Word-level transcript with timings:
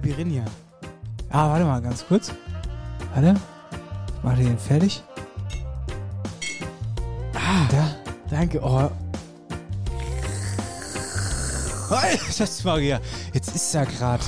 Caipirinha. 0.00 0.44
Ah, 1.30 1.48
warte 1.48 1.64
mal 1.64 1.80
ganz 1.80 2.06
kurz. 2.06 2.30
Warte. 3.14 3.34
Mach 4.22 4.36
den 4.36 4.58
fertig. 4.58 5.02
Ah, 7.34 7.66
Da. 7.70 7.96
danke. 8.30 8.60
Oh, 8.62 8.90
das 12.38 12.64
war 12.64 12.78
ja. 12.78 13.00
Jetzt 13.32 13.54
ist 13.54 13.74
da 13.74 13.84
gerade 13.84 14.22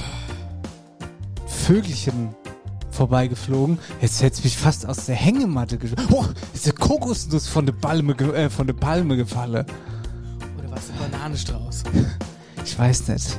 Vögelchen 1.46 2.34
vorbeigeflogen. 2.90 3.78
Jetzt 4.00 4.22
hätte 4.22 4.42
mich 4.42 4.56
fast 4.56 4.86
aus 4.86 5.04
der 5.06 5.16
Hängematte 5.16 5.76
geschlagen. 5.76 6.08
Oh, 6.12 6.24
ist 6.54 6.64
der 6.66 6.72
Kokosnuss 6.72 7.46
von 7.46 7.66
der 7.66 7.74
Palme, 7.74 8.14
ge- 8.14 8.32
äh, 8.34 8.48
von 8.50 8.66
der 8.66 8.74
Palme 8.74 9.16
gefallen. 9.16 9.66
oder 10.58 10.70
was 10.70 10.88
ein 10.90 11.10
Bananenstrauß. 11.10 11.82
Ich 12.64 12.78
weiß 12.78 13.08
nicht. 13.08 13.38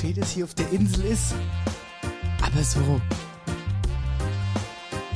Schön 0.00 0.14
es 0.16 0.30
hier 0.30 0.44
auf 0.44 0.54
der 0.54 0.70
Insel 0.72 1.04
ist, 1.04 1.34
aber 2.40 2.64
so 2.64 2.80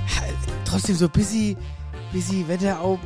ha, 0.04 0.24
trotzdem 0.66 0.94
so 0.94 1.08
busy, 1.08 1.56
busy 2.12 2.46
Wetter 2.46 2.78
auch 2.78 2.98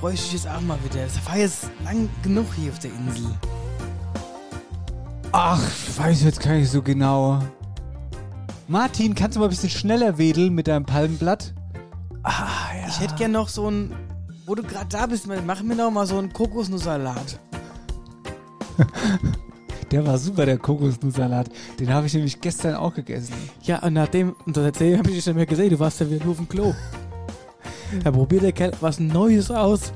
bräuchte 0.00 0.26
ich 0.26 0.32
jetzt 0.34 0.46
auch 0.46 0.60
mal 0.60 0.78
wieder. 0.84 1.06
Es 1.06 1.24
war 1.24 1.38
jetzt 1.38 1.70
lang 1.82 2.10
genug 2.22 2.44
hier 2.56 2.70
auf 2.70 2.78
der 2.78 2.90
Insel. 2.90 3.24
Ach, 5.32 5.62
ich 5.88 5.98
weiß 5.98 6.24
jetzt 6.24 6.40
gar 6.40 6.52
nicht 6.52 6.70
so 6.70 6.82
genau. 6.82 7.42
Martin, 8.68 9.14
kannst 9.14 9.36
du 9.36 9.40
mal 9.40 9.46
ein 9.46 9.50
bisschen 9.50 9.70
schneller 9.70 10.18
wedeln 10.18 10.52
mit 10.52 10.68
deinem 10.68 10.84
Palmenblatt? 10.84 11.54
Ah, 12.22 12.68
ja. 12.78 12.88
Ich 12.88 13.00
hätte 13.00 13.14
gern 13.14 13.32
noch 13.32 13.48
so 13.48 13.66
ein, 13.70 13.94
wo 14.44 14.54
du 14.54 14.62
gerade 14.62 14.88
da 14.90 15.06
bist, 15.06 15.26
mach 15.26 15.62
mir 15.62 15.74
noch 15.74 15.90
mal 15.90 16.06
so 16.06 16.18
einen 16.18 16.34
Kokosnusssalat. 16.34 17.40
Der 19.92 20.06
war 20.06 20.16
super, 20.16 20.46
der 20.46 20.56
Kokosnusssalat. 20.56 21.50
Den 21.78 21.92
habe 21.92 22.06
ich 22.06 22.14
nämlich 22.14 22.40
gestern 22.40 22.76
auch 22.76 22.94
gegessen. 22.94 23.34
Ja, 23.62 23.80
und 23.80 23.92
nachdem, 23.92 24.34
und 24.46 24.56
seitdem 24.56 24.98
habe 24.98 25.10
ich 25.10 25.16
dich 25.16 25.26
nicht 25.26 25.36
mehr 25.36 25.44
gesehen, 25.44 25.68
du 25.68 25.78
warst 25.78 26.00
ja 26.00 26.10
wieder 26.10 26.24
nur 26.24 26.32
auf 26.32 26.38
dem 26.38 26.48
Klo. 26.48 26.74
Da 28.02 28.10
probiert 28.10 28.42
der 28.42 28.52
Kerl 28.52 28.72
was 28.80 28.98
Neues 28.98 29.50
aus. 29.50 29.92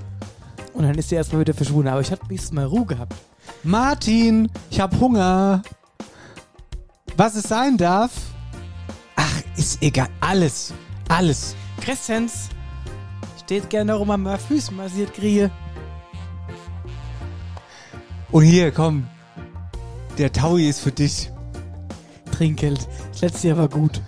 Und 0.74 0.82
dann 0.82 0.98
ist 0.98 1.10
er 1.10 1.16
erstmal 1.16 1.40
wieder 1.40 1.54
verschwunden. 1.54 1.88
Aber 1.88 2.02
ich 2.02 2.10
hatte 2.12 2.26
nächstes 2.28 2.52
Mal 2.52 2.66
Ruhe 2.66 2.84
gehabt. 2.84 3.14
Martin, 3.62 4.50
ich 4.70 4.78
hab 4.78 5.00
Hunger. 5.00 5.62
Was 7.16 7.36
es 7.36 7.44
sein 7.44 7.78
darf? 7.78 8.12
Ach, 9.16 9.42
ist 9.56 9.82
egal. 9.82 10.08
Alles. 10.20 10.74
Alles. 11.08 11.56
Crescens 11.80 12.50
steht 13.42 13.70
gerne 13.70 13.94
noch 13.94 14.02
immer 14.02 14.18
mal 14.18 14.36
Füße 14.36 14.74
massiert 14.74 15.14
kriege. 15.14 15.50
Und 18.30 18.44
hier, 18.44 18.70
komm. 18.72 19.06
Der 20.18 20.32
Taui 20.32 20.68
ist 20.68 20.80
für 20.80 20.92
dich. 20.92 21.30
Trinkgeld. 22.32 22.86
Das 23.12 23.20
letzte 23.20 23.48
Jahr 23.48 23.58
war 23.58 23.68
gut. 23.68 24.00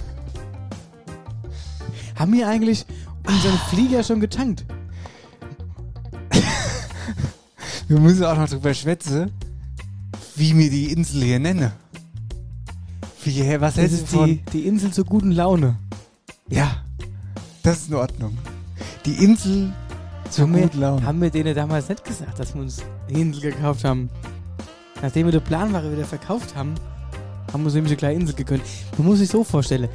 Haben 2.17 2.33
wir 2.33 2.49
eigentlich 2.49 2.85
unseren 3.27 3.59
Flieger 3.71 4.03
schon 4.03 4.21
getankt? 4.21 4.65
Wir 7.89 7.99
müssen 7.99 8.25
auch 8.25 8.37
noch 8.37 8.49
drüber 8.49 8.75
schwätzen, 8.75 9.31
wie 10.37 10.53
mir 10.53 10.69
die 10.71 10.93
Insel 10.93 11.23
hier 11.23 11.39
nenne. 11.39 11.73
Wie, 13.25 13.41
was 13.61 13.75
Das 13.75 13.77
hältst 13.77 14.13
du 14.13 14.25
ist 14.25 14.27
die, 14.27 14.43
die 14.53 14.67
Insel 14.67 14.93
zur 14.93 15.05
guten 15.05 15.33
Laune. 15.33 15.79
Ja, 16.49 16.83
das 17.63 17.79
ist 17.79 17.89
in 17.89 17.95
Ordnung. 17.95 18.37
Die 19.07 19.25
Insel 19.25 19.73
zur 20.31 20.45
Haben 20.45 20.55
wir, 20.57 20.63
guten 20.63 20.81
Laune. 20.81 21.03
haben 21.07 21.21
wir 21.21 21.31
denen 21.31 21.55
damals 21.55 21.89
nicht 21.89 22.05
gesagt, 22.05 22.39
dass 22.39 22.55
wir 22.55 22.61
uns 22.63 22.83
die 23.09 23.21
Insel 23.21 23.53
gekauft 23.53 23.85
haben? 23.85 24.11
Nachdem 25.03 25.27
wir 25.27 25.33
die 25.33 25.41
Planware 25.41 25.93
wieder 25.93 26.05
verkauft 26.05 26.57
haben, 26.57 26.75
haben 27.53 27.63
wir 27.63 27.67
uns 27.67 27.75
nämlich 27.75 27.93
eine 27.93 27.97
kleine 27.99 28.21
Insel 28.21 28.35
gegönnt. 28.35 28.63
Man 28.97 29.07
muss 29.07 29.19
sich 29.19 29.29
so 29.31 29.45
vorstellen, 29.45 29.89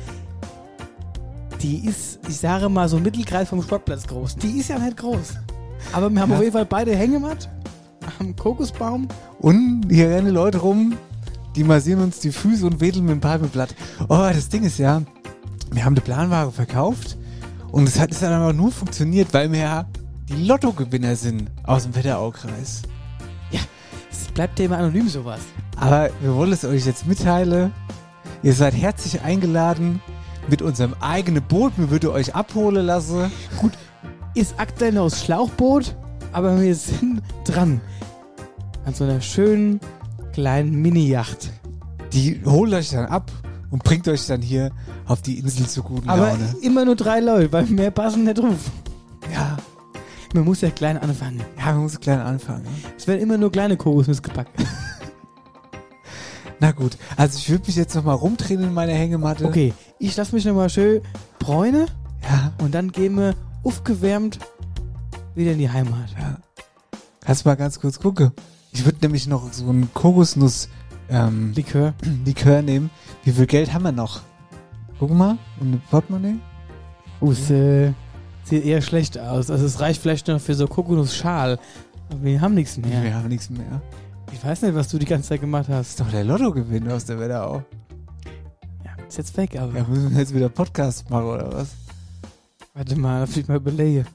die 1.62 1.86
ist, 1.88 2.20
ich 2.28 2.38
sage 2.38 2.68
mal, 2.70 2.90
so 2.90 3.00
Mittelkreis 3.00 3.50
vom 3.50 3.62
Sportplatz 3.62 4.06
groß. 4.08 4.36
Die 4.38 4.60
ist 4.60 4.70
ja 4.70 4.80
nicht 4.80 4.98
groß. 4.98 5.36
Aber 5.94 6.10
wir 6.10 6.22
haben 6.22 6.30
Ja. 6.32 6.38
auf 6.38 6.42
jeden 6.42 6.54
Fall 6.54 6.66
beide 6.66 6.96
Hängematt 6.96 7.50
am 8.20 8.36
Kokosbaum. 8.36 9.08
Und 9.40 9.86
hier 9.90 10.10
rennen 10.10 10.34
Leute 10.34 10.58
rum, 10.60 10.94
die 11.56 11.64
massieren 11.64 12.02
uns 12.02 12.20
die 12.20 12.32
Füße 12.32 12.66
und 12.66 12.82
wedeln 12.82 13.06
mit 13.06 13.14
dem 13.14 13.22
Palmenblatt. 13.22 13.76
Oh, 14.10 14.30
das 14.34 14.50
Ding 14.50 14.64
ist 14.64 14.78
ja, 14.78 15.02
wir 15.72 15.86
haben 15.86 15.96
die 15.96 16.02
Planware 16.02 16.52
verkauft 16.52 17.18
und 17.72 17.88
es 17.88 18.00
hat 18.00 18.12
es 18.12 18.20
dann 18.20 18.34
aber 18.34 18.54
nur 18.54 18.72
funktioniert, 18.72 19.34
weil 19.34 19.52
wir 19.52 19.60
ja 19.60 19.86
die 20.30 20.46
Lottogewinner 20.46 21.16
sind 21.16 21.50
aus 21.64 21.84
dem 21.84 21.96
Wetteraukreis. 21.96 22.82
Es 24.14 24.32
bleibt 24.32 24.60
ja 24.60 24.66
immer 24.66 24.78
anonym 24.78 25.10
sowas. 25.10 25.40
Aber 25.78 26.10
wir 26.22 26.36
wollen 26.36 26.54
es 26.54 26.64
euch 26.64 26.86
jetzt 26.86 27.08
mitteilen. 27.08 27.72
Ihr 28.44 28.54
seid 28.54 28.74
herzlich 28.76 29.22
eingeladen 29.22 30.02
mit 30.48 30.62
unserem 30.62 30.94
eigenen 31.00 31.42
Boot. 31.44 31.74
Wir 31.78 31.90
würden 31.90 32.12
euch 32.12 32.36
abholen 32.36 32.86
lassen. 32.86 33.32
Ist 34.36 34.56
aktuell 34.58 34.94
noch 34.94 35.06
das 35.10 35.24
Schlauchboot, 35.24 35.96
aber 36.32 36.62
wir 36.62 36.76
sind 36.76 37.22
dran. 37.46 37.82
An 38.86 38.94
so 38.94 39.04
einer 39.04 39.22
schönen 39.22 39.80
kleinen 40.34 40.74
Mini-Yacht. 40.82 41.52
Die 42.12 42.42
holt 42.46 42.74
euch 42.74 42.92
dann 42.92 43.06
ab 43.06 43.32
und 43.72 43.84
bringt 43.84 44.08
euch 44.08 44.28
dann 44.28 44.42
hier 44.42 44.72
auf 45.08 45.22
die 45.22 45.40
Insel 45.40 45.68
zu 45.68 45.82
guten 45.82 46.08
Aber 46.10 46.28
Laune. 46.28 46.56
immer 46.62 46.86
nur 46.86 46.96
drei 46.96 47.20
Leute, 47.20 47.52
weil 47.52 47.66
mehr 47.66 47.92
passen 47.92 48.26
nicht 48.26 48.38
drauf. 48.38 48.72
Ja, 50.34 50.40
Man 50.40 50.46
muss 50.46 50.62
ja 50.62 50.70
klein 50.72 50.98
anfangen. 50.98 51.42
ja, 51.58 51.66
man 51.74 51.84
muss 51.84 52.00
klein 52.00 52.20
anfangen. 52.20 52.64
ne? 52.64 52.70
Es 52.98 53.08
werden 53.08 53.22
immer 53.22 53.38
nur 53.38 53.52
kleine 53.52 53.78
Kokosnüsse 53.78 54.22
gepackt. 54.22 54.52
Na 56.60 56.72
gut, 56.72 56.98
also 57.18 57.38
ich 57.38 57.50
würde 57.50 57.66
mich 57.68 57.76
jetzt 57.76 57.94
noch 57.96 58.04
mal 58.06 58.14
rumdrehen 58.14 58.64
in 58.64 58.74
meiner 58.74 58.94
Hängematte. 58.94 59.46
Okay, 59.46 59.74
ich 60.00 60.16
lasse 60.16 60.34
mich 60.34 60.46
nochmal 60.46 60.70
schön 60.70 61.02
bräune 61.40 61.88
Ja, 62.24 62.54
und 62.62 62.74
dann 62.74 62.92
gehen 62.92 63.16
wir 63.18 63.36
aufgewärmt 63.64 64.40
wieder 65.36 65.52
in 65.52 65.58
die 65.58 65.70
Heimat. 65.70 66.12
ja. 66.18 66.38
Kannst 67.22 67.46
mal 67.46 67.56
ganz 67.56 67.80
kurz 67.80 68.00
gucken? 68.00 68.32
Ich 68.72 68.84
würde 68.86 68.98
nämlich 69.02 69.28
noch 69.28 69.52
so 69.54 69.70
einen 69.70 69.94
Kokosnuss 69.94 70.70
ähm, 71.10 71.54
Likör. 71.54 71.94
Likör 72.26 72.62
nehmen. 72.62 72.90
Wie 73.24 73.32
viel 73.32 73.46
Geld 73.46 73.74
haben 73.74 73.84
wir 73.84 73.92
noch? 73.92 74.22
Guck 75.00 75.12
mal, 75.12 75.38
und 75.60 75.74
ein 75.74 75.82
Portemonnaie? 75.90 76.36
Es 77.22 77.50
äh, 77.50 77.94
sieht 78.44 78.66
eher 78.66 78.82
schlecht 78.82 79.18
aus. 79.18 79.50
Also 79.50 79.66
es 79.66 79.80
reicht 79.80 80.02
vielleicht 80.02 80.28
noch 80.28 80.40
für 80.42 80.54
so 80.56 80.68
Kokosnussschal. 80.68 81.60
Aber 82.10 82.24
wir 82.24 82.42
haben 82.42 82.54
nichts 82.54 82.78
mehr. 82.78 83.02
Wir 83.04 83.16
haben 83.16 83.28
nichts 83.30 83.50
mehr. 83.50 83.82
Ich 84.32 84.44
weiß 84.44 84.62
nicht, 84.64 84.76
was 84.76 84.88
du 84.90 84.98
die 84.98 85.06
ganze 85.06 85.30
Zeit 85.30 85.42
gemacht 85.42 85.66
Das 85.70 85.76
hast. 85.78 85.90
ist 85.92 86.00
doch 86.02 86.10
der 86.12 86.24
Lottogewinn 86.24 86.90
aus 86.92 87.06
der 87.06 87.20
Wetterau. 87.20 87.64
Ja, 88.84 88.92
ist 89.08 89.18
jetzt 89.18 89.38
weg, 89.38 89.58
aber 89.60 89.78
Ja, 89.78 89.84
müssen 89.86 90.12
wir 90.12 90.20
jetzt 90.20 90.34
wieder 90.34 90.50
Podcast 90.50 91.10
machen 91.10 91.26
oder 91.26 91.52
was? 91.54 91.70
warte 92.74 92.96
mal, 92.96 93.20
lass 93.20 93.36
mich 93.36 93.48
mal 93.48 93.58
überlegen. 93.58 94.06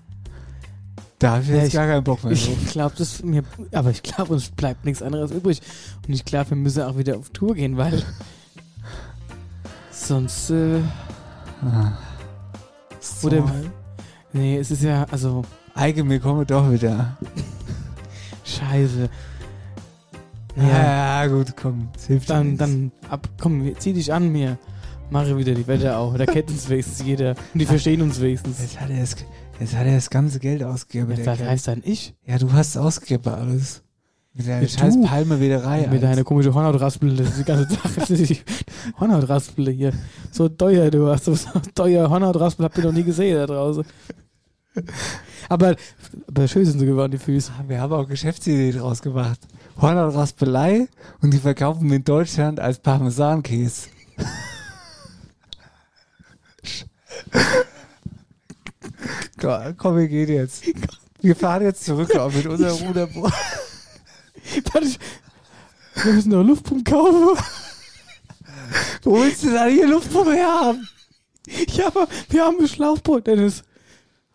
Da 1.20 1.32
habe 1.32 1.42
ich 1.42 1.48
Ja, 1.48 1.54
jetzt 1.56 1.68
ich- 1.68 1.74
gar 1.74 1.86
keinen 1.86 2.04
Bock 2.04 2.22
mehr 2.24 2.32
Ich 2.32 2.66
glaube, 2.70 2.94
das 2.98 3.22
mir, 3.22 3.42
aber 3.72 3.90
ich 3.90 4.02
glaube, 4.02 4.32
uns 4.34 4.50
bleibt 4.50 4.84
nichts 4.84 5.02
anderes 5.02 5.30
übrig. 5.30 5.60
Und 6.06 6.12
ich 6.12 6.24
glaube, 6.24 6.50
wir 6.50 6.56
müssen 6.56 6.82
auch 6.82 6.96
wieder 6.98 7.16
auf 7.16 7.30
Tour 7.30 7.54
gehen, 7.54 7.76
weil 7.76 8.02
sonst, 9.92 10.50
äh, 10.50 10.80
Ah. 11.62 11.92
Oder- 13.22 13.38
So. 13.38 13.50
Nee, 14.32 14.56
es 14.58 14.70
ist 14.70 14.82
ja, 14.82 15.06
also, 15.10 15.42
Eige, 15.74 16.04
mir 16.04 16.20
komme 16.20 16.44
doch 16.44 16.70
wieder. 16.70 17.16
scheiße. 18.44 19.08
Ja, 20.56 20.62
Ja, 20.62 21.24
ja 21.24 21.26
gut, 21.28 21.54
komm. 21.56 21.88
Das 21.92 22.06
hilft 22.06 22.30
dann, 22.30 22.46
nichts. 22.48 22.58
dann, 22.58 22.92
ab, 23.08 23.28
komm, 23.40 23.72
zieh 23.78 23.92
dich 23.92 24.12
an 24.12 24.30
mir. 24.32 24.58
Mache 25.10 25.36
wieder 25.38 25.54
die 25.54 25.66
Wette 25.66 25.96
auch. 25.96 26.16
Da 26.18 26.26
kennt 26.26 26.50
uns 26.50 26.68
wenigstens 26.68 27.02
jeder. 27.06 27.30
Und 27.54 27.60
die 27.60 27.66
verstehen 27.66 28.02
uns 28.02 28.20
wenigstens. 28.20 28.60
Jetzt 28.60 28.80
hat 28.80 28.90
er 28.90 29.00
das, 29.00 29.16
jetzt 29.58 29.74
hat 29.76 29.86
er 29.86 29.94
das 29.94 30.10
ganze 30.10 30.38
Geld 30.38 30.62
ausgegeben. 30.62 31.10
Jetzt 31.16 31.26
heißt 31.26 31.68
dann 31.68 31.82
ich? 31.84 32.14
Ja, 32.26 32.38
du 32.38 32.52
hast 32.52 32.76
ausgegeben 32.76 33.32
alles. 33.32 33.82
Mit 34.38 34.46
deiner 34.46 34.68
scheiß 34.68 34.94
du. 34.94 35.02
Palme-Wederei. 35.04 35.88
Mit 35.88 36.00
deiner 36.02 36.22
komischen 36.22 36.54
Hornhautraspel, 36.54 37.16
das 37.16 37.30
ist 37.30 37.40
die 37.40 37.44
ganze 37.44 37.74
Sache. 37.74 38.36
Hornhautraspel 39.00 39.68
hier. 39.70 39.92
So 40.30 40.48
teuer, 40.48 40.90
du 40.92 41.08
hast 41.08 41.24
so 41.24 41.36
teuer 41.74 42.08
Hornhautraspel, 42.08 42.64
habt 42.64 42.78
ihr 42.78 42.84
noch 42.84 42.92
nie 42.92 43.02
gesehen 43.02 43.34
da 43.36 43.46
draußen. 43.46 43.84
Aber, 45.48 45.74
aber 46.28 46.46
schön 46.46 46.64
sind 46.64 46.78
sie 46.78 46.86
geworden, 46.86 47.10
die 47.10 47.18
Füße. 47.18 47.50
Ah, 47.58 47.64
Wir 47.66 47.80
haben 47.80 47.92
auch 47.92 48.06
Geschäftsidee 48.06 48.70
draus 48.70 49.02
gemacht. 49.02 49.40
Hornhaut 49.80 50.14
Raspelei 50.14 50.86
und 51.20 51.34
die 51.34 51.38
verkaufen 51.38 51.88
wir 51.88 51.96
in 51.96 52.04
Deutschland 52.04 52.60
als 52.60 52.78
Parmesankäse. 52.78 53.88
Komm, 59.76 59.96
wir 59.96 60.06
gehen 60.06 60.28
jetzt. 60.28 60.62
Wir 61.20 61.34
fahren 61.34 61.64
jetzt 61.64 61.84
zurück 61.84 62.08
mit 62.36 62.46
unserem 62.46 62.86
Ruderboot. 62.86 63.32
Ich- 64.82 64.98
Wir 66.04 66.12
müssen 66.12 66.30
noch 66.30 66.42
Luftpumpen 66.44 66.84
kaufen. 66.84 67.42
Wo 69.02 69.20
willst 69.20 69.42
du 69.44 69.50
denn 69.50 69.72
hier 69.72 69.86
Luftpumpe 69.88 70.36
haben? 70.42 70.86
Ja, 71.72 71.86
aber 71.88 72.06
wir 72.28 72.44
haben 72.44 72.56
ein 72.60 72.68
Schlauchboot, 72.68 73.26
Dennis. 73.26 73.62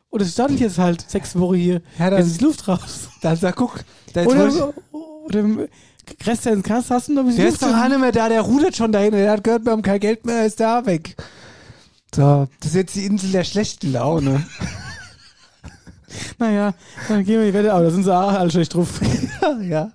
Und 0.09 0.21
es 0.21 0.33
stand 0.33 0.59
jetzt 0.59 0.77
halt 0.77 1.09
sechs 1.09 1.37
Wochen 1.37 1.55
hier. 1.55 1.81
Ja, 1.97 2.05
Jetzt 2.09 2.11
dann, 2.19 2.27
ist 2.27 2.41
Luft 2.41 2.67
raus. 2.67 3.09
dann 3.21 3.35
sag, 3.37 3.55
guck. 3.55 3.79
Da 4.13 4.21
jetzt 4.21 4.35
wollte 4.35 4.73
Oder, 4.91 5.43
oder 5.45 5.67
Crescent 6.19 6.63
Cast 6.63 6.89
hast 6.91 7.07
du 7.07 7.13
noch 7.13 7.21
ein 7.21 7.27
bisschen 7.27 7.43
Der 7.43 7.51
Luft 7.51 7.61
ist 7.61 7.71
doch 7.71 7.87
nicht 7.89 7.99
mehr 7.99 8.11
da, 8.11 8.29
der 8.29 8.41
rudert 8.41 8.75
schon 8.75 8.91
dahin. 8.91 9.11
Der 9.11 9.31
hat 9.31 9.43
gehört, 9.43 9.63
wir 9.65 9.71
haben 9.71 9.81
kein 9.81 9.99
Geld 9.99 10.25
mehr, 10.25 10.37
er 10.39 10.45
ist 10.45 10.59
da 10.59 10.85
weg. 10.85 11.15
So, 12.13 12.47
das 12.59 12.69
ist 12.71 12.75
jetzt 12.75 12.95
die 12.95 13.05
Insel 13.05 13.31
der 13.31 13.43
schlechten 13.43 13.91
Laune. 13.91 14.45
Naja, 16.37 16.75
dann 17.07 17.23
gehen 17.23 17.39
wir 17.39 17.47
die 17.47 17.53
Wette, 17.55 17.73
aber 17.73 17.85
da 17.85 17.89
sind 17.89 18.03
sie 18.03 18.15
auch 18.15 18.33
alle 18.33 18.51
schlecht 18.51 18.75
drauf. 18.75 18.99
ja. 19.61 19.91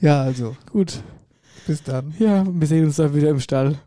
Ja, 0.00 0.22
also, 0.22 0.56
Gut. 0.70 1.02
bis 1.66 1.82
dann. 1.82 2.14
Ja, 2.18 2.44
wir 2.48 2.66
sehen 2.66 2.84
uns 2.84 2.96
dann 2.96 3.14
wieder 3.14 3.30
im 3.30 3.40
Stall. 3.40 3.78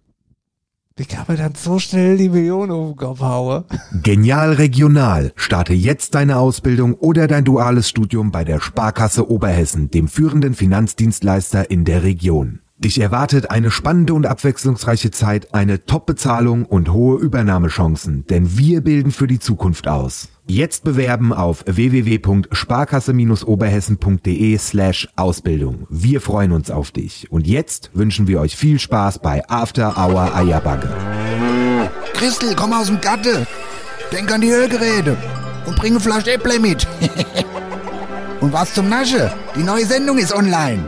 Wie 1.00 1.06
kann 1.06 1.24
man 1.30 1.38
dann 1.38 1.56
so 1.56 1.80
schnell 1.80 2.18
die 2.18 2.28
Millionen 2.28 2.72
auf 2.72 2.90
den 2.90 2.96
Kopf 2.98 3.22
hauen? 3.22 3.64
Genial 4.04 4.52
Regional. 4.52 5.32
Starte 5.38 5.74
jetzt 5.74 6.14
deine 6.14 6.38
Ausbildung 6.38 6.94
oder 6.94 7.28
dein 7.28 7.46
duales 7.46 7.88
Studium 7.88 8.32
bei 8.32 8.44
der 8.44 8.60
Sparkasse 8.60 9.32
Oberhessen, 9.32 9.90
dem 9.92 10.10
führenden 10.10 10.56
Finanzdienstleister 10.56 11.72
in 11.72 11.86
der 11.86 12.04
Region. 12.04 12.60
Dich 12.82 13.02
erwartet 13.02 13.52
eine 13.52 13.72
spannende 13.72 14.14
und 14.14 14.26
abwechslungsreiche 14.26 15.12
Zeit, 15.12 15.54
eine 15.54 15.86
Top-Bezahlung 15.86 16.64
und 16.64 16.94
hohe 16.94 17.20
Übernahmechancen, 17.20 18.26
denn 18.28 18.58
wir 18.58 18.80
bilden 18.80 19.12
für 19.12 19.28
die 19.28 19.40
Zukunft 19.40 19.90
aus. 19.90 20.30
Jetzt 20.48 20.86
bewerben 20.86 21.34
auf 21.34 21.66
www.sparkasse-oberhessen.de 21.68 24.58
slash 24.58 25.10
Ausbildung. 25.18 25.88
Wir 25.90 26.22
freuen 26.22 26.54
uns 26.54 26.72
auf 26.72 26.92
dich. 26.92 27.30
Und 27.30 27.48
jetzt 27.48 27.92
wünschen 27.96 28.28
wir 28.28 28.40
euch 28.40 28.56
viel 28.56 28.80
Spaß 28.80 29.20
bei 29.20 29.44
After 29.50 29.98
Hour 29.98 30.34
Eierbagge. 30.34 30.88
Christel, 32.14 32.56
komm 32.56 32.72
aus 32.72 32.88
dem 32.88 33.02
Gatte. 33.02 33.46
Denk 34.14 34.32
an 34.32 34.40
die 34.40 34.52
Ölgeräte. 34.52 35.18
Und 35.66 35.76
bring 35.76 35.92
eine 35.92 36.00
Flasche 36.00 36.32
Äpple 36.32 36.62
mit. 36.62 36.88
und 38.40 38.54
was 38.54 38.74
zum 38.74 38.88
Nasche? 38.88 39.34
Die 39.58 39.64
neue 39.64 39.86
Sendung 39.86 40.18
ist 40.18 40.34
online. 40.34 40.88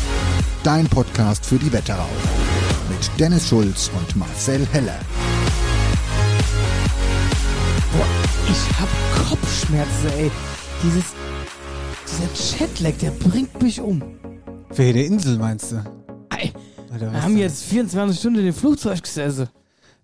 Dein 0.63 0.87
Podcast 0.87 1.43
für 1.43 1.57
die 1.57 1.73
Wetterau. 1.73 2.07
Mit 2.87 3.19
Dennis 3.19 3.49
Schulz 3.49 3.89
und 3.97 4.15
Marcel 4.15 4.63
Heller. 4.71 4.99
Ich 8.47 8.79
hab 8.79 8.87
Kopfschmerzen, 9.27 10.09
ey. 10.19 10.31
Dieses, 10.83 11.05
dieser 12.05 12.57
Chatlag, 12.59 12.99
der 12.99 13.09
bringt 13.09 13.59
mich 13.63 13.81
um. 13.81 14.03
Für 14.69 14.83
jede 14.83 15.01
Insel 15.01 15.39
meinst 15.39 15.71
du? 15.71 15.83
Ey, 16.29 16.53
wir 16.95 17.23
haben 17.23 17.37
jetzt 17.37 17.63
24 17.63 18.19
Stunden 18.19 18.39
in 18.41 18.45
dem 18.45 18.53
Flugzeug 18.53 19.01
gesessen. 19.01 19.49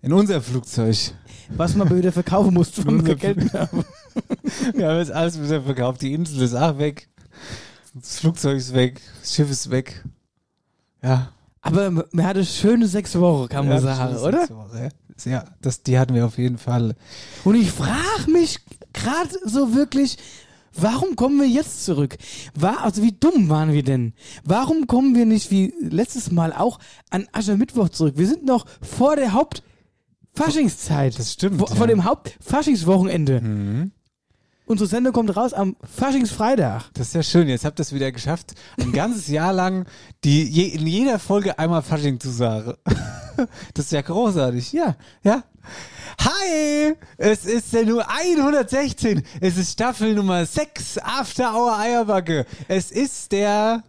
In 0.01 0.11
unser 0.11 0.41
Flugzeug. 0.41 0.97
Was 1.49 1.75
man 1.75 1.87
aber 1.87 1.97
wieder 1.97 2.11
verkaufen 2.11 2.55
musste, 2.55 2.83
wenn 2.83 3.05
wir 3.05 3.15
Geld 3.15 3.53
haben. 3.53 3.85
Wir 4.73 4.87
haben 4.87 4.97
jetzt 4.97 5.11
alles 5.11 5.39
wieder 5.39 5.61
verkauft. 5.61 6.01
Die 6.01 6.13
Insel 6.13 6.41
ist 6.41 6.55
auch 6.55 6.79
weg. 6.79 7.07
Das 7.93 8.19
Flugzeug 8.19 8.57
ist 8.57 8.73
weg. 8.73 8.99
Das 9.21 9.35
Schiff 9.35 9.51
ist 9.51 9.69
weg. 9.69 10.03
Ja. 11.07 11.31
Aber 11.61 11.89
man 11.91 12.25
hatte 12.25 12.45
schöne 12.45 12.87
sechs 12.87 13.17
Wochen, 13.19 13.49
kann 13.49 13.67
man 13.67 13.81
sagen, 13.81 14.17
oder? 14.17 14.37
nächste 14.37 14.55
Woche, 14.55 14.89
Ja, 15.25 15.31
Ja, 15.31 15.45
das, 15.61 15.83
die 15.83 15.97
hatten 15.97 16.13
wir 16.13 16.25
auf 16.25 16.37
jeden 16.37 16.57
Fall. 16.57 16.95
Und 17.43 17.55
ich 17.55 17.71
frage 17.71 18.31
mich 18.31 18.59
gerade 18.93 19.29
so 19.43 19.73
wirklich, 19.75 20.17
warum 20.73 21.15
kommen 21.15 21.39
wir 21.39 21.47
jetzt 21.47 21.83
zurück? 21.83 22.17
War, 22.55 22.83
also 22.83 23.01
wie 23.01 23.11
dumm 23.11 23.49
waren 23.49 23.73
wir 23.73 23.83
denn? 23.83 24.13
Warum 24.43 24.87
kommen 24.87 25.15
wir 25.15 25.25
nicht 25.25 25.49
wie 25.51 25.73
letztes 25.81 26.31
Mal 26.31 26.53
auch 26.53 26.79
an 27.09 27.27
Aschermittwoch 27.31 27.89
zurück? 27.89 28.13
Wir 28.17 28.27
sind 28.27 28.45
noch 28.45 28.65
vor 28.81 29.15
der 29.15 29.33
Hauptfaschingszeit. 29.33 31.17
Das 31.17 31.33
stimmt, 31.33 31.59
Vor, 31.59 31.69
ja. 31.69 31.75
vor 31.75 31.87
dem 31.87 32.03
Hauptfaschingswochenende. 32.05 33.89
Unsere 34.67 34.89
Sendung 34.89 35.13
kommt 35.13 35.35
raus 35.37 35.53
am 35.53 35.77
Faschingsfreitag. 35.81 36.89
Das 36.93 37.07
ist 37.07 37.15
ja 37.15 37.23
schön. 37.23 37.47
Jetzt 37.47 37.63
habt 37.63 37.79
ihr 37.79 37.83
es 37.83 37.93
wieder 37.93 38.11
geschafft, 38.11 38.53
ein 38.77 38.91
ganzes 38.91 39.29
Jahr 39.29 39.53
lang 39.53 39.85
die 40.25 40.43
je, 40.43 40.65
in 40.65 40.85
jeder 40.85 41.19
Folge 41.19 41.57
einmal 41.57 41.81
Fasching 41.81 42.19
zu 42.19 42.29
sagen. 42.29 42.73
Das 43.75 43.85
ist 43.85 43.91
ja 43.91 44.01
großartig. 44.01 44.73
Ja, 44.73 44.95
ja. 45.23 45.43
Hi! 46.19 46.95
Es 47.17 47.45
ist 47.45 47.71
der 47.71 47.85
nur 47.85 48.03
116. 48.09 49.21
Es 49.39 49.57
ist 49.57 49.73
Staffel 49.73 50.15
Nummer 50.15 50.43
6 50.43 50.97
After 50.97 51.53
Hour 51.53 51.77
Eierbacke. 51.77 52.47
Es 52.67 52.89
ist 52.89 53.31
der. 53.31 53.83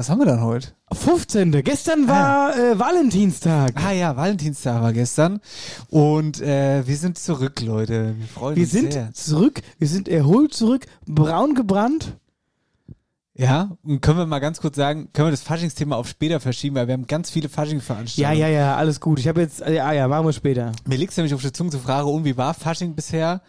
Was 0.00 0.08
haben 0.08 0.18
wir 0.18 0.24
dann 0.24 0.40
heute? 0.40 0.68
15. 0.92 1.52
Gestern 1.62 2.08
war 2.08 2.56
äh, 2.56 2.78
Valentinstag. 2.78 3.72
Ah 3.74 3.92
ja, 3.92 4.16
Valentinstag 4.16 4.80
war 4.80 4.94
gestern. 4.94 5.40
Und 5.90 6.40
äh, 6.40 6.86
wir 6.86 6.96
sind 6.96 7.18
zurück, 7.18 7.60
Leute. 7.60 8.14
Wir 8.16 8.26
freuen 8.26 8.56
Wir 8.56 8.62
uns 8.62 8.72
sind 8.72 8.94
sehr. 8.94 9.12
zurück, 9.12 9.60
wir 9.78 9.88
sind 9.88 10.08
erholt 10.08 10.54
zurück, 10.54 10.86
braun 11.06 11.54
gebrannt. 11.54 12.16
Ja, 13.34 13.76
und 13.84 14.00
können 14.00 14.16
wir 14.16 14.24
mal 14.24 14.38
ganz 14.38 14.62
kurz 14.62 14.76
sagen, 14.76 15.10
können 15.12 15.26
wir 15.26 15.32
das 15.32 15.42
Faschingsthema 15.42 15.96
auf 15.96 16.08
später 16.08 16.40
verschieben, 16.40 16.76
weil 16.76 16.86
wir 16.86 16.94
haben 16.94 17.06
ganz 17.06 17.28
viele 17.30 17.48
Ja, 17.48 17.52
Fasching-Veranstaltungen. 17.54 18.38
ja, 18.40 18.48
ja, 18.48 18.76
alles 18.76 19.00
gut. 19.00 19.18
Ich 19.18 19.28
habe 19.28 19.42
jetzt, 19.42 19.60
ja, 19.60 19.92
ja, 19.92 20.08
machen 20.08 20.24
wir 20.24 20.32
später. 20.32 20.72
Mir 20.86 20.96
liegt 20.96 21.14
nämlich 21.14 21.34
auf 21.34 21.42
der 21.42 21.52
Zunge 21.52 21.72
zu 21.72 21.78
fragen, 21.78 22.08
und 22.08 22.24
wie 22.24 22.38
war 22.38 22.54
Fasching 22.54 22.94
bisher? 22.94 23.42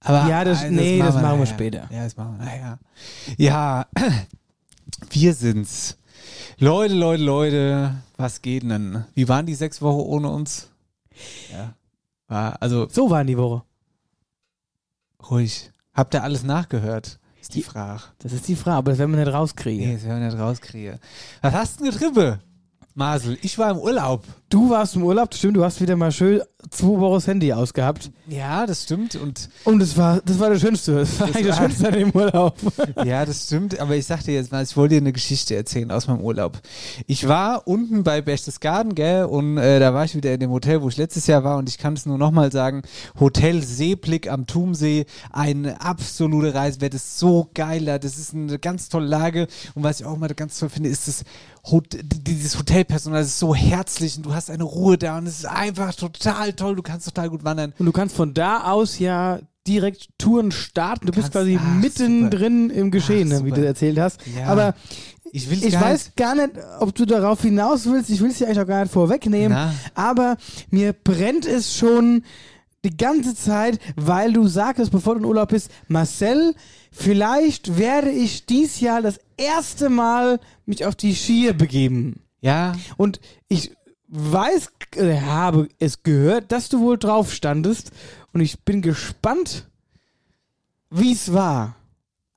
Aber 0.00 0.28
Ja, 0.28 0.44
das- 0.44 0.64
nee, 0.68 0.98
das 0.98 1.14
machen 1.14 1.24
wir 1.24 1.30
nachher. 1.32 1.46
später. 1.46 1.88
Ja, 1.90 2.04
das 2.04 2.14
machen 2.14 2.36
wir 2.38 2.44
nachher. 2.44 2.78
Ja, 3.38 3.86
wir 5.10 5.34
sind's. 5.34 5.96
Leute, 6.58 6.94
Leute, 6.94 7.22
Leute, 7.22 7.94
was 8.16 8.42
geht 8.42 8.62
denn? 8.64 9.04
Wie 9.14 9.28
waren 9.28 9.46
die 9.46 9.54
sechs 9.54 9.80
Wochen 9.82 10.00
ohne 10.00 10.28
uns? 10.30 10.68
Ja. 11.52 11.74
War, 12.26 12.60
also 12.60 12.88
So 12.88 13.10
waren 13.10 13.26
die 13.26 13.38
Woche. 13.38 13.62
ruhig. 15.30 15.70
Habt 15.94 16.14
ihr 16.14 16.22
alles 16.22 16.42
nachgehört? 16.42 17.18
Ist 17.40 17.54
die 17.54 17.62
Frage. 17.62 18.02
Das 18.18 18.32
ist 18.32 18.46
die 18.48 18.56
Frage, 18.56 18.76
aber 18.76 18.90
das 18.92 18.98
werden 18.98 19.16
wir 19.16 19.24
nicht 19.24 19.32
rauskriegen. 19.34 19.86
Nee, 19.86 19.94
das 19.94 20.04
werden 20.04 20.20
wir 20.20 20.28
nicht 20.30 20.38
rauskriegen. 20.38 20.98
Was 21.42 21.54
hast 21.54 21.80
du 21.80 21.84
denn 21.84 21.92
getrieben? 21.92 22.38
Marcel, 22.94 23.38
ich 23.42 23.56
war 23.58 23.70
im 23.70 23.78
Urlaub. 23.78 24.24
Du 24.48 24.70
warst 24.70 24.96
im 24.96 25.04
Urlaub, 25.04 25.32
stimmt, 25.34 25.56
du 25.56 25.64
hast 25.64 25.80
wieder 25.80 25.94
mal 25.96 26.10
schön 26.12 26.42
zwei 26.70 26.98
Wochen 26.98 27.14
das 27.14 27.26
Handy 27.28 27.52
ausgehabt. 27.52 28.10
Ja, 28.26 28.66
das 28.66 28.82
stimmt. 28.82 29.14
Und 29.14 29.48
Und 29.64 29.78
das 29.78 29.96
war, 29.96 30.20
das 30.24 30.38
war 30.40 30.50
das 30.50 30.60
Schönste. 30.60 30.96
Das 30.96 31.20
war 31.20 31.28
Das 31.28 31.36
eigentlich 31.36 31.48
das 31.48 31.56
Schönste 31.58 31.86
an 31.88 31.94
dem 31.94 32.10
Urlaub. 32.10 32.56
Ja, 33.04 33.24
das 33.24 33.44
stimmt, 33.44 33.78
aber 33.78 33.94
ich 33.96 34.06
sag 34.06 34.24
dir 34.24 34.34
jetzt 34.34 34.50
mal, 34.50 34.62
ich 34.62 34.76
wollte 34.76 34.96
dir 34.96 35.00
eine 35.00 35.12
Geschichte 35.12 35.54
erzählen 35.54 35.90
aus 35.92 36.08
meinem 36.08 36.20
Urlaub. 36.20 36.60
Ich 37.06 37.28
war 37.28 37.66
unten 37.68 38.02
bei 38.02 38.20
Berchtesgaden, 38.20 38.94
gell, 38.94 39.24
und 39.24 39.56
äh, 39.56 39.78
da 39.78 39.94
war 39.94 40.04
ich 40.04 40.16
wieder 40.16 40.34
in 40.34 40.40
dem 40.40 40.50
Hotel, 40.50 40.82
wo 40.82 40.88
ich 40.88 40.96
letztes 40.96 41.26
Jahr 41.28 41.44
war 41.44 41.58
und 41.58 41.68
ich 41.68 41.78
kann 41.78 41.94
es 41.94 42.06
nur 42.06 42.18
nochmal 42.18 42.50
sagen, 42.50 42.82
Hotel 43.20 43.62
Seeblick 43.62 44.28
am 44.30 44.46
Thumsee, 44.46 45.06
eine 45.30 45.80
absolute 45.80 46.54
Reise, 46.54 46.80
wird 46.80 46.94
es 46.94 47.18
so 47.18 47.50
geil 47.54 47.84
da, 47.84 47.98
das 47.98 48.18
ist 48.18 48.34
eine 48.34 48.58
ganz 48.58 48.88
tolle 48.88 49.06
Lage 49.06 49.46
und 49.74 49.84
was 49.84 50.00
ich 50.00 50.06
auch 50.06 50.16
mal 50.16 50.28
ganz 50.34 50.58
toll 50.58 50.70
finde, 50.70 50.88
ist 50.88 51.06
das 51.06 51.24
Hot 51.70 51.98
dieses 52.02 52.58
Hotelpersonal, 52.58 53.20
das 53.20 53.28
ist 53.28 53.38
so 53.38 53.54
herzlich 53.54 54.16
und 54.16 54.26
du 54.26 54.34
hast 54.34 54.50
eine 54.50 54.64
Ruhe 54.64 54.98
da 54.98 55.18
und 55.18 55.26
es 55.26 55.38
ist 55.40 55.46
einfach 55.46 55.94
total 55.94 56.47
toll, 56.56 56.76
du 56.76 56.82
kannst 56.82 57.06
total 57.06 57.28
gut 57.30 57.44
wandern. 57.44 57.72
Und 57.78 57.86
du 57.86 57.92
kannst 57.92 58.14
von 58.16 58.34
da 58.34 58.64
aus 58.64 58.98
ja 58.98 59.38
direkt 59.66 60.08
Touren 60.18 60.50
starten. 60.50 61.06
Du 61.06 61.12
bist 61.12 61.32
Kannst- 61.32 61.32
quasi 61.32 61.58
ach, 61.60 61.74
mittendrin 61.74 62.70
im 62.70 62.90
Geschehen, 62.90 63.28
Ach, 63.32 63.44
wie 63.44 63.50
super. 63.50 63.60
du 63.60 63.66
erzählt 63.66 63.98
hast. 63.98 64.20
Ja. 64.36 64.46
Aber 64.46 64.74
Ich 65.30 65.50
ich 65.50 65.72
gar 65.72 65.82
weiß 65.82 66.12
gar 66.16 66.34
nicht, 66.34 66.52
ob 66.80 66.94
du 66.94 67.04
darauf 67.04 67.42
hinaus 67.42 67.84
willst. 67.84 68.08
Ich 68.08 68.20
will 68.22 68.30
es 68.30 68.38
dir 68.38 68.46
eigentlich 68.46 68.60
auch 68.60 68.66
gar 68.66 68.80
nicht 68.82 68.92
vorwegnehmen. 68.92 69.52
Na. 69.52 69.74
Aber 69.94 70.36
mir 70.70 70.94
brennt 70.94 71.44
es 71.44 71.76
schon 71.76 72.22
die 72.84 72.96
ganze 72.96 73.34
Zeit, 73.34 73.78
weil 73.96 74.32
du 74.32 74.46
sagtest, 74.46 74.90
bevor 74.90 75.14
du 75.16 75.20
in 75.20 75.26
Urlaub 75.26 75.50
bist, 75.50 75.70
Marcel, 75.88 76.54
vielleicht 76.92 77.76
werde 77.76 78.10
ich 78.10 78.46
dies 78.46 78.80
Jahr 78.80 79.02
das 79.02 79.20
erste 79.36 79.90
Mal 79.90 80.40
mich 80.64 80.86
auf 80.86 80.94
die 80.94 81.14
Skier 81.14 81.52
begeben. 81.52 82.20
Ja, 82.40 82.72
Und 82.96 83.20
ich 83.48 83.72
weiß, 84.08 84.72
äh, 84.96 85.20
habe 85.20 85.68
es 85.78 86.02
gehört, 86.02 86.50
dass 86.52 86.68
du 86.68 86.80
wohl 86.80 86.98
drauf 86.98 87.32
standest. 87.32 87.92
Und 88.32 88.40
ich 88.40 88.60
bin 88.60 88.82
gespannt, 88.82 89.66
wie 90.90 91.12
es 91.12 91.32
war. 91.32 91.76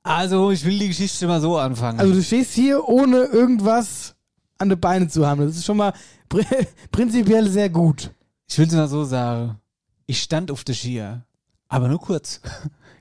also 0.02 0.50
ich 0.50 0.64
will 0.64 0.78
die 0.78 0.88
Geschichte 0.88 1.26
mal 1.26 1.40
so 1.40 1.58
anfangen. 1.58 2.00
Also 2.00 2.12
du 2.12 2.22
stehst 2.22 2.52
hier, 2.52 2.88
ohne 2.88 3.24
irgendwas 3.24 4.14
an 4.58 4.68
den 4.68 4.80
Beinen 4.80 5.10
zu 5.10 5.26
haben. 5.26 5.46
Das 5.46 5.56
ist 5.56 5.64
schon 5.64 5.76
mal 5.76 5.92
pr 6.28 6.44
prinzipiell 6.92 7.48
sehr 7.48 7.70
gut. 7.70 8.10
Ich 8.48 8.58
will 8.58 8.66
es 8.66 8.74
mal 8.74 8.88
so 8.88 9.04
sagen. 9.04 9.58
Ich 10.06 10.22
stand 10.22 10.50
auf 10.50 10.64
der 10.64 10.74
Skier. 10.74 11.24
Aber 11.68 11.88
nur 11.88 12.00
kurz. 12.00 12.40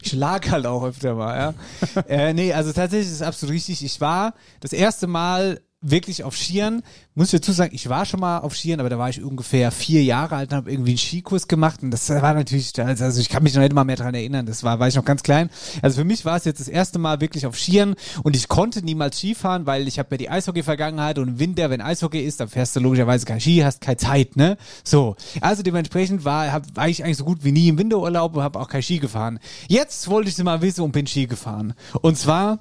Ich 0.03 0.13
lag 0.13 0.49
halt 0.49 0.65
auch 0.65 0.83
öfter 0.83 1.13
mal, 1.13 1.37
ja. 1.37 2.01
äh, 2.07 2.33
nee, 2.33 2.51
also 2.53 2.73
tatsächlich 2.73 3.05
ist 3.05 3.13
es 3.13 3.21
absolut 3.21 3.53
richtig. 3.53 3.85
Ich 3.85 4.01
war 4.01 4.33
das 4.59 4.73
erste 4.73 5.05
Mal 5.05 5.61
wirklich 5.81 6.23
auf 6.23 6.37
Skiern, 6.37 6.83
muss 7.15 7.33
ich 7.33 7.41
dazu 7.41 7.51
sagen, 7.51 7.73
ich 7.73 7.89
war 7.89 8.05
schon 8.05 8.19
mal 8.19 8.39
auf 8.39 8.55
Skiern, 8.55 8.79
aber 8.79 8.89
da 8.89 8.99
war 8.99 9.09
ich 9.09 9.23
ungefähr 9.23 9.71
vier 9.71 10.03
Jahre 10.03 10.35
alt 10.35 10.51
und 10.51 10.57
habe 10.57 10.71
irgendwie 10.71 10.91
einen 10.91 10.97
Skikurs 10.99 11.47
gemacht 11.47 11.81
und 11.81 11.89
das 11.89 12.07
war 12.09 12.35
natürlich, 12.35 12.79
also 12.79 13.19
ich 13.19 13.29
kann 13.29 13.41
mich 13.41 13.55
noch 13.55 13.61
nicht 13.61 13.73
mal 13.73 13.83
mehr 13.83 13.95
dran 13.95 14.13
erinnern, 14.13 14.45
das 14.45 14.63
war, 14.63 14.79
war 14.79 14.87
ich 14.87 14.95
noch 14.95 15.05
ganz 15.05 15.23
klein. 15.23 15.49
Also 15.81 16.01
für 16.01 16.03
mich 16.05 16.23
war 16.23 16.37
es 16.37 16.45
jetzt 16.45 16.59
das 16.59 16.67
erste 16.67 16.99
Mal 16.99 17.19
wirklich 17.19 17.47
auf 17.47 17.57
Skiern 17.57 17.95
und 18.23 18.35
ich 18.35 18.47
konnte 18.47 18.85
niemals 18.85 19.17
Skifahren, 19.17 19.65
weil 19.65 19.87
ich 19.87 19.97
habe 19.97 20.09
ja 20.11 20.17
die 20.17 20.29
Eishockey-Vergangenheit 20.29 21.17
und 21.17 21.27
im 21.27 21.39
Winter, 21.39 21.71
wenn 21.71 21.81
Eishockey 21.81 22.21
ist, 22.21 22.39
dann 22.39 22.47
fährst 22.47 22.75
du 22.75 22.79
logischerweise 22.79 23.25
kein 23.25 23.41
Ski, 23.41 23.59
hast 23.59 23.81
keine 23.81 23.97
Zeit, 23.97 24.35
ne? 24.35 24.57
So, 24.83 25.15
also 25.41 25.63
dementsprechend 25.63 26.25
war, 26.25 26.51
hab, 26.51 26.75
war 26.75 26.87
ich 26.87 27.03
eigentlich 27.03 27.17
so 27.17 27.25
gut 27.25 27.43
wie 27.43 27.51
nie 27.51 27.69
im 27.69 27.79
Winterurlaub 27.79 28.35
und 28.35 28.43
habe 28.43 28.59
auch 28.59 28.69
kein 28.69 28.83
Ski 28.83 28.99
gefahren. 28.99 29.39
Jetzt 29.67 30.07
wollte 30.09 30.29
ich 30.29 30.37
mal 30.43 30.61
wissen 30.61 30.81
und 30.81 30.91
bin 30.91 31.07
Ski 31.07 31.25
gefahren. 31.25 31.73
Und 32.01 32.17
zwar 32.17 32.59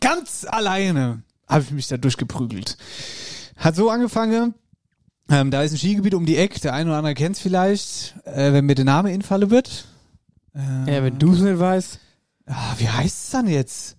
ganz 0.00 0.46
alleine 0.48 1.22
habe 1.48 1.62
ich 1.62 1.70
mich 1.70 1.88
da 1.88 1.96
durchgeprügelt. 1.96 2.76
Hat 3.56 3.76
so 3.76 3.90
angefangen, 3.90 4.54
ähm, 5.28 5.50
da 5.50 5.62
ist 5.62 5.72
ein 5.72 5.78
Skigebiet 5.78 6.14
um 6.14 6.26
die 6.26 6.36
Ecke, 6.36 6.60
der 6.60 6.74
eine 6.74 6.90
oder 6.90 6.98
andere 6.98 7.14
kennt 7.14 7.36
es 7.36 7.42
vielleicht, 7.42 8.16
äh, 8.24 8.52
wenn 8.52 8.66
mir 8.66 8.74
der 8.74 8.84
Name 8.84 9.12
infalle 9.12 9.50
wird. 9.50 9.86
Ja, 10.54 11.02
wenn 11.02 11.18
du 11.18 11.32
es 11.32 11.40
nicht 11.40 11.58
weißt. 11.58 11.98
Ah, 12.46 12.74
wie 12.76 12.88
heißt 12.88 13.24
es 13.24 13.30
dann 13.30 13.48
jetzt? 13.48 13.96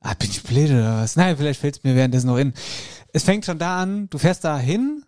Ah, 0.00 0.14
bin 0.14 0.28
ich 0.30 0.42
blöd 0.42 0.70
oder 0.70 1.02
was? 1.02 1.14
Nein, 1.14 1.36
vielleicht 1.36 1.60
fällt 1.60 1.76
es 1.76 1.84
mir 1.84 1.94
währenddessen 1.94 2.26
noch 2.26 2.38
in. 2.38 2.52
Es 3.12 3.22
fängt 3.22 3.44
schon 3.44 3.58
da 3.58 3.80
an, 3.80 4.08
du 4.10 4.18
fährst 4.18 4.44
da 4.44 4.58
hin 4.58 5.04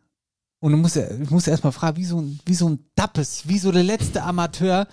und 0.60 0.72
du 0.72 0.78
musst, 0.78 0.96
ich 0.96 1.30
muss 1.30 1.48
erstmal 1.48 1.72
fragen, 1.72 1.96
wie 1.96 2.04
so, 2.04 2.20
ein, 2.20 2.38
wie 2.46 2.54
so 2.54 2.68
ein 2.68 2.78
Dappes, 2.94 3.48
wie 3.48 3.58
so 3.58 3.72
der 3.72 3.82
letzte 3.82 4.22
Amateur, 4.22 4.86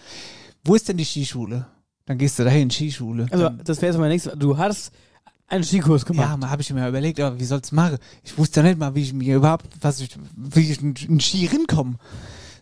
wo 0.63 0.74
ist 0.74 0.89
denn 0.89 0.98
die 0.98 1.05
Skischule? 1.05 1.67
Dann 2.05 2.17
gehst 2.17 2.39
du 2.39 2.43
dahin, 2.43 2.72
Skischule. 2.72 3.27
Also, 3.29 3.50
das 3.50 3.81
wäre 3.81 3.91
jetzt 3.91 4.00
mein 4.00 4.10
nächstes. 4.10 4.34
Du 4.38 4.58
hast 4.58 4.91
einen 5.51 5.63
Skikurs 5.63 6.05
gemacht. 6.05 6.29
Ja, 6.29 6.38
mal 6.38 6.50
habe 6.50 6.62
ich 6.62 6.72
mir 6.74 6.88
überlegt, 6.88 7.20
aber 7.20 7.39
wie 7.39 7.46
soll's 7.46 7.72
machen? 7.72 7.98
Ich 8.24 8.38
wusste 8.38 8.62
ja 8.62 8.67
nicht 8.67 8.79
mal, 8.79 8.96
wie 8.96 9.01
ich 9.03 9.13
mir 9.13 9.36
überhaupt, 9.36 9.67
was 9.81 10.00
ich, 10.00 10.10
wie 10.36 10.72
ich 10.72 10.81
in, 10.81 10.96
in 11.08 11.20
Ski 11.20 11.46
rinkomme. 11.48 11.96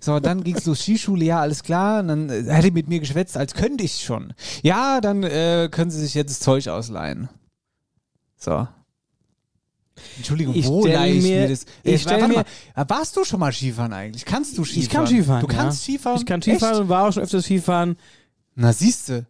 So, 0.01 0.19
dann 0.19 0.43
ging's 0.43 0.65
los 0.65 0.81
Skischule, 0.81 1.25
ja, 1.25 1.41
alles 1.41 1.61
klar. 1.63 1.99
Und 1.99 2.07
dann 2.07 2.29
äh, 2.29 2.43
er 2.45 2.71
mit 2.71 2.87
mir 2.87 2.99
geschwätzt, 2.99 3.35
als 3.37 3.53
könnte 3.53 3.83
ich 3.83 4.01
schon. 4.01 4.33
Ja, 4.63 5.01
dann 5.01 5.23
äh, 5.23 5.67
können 5.71 5.91
sie 5.91 5.99
sich 5.99 6.13
jetzt 6.13 6.31
das 6.31 6.39
Zeug 6.39 6.67
ausleihen. 6.69 7.27
So. 8.37 8.67
Entschuldigung, 10.17 10.55
Ich 10.55 10.65
wo 10.65 10.85
leihe 10.85 11.13
ich 11.15 11.23
mir- 11.23 11.41
mir 11.41 11.49
das? 11.49 11.65
ich 11.83 11.93
Äh, 11.93 11.97
stell 11.99 12.21
warte 12.21 12.27
mir- 12.33 12.45
mal, 12.75 12.89
warst 12.89 13.17
du 13.17 13.25
schon 13.25 13.39
mal 13.41 13.51
Skifahren 13.51 13.91
eigentlich? 13.91 14.23
Kannst 14.25 14.57
du 14.57 14.63
Skifahren? 14.63 14.83
ich 14.83 14.89
kann 14.89 15.07
Skifahren. 15.07 15.41
Du 15.41 15.47
kannst 15.47 15.85
ja. 15.87 15.93
Skifahren? 15.93 16.19
Ich 16.19 16.25
kann 16.25 16.41
Skifahren 16.41 16.73
Echt? 16.73 16.81
und 16.83 16.89
war 16.89 17.07
auch 17.07 17.11
schon 17.13 17.23
öfters 17.23 17.43
Skifahren. 17.43 17.97
Na, 18.55 18.71
siehste. 18.71 19.25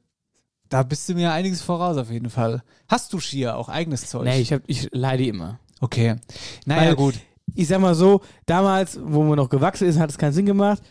Da 0.69 0.83
bist 0.83 1.09
du 1.09 1.15
mir 1.15 1.31
einiges 1.31 1.61
voraus 1.61 1.97
auf 1.97 2.11
jeden 2.11 2.29
Fall. 2.29 2.63
Hast 2.87 3.11
du 3.11 3.19
Skier, 3.19 3.57
auch 3.57 3.69
eigenes 3.69 4.07
Zeug? 4.07 4.23
Nee, 4.23 4.39
ich, 4.39 4.53
hab, 4.53 4.61
ich 4.67 4.87
leide 4.91 5.25
immer. 5.25 5.59
Okay. 5.81 6.15
Naja, 6.65 6.89
Weil- 6.89 6.95
gut. 6.95 7.15
Ich 7.55 7.67
sag 7.67 7.81
mal 7.81 7.95
so, 7.95 8.21
damals, 8.45 8.99
wo 9.03 9.23
man 9.23 9.35
noch 9.35 9.49
gewachsen 9.49 9.87
ist, 9.87 9.97
hat 9.97 10.11
es 10.11 10.19
keinen 10.19 10.33
Sinn 10.33 10.45
gemacht, 10.45 10.83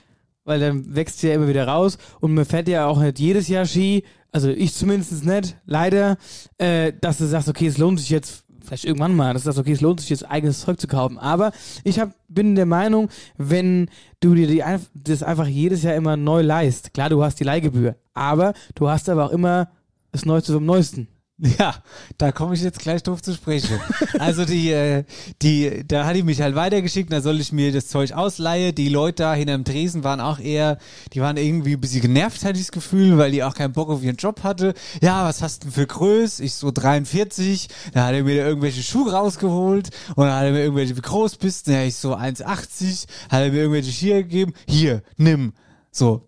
weil 0.44 0.58
dann 0.58 0.94
wächst 0.96 1.22
ja 1.22 1.32
immer 1.32 1.46
wieder 1.46 1.68
raus 1.68 1.98
und 2.20 2.34
man 2.34 2.44
fährt 2.44 2.66
ja 2.66 2.86
auch 2.86 2.98
nicht 2.98 3.20
jedes 3.20 3.46
Jahr 3.46 3.64
Ski, 3.64 4.02
also 4.32 4.48
ich 4.50 4.74
zumindest 4.74 5.24
nicht, 5.24 5.56
leider, 5.66 6.18
äh, 6.58 6.92
dass 7.00 7.18
du 7.18 7.26
sagst, 7.26 7.48
okay, 7.48 7.68
es 7.68 7.78
lohnt 7.78 8.00
sich 8.00 8.10
jetzt, 8.10 8.44
vielleicht 8.68 8.84
irgendwann 8.84 9.16
mal, 9.16 9.32
dass 9.32 9.44
sagst, 9.44 9.58
okay, 9.58 9.72
es 9.72 9.80
lohnt 9.80 10.00
sich 10.00 10.10
jetzt 10.10 10.30
eigenes 10.30 10.60
Zeug 10.60 10.78
zu 10.78 10.86
kaufen. 10.86 11.18
Aber 11.18 11.52
ich 11.84 11.98
hab, 11.98 12.12
bin 12.28 12.54
der 12.54 12.66
Meinung, 12.66 13.08
wenn 13.36 13.88
du 14.20 14.34
dir 14.34 14.46
die, 14.46 14.62
das 14.94 15.22
einfach 15.22 15.46
jedes 15.46 15.82
Jahr 15.82 15.94
immer 15.94 16.16
neu 16.16 16.42
leist, 16.42 16.94
klar, 16.94 17.08
du 17.08 17.22
hast 17.24 17.40
die 17.40 17.44
Leihgebühr, 17.44 17.96
aber 18.14 18.52
du 18.74 18.88
hast 18.88 19.08
aber 19.08 19.26
auch 19.26 19.30
immer 19.30 19.70
das 20.12 20.24
Neueste 20.24 20.52
vom 20.52 20.64
Neuesten. 20.64 21.08
Ja, 21.40 21.76
da 22.16 22.32
komme 22.32 22.54
ich 22.54 22.62
jetzt 22.62 22.80
gleich 22.80 23.04
drauf 23.04 23.22
zu 23.22 23.32
sprechen. 23.32 23.78
Also 24.18 24.44
die, 24.44 24.72
äh, 24.72 25.04
die, 25.42 25.84
da 25.86 26.04
hat 26.04 26.16
die 26.16 26.24
mich 26.24 26.40
halt 26.40 26.56
weitergeschickt, 26.56 27.12
da 27.12 27.20
soll 27.20 27.38
ich 27.40 27.52
mir 27.52 27.70
das 27.70 27.86
Zeug 27.86 28.12
ausleihen. 28.12 28.74
Die 28.74 28.88
Leute 28.88 29.22
da 29.22 29.34
hinterm 29.34 29.64
Tresen 29.64 30.02
waren 30.02 30.20
auch 30.20 30.40
eher, 30.40 30.78
die 31.12 31.20
waren 31.20 31.36
irgendwie 31.36 31.74
ein 31.74 31.80
bisschen 31.80 32.00
genervt, 32.00 32.44
hatte 32.44 32.58
ich 32.58 32.66
das 32.66 32.72
Gefühl, 32.72 33.16
weil 33.16 33.30
die 33.30 33.44
auch 33.44 33.54
keinen 33.54 33.72
Bock 33.72 33.90
auf 33.90 34.02
ihren 34.02 34.16
Job 34.16 34.42
hatte. 34.42 34.74
Ja, 35.00 35.24
was 35.24 35.40
hast 35.40 35.62
du 35.62 35.66
denn 35.66 35.74
für 35.74 35.86
Größ? 35.86 36.40
Ich 36.40 36.54
so 36.54 36.72
43. 36.72 37.68
Da 37.92 38.06
hat 38.06 38.14
er 38.14 38.24
mir 38.24 38.36
da 38.36 38.48
irgendwelche 38.48 38.82
Schuhe 38.82 39.12
rausgeholt 39.12 39.90
und 40.16 40.26
dann 40.26 40.34
hat 40.34 40.44
er 40.44 40.52
mir 40.52 40.62
irgendwelche, 40.62 40.96
wie 40.96 41.02
groß 41.02 41.36
bist 41.36 41.68
du? 41.68 41.72
Ja, 41.72 41.84
ich 41.84 41.96
so 41.96 42.16
1,80. 42.16 43.06
Hat 43.30 43.42
er 43.42 43.52
mir 43.52 43.58
irgendwelche 43.58 43.92
Skier 43.92 44.22
gegeben. 44.22 44.52
Hier, 44.66 45.02
nimm. 45.16 45.52
So. 45.92 46.26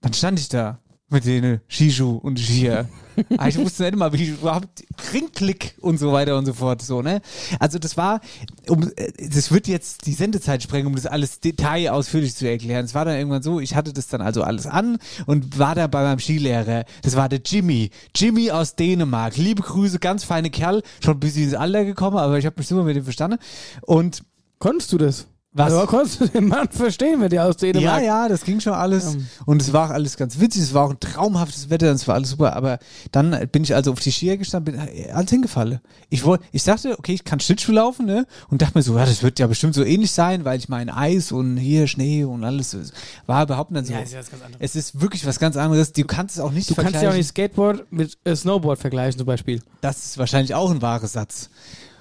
Dann 0.00 0.12
stand 0.12 0.40
ich 0.40 0.48
da 0.48 0.80
mit 1.08 1.24
den 1.24 1.60
Skischuh 1.68 2.16
und 2.16 2.38
Skier. 2.38 2.88
Aber 3.38 3.48
ich 3.48 3.56
wusste 3.56 3.84
nicht 3.84 3.96
mal, 3.96 4.12
wie 4.12 4.24
ich 4.24 4.28
überhaupt 4.30 4.84
Ringklick 5.12 5.76
und 5.80 5.98
so 5.98 6.12
weiter 6.12 6.36
und 6.36 6.44
so 6.44 6.52
fort. 6.52 6.82
So, 6.82 7.00
ne? 7.00 7.22
Also 7.58 7.78
das 7.78 7.96
war, 7.96 8.20
um, 8.68 8.90
äh, 8.96 9.12
das 9.30 9.50
wird 9.50 9.68
jetzt 9.68 10.06
die 10.06 10.12
Sendezeit 10.12 10.62
sprengen, 10.62 10.88
um 10.88 10.94
das 10.94 11.06
alles 11.06 11.40
Detail 11.40 11.90
ausführlich 11.90 12.34
zu 12.34 12.48
erklären. 12.48 12.84
Es 12.84 12.94
war 12.94 13.04
dann 13.04 13.16
irgendwann 13.16 13.42
so, 13.42 13.60
ich 13.60 13.74
hatte 13.74 13.92
das 13.92 14.08
dann 14.08 14.20
also 14.20 14.42
alles 14.42 14.66
an 14.66 14.98
und 15.24 15.58
war 15.58 15.74
da 15.74 15.86
bei 15.86 16.02
meinem 16.02 16.18
Skilehrer. 16.18 16.84
Das 17.02 17.16
war 17.16 17.28
der 17.28 17.40
Jimmy. 17.44 17.90
Jimmy 18.14 18.50
aus 18.50 18.74
Dänemark. 18.74 19.36
Liebe 19.36 19.62
Grüße, 19.62 19.98
ganz 19.98 20.24
feine 20.24 20.50
Kerl. 20.50 20.82
Schon 21.02 21.14
ein 21.16 21.20
bisschen 21.20 21.44
ins 21.44 21.54
Alter 21.54 21.84
gekommen, 21.84 22.18
aber 22.18 22.38
ich 22.38 22.44
habe 22.44 22.56
mich 22.58 22.66
super 22.66 22.82
mit 22.82 22.96
ihm 22.96 23.04
verstanden. 23.04 23.38
Und 23.82 24.22
Konntest 24.58 24.92
du 24.92 24.98
das? 24.98 25.26
Was? 25.56 25.72
Aber 25.72 25.86
konntest 25.86 26.20
du 26.20 26.28
den 26.28 26.48
Mann 26.48 26.68
verstehen, 26.68 27.18
wenn 27.22 27.30
der 27.30 27.46
aus 27.46 27.56
Dänemark... 27.56 28.02
Ja, 28.02 28.24
ja, 28.24 28.28
das 28.28 28.44
ging 28.44 28.60
schon 28.60 28.74
alles. 28.74 29.14
Ähm. 29.14 29.26
Und 29.46 29.62
es 29.62 29.72
war 29.72 29.90
alles 29.90 30.18
ganz 30.18 30.38
witzig. 30.38 30.62
Es 30.62 30.74
war 30.74 30.84
auch 30.84 30.90
ein 30.90 31.00
traumhaftes 31.00 31.70
Wetter 31.70 31.88
und 31.88 31.94
es 31.96 32.06
war 32.06 32.16
alles 32.16 32.30
super. 32.30 32.54
Aber 32.54 32.78
dann 33.10 33.48
bin 33.50 33.64
ich 33.64 33.74
also 33.74 33.92
auf 33.92 34.00
die 34.00 34.12
Skier 34.12 34.36
gestanden, 34.36 34.76
bin 34.76 34.86
äh, 34.86 35.10
alles 35.12 35.30
hingefallen. 35.30 35.80
Ich 36.10 36.24
wollte, 36.24 36.44
ich 36.52 36.62
dachte, 36.62 36.98
okay, 36.98 37.14
ich 37.14 37.24
kann 37.24 37.40
Schlittschuh 37.40 37.72
laufen, 37.72 38.04
ne? 38.04 38.26
Und 38.50 38.60
dachte 38.60 38.76
mir 38.76 38.82
so, 38.82 38.98
ja, 38.98 39.06
das 39.06 39.22
wird 39.22 39.38
ja 39.38 39.46
bestimmt 39.46 39.74
so 39.74 39.82
ähnlich 39.82 40.10
sein, 40.10 40.44
weil 40.44 40.58
ich 40.58 40.68
meine 40.68 40.94
Eis 40.94 41.32
und 41.32 41.56
hier 41.56 41.86
Schnee 41.86 42.24
und 42.24 42.44
alles 42.44 42.76
war 43.24 43.44
überhaupt 43.44 43.70
nicht 43.70 43.86
so. 43.86 43.94
Ja, 43.94 44.00
ist 44.00 44.12
ja 44.12 44.18
was 44.18 44.30
ganz 44.30 44.42
anderes. 44.42 44.62
es 44.62 44.76
ist 44.76 45.00
wirklich 45.00 45.26
was 45.26 45.38
ganz 45.38 45.56
anderes. 45.56 45.92
Du 45.92 46.04
kannst 46.04 46.36
es 46.36 46.42
auch 46.42 46.52
nicht 46.52 46.68
Du 46.68 46.74
kannst 46.74 46.92
ja 46.92 46.98
auch 46.98 47.00
vergleichen. 47.00 47.18
nicht 47.18 47.28
Skateboard 47.28 47.90
mit 47.90 48.18
äh, 48.24 48.36
Snowboard 48.36 48.78
vergleichen 48.78 49.16
zum 49.18 49.26
Beispiel. 49.26 49.62
Das 49.80 50.04
ist 50.04 50.18
wahrscheinlich 50.18 50.54
auch 50.54 50.70
ein 50.70 50.82
wahrer 50.82 51.06
Satz. 51.06 51.48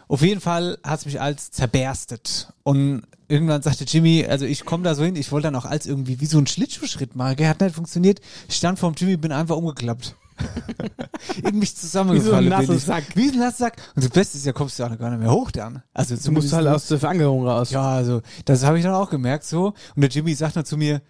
Auf 0.08 0.22
jeden 0.22 0.42
Fall 0.42 0.78
hat 0.84 1.00
es 1.00 1.06
mich 1.06 1.20
als 1.22 1.52
zerberstet. 1.52 2.50
Und 2.64 3.04
irgendwann 3.28 3.62
sagte 3.62 3.86
Jimmy, 3.86 4.26
also 4.26 4.46
ich 4.46 4.66
komme 4.66 4.84
da 4.84 4.96
so 4.96 5.04
hin, 5.04 5.16
ich 5.16 5.32
wollte 5.32 5.48
dann 5.48 5.56
auch 5.56 5.66
als 5.66 5.86
irgendwie 5.86 6.20
wie 6.20 6.26
so 6.26 6.38
einen 6.38 6.48
Schlittschuhschritt 6.48 7.16
machen. 7.16 7.48
Hat 7.48 7.62
nicht 7.62 7.76
funktioniert. 7.76 8.20
Ich 8.48 8.56
stand 8.56 8.80
vorm 8.80 8.94
Jimmy, 8.98 9.18
bin 9.18 9.32
einfach 9.32 9.56
umgeklappt. 9.56 10.16
irgendwie 11.44 11.74
zusammengefallen. 11.74 12.46
Wie 12.46 12.50
so 12.50 12.56
ein 12.56 12.68
nasser. 12.68 12.80
Sack. 12.80 13.04
Wie 13.16 13.28
so 13.30 13.34
ein 13.36 13.40
nasser 13.40 13.58
Sack. 13.58 13.78
Und 13.96 14.04
das 14.04 14.12
Beste 14.12 14.38
ist 14.38 14.46
ja, 14.46 14.52
kommst 14.52 14.78
du 14.78 14.84
auch 14.84 14.90
noch 14.90 15.00
gar 15.00 15.10
nicht 15.10 15.20
mehr 15.22 15.32
hoch 15.32 15.52
dann. 15.52 15.82
Also 15.94 16.16
Du 16.18 16.32
musst 16.32 16.52
halt 16.52 16.68
aus 16.68 16.88
der 16.88 17.00
Verankerung 17.00 17.48
raus. 17.48 17.72
ja, 17.72 17.84
also 17.84 18.22
das 18.44 18.64
habe 18.64 18.78
ich 18.78 18.84
dann 18.84 18.94
auch 18.94 19.10
gemerkt 19.10 19.46
so. 19.46 19.74
Und 19.96 20.02
der 20.02 20.10
Jimmy 20.10 20.34
sagt 20.34 20.56
dann 20.56 20.66
zu 20.66 20.78
mir, 20.78 21.02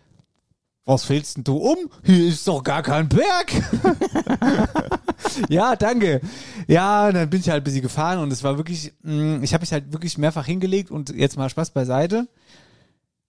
was 0.85 1.03
fällst 1.05 1.37
denn 1.37 1.43
du 1.43 1.57
um? 1.57 1.77
Hier 2.03 2.27
ist 2.27 2.47
doch 2.47 2.63
gar 2.63 2.83
kein 2.83 3.09
Berg. 3.09 3.51
ja, 5.49 5.75
danke. 5.75 6.21
Ja, 6.67 7.11
dann 7.11 7.29
bin 7.29 7.39
ich 7.39 7.49
halt 7.49 7.61
ein 7.61 7.63
bisschen 7.63 7.81
gefahren 7.81 8.19
und 8.19 8.31
es 8.31 8.43
war 8.43 8.57
wirklich, 8.57 8.93
mh, 9.01 9.39
ich 9.43 9.53
habe 9.53 9.63
mich 9.63 9.71
halt 9.71 9.91
wirklich 9.91 10.17
mehrfach 10.17 10.45
hingelegt 10.45 10.91
und 10.91 11.09
jetzt 11.15 11.37
mal 11.37 11.49
Spaß 11.49 11.71
beiseite. 11.71 12.27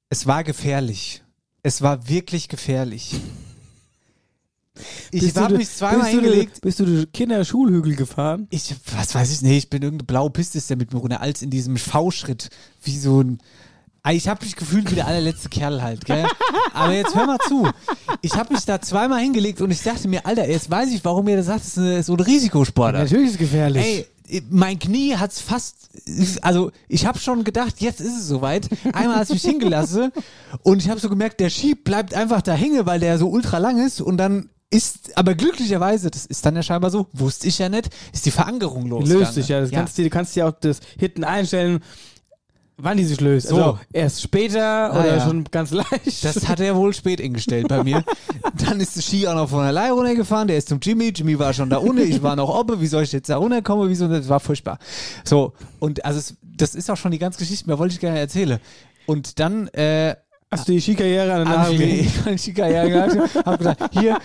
Es 0.09 0.27
war 0.27 0.45
gefährlich. 0.45 1.23
Es 1.63 1.83
war 1.83 2.09
wirklich 2.09 2.49
gefährlich. 2.49 3.15
Ich 5.11 5.33
du 5.33 5.41
habe 5.41 5.57
mich 5.57 5.71
zweimal 5.71 6.01
bist 6.03 6.13
du 6.15 6.21
hingelegt. 6.21 6.57
de- 6.57 6.61
Bist 6.61 6.81
du 6.81 6.85
die 6.85 7.07
Kinderschulhügel 7.07 7.97
gefahren? 7.97 8.47
Ich, 8.51 8.75
was 8.95 9.15
weiß 9.15 9.33
ich 9.33 9.41
nicht, 9.43 9.57
ich 9.65 9.71
bin 9.71 9.83
irgendeine 9.83 10.07
blaue 10.07 10.31
Piste 10.31 10.59
ist 10.59 10.69
der 10.69 10.77
mit 10.77 10.93
mir 10.93 10.99
runter, 11.01 11.23
als 11.23 11.41
in 11.41 11.49
diesem 11.49 11.79
V-Schritt, 11.79 12.51
wie 12.83 12.99
so 12.99 13.23
ein, 13.23 13.39
ich 14.13 14.29
habe 14.29 14.45
mich 14.45 14.57
gefühlt 14.57 14.91
wie 14.91 14.95
der 14.95 15.07
allerletzte 15.07 15.49
Kerl 15.49 15.83
halt, 15.83 16.05
gell? 16.05 16.27
Aber 16.73 16.93
jetzt 16.93 17.15
hör 17.15 17.27
mal 17.27 17.39
zu. 17.49 17.69
Ich 18.23 18.35
habe 18.35 18.55
mich 18.55 18.65
da 18.65 18.81
zweimal 18.81 19.21
hingelegt 19.21 19.61
und 19.61 19.71
ich 19.71 19.83
dachte 19.83 20.09
mir, 20.09 20.25
Alter, 20.27 20.49
jetzt 20.49 20.71
weiß 20.71 20.91
ich, 20.93 21.05
warum 21.05 21.27
ihr 21.29 21.37
das 21.37 21.47
sagt, 21.47 21.61
das 21.61 21.77
ist 21.77 22.07
so 22.07 22.15
ein 22.15 22.21
Risikosportler. 22.21 23.01
Natürlich 23.01 23.27
ist 23.27 23.33
es 23.33 23.39
gefährlich. 23.39 24.07
Ey, 24.29 24.43
mein 24.51 24.79
Knie 24.79 25.17
hat's 25.17 25.41
fast, 25.41 25.91
also 26.43 26.71
ich 26.89 27.07
habe 27.07 27.19
schon 27.19 27.45
gedacht, 27.45 27.81
jetzt 27.81 28.01
ist 28.01 28.17
es 28.17 28.29
soweit. 28.29 28.69
Einmal 28.93 29.17
hat's 29.17 29.31
mich 29.31 29.43
hingelassen 29.43 30.13
und 30.63 30.83
ich 30.83 30.89
habe 30.89 31.01
so 31.01 31.09
gemerkt, 31.09 31.41
der 31.41 31.51
Ski 31.51 31.75
bleibt 31.75 32.15
einfach 32.15 32.43
da 32.43 32.53
hängen, 32.53 32.87
weil 32.87 33.01
der 33.01 33.19
so 33.19 33.29
ultra 33.29 33.59
lang 33.59 33.85
ist 33.85 34.01
und 34.01 34.17
dann 34.17 34.51
ist, 34.71 35.17
aber 35.17 35.35
glücklicherweise, 35.35 36.11
das 36.11 36.27
ist 36.27 36.45
dann 36.45 36.57
ja 36.57 36.63
scheinbar 36.63 36.91
so, 36.91 37.07
wusste 37.13 37.47
ich 37.47 37.59
ja 37.59 37.69
nicht, 37.69 37.89
ist 38.13 38.27
die 38.27 38.31
Verankerung 38.31 38.87
los. 38.87 39.09
löst 39.09 39.35
sich 39.35 39.49
ja. 39.49 39.61
Das 39.61 39.71
ja. 39.71 39.79
Kannst 39.79 39.97
du, 39.97 40.03
du 40.03 40.11
kannst 40.11 40.35
ja 40.35 40.49
auch 40.49 40.53
das 40.53 40.81
hinten 40.99 41.25
einstellen, 41.25 41.81
wann 42.78 42.97
die 42.97 43.04
sich 43.04 43.21
löst. 43.21 43.49
So. 43.49 43.56
Also 43.56 43.78
erst 43.92 44.23
später 44.23 44.92
Ah, 44.92 45.00
oder 45.00 45.16
ja. 45.16 45.25
schon 45.25 45.45
ganz 45.45 45.71
leicht. 45.71 46.25
Das 46.25 46.49
hat 46.49 46.61
er 46.61 46.76
wohl 46.76 46.92
spät 46.95 47.21
eingestellt 47.21 47.68
bei 47.68 47.83
mir. 47.83 48.04
Dann 48.66 48.80
ist 48.80 48.97
der 48.97 49.02
Ski 49.02 49.26
auch 49.28 49.35
noch 49.35 49.49
von 49.49 49.64
allein 49.64 49.92
runtergefahren. 49.92 50.49
Der 50.49 50.56
ist 50.56 50.68
zum 50.68 50.80
Jimmy. 50.80 51.09
Jimmy 51.09 51.38
war 51.38 51.52
schon 51.52 51.71
da 51.71 51.78
unten. 51.78 52.02
Ich 52.02 52.23
war 52.23 52.37
noch 52.37 52.49
oben. 52.49 52.80
Wie 52.80 52.87
soll 52.87 53.02
ich 53.02 53.12
jetzt 53.12 53.28
da 53.28 53.37
runterkommen? 53.37 53.88
Wieso? 53.88 54.09
Das 54.09 54.28
war 54.28 54.40
furchtbar. 54.40 54.78
So. 55.25 55.52
Und 55.78 56.04
also, 56.04 56.18
es, 56.18 56.37
das 56.42 56.75
ist 56.75 56.90
auch 56.90 56.97
schon 56.97 57.12
die 57.12 57.18
ganze 57.18 57.38
Geschichte. 57.38 57.66
Mehr 57.66 57.78
wollte 57.78 57.95
ich 57.95 58.00
gerne 58.00 58.18
erzählen. 58.18 58.59
Und 59.06 59.38
dann, 59.38 59.68
äh, 59.68 60.16
Hast 60.50 60.69
du 60.69 60.73
die 60.73 60.81
Skikarriere 60.81 61.33
an 61.35 61.45
der 61.45 61.49
hab 61.49 61.59
Nase 61.59 61.73
ich 61.73 61.79
gelegt? 61.79 62.26
die 62.31 62.38
Skikarriere 62.38 62.88
gehabt, 63.09 63.47
hab 63.47 63.59
gesagt, 63.59 63.83
hier, 63.93 64.17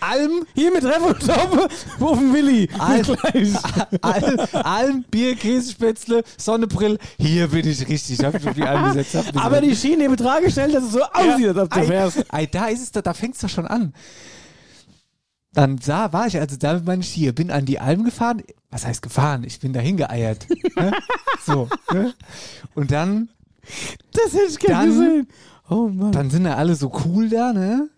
Alm, 0.00 0.44
Hier 0.54 0.72
mit 0.72 0.82
Treff 0.82 1.00
und 1.02 1.20
Taufe, 1.26 1.68
dem 1.98 2.34
Willi. 2.34 2.68
Al- 2.78 3.02
Gleich. 3.02 3.52
Alm, 4.02 4.36
Alm, 4.52 5.04
Bier, 5.10 5.36
Käsespätzle, 5.36 6.24
Sonnebrill, 6.36 6.98
hier 7.18 7.48
bin 7.48 7.68
ich 7.68 7.86
richtig. 7.88 8.18
Ich 8.18 8.24
hab 8.24 8.34
mich 8.34 8.48
auf 8.48 8.54
die 8.54 8.64
Alm 8.64 8.92
gesetzt. 8.94 9.36
Aber 9.36 9.60
die 9.60 9.76
Schiene 9.76 10.04
im 10.06 10.10
Betrag 10.12 10.42
gestellt, 10.42 10.74
dass 10.74 10.84
es 10.84 10.92
so 10.92 11.02
aussieht, 11.02 11.48
als 11.48 11.58
ob 11.58 11.70
du 11.70 11.82
fährst. 11.84 12.24
da 12.52 12.66
ist 12.66 12.82
es, 12.82 12.90
doch- 12.92 13.02
da 13.02 13.14
fängt 13.14 13.34
es 13.36 13.40
doch 13.40 13.48
schon 13.48 13.66
an. 13.68 13.92
Dann 15.52 15.78
sah, 15.78 16.12
war 16.12 16.26
ich 16.26 16.38
also 16.38 16.56
da 16.56 16.74
mit 16.74 16.84
meinen 16.86 17.02
Skier, 17.02 17.32
bin 17.32 17.50
an 17.50 17.64
die 17.64 17.78
Alm 17.80 18.04
gefahren. 18.04 18.42
Was 18.70 18.86
heißt 18.86 19.02
gefahren? 19.02 19.42
Ich 19.44 19.58
bin 19.60 19.72
dahin 19.72 19.96
geeiert. 19.96 20.46
ne? 20.76 20.92
So. 21.46 21.68
Ne? 21.92 22.12
Und 22.74 22.90
dann, 22.92 23.28
Das 24.12 24.32
hätte 24.32 24.46
ich 24.50 24.58
gerne 24.58 24.86
gesehen. 24.88 25.28
Oh 25.70 25.88
Mann. 25.88 26.12
dann 26.12 26.30
sind 26.30 26.44
ja 26.44 26.56
alle 26.56 26.74
so 26.74 26.92
cool 27.04 27.28
da, 27.28 27.52
ne? 27.52 27.88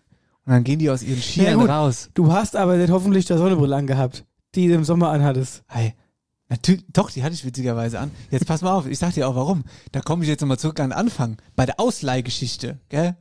Und 0.45 0.51
dann 0.51 0.63
gehen 0.63 0.79
die 0.79 0.89
aus 0.89 1.03
ihren 1.03 1.21
Skiern 1.21 1.59
gut. 1.59 1.69
raus. 1.69 2.09
Du 2.13 2.31
hast 2.31 2.55
aber 2.55 2.75
nicht 2.77 2.91
hoffentlich 2.91 3.25
der 3.25 3.37
Sonnenbrille 3.37 3.75
angehabt, 3.75 4.25
die 4.55 4.67
du 4.67 4.75
im 4.75 4.83
Sommer 4.83 5.09
anhattest. 5.09 5.63
Ei, 5.67 5.95
natürlich, 6.49 6.85
doch, 6.91 7.09
die 7.09 7.23
hatte 7.23 7.33
ich 7.33 7.45
witzigerweise 7.45 7.99
an. 7.99 8.11
Jetzt 8.29 8.45
pass 8.45 8.61
mal 8.61 8.73
auf, 8.73 8.85
ich 8.85 8.99
sag 8.99 9.13
dir 9.13 9.27
auch 9.27 9.35
warum. 9.35 9.63
Da 9.91 10.01
komme 10.01 10.23
ich 10.23 10.29
jetzt 10.29 10.41
nochmal 10.41 10.59
zurück 10.59 10.79
an 10.79 10.89
den 10.89 10.97
Anfang. 10.97 11.37
Bei 11.55 11.65
der 11.65 11.79
Ausleihgeschichte, 11.79 12.79
gell? 12.89 13.15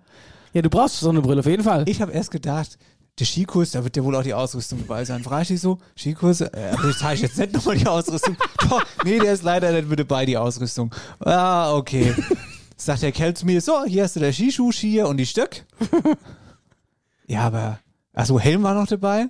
Ja, 0.52 0.62
du 0.62 0.68
brauchst 0.68 1.00
Sonnenbrille 1.00 1.40
auf 1.40 1.47
jeden 1.47 1.64
Fall. 1.64 1.88
Ich 1.88 2.02
habe 2.02 2.12
erst 2.12 2.30
gedacht, 2.30 2.76
der 3.18 3.26
Skikurs, 3.26 3.71
da 3.71 3.85
wird 3.85 3.97
ja 3.97 4.04
wohl 4.04 4.16
auch 4.16 4.23
die 4.23 4.35
Ausrüstung 4.35 4.80
dabei 4.80 5.04
sein. 5.04 5.23
Frage 5.23 5.42
ich 5.42 5.49
dich 5.49 5.61
so, 5.61 5.78
Skikurs, 5.97 6.40
äh, 6.40 6.50
aber 6.76 6.88
ich 6.88 6.97
zeige 6.97 7.23
jetzt 7.23 7.38
nicht 7.38 7.52
nochmal 7.52 7.76
die 7.76 7.87
Ausrüstung. 7.87 8.37
Doch, 8.68 8.82
nee, 9.04 9.18
der 9.18 9.32
ist 9.32 9.42
leider 9.44 9.71
nicht 9.73 9.88
mit 9.88 9.99
dabei, 10.00 10.26
die 10.26 10.37
Ausrüstung. 10.37 10.94
Ah, 11.21 11.75
okay. 11.75 12.14
Sagt 12.84 13.02
der 13.02 13.12
Kerl 13.12 13.34
zu 13.34 13.46
mir, 13.46 13.60
so, 13.60 13.84
hier 13.84 14.02
hast 14.02 14.16
du 14.16 14.20
der 14.20 14.32
Skischuh, 14.32 14.72
Skier 14.72 15.06
und 15.06 15.16
die 15.16 15.26
Stöck. 15.26 15.64
ja, 17.28 17.42
aber, 17.42 17.78
achso, 18.12 18.40
Helm 18.40 18.64
war 18.64 18.74
noch 18.74 18.88
dabei. 18.88 19.28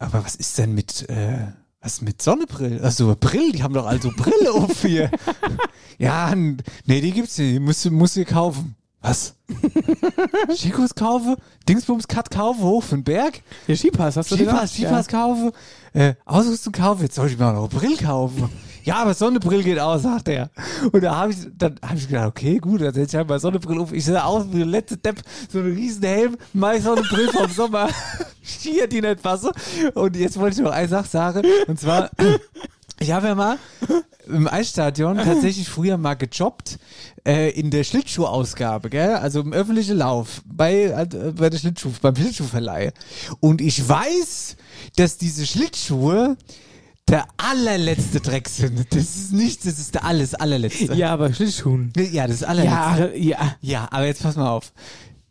Aber 0.00 0.24
was 0.24 0.34
ist 0.34 0.58
denn 0.58 0.74
mit, 0.74 1.08
äh, 1.08 1.46
was 1.80 2.00
mit 2.00 2.20
Sonnebrille? 2.20 2.82
Also 2.82 3.14
Brill, 3.18 3.52
die 3.52 3.62
haben 3.62 3.72
doch 3.72 3.86
also 3.86 4.10
Brille 4.16 4.50
auf 4.52 4.82
hier. 4.82 5.12
ja, 5.98 6.34
nee, 6.34 7.00
die 7.00 7.12
gibt's 7.12 7.38
nicht, 7.38 7.54
die 7.54 7.60
musst, 7.60 7.88
musst 7.92 8.16
du 8.16 8.24
kaufen. 8.24 8.74
Was? 9.00 9.36
Skikurs 10.56 10.96
kaufe, 10.96 11.36
Dingsbums 11.68 12.08
Cut 12.08 12.32
kaufe, 12.32 12.62
hoch 12.62 12.82
für 12.82 12.96
den 12.96 13.04
Berg, 13.04 13.42
Der 13.68 13.76
Skipass, 13.76 14.16
hast 14.16 14.32
du 14.32 14.34
Skipass? 14.34 14.72
Skipass 14.72 15.06
kaufe, 15.06 15.52
äh, 15.92 16.14
Ausrüstung 16.24 16.72
kaufe, 16.72 17.04
jetzt 17.04 17.14
soll 17.14 17.28
ich 17.28 17.38
mir 17.38 17.46
auch 17.46 17.52
noch 17.52 17.68
Brill 17.68 17.96
kaufen. 17.96 18.48
Ja, 18.84 18.96
aber 18.96 19.14
Sonnenbrill 19.14 19.62
geht 19.62 19.78
aus, 19.78 20.02
sagt 20.02 20.28
er. 20.28 20.50
Und 20.92 21.02
da 21.02 21.16
habe 21.16 21.32
ich, 21.32 21.38
dann 21.56 21.80
habe 21.82 21.96
ich 21.96 22.06
gedacht, 22.06 22.28
okay, 22.28 22.58
gut, 22.58 22.82
dann 22.82 22.92
setze 22.92 23.16
ich 23.16 23.18
halt 23.18 23.28
mal 23.28 23.40
Sonnenbrill 23.40 23.80
auf. 23.80 23.92
Ich 23.92 24.04
sehe 24.04 24.22
aus 24.22 24.44
wie 24.50 24.58
der 24.58 24.66
letzte 24.66 24.98
Depp, 24.98 25.22
so 25.48 25.58
ein 25.58 25.72
riesen 25.72 26.04
Helm, 26.04 26.36
meine 26.52 26.82
Sonnenbrill 26.82 27.28
vom 27.28 27.50
Sommer. 27.50 27.88
Stier 28.42 28.86
die 28.86 29.00
nicht 29.00 29.22
passe. 29.22 29.52
Und 29.94 30.16
jetzt 30.16 30.38
wollte 30.38 30.58
ich 30.58 30.62
noch 30.62 30.72
eine 30.72 30.88
Sache 30.88 31.08
sagen, 31.08 31.42
und 31.66 31.80
zwar, 31.80 32.10
ich 33.00 33.10
habe 33.10 33.28
ja 33.28 33.34
mal 33.34 33.58
im 34.26 34.48
Eisstadion 34.48 35.16
tatsächlich 35.16 35.68
früher 35.68 35.96
mal 35.96 36.14
gejobbt 36.14 36.78
äh, 37.26 37.50
in 37.58 37.70
der 37.70 37.84
Schlittschuhausgabe, 37.84 38.90
gell? 38.90 39.14
Also 39.14 39.40
im 39.40 39.54
öffentlichen 39.54 39.96
Lauf 39.96 40.42
bei, 40.44 40.84
äh, 40.84 41.32
bei 41.32 41.48
der 41.48 41.58
Schlittschuh, 41.58 41.90
beim 42.02 42.16
Schlittschuhverleih. 42.16 42.92
Und 43.40 43.62
ich 43.62 43.86
weiß, 43.88 44.56
dass 44.96 45.16
diese 45.16 45.46
Schlittschuhe 45.46 46.36
der 47.08 47.26
allerletzte 47.36 48.20
Dreck 48.20 48.48
sind. 48.48 48.86
Das 48.94 49.16
ist 49.16 49.32
nicht, 49.32 49.64
das 49.66 49.78
ist 49.78 49.94
der 49.94 50.04
alles 50.04 50.34
allerletzte. 50.34 50.94
Ja, 50.94 51.12
aber 51.12 51.32
Schlittschuhen. 51.32 51.92
Ja, 51.96 52.26
das 52.26 52.36
ist 52.36 52.44
allerletzte. 52.44 53.16
Ja, 53.16 53.34
ja. 53.34 53.56
Ja, 53.60 53.88
aber 53.90 54.06
jetzt 54.06 54.22
pass 54.22 54.36
mal 54.36 54.48
auf. 54.50 54.72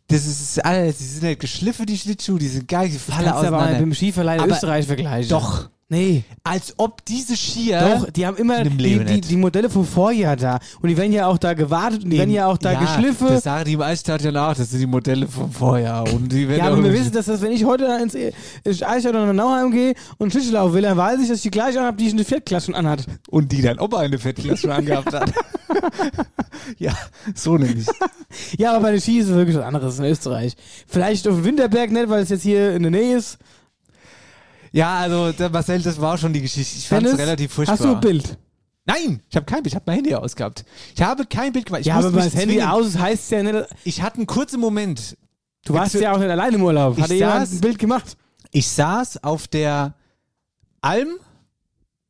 Das 0.08 0.26
ist 0.26 0.56
das 0.56 0.64
allerletzte. 0.64 1.02
Die 1.02 1.08
sind 1.10 1.24
halt 1.24 1.40
geschliffen, 1.40 1.86
die 1.86 1.98
Schlittschuhe, 1.98 2.38
die 2.38 2.48
sind 2.48 2.68
geil, 2.68 2.88
die 2.88 2.98
fallen 2.98 3.24
du 3.24 3.30
aber 3.30 3.42
mit 3.42 3.52
auseinander. 3.52 3.78
dem 3.78 3.94
Skiverleih 3.94 4.46
Österreich 4.46 4.86
vergleichen. 4.86 5.30
Doch. 5.30 5.68
Nee. 5.88 6.24
Als 6.42 6.74
ob 6.78 7.04
diese 7.04 7.36
Skier... 7.36 7.80
Doch, 7.80 8.10
die 8.10 8.26
haben 8.26 8.36
immer 8.38 8.58
Im 8.60 8.78
die, 8.78 9.04
die, 9.04 9.20
die 9.20 9.36
Modelle 9.36 9.68
vom 9.68 9.84
Vorjahr 9.84 10.34
da. 10.34 10.58
Und 10.80 10.88
die 10.88 10.96
werden 10.96 11.12
ja 11.12 11.26
auch 11.26 11.36
da 11.36 11.52
gewartet 11.52 12.04
und 12.04 12.10
die 12.10 12.18
werden 12.18 12.30
ja 12.30 12.46
auch 12.46 12.56
da 12.56 12.72
ja, 12.72 12.80
geschliffen. 12.80 13.28
Das 13.28 13.44
sagen 13.44 13.64
die 13.66 13.74
im 13.74 13.82
Eisstadion 13.82 14.36
auch, 14.36 14.54
das 14.54 14.70
sind 14.70 14.80
die 14.80 14.86
Modelle 14.86 15.28
vom 15.28 15.52
Vorjahr. 15.52 16.10
Und 16.12 16.32
die 16.32 16.48
werden 16.48 16.58
Ja, 16.58 16.68
auch 16.68 16.72
aber 16.72 16.84
wir 16.84 16.92
wissen, 16.92 17.12
dass 17.12 17.26
das, 17.26 17.42
wenn 17.42 17.52
ich 17.52 17.64
heute 17.64 17.84
ins, 18.02 18.14
ins 18.14 18.82
Eisstadion 18.82 19.26
nach 19.26 19.34
Nauheim 19.34 19.70
gehe 19.70 19.94
und 20.16 20.30
Schlittschuhlauf 20.32 20.72
will, 20.72 20.82
dann 20.82 20.96
weiß 20.96 21.20
ich, 21.20 21.28
dass 21.28 21.36
ich 21.36 21.42
die 21.42 21.50
gleiche 21.50 21.78
anhabe, 21.80 21.98
die 21.98 22.06
ich 22.06 22.10
in 22.12 22.16
der 22.16 22.26
Viertklasse 22.26 22.66
schon 22.66 22.74
anhat. 22.74 23.04
Und 23.28 23.52
die 23.52 23.60
dann 23.60 23.78
Opa 23.78 24.02
in 24.04 24.10
der 24.10 24.20
Fettklasse 24.20 24.62
schon 24.62 24.70
angehabt 24.70 25.12
hat. 25.12 25.32
ja, 26.78 26.92
so 27.34 27.56
nämlich. 27.56 27.86
Ja, 28.58 28.72
aber 28.72 28.80
bei 28.80 28.90
den 28.90 29.00
Ski 29.00 29.18
ist 29.18 29.28
es 29.28 29.34
wirklich 29.34 29.56
was 29.56 29.64
anderes 29.64 29.98
in 30.00 30.06
Österreich. 30.06 30.56
Vielleicht 30.88 31.28
auf 31.28 31.36
dem 31.36 31.44
Winterberg 31.44 31.92
nicht, 31.92 32.08
weil 32.08 32.24
es 32.24 32.30
jetzt 32.30 32.42
hier 32.42 32.74
in 32.74 32.82
der 32.82 32.90
Nähe 32.90 33.16
ist. 33.16 33.38
Ja, 34.74 34.98
also 34.98 35.30
der 35.30 35.50
Marcel, 35.50 35.80
das 35.80 36.00
war 36.00 36.18
schon 36.18 36.32
die 36.32 36.40
Geschichte. 36.40 36.76
Ich 36.76 36.88
fand 36.88 37.06
es 37.06 37.16
relativ 37.16 37.52
furchtbar. 37.52 37.74
Hast 37.78 37.84
du 37.84 37.94
ein 37.94 38.00
Bild? 38.00 38.36
Nein, 38.84 39.20
ich 39.30 39.36
habe 39.36 39.46
kein 39.46 39.62
Bild. 39.62 39.68
Ich 39.68 39.74
habe 39.76 39.84
mein 39.86 39.96
Handy 39.96 40.14
ausgehabt. 40.16 40.64
Ich 40.96 41.00
habe 41.00 41.24
kein 41.26 41.52
Bild 41.52 41.66
gemacht. 41.66 41.82
Ich 41.82 41.86
ja, 41.86 41.94
aber 41.96 42.10
das 42.10 42.34
Handy 42.34 42.56
zwingen. 42.56 42.68
aus 42.68 42.88
ist, 42.88 42.98
heißt 42.98 43.30
ja 43.30 43.42
nicht. 43.44 43.68
Ich 43.84 44.02
hatte 44.02 44.16
einen 44.16 44.26
kurzen 44.26 44.58
Moment. 44.58 45.16
Du 45.64 45.74
warst 45.74 45.94
ja 45.94 46.12
auch 46.12 46.18
nicht 46.18 46.28
allein 46.28 46.54
im 46.54 46.62
Urlaub. 46.62 46.96
Ich 46.98 47.04
Hat 47.04 47.10
dir 47.10 47.14
jemand 47.18 47.46
saß- 47.46 47.52
ein 47.52 47.60
Bild 47.60 47.78
gemacht? 47.78 48.16
Ich 48.50 48.66
saß 48.66 49.22
auf 49.22 49.46
der 49.46 49.94
Alm 50.80 51.08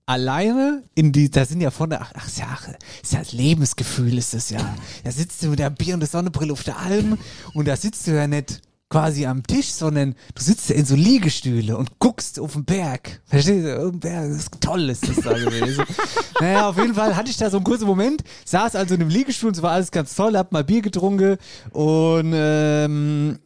alleine 0.07 0.85
in 0.95 1.13
die, 1.13 1.31
da 1.31 1.45
sind 1.45 1.61
ja 1.61 1.71
vorne, 1.71 2.01
ach, 2.01 2.13
ach, 2.15 2.27
ist 2.27 2.39
ja, 2.39 2.47
ach, 2.51 2.69
ist 3.03 3.13
ja 3.13 3.19
das 3.19 3.33
Lebensgefühl 3.33 4.17
ist 4.17 4.33
das 4.33 4.49
ja. 4.51 4.75
Da 5.05 5.11
sitzt 5.11 5.43
du 5.43 5.49
mit 5.49 5.59
der 5.59 5.71
Bier 5.71 5.95
und 5.95 6.01
der 6.01 6.09
Sonnenbrille 6.09 6.53
auf 6.53 6.65
der 6.65 6.79
Alm 6.79 7.19
und 7.53 7.69
da 7.69 7.77
sitzt 7.77 8.07
du 8.07 8.13
ja 8.13 8.27
nicht 8.27 8.63
quasi 8.91 9.27
am 9.27 9.43
Tisch, 9.45 9.73
sondern 9.73 10.15
du 10.35 10.43
sitzt 10.43 10.71
ja 10.71 10.77
in 10.77 10.85
so 10.85 10.95
Liegestühle 10.95 11.77
und 11.77 11.99
guckst 11.99 12.39
auf 12.39 12.53
den 12.53 12.65
Berg. 12.65 13.21
Verstehst 13.27 13.67
du? 13.67 13.85
Auf 13.85 13.91
den 13.91 14.01
Berg, 14.01 14.29
das 14.29 14.39
ist 14.39 14.61
toll 14.61 14.91
ist 14.91 15.09
das 15.09 15.17
da 15.17 15.33
gewesen. 15.33 15.85
naja, 16.41 16.69
auf 16.69 16.77
jeden 16.77 16.95
Fall 16.95 17.17
hatte 17.17 17.31
ich 17.31 17.37
da 17.37 17.51
so 17.51 17.57
einen 17.57 17.65
kurzen 17.65 17.87
Moment, 17.87 18.23
saß 18.45 18.77
also 18.77 18.95
in 18.95 19.01
einem 19.01 19.11
Liegestuhl 19.11 19.49
und 19.49 19.57
es 19.57 19.63
war 19.63 19.73
alles 19.73 19.91
ganz 19.91 20.15
toll, 20.15 20.37
hab 20.37 20.53
mal 20.53 20.65
Bier 20.65 20.83
getrunken 20.83 21.39
und 21.71 22.33
ähm, 22.35 23.39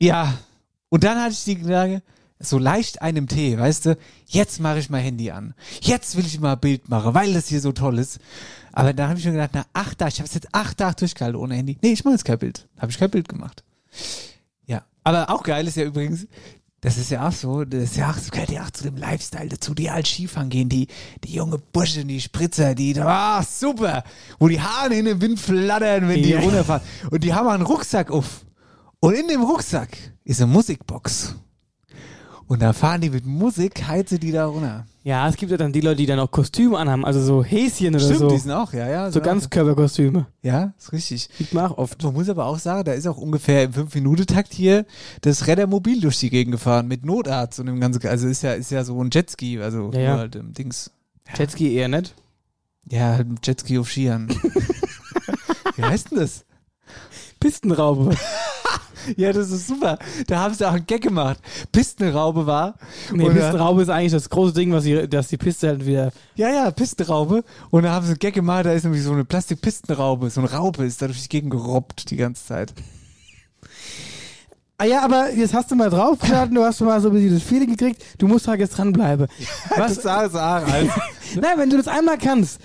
ja, 0.00 0.34
und 0.88 1.04
dann 1.04 1.20
hatte 1.20 1.32
ich 1.32 1.44
die 1.44 1.56
Gedanke, 1.56 2.02
so 2.40 2.58
leicht 2.58 3.02
einem 3.02 3.28
Tee, 3.28 3.58
weißt 3.58 3.86
du, 3.86 3.98
jetzt 4.26 4.60
mache 4.60 4.78
ich 4.78 4.90
mein 4.90 5.02
Handy 5.02 5.30
an. 5.30 5.54
Jetzt 5.80 6.16
will 6.16 6.26
ich 6.26 6.40
mal 6.40 6.54
ein 6.54 6.60
Bild 6.60 6.88
machen, 6.88 7.14
weil 7.14 7.32
das 7.32 7.48
hier 7.48 7.60
so 7.60 7.72
toll 7.72 7.98
ist. 7.98 8.18
Aber 8.72 8.92
dann 8.92 9.08
habe 9.08 9.18
ich 9.18 9.24
mir 9.24 9.32
gedacht, 9.32 9.50
na, 9.54 9.64
acht 9.72 9.98
Tage, 9.98 10.10
ich 10.12 10.18
habe 10.18 10.28
es 10.28 10.34
jetzt 10.34 10.48
acht 10.52 10.78
Tage 10.78 10.96
durchgehalten 10.96 11.40
ohne 11.40 11.54
Handy. 11.54 11.78
Nee, 11.82 11.92
ich 11.92 12.04
mache 12.04 12.14
jetzt 12.14 12.24
kein 12.24 12.38
Bild. 12.38 12.68
Habe 12.78 12.90
ich 12.90 12.98
kein 12.98 13.10
Bild 13.10 13.28
gemacht. 13.28 13.64
Ja. 14.66 14.84
Aber 15.02 15.30
auch 15.30 15.42
geil 15.42 15.66
ist 15.66 15.76
ja 15.76 15.84
übrigens, 15.84 16.26
das 16.80 16.98
ist 16.98 17.10
ja 17.10 17.26
auch 17.26 17.32
so, 17.32 17.64
das 17.64 17.82
ist 17.84 17.96
ja 17.96 18.10
auch, 18.10 18.14
das 18.14 18.30
gehört 18.30 18.50
ja 18.50 18.64
auch 18.64 18.70
zu 18.70 18.84
dem 18.84 18.96
Lifestyle 18.96 19.48
dazu, 19.48 19.74
die 19.74 19.90
halt 19.90 20.06
Skifahren 20.06 20.50
gehen, 20.50 20.68
die, 20.68 20.86
die 21.24 21.32
junge 21.34 21.56
Burschen, 21.58 22.08
die 22.08 22.20
Spritzer, 22.20 22.74
die, 22.74 22.98
ah, 23.00 23.42
super, 23.42 24.04
wo 24.38 24.48
die 24.48 24.60
Haare 24.60 24.94
in 24.94 25.06
den 25.06 25.20
Wind 25.20 25.40
flattern, 25.40 26.08
wenn 26.08 26.22
die 26.22 26.30
Ja. 26.30 26.40
runterfahren. 26.40 26.82
Und 27.10 27.24
die 27.24 27.32
haben 27.32 27.48
einen 27.48 27.64
Rucksack 27.64 28.10
auf. 28.10 28.44
Und 29.00 29.14
in 29.14 29.28
dem 29.28 29.42
Rucksack 29.42 29.96
ist 30.24 30.42
eine 30.42 30.50
Musikbox. 30.52 31.36
Und 32.46 32.60
da 32.62 32.72
fahren 32.72 33.00
die 33.00 33.10
mit 33.10 33.24
Musik, 33.24 33.86
heizen 33.86 34.20
die 34.20 34.30
da 34.32 34.46
runter. 34.46 34.86
Ja, 35.02 35.28
es 35.28 35.36
gibt 35.36 35.50
ja 35.50 35.58
dann 35.58 35.72
die 35.72 35.80
Leute, 35.80 35.96
die 35.96 36.06
dann 36.06 36.18
auch 36.18 36.30
Kostüme 36.30 36.78
anhaben, 36.78 37.04
also 37.04 37.20
so 37.22 37.44
Häschen 37.44 37.88
oder 37.94 38.00
Stimmt, 38.00 38.18
so. 38.20 38.28
die 38.28 38.38
sind 38.38 38.52
auch, 38.52 38.72
ja, 38.72 38.88
ja. 38.88 39.10
so 39.10 39.20
Ganzkörperkostüme. 39.20 40.26
Ja, 40.42 40.72
ist 40.78 40.92
richtig. 40.92 41.28
Sieht 41.36 41.52
man 41.52 41.66
auch 41.70 41.78
oft. 41.78 42.02
Man 42.02 42.14
muss 42.14 42.28
aber 42.28 42.46
auch 42.46 42.58
sagen, 42.58 42.84
da 42.84 42.92
ist 42.92 43.06
auch 43.06 43.18
ungefähr 43.18 43.64
im 43.64 43.72
5-Minuten-Takt 43.72 44.52
hier 44.54 44.86
das 45.20 45.46
Reddermobil 45.46 46.00
durch 46.00 46.18
die 46.18 46.30
Gegend 46.30 46.52
gefahren 46.52 46.88
mit 46.88 47.04
Notarzt 47.04 47.60
und 47.60 47.66
dem 47.66 47.80
ganzen, 47.80 48.06
also 48.06 48.26
ist 48.28 48.42
ja, 48.42 48.52
ist 48.54 48.70
ja 48.70 48.82
so 48.84 49.02
ein 49.02 49.10
Jetski, 49.12 49.60
also 49.60 49.90
Ja, 49.92 50.00
ja. 50.00 50.16
halt 50.16 50.36
im 50.36 50.52
Dings. 50.54 50.90
Jetski 51.36 51.74
eher 51.74 51.88
nicht. 51.88 52.14
Ja, 52.90 53.12
halt 53.16 53.26
Jetski 53.42 53.78
auf 53.78 53.90
Skiern. 53.90 54.28
Wie 55.76 55.82
heißt 55.82 56.10
denn 56.10 56.18
das? 56.18 56.44
Pistenraube. 57.40 58.16
Ja, 59.16 59.32
das 59.32 59.50
ist 59.50 59.66
super. 59.66 59.98
Da 60.26 60.38
haben 60.38 60.54
sie 60.54 60.66
auch 60.66 60.72
einen 60.72 60.86
Gag 60.86 61.02
gemacht. 61.02 61.38
Pistenraube 61.72 62.46
war. 62.46 62.74
Nee, 63.12 63.24
Und, 63.24 63.34
Pistenraube 63.34 63.82
ist 63.82 63.88
eigentlich 63.88 64.12
das 64.12 64.28
große 64.30 64.54
Ding, 64.54 64.72
was 64.72 64.84
die, 64.84 65.08
dass 65.08 65.28
die 65.28 65.36
Piste 65.36 65.68
halt 65.68 65.86
wieder. 65.86 66.12
Ja, 66.36 66.50
ja, 66.50 66.70
Pistenraube. 66.70 67.44
Und 67.70 67.82
da 67.82 67.92
haben 67.92 68.04
sie 68.04 68.12
einen 68.12 68.18
Gag 68.18 68.34
gemacht, 68.34 68.66
da 68.66 68.72
ist 68.72 68.84
nämlich 68.84 69.02
so 69.02 69.12
eine 69.12 69.24
Plastikpistenraube, 69.24 70.30
so 70.30 70.40
eine 70.40 70.50
Raupe 70.50 70.84
ist 70.84 71.00
da 71.02 71.06
durch 71.06 71.22
die 71.22 71.28
Gegend 71.28 71.50
gerobbt 71.50 72.10
die 72.10 72.16
ganze 72.16 72.44
Zeit. 72.46 72.74
Ah 74.76 74.84
ja, 74.86 75.04
aber 75.04 75.30
jetzt 75.32 75.54
hast 75.54 75.70
du 75.70 75.76
mal 75.76 75.88
draufgeladen, 75.88 76.52
du 76.52 76.64
hast 76.64 76.78
schon 76.78 76.88
mal 76.88 77.00
so 77.00 77.08
ein 77.08 77.14
bisschen 77.14 77.34
das 77.34 77.44
Feeling 77.44 77.70
gekriegt, 77.70 78.02
du 78.18 78.26
musst 78.26 78.48
halt 78.48 78.58
jetzt 78.58 78.76
dranbleiben. 78.76 79.28
Was? 79.76 79.94
sag, 80.02 80.32
sag, 80.32 80.68
also. 80.68 80.90
Nein, 81.40 81.58
wenn 81.58 81.70
du 81.70 81.76
das 81.76 81.86
einmal 81.86 82.18
kannst, 82.18 82.60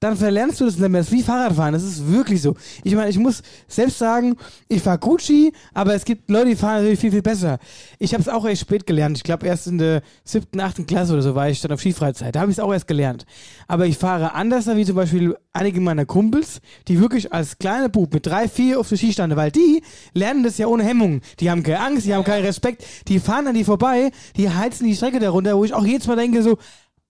dann 0.00 0.16
verlernst 0.16 0.60
du 0.60 0.64
das 0.64 0.78
nicht 0.78 0.88
mehr. 0.88 1.00
Das 1.00 1.08
ist 1.08 1.12
wie 1.12 1.22
Fahrradfahren, 1.22 1.72
das 1.72 1.82
ist 1.82 2.10
wirklich 2.10 2.40
so. 2.40 2.54
Ich 2.84 2.94
meine, 2.94 3.10
ich 3.10 3.18
muss 3.18 3.42
selbst 3.66 3.98
sagen, 3.98 4.36
ich 4.68 4.82
fahre 4.82 4.98
gut 4.98 5.22
Ski, 5.22 5.52
aber 5.74 5.94
es 5.94 6.04
gibt 6.04 6.30
Leute, 6.30 6.50
die 6.50 6.56
fahren 6.56 6.76
natürlich 6.76 7.00
viel, 7.00 7.10
viel 7.10 7.22
besser. 7.22 7.58
Ich 7.98 8.12
habe 8.14 8.22
es 8.22 8.28
auch 8.28 8.44
erst 8.44 8.62
spät 8.62 8.86
gelernt. 8.86 9.16
Ich 9.16 9.24
glaube, 9.24 9.46
erst 9.46 9.66
in 9.66 9.78
der 9.78 10.02
siebten, 10.24 10.60
achten 10.60 10.86
Klasse 10.86 11.14
oder 11.14 11.22
so 11.22 11.34
war 11.34 11.48
ich 11.48 11.60
dann 11.60 11.72
auf 11.72 11.80
Skifreizeit. 11.80 12.34
Da 12.34 12.40
habe 12.40 12.50
ich 12.50 12.58
es 12.58 12.62
auch 12.62 12.72
erst 12.72 12.86
gelernt. 12.86 13.26
Aber 13.66 13.86
ich 13.86 13.98
fahre 13.98 14.34
anders 14.34 14.68
wie 14.68 14.84
zum 14.84 14.96
Beispiel 14.96 15.36
einige 15.52 15.80
meiner 15.80 16.06
Kumpels, 16.06 16.60
die 16.86 17.00
wirklich 17.00 17.32
als 17.32 17.58
kleine 17.58 17.88
Bub 17.88 18.14
mit 18.14 18.26
drei, 18.26 18.48
vier 18.48 18.78
auf 18.78 18.88
der 18.88 18.96
Ski 18.96 19.12
standen, 19.12 19.36
weil 19.36 19.50
die 19.50 19.82
lernen 20.14 20.44
das 20.44 20.58
ja 20.58 20.68
ohne 20.68 20.84
Hemmung. 20.84 21.20
Die 21.40 21.50
haben 21.50 21.62
keine 21.62 21.80
Angst, 21.80 22.06
die 22.06 22.14
haben 22.14 22.24
keinen 22.24 22.44
Respekt, 22.44 22.84
die 23.08 23.18
fahren 23.18 23.48
an 23.48 23.54
die 23.54 23.64
vorbei, 23.64 24.10
die 24.36 24.48
heizen 24.48 24.86
die 24.86 24.94
Strecke 24.94 25.18
darunter, 25.18 25.56
wo 25.56 25.64
ich 25.64 25.74
auch 25.74 25.84
jedes 25.84 26.06
Mal 26.06 26.16
denke 26.16 26.42
so, 26.42 26.58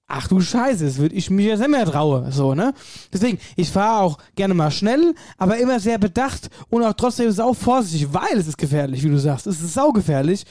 ach 0.08 0.26
du 0.26 0.40
Scheiße, 0.40 0.86
das 0.86 0.96
würde 0.96 1.14
ich 1.14 1.30
mir 1.30 1.50
jetzt 1.50 1.60
nicht 1.60 1.70
mehr 1.70 1.84
traue. 1.84 2.32
So, 2.32 2.54
ne? 2.54 2.72
Deswegen, 3.12 3.38
ich 3.56 3.70
fahre 3.70 4.02
auch 4.02 4.18
gerne 4.34 4.54
mal 4.54 4.70
schnell, 4.70 5.14
aber 5.36 5.58
immer 5.58 5.78
sehr 5.78 5.98
bedacht 5.98 6.48
und 6.70 6.82
auch 6.82 6.94
trotzdem 6.94 7.30
sau 7.30 7.52
vorsichtig, 7.52 8.08
weil 8.12 8.38
es 8.38 8.48
ist 8.48 8.58
gefährlich, 8.58 9.04
wie 9.04 9.10
du 9.10 9.18
sagst. 9.18 9.46
Es 9.46 9.60
ist 9.60 9.74
saugefährlich. 9.74 10.44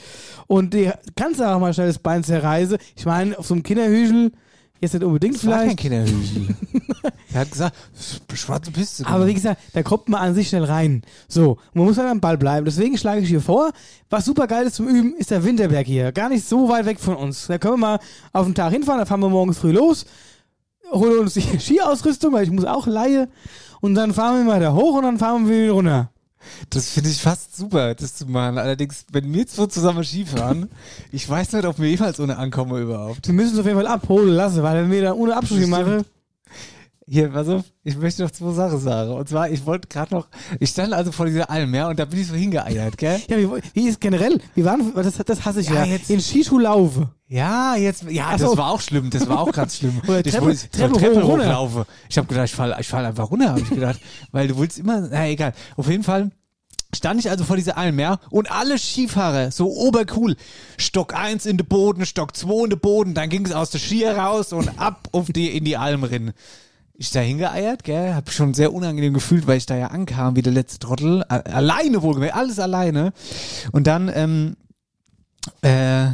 Und 0.46 0.72
die 0.72 0.90
kannst 1.16 1.40
du 1.40 1.44
auch 1.44 1.58
mal 1.58 1.74
schnell 1.74 1.88
das 1.88 1.98
Bein 1.98 2.22
zerreißen. 2.22 2.78
Ich 2.96 3.04
meine, 3.04 3.36
auf 3.36 3.46
so 3.46 3.54
einem 3.54 3.64
Kinderhügel, 3.64 4.32
jetzt 4.80 4.94
nicht 4.94 5.04
unbedingt 5.04 5.36
Das 5.36 5.46
war 5.46 5.58
kein 5.58 5.76
vielleicht. 5.76 5.78
Kinderhügel. 5.78 6.56
er 7.32 7.40
hat 7.40 7.50
gesagt, 7.50 7.76
schwarze 8.34 8.70
Piste. 8.70 9.06
Aber 9.06 9.26
wie 9.26 9.34
gesagt, 9.34 9.60
da 9.72 9.82
kommt 9.82 10.08
man 10.08 10.20
an 10.20 10.34
sich 10.34 10.48
schnell 10.48 10.64
rein. 10.64 11.02
So, 11.28 11.52
und 11.52 11.74
man 11.74 11.84
muss 11.86 11.98
halt 11.98 12.08
am 12.08 12.20
Ball 12.20 12.38
bleiben. 12.38 12.64
Deswegen 12.64 12.96
schlage 12.96 13.20
ich 13.20 13.28
hier 13.28 13.40
vor, 13.40 13.72
was 14.10 14.24
super 14.24 14.46
geil 14.46 14.66
ist 14.66 14.76
zum 14.76 14.88
Üben, 14.88 15.14
ist 15.16 15.30
der 15.30 15.44
Winterberg 15.44 15.86
hier. 15.86 16.12
Gar 16.12 16.28
nicht 16.28 16.46
so 16.48 16.68
weit 16.68 16.86
weg 16.86 17.00
von 17.00 17.16
uns. 17.16 17.46
Da 17.46 17.58
können 17.58 17.74
wir 17.74 17.78
mal 17.78 17.98
auf 18.32 18.46
den 18.46 18.54
Tag 18.54 18.72
hinfahren, 18.72 19.00
da 19.00 19.06
fahren 19.06 19.20
wir 19.20 19.28
morgens 19.28 19.58
früh 19.58 19.72
los, 19.72 20.06
holen 20.90 21.20
uns 21.20 21.34
die 21.34 21.40
Skiausrüstung, 21.58 22.32
weil 22.32 22.44
ich 22.44 22.50
muss 22.50 22.64
auch 22.64 22.86
leihe. 22.86 23.28
Und 23.80 23.94
dann 23.94 24.12
fahren 24.12 24.38
wir 24.38 24.44
mal 24.44 24.60
da 24.60 24.72
hoch 24.74 24.94
und 24.96 25.04
dann 25.04 25.18
fahren 25.18 25.48
wir 25.48 25.62
wieder 25.64 25.72
runter. 25.72 26.10
Das 26.70 26.90
finde 26.90 27.10
ich 27.10 27.20
fast 27.20 27.56
super, 27.56 27.94
das 27.94 28.14
zu 28.16 28.26
machen. 28.26 28.58
Allerdings, 28.58 29.04
wenn 29.12 29.32
wir 29.32 29.46
zwei 29.46 29.66
zusammen 29.66 30.04
Skifahren, 30.04 30.70
ich 31.12 31.28
weiß 31.28 31.52
nicht, 31.52 31.64
ob 31.64 31.78
wir 31.78 31.88
jemals 31.88 32.20
ohne 32.20 32.36
ankommen 32.36 32.80
überhaupt. 32.80 33.26
Wir 33.26 33.34
müssen 33.34 33.54
es 33.54 33.60
auf 33.60 33.66
jeden 33.66 33.78
Fall 33.78 33.86
abholen 33.86 34.30
lassen, 34.30 34.62
weil 34.62 34.82
wenn 34.82 34.90
wir 34.90 35.02
da 35.02 35.12
ohne 35.14 35.36
Abschluss 35.36 35.66
machen, 35.66 36.04
Hier, 37.10 37.28
pass 37.30 37.48
auf, 37.48 37.62
ich 37.84 37.96
möchte 37.96 38.22
noch 38.22 38.30
zwei 38.30 38.52
Sachen 38.52 38.78
sagen. 38.80 39.12
Und 39.12 39.28
zwar, 39.28 39.48
ich 39.48 39.64
wollte 39.64 39.88
gerade 39.88 40.14
noch, 40.14 40.26
ich 40.60 40.68
stand 40.68 40.92
also 40.92 41.10
vor 41.10 41.24
dieser 41.24 41.48
Alm, 41.48 41.74
ja, 41.74 41.88
und 41.88 41.98
da 41.98 42.04
bin 42.04 42.20
ich 42.20 42.26
so 42.26 42.34
hingeeiert, 42.34 42.98
gell? 42.98 43.18
ja, 43.30 43.38
wie, 43.38 43.48
wie 43.72 43.88
ist 43.88 43.98
generell, 44.00 44.38
wir 44.54 44.64
waren, 44.66 44.92
das, 44.94 45.14
das 45.16 45.44
hasse 45.44 45.60
ich 45.60 45.68
ja, 45.70 45.76
Ja, 45.76 45.84
jetzt- 45.86 46.10
in 46.10 46.20
Skischuhlaufe. 46.20 47.08
Ja, 47.26 47.76
jetzt, 47.76 48.04
ja, 48.10 48.26
Ach 48.28 48.32
das 48.38 48.50
so. 48.50 48.58
war 48.58 48.70
auch 48.70 48.80
schlimm, 48.82 49.08
das 49.10 49.26
war 49.28 49.40
auch 49.40 49.52
ganz 49.52 49.78
schlimm. 49.78 50.00
Oder 50.06 50.24
ich 50.24 50.32
Treppe- 50.32 50.46
wollte 50.46 50.70
Treppe 50.70 50.98
Treppe 50.98 51.26
hochlaufen. 51.26 51.84
Ich 52.10 52.18
habe 52.18 52.26
gedacht, 52.28 52.44
ich 52.46 52.54
fall, 52.54 52.76
ich 52.78 52.88
fall 52.88 53.04
einfach 53.06 53.30
runter, 53.30 53.50
habe 53.50 53.60
ich 53.60 53.68
gedacht. 53.70 54.00
weil 54.32 54.48
du 54.48 54.58
willst 54.58 54.78
immer, 54.78 55.00
na 55.10 55.28
egal. 55.28 55.52
Auf 55.76 55.88
jeden 55.88 56.04
Fall 56.04 56.30
stand 56.94 57.20
ich 57.20 57.30
also 57.30 57.44
vor 57.44 57.56
dieser 57.56 57.76
Alm, 57.78 57.98
ja, 57.98 58.18
und 58.30 58.50
alle 58.50 58.78
Skifahrer, 58.78 59.50
so 59.50 59.70
obercool, 59.70 60.36
Stock 60.78 61.14
1 61.14 61.44
in 61.46 61.56
den 61.58 61.66
Boden, 61.66 62.04
Stock 62.06 62.34
2 62.36 62.64
in 62.64 62.70
den 62.70 62.80
Boden, 62.80 63.14
dann 63.14 63.28
ging 63.28 63.44
es 63.46 63.52
aus 63.52 63.70
der 63.70 63.78
Ski 63.78 64.06
raus 64.06 64.52
und 64.52 64.78
ab 64.78 65.08
auf 65.12 65.26
die, 65.32 65.54
in 65.56 65.64
die 65.64 65.76
Alm 65.78 66.04
rein. 66.04 66.32
Ich 67.00 67.12
da 67.12 67.20
hingeeiert, 67.20 67.84
gell, 67.84 68.12
hab 68.12 68.28
schon 68.32 68.54
sehr 68.54 68.72
unangenehm 68.72 69.14
gefühlt, 69.14 69.46
weil 69.46 69.56
ich 69.58 69.66
da 69.66 69.76
ja 69.76 69.86
ankam 69.88 70.34
wie 70.34 70.42
der 70.42 70.52
letzte 70.52 70.80
Trottel, 70.80 71.22
a- 71.28 71.36
alleine 71.38 72.02
wohlgemerkt, 72.02 72.34
alles 72.34 72.58
alleine. 72.58 73.12
Und 73.70 73.86
dann, 73.86 74.10
ähm, 74.12 74.56
äh, 75.62 76.08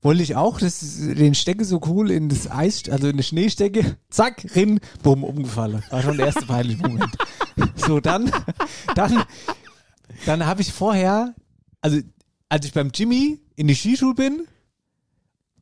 wollte 0.00 0.24
ich 0.24 0.34
auch 0.34 0.58
das, 0.58 0.80
den 0.98 1.36
Stecke 1.36 1.64
so 1.64 1.80
cool 1.86 2.10
in 2.10 2.28
das 2.28 2.50
Eis, 2.50 2.88
also 2.88 3.06
in 3.06 3.16
die 3.16 3.22
Schneestecke, 3.22 3.96
zack, 4.10 4.44
rin, 4.56 4.80
bumm, 5.04 5.22
umgefallen. 5.22 5.84
War 5.90 6.02
schon 6.02 6.16
der 6.16 6.26
erste 6.26 6.44
peinliche 6.44 6.82
Moment. 6.82 7.16
So, 7.76 8.00
dann, 8.00 8.28
dann, 8.96 9.22
dann 10.26 10.44
habe 10.46 10.62
ich 10.62 10.72
vorher, 10.72 11.32
also 11.80 12.00
als 12.48 12.66
ich 12.66 12.72
beim 12.72 12.90
Jimmy 12.92 13.38
in 13.54 13.68
die 13.68 13.76
Skischule 13.76 14.14
bin, 14.14 14.48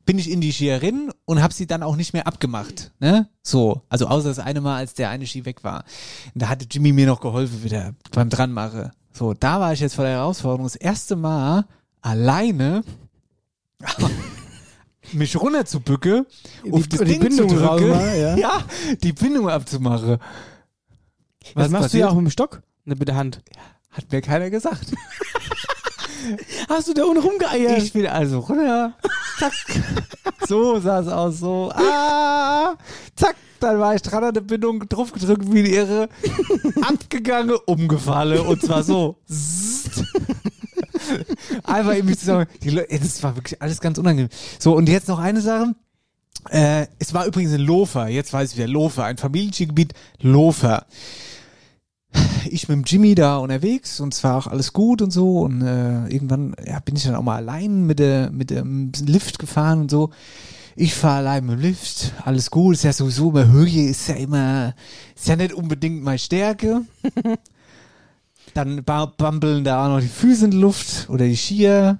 bin 0.05 0.17
ich 0.17 0.29
in 0.29 0.41
die 0.41 0.51
Skierin 0.51 1.11
und 1.25 1.41
habe 1.41 1.53
sie 1.53 1.67
dann 1.67 1.83
auch 1.83 1.95
nicht 1.95 2.13
mehr 2.13 2.27
abgemacht. 2.27 2.91
Ne? 2.99 3.29
So, 3.43 3.81
also 3.89 4.07
außer 4.07 4.29
das 4.29 4.39
eine 4.39 4.61
Mal, 4.61 4.77
als 4.77 4.93
der 4.93 5.09
eine 5.09 5.27
Ski 5.27 5.45
weg 5.45 5.63
war. 5.63 5.83
Und 6.33 6.41
da 6.41 6.49
hatte 6.49 6.65
Jimmy 6.69 6.91
mir 6.91 7.07
noch 7.07 7.21
geholfen 7.21 7.63
wieder 7.63 7.93
beim 8.11 8.29
Dranmache. 8.29 8.91
So, 9.13 9.33
da 9.33 9.59
war 9.59 9.73
ich 9.73 9.79
jetzt 9.79 9.95
vor 9.95 10.05
der 10.05 10.15
Herausforderung. 10.15 10.65
Das 10.65 10.75
erste 10.75 11.15
Mal 11.15 11.65
alleine 12.01 12.83
mich 15.13 15.35
runter 15.35 15.65
zu 15.65 15.79
bücken, 15.79 16.25
auf 16.71 16.87
das 16.87 16.99
die 16.99 17.05
Ding 17.05 17.19
Bindung 17.21 17.49
zu 17.49 17.55
drücken, 17.55 17.91
ja. 17.91 18.35
ja, 18.35 18.63
die 19.01 19.13
Bindung 19.13 19.49
abzumachen. 19.49 20.17
Das 21.55 21.69
machst 21.69 21.83
passiert? 21.83 21.93
du 21.93 21.97
ja 21.97 22.09
auch 22.09 22.15
mit 22.15 22.27
dem 22.27 22.31
Stock, 22.31 22.61
nicht 22.85 22.99
mit 22.99 23.07
der 23.07 23.15
Hand. 23.15 23.41
Hat 23.89 24.11
mir 24.11 24.21
keiner 24.21 24.49
gesagt. 24.49 24.93
Hast 26.69 26.87
du 26.87 26.93
da 26.93 27.03
unten 27.03 27.21
rumgeeiert? 27.21 27.83
Ich 27.83 27.93
bin 27.93 28.07
also 28.07 28.39
runter. 28.39 28.93
Zack. 29.39 29.53
So 30.47 30.79
sah 30.79 30.99
es 30.99 31.07
aus. 31.07 31.39
So. 31.39 31.71
Ah. 31.73 32.75
Zack. 33.15 33.35
Dann 33.59 33.79
war 33.79 33.93
ich 33.93 34.01
dran 34.01 34.23
an 34.23 34.33
der 34.33 34.41
Bindung, 34.41 34.87
drauf 34.89 35.11
gedrückt 35.11 35.43
wie 35.51 35.59
eine 35.59 35.69
Irre. 35.69 36.09
Abgegangen, 36.81 37.55
umgefallen. 37.65 38.39
Und 38.39 38.61
zwar 38.61 38.81
so. 38.81 39.17
Einfach 41.63 41.93
irgendwie 41.93 42.17
zusammen. 42.17 42.47
Die 42.63 42.71
Leute, 42.71 42.99
das 42.99 43.21
war 43.21 43.35
wirklich 43.35 43.61
alles 43.61 43.79
ganz 43.79 43.99
unangenehm. 43.99 44.29
So, 44.57 44.75
und 44.75 44.89
jetzt 44.89 45.07
noch 45.07 45.19
eine 45.19 45.41
Sache. 45.41 45.75
Äh, 46.49 46.87
es 46.97 47.13
war 47.13 47.27
übrigens 47.27 47.53
in 47.53 47.61
Lofer. 47.61 48.07
Jetzt 48.07 48.33
weiß 48.33 48.51
ich 48.51 48.57
wieder. 48.57 48.67
Lofer. 48.67 49.03
Ein 49.03 49.17
Familienskigebiet. 49.17 49.93
Lofer 50.19 50.87
ich 52.49 52.67
mit 52.67 52.75
dem 52.75 52.83
Jimmy 52.83 53.15
da 53.15 53.37
unterwegs 53.37 53.99
und 53.99 54.13
zwar 54.13 54.37
auch 54.37 54.47
alles 54.47 54.73
gut 54.73 55.01
und 55.01 55.11
so 55.11 55.39
und 55.39 55.61
äh, 55.61 56.07
irgendwann 56.07 56.55
ja, 56.65 56.79
bin 56.79 56.95
ich 56.95 57.03
dann 57.03 57.15
auch 57.15 57.23
mal 57.23 57.37
allein 57.37 57.85
mit 57.85 57.99
der 57.99 58.31
mit 58.31 58.49
dem 58.49 58.91
Lift 59.05 59.39
gefahren 59.39 59.81
und 59.81 59.91
so. 59.91 60.09
Ich 60.75 60.93
fahre 60.93 61.17
allein 61.17 61.45
mit 61.45 61.57
dem 61.57 61.61
Lift, 61.61 62.13
alles 62.23 62.49
gut, 62.49 62.75
ist 62.75 62.83
ja 62.83 62.93
sowieso 62.93 63.29
immer 63.29 63.47
Höhe, 63.51 63.89
ist 63.89 64.07
ja 64.07 64.15
immer, 64.15 64.73
ist 65.15 65.27
ja 65.27 65.35
nicht 65.35 65.53
unbedingt 65.53 66.01
meine 66.03 66.17
Stärke. 66.19 66.81
dann 68.53 68.83
ba- 68.83 69.05
bampeln 69.05 69.63
da 69.63 69.85
auch 69.85 69.89
noch 69.89 70.01
die 70.01 70.07
Füße 70.07 70.45
in 70.45 70.51
die 70.51 70.57
Luft 70.57 71.09
oder 71.09 71.25
die 71.25 71.35
Skier. 71.37 71.99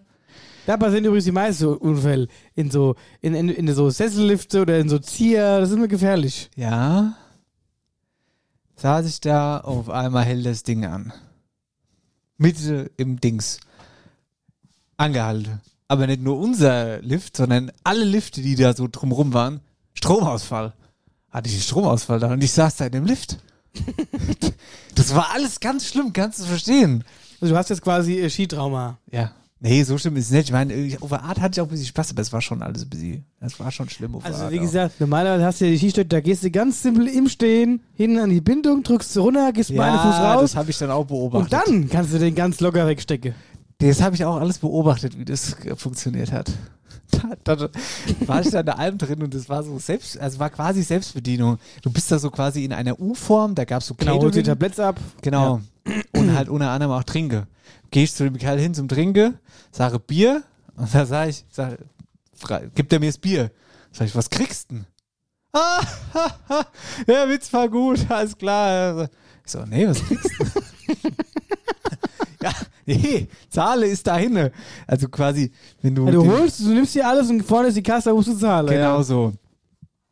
Da 0.65 0.77
passieren 0.77 1.05
übrigens 1.05 1.25
die 1.25 1.31
meisten 1.31 1.65
Unfälle. 1.65 2.27
In 2.55 2.69
so, 2.69 2.95
in, 3.21 3.33
in, 3.33 3.49
in 3.49 3.73
so 3.73 3.89
Sessellifte 3.89 4.61
oder 4.61 4.79
in 4.79 4.89
so 4.89 4.99
Zier. 4.99 5.59
Das 5.59 5.71
ist 5.71 5.77
mir 5.77 5.87
gefährlich. 5.87 6.49
Ja. 6.55 7.15
Saß 8.81 9.05
ich 9.05 9.21
da, 9.21 9.59
auf 9.59 9.91
einmal 9.91 10.25
hält 10.25 10.43
das 10.43 10.63
Ding 10.63 10.85
an. 10.85 11.13
Mitte 12.37 12.89
im 12.97 13.21
Dings. 13.21 13.59
Angehalten. 14.97 15.61
Aber 15.87 16.07
nicht 16.07 16.23
nur 16.23 16.39
unser 16.39 16.99
Lift, 17.03 17.37
sondern 17.37 17.71
alle 17.83 18.03
Lifte, 18.03 18.41
die 18.41 18.55
da 18.55 18.73
so 18.73 18.87
drumrum 18.91 19.33
waren. 19.33 19.59
Stromausfall. 19.93 20.73
Hatte 21.29 21.47
ich 21.47 21.55
einen 21.55 21.63
Stromausfall 21.63 22.19
da 22.19 22.33
und 22.33 22.43
ich 22.43 22.53
saß 22.53 22.77
da 22.77 22.87
in 22.87 22.93
dem 22.93 23.05
Lift. 23.05 23.37
das 24.95 25.13
war 25.13 25.29
alles 25.29 25.59
ganz 25.59 25.85
schlimm, 25.85 26.11
kannst 26.11 26.39
du 26.39 26.45
verstehen. 26.45 27.03
Also 27.39 27.53
du 27.53 27.59
hast 27.59 27.69
jetzt 27.69 27.83
quasi 27.83 28.19
äh, 28.19 28.31
Skitrauma. 28.31 28.97
Ja. 29.11 29.31
Nee, 29.63 29.83
so 29.83 29.95
schlimm 29.99 30.15
ist 30.17 30.25
es 30.25 30.31
nicht. 30.31 30.45
Ich 30.45 30.51
meine, 30.51 30.73
der 30.73 31.23
Art 31.23 31.39
hatte 31.39 31.51
ich 31.53 31.61
auch 31.61 31.67
ein 31.67 31.69
bisschen 31.69 31.85
Spaß, 31.85 32.11
aber 32.11 32.21
es 32.23 32.33
war 32.33 32.41
schon 32.41 32.63
alles 32.63 32.81
ein 32.81 32.89
bisschen, 32.89 33.25
es 33.39 33.59
war 33.59 33.69
schon 33.71 33.87
schlimm 33.89 34.15
auf 34.15 34.23
der 34.23 34.31
Also 34.31 34.45
Art 34.45 34.51
wie 34.53 34.57
auch. 34.57 34.63
gesagt, 34.63 34.99
normalerweise 34.99 35.45
hast 35.45 35.61
du 35.61 35.65
ja 35.65 35.71
die 35.71 35.77
Skistöcke, 35.77 36.07
da 36.07 36.19
gehst 36.19 36.43
du 36.43 36.49
ganz 36.49 36.81
simpel 36.81 37.07
im 37.07 37.29
Stehen, 37.29 37.81
hin 37.93 38.17
an 38.17 38.31
die 38.31 38.41
Bindung, 38.41 38.81
drückst 38.81 39.15
du 39.15 39.21
runter, 39.21 39.51
gehst 39.53 39.69
mit 39.69 39.79
einem 39.79 39.99
Fuß 39.99 40.15
raus 40.15 40.41
das 40.41 40.55
habe 40.55 40.71
ich 40.71 40.77
dann 40.79 40.89
auch 40.89 41.05
beobachtet. 41.05 41.53
und 41.53 41.67
dann 41.67 41.89
kannst 41.89 42.11
du 42.11 42.17
den 42.17 42.33
ganz 42.33 42.59
locker 42.59 42.87
wegstecken. 42.87 43.35
Das 43.77 44.01
habe 44.01 44.15
ich 44.15 44.25
auch 44.25 44.37
alles 44.37 44.57
beobachtet, 44.57 45.17
wie 45.19 45.25
das 45.25 45.55
funktioniert 45.77 46.31
hat. 46.31 46.51
Da, 47.43 47.55
da 47.57 47.69
war 48.25 48.41
ich 48.41 48.49
da 48.49 48.61
in 48.61 48.65
der 48.65 48.79
Alm 48.79 48.97
drin 48.97 49.21
und 49.21 49.33
das 49.33 49.49
war 49.49 49.63
so 49.63 49.77
selbst, 49.79 50.17
also 50.17 50.39
war 50.39 50.49
quasi 50.49 50.81
Selbstbedienung. 50.81 51.57
Du 51.81 51.91
bist 51.91 52.09
da 52.11 52.17
so 52.17 52.29
quasi 52.31 52.63
in 52.63 52.71
einer 52.73 52.99
U-Form, 52.99 53.53
da 53.53 53.65
gab 53.65 53.81
es 53.81 53.87
so 53.87 53.95
Genau, 53.95 54.19
holst 54.21 54.37
die. 54.37 54.43
Tabletts 54.43 54.79
ab. 54.79 54.99
Genau. 55.21 55.59
Und 56.15 56.33
halt 56.35 56.47
unter 56.49 56.69
anderem 56.69 56.93
auch 56.93 57.03
Trinke. 57.03 57.47
Geh 57.91 58.03
ich 58.03 58.13
zu 58.13 58.23
dem 58.23 58.37
Kerl 58.37 58.57
hin 58.57 58.73
zum 58.73 58.87
Trinke, 58.87 59.33
sage 59.71 59.99
Bier 59.99 60.43
und 60.77 60.93
da 60.95 61.05
sage 61.05 61.31
ich, 61.31 61.45
sag, 61.51 61.77
gibt 62.73 62.93
er 62.93 62.99
mir 62.99 63.07
das 63.07 63.17
Bier. 63.17 63.51
Sag 63.91 64.07
ich, 64.07 64.15
was 64.15 64.29
kriegst 64.29 64.71
du 64.71 64.75
denn? 64.75 64.85
Ah, 65.53 65.81
ha, 66.13 66.39
ha, 66.47 66.65
der 67.05 67.27
Witz 67.27 67.51
war 67.51 67.67
gut, 67.67 67.99
alles 68.09 68.37
klar. 68.37 69.09
Ich 69.45 69.51
so, 69.51 69.65
nee, 69.65 69.85
was 69.85 70.01
kriegst 70.05 70.31
du? 70.39 70.45
ja, 72.41 72.51
nee, 72.85 73.27
Zahle 73.49 73.87
ist 73.87 74.07
dahin. 74.07 74.49
Also 74.87 75.09
quasi, 75.09 75.51
wenn 75.81 75.93
du. 75.93 76.05
Ja, 76.05 76.11
du 76.11 76.25
holst, 76.25 76.61
du 76.61 76.69
nimmst 76.69 76.95
dir 76.95 77.05
alles 77.05 77.29
und 77.29 77.43
vorne 77.43 77.67
ist 77.67 77.75
die 77.75 77.83
Kasse, 77.83 78.09
da 78.09 78.15
musst 78.15 78.29
du 78.29 78.35
zahlen. 78.35 78.67
Genau 78.67 78.97
ja. 78.97 79.03
so. 79.03 79.33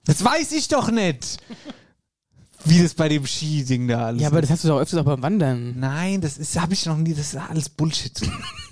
Das 0.03 0.23
weiß 0.23 0.51
ich 0.51 0.67
doch 0.67 0.91
nicht. 0.91 1.37
Wie 2.69 2.81
das 2.81 2.93
bei 2.93 3.09
dem 3.09 3.25
Ski-Ding 3.25 3.87
da 3.87 4.07
alles 4.07 4.21
Ja, 4.21 4.27
aber 4.29 4.41
das 4.41 4.49
hast 4.49 4.63
du 4.63 4.67
doch 4.69 4.79
öfters 4.79 4.99
auch 4.99 5.05
beim 5.05 5.21
Wandern. 5.21 5.79
Nein, 5.79 6.21
das 6.21 6.37
ist, 6.37 6.59
habe 6.59 6.73
ich 6.73 6.85
noch 6.85 6.97
nie, 6.97 7.13
das 7.13 7.33
ist 7.33 7.37
alles 7.37 7.69
Bullshit. 7.69 8.19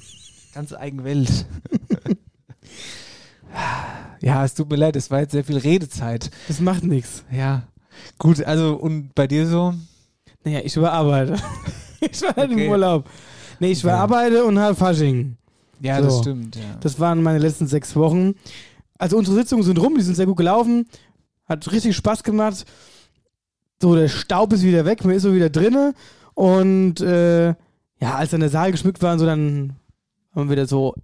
Ganz 0.54 0.74
eigen 0.74 1.04
Welt. 1.04 1.46
ja, 4.22 4.44
es 4.46 4.54
tut 4.54 4.70
mir 4.70 4.76
leid, 4.76 4.96
es 4.96 5.10
war 5.12 5.20
jetzt 5.22 5.32
sehr 5.32 5.44
viel 5.44 5.58
Redezeit. 5.58 6.32
Das 6.48 6.60
macht 6.60 6.84
nichts. 6.84 7.24
Ja. 7.32 7.64
Gut, 8.18 8.44
also 8.44 8.76
und 8.76 9.14
bei 9.16 9.28
dir 9.28 9.48
so? 9.48 9.74
Naja, 10.44 10.62
ich 10.64 10.76
überarbeite. 10.76 11.36
ich 12.00 12.22
war 12.22 12.36
halt 12.36 12.52
Okay. 12.52 12.66
im 12.66 12.72
Urlaub. 12.72 13.10
Nee, 13.60 13.72
ich 13.72 13.84
überarbeite 13.84 14.44
und 14.46 14.60
halt 14.60 14.78
Fasching. 14.78 15.38
Ja, 15.82 15.98
So. 16.02 16.06
das 16.08 16.20
stimmt, 16.20 16.56
ja. 16.56 16.62
Das 16.82 17.00
waren 17.00 17.22
meine 17.22 17.40
letzten 17.40 17.68
sechs 17.68 17.96
Wochen. 17.96 18.34
Also 18.98 19.18
unsere 19.18 19.36
Sitzungen 19.38 19.64
sind 19.64 19.78
rum, 19.78 19.96
die 19.96 20.02
sind 20.04 20.16
sehr 20.16 20.26
gut 20.26 20.38
gelaufen. 20.38 20.88
Hat 21.48 21.72
richtig 21.72 21.96
Spaß 21.96 22.24
gemacht. 22.24 22.66
So, 23.82 23.96
der 23.96 24.08
Staub 24.08 24.54
ist 24.54 24.64
wieder 24.64 24.86
weg, 24.86 25.06
man 25.06 25.16
ist 25.16 25.24
so 25.24 25.34
wieder 25.34 25.50
drinne. 25.50 25.94
Und 26.34 27.02
äh, 27.02 27.48
ja, 27.48 28.16
als 28.16 28.32
dann 28.32 28.42
der 28.42 28.50
Saal 28.50 28.72
geschmückt 28.72 29.02
war 29.02 29.18
so, 29.18 29.26
dann 29.26 29.76
waren 30.34 30.48
wir 30.48 30.52
wieder 30.52 30.68
so 30.68 30.96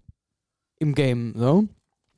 im 0.79 0.95
Game. 0.95 1.33
So. 1.35 1.65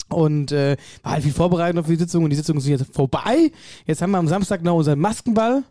Und 0.10 0.52
äh, 0.52 0.78
war 1.04 1.14
halt 1.14 1.24
viel 1.24 1.34
Vorbereitung 1.34 1.80
auf 1.80 1.88
die 1.88 1.96
Sitzung 1.96 2.24
und 2.24 2.30
die 2.30 2.36
Sitzungen 2.36 2.62
sind 2.62 2.80
jetzt 2.80 2.94
vorbei. 2.94 3.52
Jetzt 3.86 4.02
haben 4.02 4.12
wir 4.12 4.18
am 4.18 4.28
Samstag 4.28 4.64
noch 4.64 4.76
unseren 4.76 5.00
Maskenball 5.00 5.64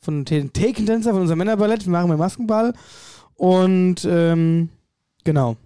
von 0.00 0.24
den 0.24 0.52
Thekentänzer, 0.52 1.12
von 1.12 1.22
unserem 1.22 1.38
Männerballett. 1.38 1.86
Wir 1.86 1.92
machen 1.92 2.10
wir 2.10 2.16
Maskenball. 2.16 2.74
Und 3.34 4.04
ähm, 4.04 4.68
genau. 5.24 5.56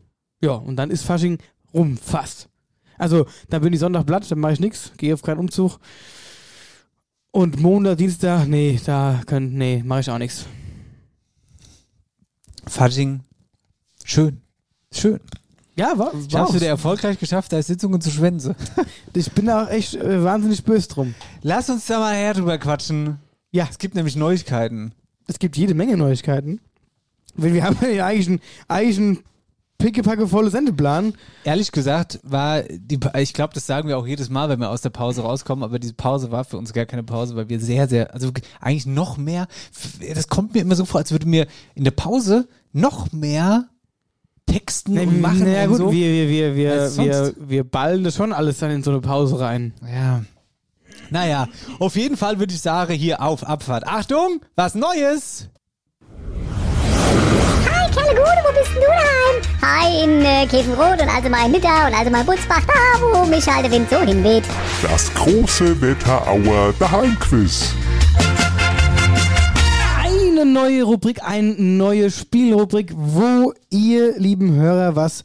Ja, 0.41 0.53
und 0.53 0.77
dann 0.77 0.91
ist 0.91 1.03
Fasching 1.03 1.39
rum, 1.75 1.97
fast. 1.97 2.49
Also, 2.99 3.27
dann 3.51 3.63
bin 3.63 3.73
ich 3.73 3.81
Sonntag 3.81 4.07
platt, 4.07 4.31
dann 4.31 4.39
mache 4.39 4.55
ich 4.55 4.61
nichts, 4.61 4.93
gehe 4.97 5.13
auf 5.13 5.23
keinen 5.23 5.39
Umzug. 5.39 5.79
Und 7.37 7.61
Montag, 7.61 7.99
Dienstag, 7.99 8.47
nee, 8.49 8.81
da 8.87 9.21
können, 9.27 9.59
nee, 9.59 9.83
mache 9.85 10.01
ich 10.01 10.09
auch 10.09 10.17
nichts. 10.17 10.47
Fasching, 12.67 13.21
schön. 14.05 14.41
Schön. 14.91 15.21
Ja, 15.77 15.99
war, 15.99 16.15
Ich 16.15 16.33
war 16.33 16.41
hab's 16.41 16.53
auch- 16.53 16.55
wieder 16.55 16.69
erfolgreich 16.69 17.19
geschafft, 17.19 17.53
da 17.53 17.63
Sitzungen 17.63 18.01
zu 18.01 18.11
schwänzen. 18.11 18.55
Ich 19.13 19.31
bin 19.33 19.45
da 19.45 19.65
auch 19.65 19.69
echt 19.69 19.95
äh, 19.97 20.25
wahnsinnig 20.25 20.65
böse 20.65 20.89
drum. 20.89 21.15
Lass 21.43 21.69
uns 21.69 21.85
da 21.85 21.99
mal 21.99 22.15
her 22.15 22.33
drüber 22.33 22.57
quatschen. 22.57 23.19
Ja. 23.51 23.69
Es 23.71 23.77
gibt 23.77 23.95
nämlich 23.95 24.17
Neuigkeiten. 24.17 24.93
Es 25.27 25.39
gibt 25.39 25.59
jede 25.59 25.75
Menge 25.75 25.99
Neuigkeiten. 25.99 26.61
Weil 27.35 27.53
wir 27.53 27.65
haben 27.65 27.77
ja 27.95 28.07
eigentlich 28.07 28.29
einen, 28.29 28.41
eigentlich 28.69 28.97
einen 28.99 29.19
pickepackevollen 29.79 30.51
Sendeplan. 30.51 31.15
Ehrlich 31.45 31.73
gesagt 31.73 32.21
war 32.23 32.63
die, 32.63 32.99
ich 33.19 33.33
glaube, 33.33 33.55
das 33.55 33.67
sagen 33.67 33.89
wir 33.89 33.99
auch 33.99 34.07
jedes 34.07 34.31
Mal, 34.31 34.49
wenn 34.49 34.61
wir 34.61 34.71
aus 34.71 34.83
der 34.83 34.91
Pause 34.91 35.23
rauskommen, 35.23 35.65
aber 35.65 35.79
diese 35.79 35.95
Pause 35.95 36.31
war 36.31 36.45
für 36.45 36.59
uns 36.59 36.73
gar 36.73 36.87
keine 36.87 37.03
Pause, 37.03 37.37
weil 37.37 37.49
wir 37.49 37.61
sehr, 37.61 37.89
sehr, 37.89 38.15
also 38.15 38.31
eigentlich 38.61 38.87
noch 38.87 39.17
mehr, 39.17 39.47
das 40.15 40.29
kommt 40.29 40.55
mir 40.55 40.61
immer 40.61 40.77
so 40.77 40.85
vor, 40.85 41.01
als 41.01 41.13
würde 41.13 41.27
mir 41.27 41.47
in 41.75 41.85
der 41.85 41.91
Pause 41.91 42.49
noch 42.73 43.13
mehr 43.13 43.69
texten 44.47 44.99
und 44.99 45.21
machen 45.21 45.41
naja, 45.41 45.67
gut, 45.67 45.79
so. 45.79 45.93
wir, 45.93 46.13
wir, 46.13 46.29
wir, 46.29 46.57
wir, 46.57 46.97
wir, 46.97 47.35
wir 47.39 47.65
ballen 47.65 48.05
das 48.05 48.15
schon 48.15 48.33
alles 48.33 48.59
dann 48.59 48.71
in 48.71 48.83
so 48.83 48.93
eine 48.93 49.01
Pause 49.01 49.41
rein. 49.41 49.75
Ja. 49.83 50.23
Naja, 51.11 51.49
auf 51.79 51.97
jeden 51.97 52.17
Fall 52.17 52.39
würde 52.39 52.55
ich 52.55 52.61
sagen, 52.61 52.95
hier 52.95 53.21
auf 53.21 53.45
Abfahrt. 53.45 53.87
Achtung, 53.87 54.41
was 54.55 54.75
Neues! 54.75 55.49
Gude, 58.17 58.43
wo 58.45 58.59
bist 58.59 58.75
denn 58.75 58.81
du 58.81 58.89
daheim? 58.89 59.37
Hi, 59.61 60.05
in 60.05 60.25
äh, 60.25 60.47
Käfenrot 60.47 61.03
und 61.03 61.15
also 61.15 61.29
mal 61.29 61.45
in 61.45 61.53
Nidda 61.53 61.87
und 61.87 61.95
also 61.95 62.11
mal 62.11 62.21
in 62.21 62.27
Butzbach, 62.27 62.63
da 62.67 63.01
wo 63.03 63.27
mich 63.27 63.47
halt 63.47 63.67
der 63.67 63.73
Wind 63.73 63.91
so 63.91 63.99
hinweht. 63.99 64.45
Das 64.81 65.13
große 65.13 65.79
Wetterauer 65.83 66.73
Daheimquiz. 66.79 67.75
eine 70.03 70.47
neue 70.47 70.85
Rubrik, 70.85 71.23
eine 71.23 71.57
neue 71.59 72.11
Spielrubrik, 72.11 72.95
wo 72.97 73.53
ihr, 73.69 74.19
lieben 74.19 74.55
Hörer, 74.55 74.97
was 74.97 75.23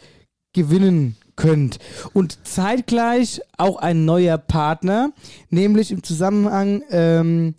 gewinnen 0.51 1.15
könnt. 1.37 1.79
Und 2.11 2.45
zeitgleich 2.45 3.39
auch 3.57 3.77
ein 3.77 4.03
neuer 4.03 4.37
Partner, 4.37 5.13
nämlich 5.49 5.91
im 5.91 6.03
Zusammenhang 6.03 6.83
ähm, 6.91 7.55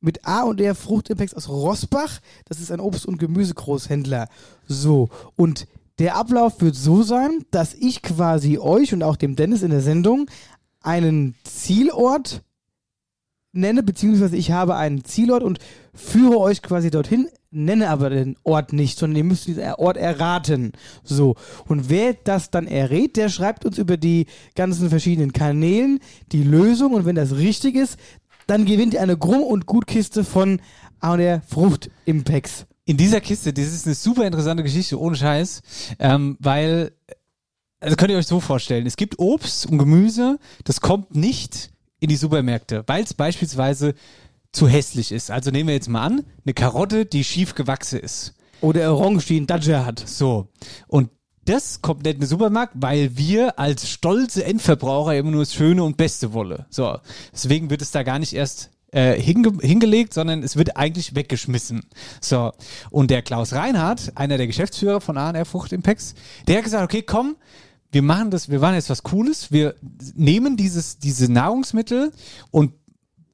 mit 0.00 0.26
A 0.26 0.42
und 0.42 0.60
R 0.60 0.74
Fruchtimpex 0.74 1.34
aus 1.34 1.48
Rossbach. 1.48 2.20
Das 2.46 2.60
ist 2.60 2.70
ein 2.70 2.80
Obst- 2.80 3.06
und 3.06 3.18
Gemüsegroßhändler. 3.18 4.28
So, 4.66 5.08
und 5.36 5.66
der 5.98 6.16
Ablauf 6.16 6.60
wird 6.60 6.76
so 6.76 7.02
sein, 7.02 7.44
dass 7.50 7.74
ich 7.74 8.02
quasi 8.02 8.58
euch 8.58 8.92
und 8.92 9.02
auch 9.02 9.16
dem 9.16 9.34
Dennis 9.34 9.62
in 9.62 9.70
der 9.70 9.80
Sendung 9.80 10.30
einen 10.80 11.34
Zielort 11.42 12.42
nenne, 13.52 13.82
beziehungsweise 13.82 14.36
ich 14.36 14.52
habe 14.52 14.76
einen 14.76 15.04
Zielort 15.04 15.42
und 15.42 15.58
führe 15.94 16.38
euch 16.38 16.62
quasi 16.62 16.90
dorthin, 16.90 17.28
nenne 17.50 17.88
aber 17.88 18.10
den 18.10 18.36
Ort 18.44 18.72
nicht, 18.72 18.98
sondern 18.98 19.16
ihr 19.16 19.24
müsst 19.24 19.46
diesen 19.46 19.64
Ort 19.74 19.96
erraten. 19.96 20.72
So. 21.02 21.34
Und 21.66 21.88
wer 21.88 22.14
das 22.14 22.50
dann 22.50 22.66
errät, 22.66 23.16
der 23.16 23.28
schreibt 23.28 23.64
uns 23.64 23.78
über 23.78 23.96
die 23.96 24.26
ganzen 24.54 24.90
verschiedenen 24.90 25.32
Kanälen 25.32 25.98
die 26.30 26.44
Lösung 26.44 26.92
und 26.92 27.06
wenn 27.06 27.16
das 27.16 27.36
richtig 27.36 27.74
ist, 27.74 27.98
dann 28.48 28.64
gewinnt 28.64 28.94
ihr 28.94 29.02
eine 29.02 29.16
Grumm- 29.16 29.44
und 29.44 29.66
Gutkiste 29.66 30.24
von 30.24 30.60
der 31.02 31.42
Frucht 31.42 31.90
Impex. 32.06 32.66
In 32.84 32.96
dieser 32.96 33.20
Kiste, 33.20 33.52
das 33.52 33.66
ist 33.66 33.86
eine 33.86 33.94
super 33.94 34.26
interessante 34.26 34.62
Geschichte, 34.62 34.98
ohne 34.98 35.14
Scheiß, 35.14 35.62
ähm, 35.98 36.36
weil, 36.40 36.92
also 37.80 37.94
könnt 37.96 38.10
ihr 38.10 38.16
euch 38.16 38.26
so 38.26 38.40
vorstellen, 38.40 38.86
es 38.86 38.96
gibt 38.96 39.18
Obst 39.18 39.66
und 39.66 39.78
Gemüse, 39.78 40.38
das 40.64 40.80
kommt 40.80 41.14
nicht 41.14 41.70
in 42.00 42.08
die 42.08 42.16
Supermärkte, 42.16 42.84
weil 42.86 43.04
es 43.04 43.12
beispielsweise 43.14 43.94
zu 44.52 44.66
hässlich 44.66 45.12
ist. 45.12 45.30
Also 45.30 45.50
nehmen 45.50 45.68
wir 45.68 45.74
jetzt 45.74 45.88
mal 45.88 46.04
an, 46.04 46.24
eine 46.44 46.54
Karotte, 46.54 47.04
die 47.04 47.24
schief 47.24 47.54
gewachsen 47.54 48.00
ist. 48.00 48.34
Oder 48.60 48.92
Orange, 48.94 49.26
die 49.26 49.36
einen 49.36 49.46
Dacia 49.46 49.84
hat. 49.84 50.02
So. 50.08 50.48
Und 50.88 51.10
das 51.48 51.80
kommt 51.82 52.04
nicht 52.04 52.14
in 52.14 52.20
den 52.20 52.28
Supermarkt, 52.28 52.74
weil 52.76 53.16
wir 53.16 53.58
als 53.58 53.88
stolze 53.88 54.44
Endverbraucher 54.44 55.16
immer 55.16 55.30
nur 55.30 55.42
das 55.42 55.54
Schöne 55.54 55.82
und 55.82 55.96
Beste 55.96 56.32
wollen. 56.32 56.64
So. 56.70 56.98
Deswegen 57.32 57.70
wird 57.70 57.82
es 57.82 57.90
da 57.90 58.02
gar 58.02 58.18
nicht 58.18 58.34
erst 58.34 58.70
äh, 58.92 59.20
hinge 59.20 59.52
hingelegt, 59.60 60.14
sondern 60.14 60.42
es 60.42 60.56
wird 60.56 60.76
eigentlich 60.76 61.14
weggeschmissen. 61.14 61.82
So. 62.20 62.52
Und 62.90 63.10
der 63.10 63.22
Klaus 63.22 63.52
Reinhardt, 63.52 64.12
einer 64.14 64.36
der 64.36 64.46
Geschäftsführer 64.46 65.00
von 65.00 65.16
A&R 65.16 65.44
Frucht 65.44 65.72
Impex, 65.72 66.14
der 66.46 66.58
hat 66.58 66.64
gesagt, 66.64 66.84
okay, 66.84 67.02
komm, 67.02 67.36
wir 67.90 68.02
machen 68.02 68.30
das, 68.30 68.50
wir 68.50 68.60
machen 68.60 68.74
jetzt 68.74 68.90
was 68.90 69.02
Cooles. 69.02 69.50
Wir 69.50 69.74
nehmen 70.14 70.56
dieses, 70.56 70.98
diese 70.98 71.32
Nahrungsmittel 71.32 72.12
und 72.50 72.72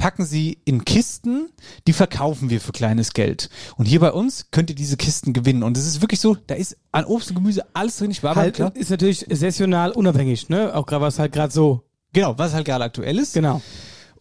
packen 0.04 0.26
sie 0.26 0.58
in 0.66 0.84
Kisten, 0.84 1.48
die 1.86 1.94
verkaufen 1.94 2.50
wir 2.50 2.60
für 2.60 2.72
kleines 2.72 3.14
Geld. 3.14 3.48
Und 3.78 3.86
hier 3.86 4.00
bei 4.00 4.12
uns 4.12 4.50
könnt 4.50 4.68
ihr 4.68 4.76
diese 4.76 4.98
Kisten 4.98 5.32
gewinnen. 5.32 5.62
Und 5.62 5.78
es 5.78 5.86
ist 5.86 6.02
wirklich 6.02 6.20
so, 6.20 6.36
da 6.46 6.56
ist 6.56 6.76
an 6.92 7.06
Obst 7.06 7.30
und 7.30 7.36
Gemüse 7.36 7.64
alles 7.72 7.96
drin. 7.96 8.10
Ich 8.10 8.22
war 8.22 8.36
Halt, 8.36 8.56
klar. 8.56 8.70
ist 8.76 8.90
natürlich 8.90 9.24
saisonal 9.30 9.92
unabhängig, 9.92 10.50
ne? 10.50 10.74
Auch 10.74 10.84
gerade 10.84 11.06
was 11.06 11.18
halt 11.18 11.32
gerade 11.32 11.50
so. 11.54 11.84
Genau, 12.12 12.36
was 12.36 12.52
halt 12.52 12.66
gerade 12.66 12.84
aktuell 12.84 13.18
ist. 13.18 13.32
Genau. 13.32 13.62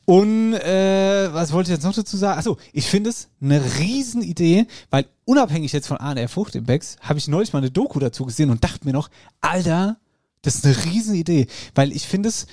Und 0.06 0.54
äh, 0.54 1.34
was 1.34 1.52
wollte 1.52 1.69
ich 1.72 1.76
jetzt 1.76 1.84
noch 1.84 1.93
dazu 1.93 2.15
sagen? 2.15 2.39
Achso, 2.39 2.56
ich 2.72 2.86
finde 2.86 3.10
es 3.10 3.28
eine 3.41 3.62
Riesenidee, 3.78 4.67
weil 4.89 5.08
unabhängig 5.26 5.74
jetzt 5.74 5.88
von 5.88 5.98
A&R 5.98 6.30
Frucht 6.30 6.56
im 6.56 6.63
Becks, 6.63 6.96
habe 7.02 7.19
ich 7.19 7.28
neulich 7.28 7.52
mal 7.52 7.60
eine 7.60 7.72
Doku 7.72 8.00
dazu 8.00 8.24
gesehen 8.26 8.52
und 8.52 8.63
dachte 8.63 8.86
mir 8.86 8.93
noch, 8.93 9.10
Alter, 9.41 9.98
das 10.43 10.56
ist 10.56 10.65
eine 10.65 10.78
Riesenidee, 10.86 11.48
weil 11.76 11.91
ich 11.91 12.08
finde 12.08 12.30
es 12.30 12.48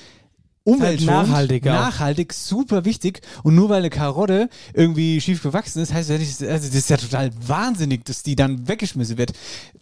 umweltschonend, 0.65 1.17
Halt 1.17 1.29
nachhaltig 1.29 1.67
auch. 1.67 1.73
nachhaltig, 1.73 2.33
super 2.33 2.85
wichtig 2.85 3.23
und 3.43 3.55
nur 3.55 3.69
weil 3.69 3.79
eine 3.79 3.91
Karotte 3.91 4.49
irgendwie 4.75 5.21
schief 5.21 5.43
gewachsen 5.43 5.81
ist, 5.83 5.93
heißt 5.93 6.11
nicht, 6.11 6.43
also 6.43 6.67
das 6.67 6.75
ist 6.75 6.91
ja 6.91 6.97
total 6.97 7.31
wahnsinnig, 7.47 8.05
dass 8.05 8.23
die 8.23 8.37
dann 8.37 8.69
weggeschmissen 8.69 9.19
wird. 9.19 9.33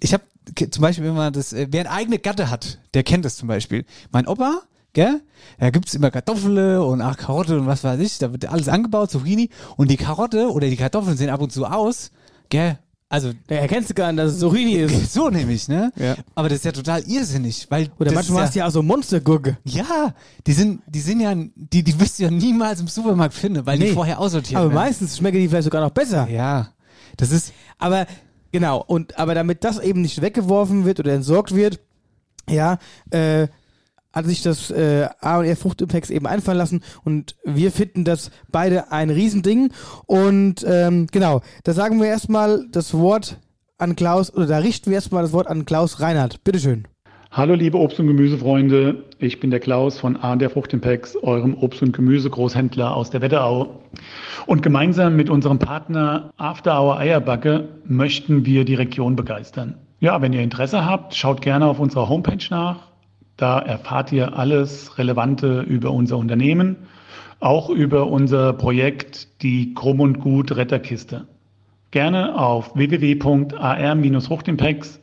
Ich 0.00 0.12
habe 0.14 0.22
zum 0.70 0.82
Beispiel, 0.82 1.04
wenn 1.04 1.14
man 1.14 1.32
das, 1.32 1.52
äh, 1.52 1.66
wer 1.70 1.80
eine 1.80 1.90
eigene 1.90 2.18
Gatte 2.18 2.50
hat, 2.50 2.78
der 2.94 3.02
kennt 3.02 3.24
das 3.24 3.36
zum 3.36 3.48
Beispiel. 3.48 3.84
Mein 4.12 4.26
Opa, 4.26 4.62
gell, 4.92 5.20
da 5.58 5.70
gibt's 5.70 5.94
immer 5.94 6.10
Kartoffeln 6.10 6.78
und 6.78 7.00
ach, 7.02 7.16
Karotte 7.16 7.58
und 7.58 7.66
was 7.66 7.84
weiß 7.84 8.00
ich, 8.00 8.18
da 8.18 8.32
wird 8.32 8.46
alles 8.46 8.68
angebaut, 8.68 9.10
Zucchini 9.10 9.50
und 9.76 9.90
die 9.90 9.96
Karotte 9.96 10.50
oder 10.50 10.68
die 10.68 10.76
Kartoffeln 10.76 11.16
sehen 11.16 11.30
ab 11.30 11.40
und 11.40 11.52
zu 11.52 11.66
aus, 11.66 12.10
gell, 12.48 12.78
also 13.08 13.32
Da 13.46 13.54
erkennst 13.56 13.90
du 13.90 13.94
gar 13.94 14.12
nicht, 14.12 14.18
dass 14.22 14.32
es 14.34 14.38
Zucchini 14.40 14.72
ist. 14.82 15.12
so 15.12 15.28
nämlich, 15.30 15.68
ne? 15.68 15.92
Ja. 15.96 16.16
Aber 16.34 16.48
das 16.48 16.58
ist 16.58 16.64
ja 16.64 16.72
total 16.72 17.02
irrsinnig, 17.08 17.66
weil 17.70 17.88
Oder 17.98 18.12
manchmal 18.12 18.42
ist 18.42 18.46
hast 18.48 18.54
du 18.54 18.58
ja 18.60 18.66
auch 18.66 18.70
so 18.70 18.82
Monstergurke. 18.82 19.58
ja, 19.64 20.14
die 20.46 20.52
sind, 20.52 20.82
die 20.86 21.00
sind 21.00 21.20
ja, 21.20 21.34
die, 21.34 21.82
die 21.82 21.98
wirst 22.00 22.18
du 22.18 22.24
ja 22.24 22.30
niemals 22.30 22.80
im 22.80 22.88
Supermarkt 22.88 23.34
finden, 23.34 23.64
weil 23.66 23.78
die 23.78 23.86
Nee. 23.86 23.92
vorher 23.92 24.18
aussortiert 24.18 24.56
Aber 24.60 24.70
werden. 24.70 24.74
meistens 24.84 25.16
schmecken 25.16 25.38
die 25.38 25.48
vielleicht 25.48 25.64
sogar 25.64 25.80
noch 25.82 25.90
besser. 25.90 26.28
Ja, 26.28 26.68
das 27.16 27.30
ist, 27.30 27.52
Aber 27.78 28.06
genau, 28.52 28.82
und 28.86 29.18
aber 29.18 29.34
damit 29.34 29.64
das 29.64 29.78
eben 29.78 30.02
nicht 30.02 30.20
weggeworfen 30.20 30.84
wird 30.84 31.00
oder 31.00 31.12
entsorgt 31.14 31.54
wird, 31.54 31.80
ja, 32.48 32.78
äh, 33.10 33.48
hat 34.12 34.26
sich 34.26 34.42
das 34.42 34.70
äh, 34.70 35.08
A 35.20 35.38
und 35.38 35.44
R 35.44 35.56
Fruchtimpex 35.56 36.10
eben 36.10 36.26
einfallen 36.26 36.58
lassen 36.58 36.82
und 37.04 37.36
wir 37.44 37.70
finden 37.70 38.04
das 38.04 38.30
beide 38.50 38.90
ein 38.92 39.10
Riesending. 39.10 39.70
Und 40.06 40.64
ähm, 40.66 41.06
genau, 41.12 41.42
da 41.64 41.72
sagen 41.72 42.00
wir 42.00 42.08
erstmal 42.08 42.66
das 42.70 42.94
Wort 42.94 43.38
an 43.78 43.96
Klaus, 43.96 44.34
oder 44.34 44.46
da 44.46 44.58
richten 44.58 44.90
wir 44.90 44.96
erstmal 44.96 45.22
das 45.22 45.32
Wort 45.32 45.46
an 45.46 45.64
Klaus 45.64 46.00
Reinhardt. 46.00 46.42
Bitteschön. 46.42 46.86
Hallo 47.30 47.54
liebe 47.54 47.76
Obst- 47.76 48.00
und 48.00 48.06
Gemüsefreunde, 48.06 49.04
ich 49.18 49.38
bin 49.38 49.50
der 49.50 49.60
Klaus 49.60 49.98
von 49.98 50.16
A 50.16 50.34
der 50.34 50.48
Fruchtimpex, 50.48 51.14
eurem 51.14 51.54
Obst- 51.54 51.82
und 51.82 51.92
Gemüsegroßhändler 51.92 52.96
aus 52.96 53.10
der 53.10 53.20
Wetterau. 53.20 53.82
Und 54.46 54.62
gemeinsam 54.62 55.14
mit 55.14 55.28
unserem 55.28 55.58
Partner 55.58 56.32
After 56.38 56.80
Hour 56.80 56.96
Eierbacke 56.96 57.68
möchten 57.84 58.46
wir 58.46 58.64
die 58.64 58.76
Region 58.76 59.14
begeistern. 59.14 59.76
Ja, 60.00 60.22
wenn 60.22 60.32
ihr 60.32 60.40
Interesse 60.40 60.86
habt, 60.86 61.14
schaut 61.14 61.42
gerne 61.42 61.66
auf 61.66 61.78
unserer 61.78 62.08
Homepage 62.08 62.46
nach. 62.48 62.87
Da 63.38 63.58
erfahrt 63.60 64.12
ihr 64.12 64.36
alles 64.36 64.98
Relevante 64.98 65.60
über 65.60 65.92
unser 65.92 66.18
Unternehmen. 66.18 66.76
auch 67.40 67.70
über 67.70 68.08
unser 68.08 68.52
Projekt 68.52 69.42
die 69.42 69.72
Krumm 69.72 70.00
und 70.00 70.18
Gut 70.18 70.56
Retterkiste. 70.56 71.28
Gerne 71.92 72.36
auf 72.36 72.74
www.ar-fruchtimpex, 72.74 74.98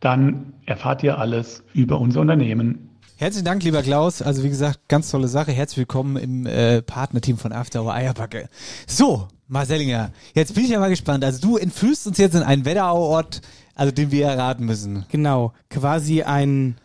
dann 0.00 0.54
erfahrt 0.64 1.02
ihr 1.02 1.18
alles 1.18 1.62
über 1.74 2.00
unser 2.00 2.22
Unternehmen. 2.22 2.88
Herzlichen 3.16 3.44
Dank, 3.44 3.62
lieber 3.62 3.82
Klaus. 3.82 4.22
Also 4.22 4.42
wie 4.42 4.48
gesagt, 4.48 4.88
ganz 4.88 5.10
tolle 5.10 5.28
Sache. 5.28 5.52
Herzlich 5.52 5.76
willkommen 5.76 6.16
im 6.16 6.46
äh, 6.46 6.80
Partnerteam 6.80 7.36
von 7.36 7.52
After 7.52 7.82
Hour 7.82 7.92
Eierbacke. 7.92 8.48
So, 8.86 9.28
Marcellinger, 9.48 10.12
jetzt 10.34 10.54
bin 10.54 10.64
ich 10.64 10.70
ja 10.70 10.80
mal 10.80 10.88
gespannt. 10.88 11.22
Also 11.24 11.46
du 11.46 11.58
entführst 11.58 12.06
uns 12.06 12.16
jetzt 12.16 12.34
in 12.34 12.42
einen 12.42 12.64
Wetterau-Ort, 12.64 13.42
also 13.74 13.92
den 13.92 14.10
wir 14.10 14.28
erraten 14.28 14.64
müssen. 14.64 15.04
Genau, 15.10 15.52
quasi 15.68 16.22
ein, 16.22 16.76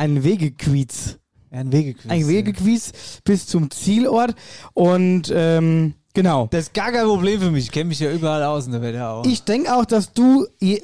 ein 0.00 0.24
Wegequiz. 0.24 1.18
Ein 1.50 1.72
Wegequiz. 1.72 2.10
Ein 2.10 2.26
Wegequiz 2.26 2.92
bis 3.22 3.46
zum 3.46 3.70
Zielort 3.70 4.34
und 4.72 5.30
ähm, 5.34 5.92
genau. 6.14 6.48
Das 6.50 6.64
ist 6.68 6.74
gar 6.74 6.90
kein 6.90 7.04
Problem 7.04 7.38
für 7.38 7.50
mich. 7.50 7.64
Ich 7.64 7.70
kenne 7.70 7.88
mich 7.88 8.00
ja 8.00 8.10
überall 8.10 8.42
aus 8.44 8.64
in 8.64 8.72
der 8.72 8.80
Wetterau. 8.80 9.24
Ich 9.26 9.42
denke 9.42 9.74
auch, 9.76 9.84
dass 9.84 10.14
du, 10.14 10.46
je, 10.58 10.80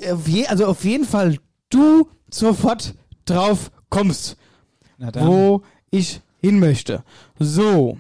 also 0.48 0.66
auf 0.66 0.85
jeden 0.85 1.07
Fall 1.07 1.38
du 1.70 2.09
sofort 2.31 2.94
drauf 3.24 3.70
kommst, 3.88 4.37
wo 4.98 5.62
ich 5.90 6.20
hin 6.42 6.59
möchte. 6.59 7.02
So, 7.38 7.96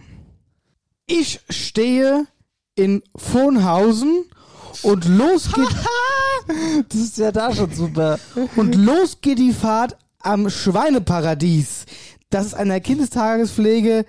ich 1.06 1.40
stehe 1.48 2.26
in 2.74 3.02
Vonhausen 3.14 4.26
und 4.82 5.06
los 5.06 5.50
geht 5.50 5.68
Das 6.90 7.00
ist 7.00 7.16
ja 7.16 7.32
da 7.32 7.54
schon 7.54 7.72
super. 7.72 8.18
und 8.56 8.74
los 8.74 9.18
geht 9.22 9.38
die 9.38 9.52
Fahrt 9.52 9.96
am 10.26 10.50
Schweineparadies. 10.50 11.86
Das 12.30 12.46
ist 12.46 12.54
einer 12.54 12.80
Kindestagespflege 12.80 14.04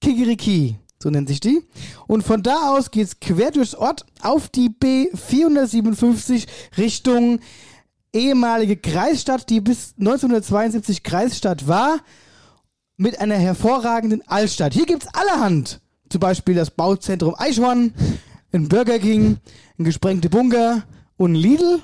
Kikiriki, 0.00 0.76
so 1.02 1.10
nennt 1.10 1.28
sich 1.28 1.40
die. 1.40 1.62
Und 2.06 2.22
von 2.22 2.42
da 2.42 2.70
aus 2.70 2.90
geht's 2.90 3.20
quer 3.20 3.50
durchs 3.50 3.74
Ort 3.74 4.06
auf 4.22 4.48
die 4.48 4.70
B457 4.70 6.46
Richtung 6.78 7.40
ehemalige 8.12 8.76
Kreisstadt, 8.76 9.50
die 9.50 9.60
bis 9.60 9.94
1972 9.98 11.02
Kreisstadt 11.02 11.68
war, 11.68 12.00
mit 12.96 13.20
einer 13.20 13.36
hervorragenden 13.36 14.26
Altstadt. 14.26 14.72
Hier 14.74 14.86
gibt's 14.86 15.06
allerhand. 15.12 15.80
Zum 16.08 16.20
Beispiel 16.20 16.54
das 16.54 16.70
Bauzentrum 16.70 17.34
Eichhorn, 17.38 17.94
ein 18.52 18.68
Burger 18.68 18.98
King, 18.98 19.38
ein 19.78 19.84
gesprengte 19.84 20.28
Bunker 20.28 20.82
und 21.16 21.32
ein 21.32 21.36
Lidl. 21.36 21.80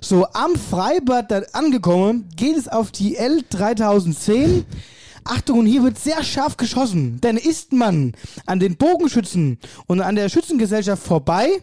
So, 0.00 0.26
am 0.32 0.56
Freibad 0.56 1.54
angekommen, 1.54 2.28
geht 2.36 2.56
es 2.56 2.68
auf 2.68 2.90
die 2.90 3.18
L3010. 3.18 4.64
Achtung, 5.24 5.64
hier 5.66 5.84
wird 5.84 5.98
sehr 5.98 6.24
scharf 6.24 6.56
geschossen, 6.56 7.20
denn 7.20 7.36
ist 7.36 7.72
man 7.72 8.12
an 8.46 8.58
den 8.58 8.76
Bogenschützen 8.76 9.58
und 9.86 10.00
an 10.00 10.16
der 10.16 10.28
Schützengesellschaft 10.28 11.02
vorbei, 11.02 11.62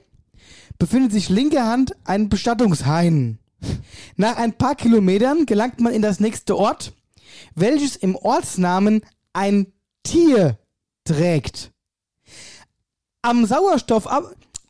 befindet 0.77 1.11
sich 1.11 1.29
linke 1.29 1.63
Hand 1.63 1.93
ein 2.05 2.29
Bestattungshain. 2.29 3.39
Nach 4.15 4.37
ein 4.37 4.53
paar 4.53 4.75
Kilometern 4.75 5.45
gelangt 5.45 5.81
man 5.81 5.93
in 5.93 6.01
das 6.01 6.21
nächste 6.21 6.57
Ort, 6.57 6.93
welches 7.55 7.97
im 7.97 8.15
Ortsnamen 8.15 9.01
ein 9.33 9.73
Tier 10.03 10.57
trägt. 11.03 11.71
Am 13.21 13.45
Sauerstoff, 13.45 14.07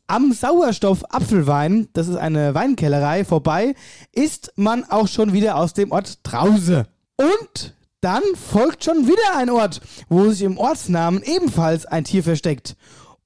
am 0.10 0.34
Sauerstoff-Apfelwein, 0.34 1.88
das 1.94 2.08
ist 2.08 2.16
eine 2.16 2.56
Weinkellerei, 2.56 3.24
vorbei, 3.24 3.76
ist 4.12 4.52
man 4.56 4.84
auch 4.84 5.08
schon 5.08 5.34
wieder 5.34 5.56
aus 5.56 5.74
dem 5.74 5.92
Ort 5.92 6.24
Trause. 6.24 6.88
Und 7.16 7.76
dann 8.02 8.24
folgt 8.36 8.84
schon 8.84 9.08
wieder 9.08 9.38
ein 9.38 9.52
Ort, 9.52 9.82
wo 10.08 10.30
sich 10.30 10.42
im 10.42 10.58
Ortsnamen 10.58 11.22
ebenfalls 11.22 11.86
ein 11.86 12.06
Tier 12.06 12.24
versteckt 12.24 12.76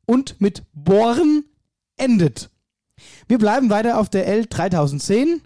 und 0.06 0.42
mit 0.42 0.64
Bohren 0.74 1.46
endet. 1.96 2.50
Wir 3.28 3.38
bleiben 3.38 3.70
weiter 3.70 3.98
auf 3.98 4.10
der 4.10 4.28
L3010. 4.28 5.40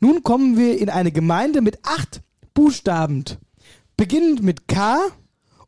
Nun 0.00 0.22
kommen 0.22 0.56
wir 0.56 0.80
in 0.80 0.88
eine 0.88 1.12
Gemeinde 1.12 1.60
mit 1.60 1.80
acht 1.84 2.22
Buchstaben, 2.54 3.24
beginnend 3.96 4.42
mit 4.42 4.68
K 4.68 4.98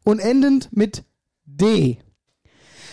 und 0.03 0.19
endend 0.19 0.71
mit 0.73 1.05
D. 1.45 1.99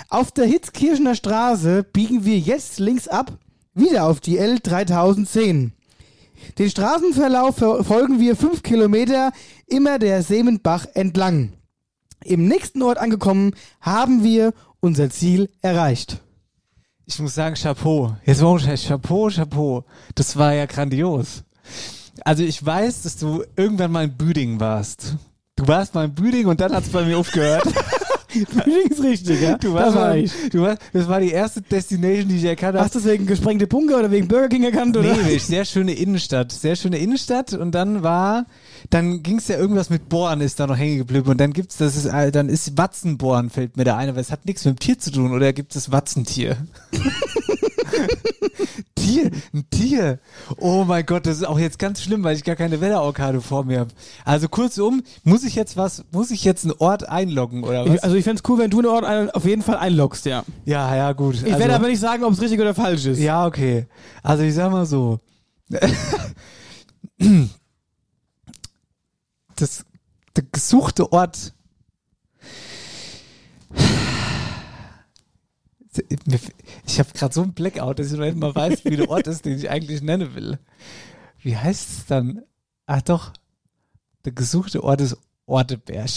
Auf 0.09 0.31
der 0.31 0.45
Hitzkirchener 0.45 1.15
Straße 1.15 1.83
biegen 1.83 2.23
wir 2.23 2.39
jetzt 2.39 2.79
links 2.79 3.09
ab, 3.09 3.37
wieder 3.73 4.05
auf 4.05 4.21
die 4.21 4.39
L3010. 4.39 5.71
Den 6.57 6.69
Straßenverlauf 6.69 7.57
verfolgen 7.57 8.19
wir 8.19 8.37
fünf 8.37 8.63
Kilometer 8.63 9.33
immer 9.65 9.99
der 9.99 10.23
Seemenbach 10.23 10.85
entlang. 10.93 11.53
Im 12.23 12.47
nächsten 12.47 12.81
Ort 12.83 12.97
angekommen, 12.97 13.53
haben 13.81 14.23
wir 14.23 14.53
unser 14.79 15.09
Ziel 15.09 15.49
erreicht. 15.61 16.21
Ich 17.05 17.19
muss 17.19 17.35
sagen, 17.35 17.55
Chapeau. 17.55 18.15
Jetzt 18.25 18.41
ohne 18.41 18.75
Chapeau, 18.77 19.29
Chapeau. 19.29 19.83
Das 20.15 20.37
war 20.37 20.53
ja 20.53 20.65
grandios. 20.65 21.43
Also 22.23 22.43
ich 22.43 22.65
weiß, 22.65 23.03
dass 23.03 23.17
du 23.17 23.43
irgendwann 23.55 23.91
mal 23.91 24.05
in 24.05 24.17
Büdingen 24.17 24.59
warst. 24.59 25.15
Du 25.55 25.67
warst 25.67 25.95
mal 25.95 26.05
in 26.05 26.15
Büdingen 26.15 26.47
und 26.47 26.61
dann 26.61 26.73
hat 26.73 26.83
es 26.83 26.89
bei 26.89 27.03
mir 27.03 27.17
aufgehört. 27.17 27.63
Büdingen 28.33 28.91
ist 28.91 29.03
richtig, 29.03 29.41
ja? 29.41 29.57
Du 29.57 29.73
warst 29.73 29.87
das 29.87 29.95
war 29.95 30.17
ich. 30.17 30.31
du 30.51 30.61
warst, 30.61 30.81
das 30.93 31.07
war 31.07 31.19
die 31.19 31.31
erste 31.31 31.61
Destination, 31.61 32.27
die 32.27 32.37
ich 32.37 32.43
erkannt 32.43 32.75
habe. 32.75 32.83
Hast 32.83 32.95
du 32.95 32.99
das 32.99 33.07
wegen 33.07 33.25
gesprengte 33.25 33.67
Bunker 33.67 33.99
oder 33.99 34.11
wegen 34.11 34.27
Burger 34.27 34.49
King 34.49 34.63
erkannt, 34.63 34.97
oder? 34.97 35.15
Nee, 35.15 35.37
sehr 35.37 35.65
schöne 35.65 35.93
Innenstadt. 35.93 36.51
Sehr 36.51 36.75
schöne 36.75 36.97
Innenstadt 36.97 37.53
und 37.53 37.71
dann 37.71 38.03
war, 38.03 38.45
dann 38.89 39.23
ging 39.23 39.37
es 39.37 39.47
ja 39.47 39.57
irgendwas 39.57 39.89
mit 39.89 40.09
Bohren 40.09 40.41
ist 40.41 40.59
da 40.59 40.67
noch 40.67 40.77
hängen 40.77 40.97
geblieben 40.97 41.29
und 41.29 41.39
dann 41.39 41.53
gibt's, 41.53 41.77
das 41.77 41.95
ist, 41.95 42.07
dann 42.07 42.49
ist 42.49 42.77
Watzenbohren 42.77 43.49
fällt 43.49 43.77
mir 43.77 43.83
da 43.83 43.97
ein, 43.97 44.09
aber 44.09 44.19
es 44.19 44.31
hat 44.31 44.45
nichts 44.45 44.65
mit 44.65 44.77
dem 44.77 44.79
Tier 44.79 44.99
zu 44.99 45.11
tun 45.11 45.33
oder 45.33 45.53
gibt 45.53 45.75
es 45.75 45.91
Watzentier? 45.91 46.57
Tier, 48.95 49.31
ein 49.53 49.69
Tier. 49.69 50.19
Oh 50.57 50.83
mein 50.85 51.05
Gott, 51.05 51.25
das 51.25 51.37
ist 51.37 51.43
auch 51.43 51.59
jetzt 51.59 51.79
ganz 51.79 52.01
schlimm, 52.01 52.23
weil 52.23 52.35
ich 52.35 52.43
gar 52.43 52.55
keine 52.55 52.81
Wetteraukarte 52.81 53.41
vor 53.41 53.63
mir 53.63 53.79
habe. 53.79 53.91
Also 54.25 54.47
kurzum, 54.49 55.03
muss 55.23 55.43
ich 55.43 55.55
jetzt 55.55 55.77
was, 55.77 56.03
muss 56.11 56.31
ich 56.31 56.43
jetzt 56.43 56.65
einen 56.65 56.73
Ort 56.79 57.07
einloggen 57.07 57.63
oder 57.63 57.85
was? 57.85 57.95
Ich, 57.95 58.03
also 58.03 58.15
ich 58.15 58.23
fände 58.23 58.41
es 58.43 58.49
cool, 58.49 58.59
wenn 58.59 58.69
du 58.69 58.79
einen 58.79 58.87
Ort 58.87 59.05
ein, 59.05 59.31
auf 59.31 59.45
jeden 59.45 59.61
Fall 59.61 59.77
einloggst, 59.77 60.25
ja. 60.25 60.43
ja, 60.65 60.95
ja, 60.95 61.13
gut. 61.13 61.35
Ich 61.35 61.45
also, 61.45 61.59
werde 61.59 61.75
aber 61.75 61.87
nicht 61.87 61.99
sagen, 61.99 62.23
ob 62.23 62.33
es 62.33 62.41
richtig 62.41 62.59
oder 62.59 62.75
falsch 62.75 63.05
ist. 63.05 63.19
Ja, 63.19 63.45
okay. 63.45 63.87
Also 64.23 64.43
ich 64.43 64.53
sag 64.53 64.71
mal 64.71 64.85
so. 64.85 65.19
Das, 69.59 69.85
der 70.35 70.43
gesuchte 70.51 71.11
Ort. 71.11 71.53
Ich 76.85 76.99
habe 76.99 77.09
gerade 77.13 77.33
so 77.33 77.41
einen 77.41 77.53
Blackout, 77.53 77.99
dass 77.99 78.11
ich 78.11 78.17
noch 78.17 78.25
nicht 78.25 78.37
mal 78.37 78.53
weiß, 78.53 78.85
wie 78.85 78.97
der 78.97 79.09
Ort 79.09 79.27
ist, 79.27 79.45
den 79.45 79.57
ich 79.57 79.69
eigentlich 79.69 80.01
nennen 80.01 80.35
will. 80.35 80.59
Wie 81.39 81.55
heißt 81.55 81.89
es 81.89 82.05
dann? 82.05 82.41
Ach 82.85 83.01
doch, 83.01 83.33
der 84.25 84.31
gesuchte 84.31 84.83
Ort 84.83 85.01
ist 85.01 85.17
Orteberg. 85.45 86.09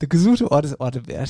Der 0.00 0.08
gesuchte 0.08 0.50
Ort 0.50 0.64
ist 0.64 0.80
Orteberg. 0.80 1.28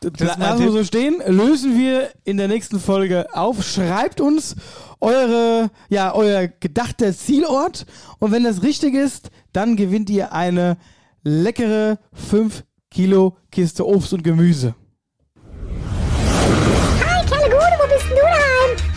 Das 0.00 0.38
lassen 0.38 0.62
wir 0.62 0.70
so 0.70 0.84
stehen. 0.84 1.22
Lösen 1.26 1.78
wir 1.78 2.10
in 2.24 2.36
der 2.36 2.48
nächsten 2.48 2.78
Folge 2.78 3.26
auf. 3.34 3.64
Schreibt 3.64 4.20
uns 4.20 4.54
eure, 5.00 5.70
ja, 5.88 6.14
euer 6.14 6.46
gedachter 6.46 7.16
Zielort. 7.16 7.86
Und 8.18 8.32
wenn 8.32 8.44
das 8.44 8.62
richtig 8.62 8.94
ist, 8.94 9.30
dann 9.52 9.76
gewinnt 9.76 10.10
ihr 10.10 10.32
eine 10.32 10.76
leckere 11.22 11.98
5 12.12 12.64
Kilo 12.90 13.36
Kiste 13.50 13.86
Obst 13.86 14.12
und 14.12 14.22
Gemüse. 14.22 14.74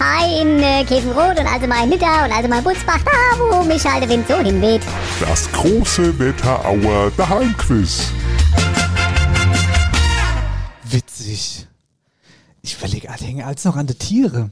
Hi, 0.09 0.41
in 0.41 0.59
äh, 0.59 0.85
Käfenrot 0.85 1.37
und 1.37 1.45
also 1.45 1.67
mein 1.67 1.89
Nitter 1.89 2.23
und 2.23 2.31
also 2.31 2.47
mein 2.47 2.63
Butzbach, 2.63 2.99
da 3.03 3.11
wo 3.39 3.61
mich 3.65 3.83
halt 3.83 4.03
der 4.03 4.09
Wind 4.09 4.25
so 4.25 4.37
hinweht. 4.37 4.81
Das 5.19 5.51
große 5.51 6.17
Wetterauer 6.17 7.11
Daheimquiz. 7.17 8.13
Witzig. 10.85 11.67
Ich 12.61 12.77
überlege, 12.77 13.09
ah, 13.09 13.15
die 13.19 13.25
hängen 13.25 13.43
alles 13.43 13.65
noch 13.65 13.75
an 13.75 13.87
der 13.87 13.97
Tiere. 13.97 14.49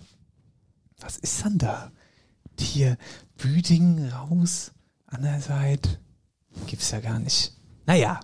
Was 0.99 1.15
ist 1.15 1.45
dann 1.45 1.57
da? 1.57 1.89
Tier, 2.57 2.97
Büdingen 3.37 4.11
raus, 4.11 4.73
an 5.07 5.21
der 5.21 5.39
Seite. 5.39 6.01
Gibt's 6.67 6.91
ja 6.91 6.99
gar 6.99 7.19
nicht. 7.19 7.53
Naja, 7.85 8.19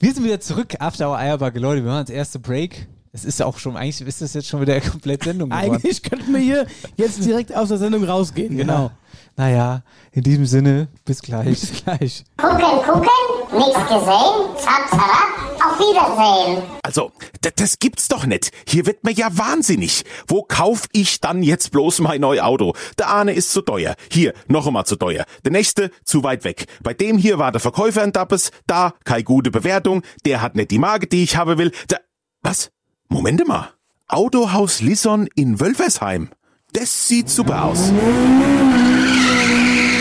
wir 0.00 0.12
sind 0.12 0.24
wieder 0.24 0.40
zurück, 0.40 0.74
After 0.80 1.08
Our 1.08 1.16
Eierbacke. 1.16 1.58
Leute, 1.58 1.82
wir 1.82 1.90
machen 1.90 2.04
das 2.08 2.14
erste 2.14 2.40
Break. 2.40 2.88
Es 3.14 3.24
ist 3.24 3.40
auch 3.40 3.58
schon, 3.58 3.76
eigentlich 3.76 4.00
ist 4.00 4.22
das 4.22 4.34
jetzt 4.34 4.48
schon 4.48 4.60
wieder 4.60 4.80
komplett 4.80 5.22
Sendung 5.22 5.50
geworden. 5.50 5.76
Eigentlich 5.76 6.02
könnten 6.02 6.32
wir 6.32 6.40
hier 6.40 6.66
jetzt 6.96 7.24
direkt 7.24 7.54
aus 7.54 7.68
der 7.68 7.78
Sendung 7.78 8.02
rausgehen. 8.02 8.56
Genau. 8.56 8.86
Ja. 8.86 8.90
Naja, 9.36 9.82
in 10.10 10.24
diesem 10.24 10.46
Sinne, 10.46 10.88
bis 11.04 11.22
gleich. 11.22 11.46
Bis 11.46 11.84
gleich. 11.84 12.24
Gucken, 12.36 12.58
gucken, 12.84 13.08
nichts 13.52 13.82
gesehen, 13.82 14.56
zap, 14.58 14.90
zap, 14.90 15.64
Auf 15.64 15.78
Wiedersehen. 15.78 16.62
Also, 16.82 17.12
das 17.54 17.78
gibt's 17.78 18.08
doch 18.08 18.26
nicht. 18.26 18.50
Hier 18.66 18.84
wird 18.84 19.04
mir 19.04 19.12
ja 19.12 19.28
wahnsinnig. 19.38 20.04
Wo 20.26 20.42
kauf 20.42 20.86
ich 20.92 21.20
dann 21.20 21.44
jetzt 21.44 21.70
bloß 21.70 22.00
mein 22.00 22.20
neues 22.20 22.42
Auto? 22.42 22.74
Der 22.98 23.14
eine 23.14 23.32
ist 23.32 23.52
zu 23.52 23.62
teuer. 23.62 23.94
Hier, 24.10 24.34
noch 24.48 24.66
einmal 24.66 24.86
zu 24.86 24.96
teuer. 24.96 25.24
Der 25.44 25.52
nächste 25.52 25.92
zu 26.04 26.24
weit 26.24 26.42
weg. 26.42 26.66
Bei 26.82 26.94
dem 26.94 27.16
hier 27.16 27.38
war 27.38 27.52
der 27.52 27.60
Verkäufer 27.60 28.02
ein 28.02 28.12
Dappes. 28.12 28.50
Da, 28.66 28.94
keine 29.04 29.22
gute 29.22 29.52
Bewertung. 29.52 30.02
Der 30.24 30.42
hat 30.42 30.56
nicht 30.56 30.72
die 30.72 30.80
Marke, 30.80 31.06
die 31.06 31.22
ich 31.22 31.36
haben 31.36 31.58
will. 31.58 31.70
Da, 31.86 31.98
was? 32.42 32.70
Moment 33.08 33.46
mal. 33.46 33.70
Autohaus 34.08 34.80
Lisson 34.80 35.28
in 35.34 35.60
Wölfersheim. 35.60 36.28
Das 36.72 37.08
sieht 37.08 37.28
super 37.28 37.64
aus. 37.64 37.92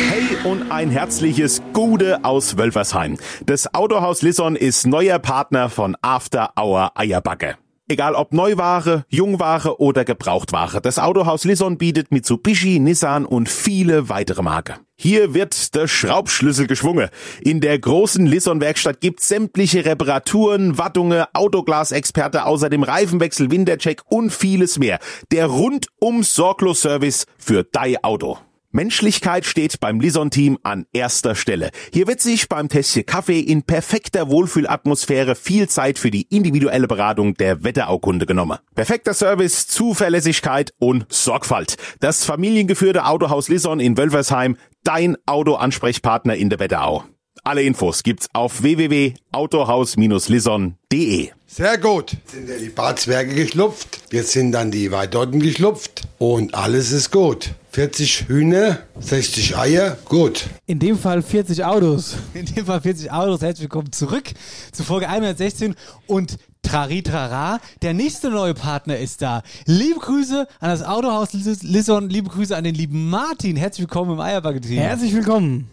Hey 0.10 0.38
und 0.43 0.72
ein 0.72 0.89
herzliches 0.89 1.62
Gude 1.74 2.24
aus 2.24 2.58
Wölfersheim. 2.58 3.18
Das 3.45 3.74
Autohaus 3.74 4.22
Lisson 4.22 4.56
ist 4.56 4.88
neuer 4.88 5.20
Partner 5.20 5.70
von 5.70 5.95
After 6.01 6.54
Hour 6.60 6.91
Eierbacke. 6.95 7.58
Egal 7.89 8.16
ob 8.16 8.34
Neuware, 8.34 9.06
Jungware 9.10 9.80
oder 9.80 10.06
Gebrauchtware, 10.06 10.82
das 10.82 10.99
Autohaus 10.99 11.43
Lisson 11.43 11.78
bietet 11.78 12.12
Mitsubishi, 12.12 12.80
Nissan 12.80 13.26
und 13.26 13.49
viele 13.49 14.10
weitere 14.10 14.41
Marken. 14.41 14.76
Hier 15.04 15.34
wird 15.34 15.76
der 15.76 15.89
Schraubschlüssel 15.89 16.66
geschwungen. 16.66 17.10
In 17.41 17.60
der 17.60 17.78
großen 17.78 18.26
Lisson-Werkstatt 18.26 19.01
gibt's 19.01 19.28
sämtliche 19.28 19.84
Reparaturen, 19.84 20.78
Wattungen, 20.78 21.26
Autoglasexperte, 21.34 22.45
außerdem 22.45 22.84
Reifenwechsel, 22.84 23.51
Wintercheck 23.51 24.01
und 24.08 24.32
vieles 24.32 24.80
mehr. 24.80 24.99
Der 25.30 25.47
rundum 25.47 26.24
sorglos 26.24 26.84
Service 26.84 27.26
für 27.38 27.66
dein 27.66 28.01
Auto. 28.01 28.38
Menschlichkeit 28.76 29.46
steht 29.46 29.80
beim 29.80 30.00
Lison-Team 30.00 30.58
an 30.64 30.88
erster 30.94 31.36
Stelle. 31.36 31.70
Hier 31.94 32.08
wird 32.08 32.22
sich 32.22 32.50
beim 32.50 32.70
Tässchen 32.70 33.06
Kaffee 33.06 33.40
in 33.40 33.62
perfekter 33.62 34.30
Wohlfühlatmosphäre 34.30 35.36
viel 35.36 35.70
Zeit 35.70 36.00
für 36.00 36.10
die 36.10 36.24
individuelle 36.24 36.88
Beratung 36.88 37.36
der 37.36 37.64
Wetteraukunde 37.64 38.26
genommen. 38.26 38.58
Perfekter 38.74 39.14
Service, 39.14 39.68
Zuverlässigkeit 39.68 40.74
und 40.80 41.06
Sorgfalt. 41.10 41.78
Das 42.00 42.26
familiengeführte 42.26 43.06
Autohaus 43.06 43.48
Lison 43.48 43.80
in 43.80 43.96
Wölversheim, 43.96 44.58
dein 44.84 45.18
Autoansprechpartner 45.28 46.36
in 46.36 46.50
der 46.50 46.60
Wetterau. 46.60 47.04
Alle 47.46 47.62
Infos 47.64 48.04
gibt's 48.04 48.30
auf 48.32 48.64
www.autohaus-lison.de. 48.64 51.32
Sehr 51.46 51.78
gut. 51.78 52.14
Jetzt 52.14 52.32
sind 52.32 52.48
ja 52.50 52.56
die 52.58 52.70
Barzwerge 52.70 53.36
geschlupft. 53.36 54.00
Jetzt 54.12 54.32
sind 54.32 54.54
dann 54.54 54.72
die 54.72 54.91
Weidotten 54.94 55.41
geschlupft. 55.41 56.04
Und 56.20 56.56
alles 56.56 56.94
ist 56.94 57.12
gut. 57.12 57.52
40 57.74 58.30
Hühner, 58.30 58.80
60 58.98 59.58
Eier, 59.58 59.98
gut. 60.06 60.46
In 60.68 60.80
dem 60.80 60.98
Fall 60.98 61.22
40 61.22 61.66
Autos. 61.66 62.16
In 62.34 62.46
dem 62.46 62.66
Fall 62.66 62.80
40 62.80 63.12
Autos. 63.12 63.41
Herzlich 63.41 63.64
willkommen 63.64 63.91
zurück 63.91 64.32
zu 64.72 64.84
Folge 64.84 65.10
116 65.10 65.76
und 66.08 66.38
Trari 66.62 67.02
Trara, 67.04 67.60
der 67.82 67.94
nächste 67.94 68.30
neue 68.30 68.54
Partner 68.54 68.98
ist 68.98 69.22
da. 69.22 69.44
Liebe 69.66 70.00
Grüße 70.00 70.48
an 70.62 70.70
das 70.70 70.82
Autohaus 70.82 71.34
Lis- 71.34 71.62
Lisson, 71.62 72.10
liebe 72.10 72.30
Grüße 72.30 72.56
an 72.56 72.64
den 72.64 72.74
lieben 72.74 73.10
Martin. 73.10 73.58
Herzlich 73.58 73.82
willkommen 73.82 74.14
im 74.14 74.22
Eierbagge-Team. 74.22 74.78
Herzlich 74.78 75.14
willkommen. 75.14 75.68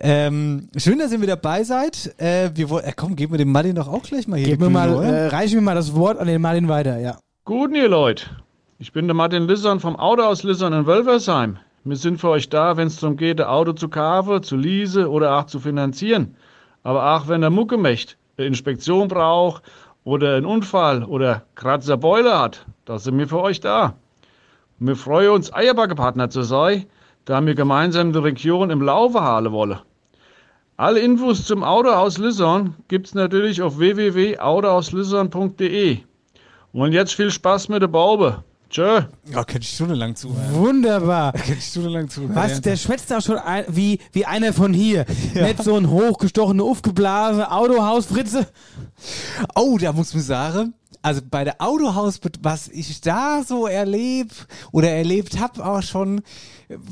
Ähm, 0.00 0.68
schön, 0.76 0.98
dass 0.98 1.12
ihr 1.12 1.18
mit 1.18 1.28
dabei 1.28 1.64
seid. 1.64 2.14
Äh, 2.18 2.50
wir 2.54 2.70
wollen, 2.70 2.84
äh, 2.84 2.92
komm, 2.94 3.16
geben 3.16 3.32
wir 3.32 3.38
dem 3.38 3.50
Martin 3.50 3.74
doch 3.74 3.88
auch 3.88 4.02
gleich 4.02 4.28
mal 4.28 4.38
hier. 4.38 4.48
Mir 4.48 4.56
Bühne, 4.56 4.70
mal, 4.70 5.04
äh, 5.04 5.26
reich 5.28 5.54
mir 5.54 5.60
mal 5.60 5.74
das 5.74 5.94
Wort 5.94 6.18
an 6.18 6.26
den 6.26 6.40
Martin 6.40 6.68
weiter, 6.68 6.98
ja. 6.98 7.18
Guten 7.44 7.74
ihr 7.74 7.88
Leute. 7.88 8.26
Ich 8.78 8.92
bin 8.92 9.08
der 9.08 9.14
Martin 9.14 9.48
Lissern 9.48 9.80
vom 9.80 9.96
Autohaus 9.96 10.44
Lissern 10.44 10.72
in 10.72 10.86
Wölfersheim. 10.86 11.58
Wir 11.84 11.96
sind 11.96 12.20
für 12.20 12.28
euch 12.28 12.48
da, 12.48 12.76
wenn 12.76 12.86
es 12.86 13.00
darum 13.00 13.16
geht, 13.16 13.40
ein 13.40 13.46
Auto 13.46 13.72
zu 13.72 13.88
kaufen, 13.88 14.42
zu 14.42 14.56
leasen 14.56 15.06
oder 15.06 15.36
auch 15.36 15.46
zu 15.46 15.58
finanzieren. 15.58 16.36
Aber 16.82 17.16
auch 17.16 17.28
wenn 17.28 17.40
der 17.40 17.50
Mucke 17.50 17.76
möchte, 17.76 18.14
eine 18.36 18.46
Inspektion 18.46 19.08
braucht 19.08 19.62
oder 20.04 20.36
einen 20.36 20.46
Unfall 20.46 21.02
oder 21.02 21.42
Kratzer 21.54 21.96
Beule 21.96 22.38
hat, 22.38 22.66
da 22.84 22.98
sind 22.98 23.18
wir 23.18 23.26
für 23.26 23.40
euch 23.40 23.60
da. 23.60 23.94
Wir 24.78 24.94
freuen 24.94 25.30
uns, 25.30 25.52
Eierbackepartner 25.52 26.30
zu 26.30 26.42
sein, 26.42 26.84
da 27.24 27.44
wir 27.44 27.54
gemeinsam 27.54 28.12
die 28.12 28.18
Region 28.20 28.70
im 28.70 28.80
Laufe 28.80 29.22
halten 29.22 29.50
wollen. 29.50 29.78
Alle 30.80 31.00
Infos 31.00 31.44
zum 31.44 31.64
Autohaus 31.64 32.18
Lissern 32.18 32.76
gibt's 32.86 33.12
natürlich 33.12 33.60
auf 33.62 33.78
www.autohauslissern.de. 33.78 35.98
Und 36.72 36.92
jetzt 36.92 37.14
viel 37.14 37.32
Spaß 37.32 37.68
mit 37.68 37.82
der 37.82 37.88
Baube. 37.88 38.44
Tschö. 38.70 39.02
Ja, 39.28 39.42
könnte 39.42 39.62
ich 39.62 39.70
stundenlang 39.70 40.14
zuhören. 40.14 40.54
Wunderbar. 40.54 41.32
Könnte 41.32 41.54
ich 41.54 41.64
stundenlang 41.64 42.08
zuhören. 42.08 42.36
Was, 42.36 42.52
ja. 42.52 42.60
der 42.60 42.76
schwätzt 42.76 43.12
auch 43.12 43.20
schon 43.20 43.38
ein, 43.38 43.64
wie, 43.66 43.98
wie 44.12 44.24
einer 44.24 44.52
von 44.52 44.72
hier. 44.72 45.04
Nicht 45.34 45.64
so 45.64 45.74
ein 45.74 45.90
hochgestochener, 45.90 46.62
aufgeblasene 46.62 47.50
Autohausfritze. 47.50 48.46
Oh, 49.56 49.78
da 49.78 49.92
muss 49.92 50.14
man 50.14 50.22
sagen, 50.22 50.74
also 51.02 51.22
bei 51.28 51.42
der 51.42 51.60
Autohaus, 51.60 52.20
was 52.40 52.68
ich 52.68 53.00
da 53.00 53.42
so 53.44 53.66
erlebe 53.66 54.32
oder 54.70 54.90
erlebt 54.90 55.40
habe 55.40 55.66
auch 55.66 55.82
schon 55.82 56.22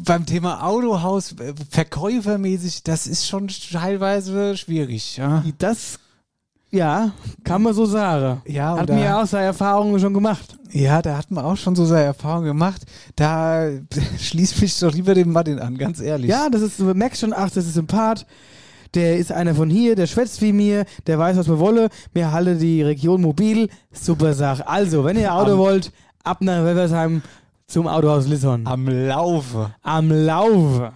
beim 0.05 0.25
Thema 0.27 0.63
Autohaus, 0.65 1.33
äh, 1.33 1.53
verkäufermäßig, 1.71 2.83
das 2.83 3.07
ist 3.07 3.27
schon 3.27 3.49
teilweise 3.49 4.57
schwierig. 4.57 5.17
Ja, 5.17 5.45
Das, 5.59 5.99
ja, 6.71 7.13
kann 7.45 7.63
man 7.63 7.75
so 7.75 7.87
sagen. 7.87 8.43
Ja, 8.47 8.77
Hat 8.77 8.89
mir 8.89 9.17
auch 9.19 9.27
seine 9.27 9.47
Erfahrungen 9.47 9.99
schon 10.01 10.15
gemacht. 10.15 10.57
ja 10.73 11.01
da 11.03 11.17
hat 11.19 11.31
man 11.31 11.45
auch 11.45 11.57
schon 11.57 11.77
so 11.77 11.85
seine 11.85 12.05
Erfahrungen 12.05 12.47
gemacht. 12.47 12.83
Da 13.15 13.69
schließt 14.19 14.61
mich 14.63 14.79
doch 14.79 14.93
lieber 14.93 15.15
dem 15.15 15.33
Martin 15.33 15.59
an, 15.59 15.79
ganz 15.79 16.01
ehrlich. 16.01 16.31
Ja, 16.31 16.49
das 16.51 16.63
ist, 16.63 16.79
du 16.81 16.85
merkst 16.93 17.21
schon, 17.21 17.33
ach, 17.33 17.51
das 17.51 17.67
ist 17.67 17.75
Sympath. 17.75 18.27
Der 18.95 19.19
ist 19.19 19.31
einer 19.31 19.55
von 19.55 19.69
hier, 19.69 19.95
der 19.95 20.07
schwätzt 20.07 20.41
wie 20.41 20.53
mir, 20.53 20.87
der 21.07 21.19
weiß, 21.19 21.37
was 21.37 21.49
wir 21.49 21.59
wollen. 21.59 21.89
Wir 22.15 22.33
halten 22.33 22.59
die 22.59 22.83
Region 22.83 23.21
mobil. 23.21 23.69
Super 23.93 24.33
Sache. 24.33 24.67
Also, 24.67 25.05
wenn 25.05 25.19
ihr 25.19 25.35
Auto 25.35 25.59
wollt, 25.59 25.93
ab 26.25 26.39
nach 26.41 26.65
Weversheim 26.65 27.21
zum 27.67 27.89
Autohaus 27.89 28.27
Lisson. 28.27 28.67
Am 28.67 28.89
Laufe. 28.89 29.75
Am 29.83 30.11
Laufe. 30.11 30.93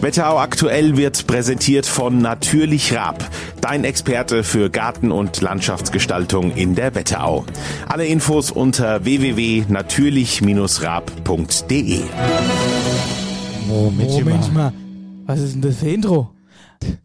Wetterau 0.00 0.38
aktuell 0.38 0.96
wird 0.96 1.26
präsentiert 1.28 1.86
von 1.86 2.18
Natürlich 2.18 2.92
Raab, 2.94 3.24
dein 3.60 3.84
Experte 3.84 4.42
für 4.42 4.68
Garten- 4.68 5.12
und 5.12 5.40
Landschaftsgestaltung 5.40 6.50
in 6.52 6.74
der 6.74 6.96
Wetterau. 6.96 7.44
Alle 7.88 8.06
Infos 8.06 8.50
unter 8.50 9.04
www.natürlich-raab.de. 9.04 12.00
Moment, 13.68 14.10
Moment 14.10 14.54
mal. 14.54 14.72
Was 15.26 15.38
ist 15.38 15.54
denn 15.54 15.62
das 15.62 15.76
für 15.76 15.88
Intro? 15.88 16.30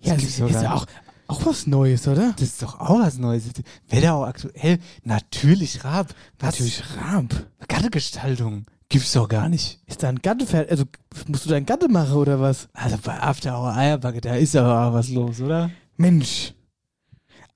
Ja, 0.02 0.16
das 0.16 0.24
ist, 0.24 0.40
ist 0.40 0.64
ja 0.64 0.74
auch, 0.74 0.88
auch 1.28 1.46
was 1.46 1.68
Neues, 1.68 2.08
oder? 2.08 2.34
Das 2.34 2.50
ist 2.50 2.62
doch 2.62 2.80
auch 2.80 3.00
was 3.00 3.18
Neues. 3.18 3.44
Wetterau 3.90 4.26
aktuell, 4.26 4.80
natürlich 5.04 5.84
Raab. 5.84 6.08
Was? 6.40 6.60
Natürlich 6.60 6.84
Ramp. 6.98 7.48
Gattegestaltung. 7.68 8.66
Gibt's 8.90 9.12
doch 9.12 9.28
gar 9.28 9.50
nicht. 9.50 9.82
Ist 9.86 10.04
da 10.04 10.10
ein 10.10 10.22
Gatte 10.22 10.46
fertig? 10.46 10.72
Also, 10.72 10.86
musst 11.28 11.46
du 11.46 11.50
dein 11.50 11.66
Gatte 11.66 11.90
machen 11.90 12.14
oder 12.14 12.40
was? 12.40 12.70
Also 12.74 12.98
bei 13.04 13.20
After 13.20 13.60
Hour 13.60 13.76
Eierbacke, 13.76 14.22
da 14.22 14.36
ist 14.36 14.56
aber 14.56 14.88
auch 14.88 14.94
was 14.94 15.10
los, 15.10 15.42
oder? 15.42 15.70
Mensch. 15.98 16.54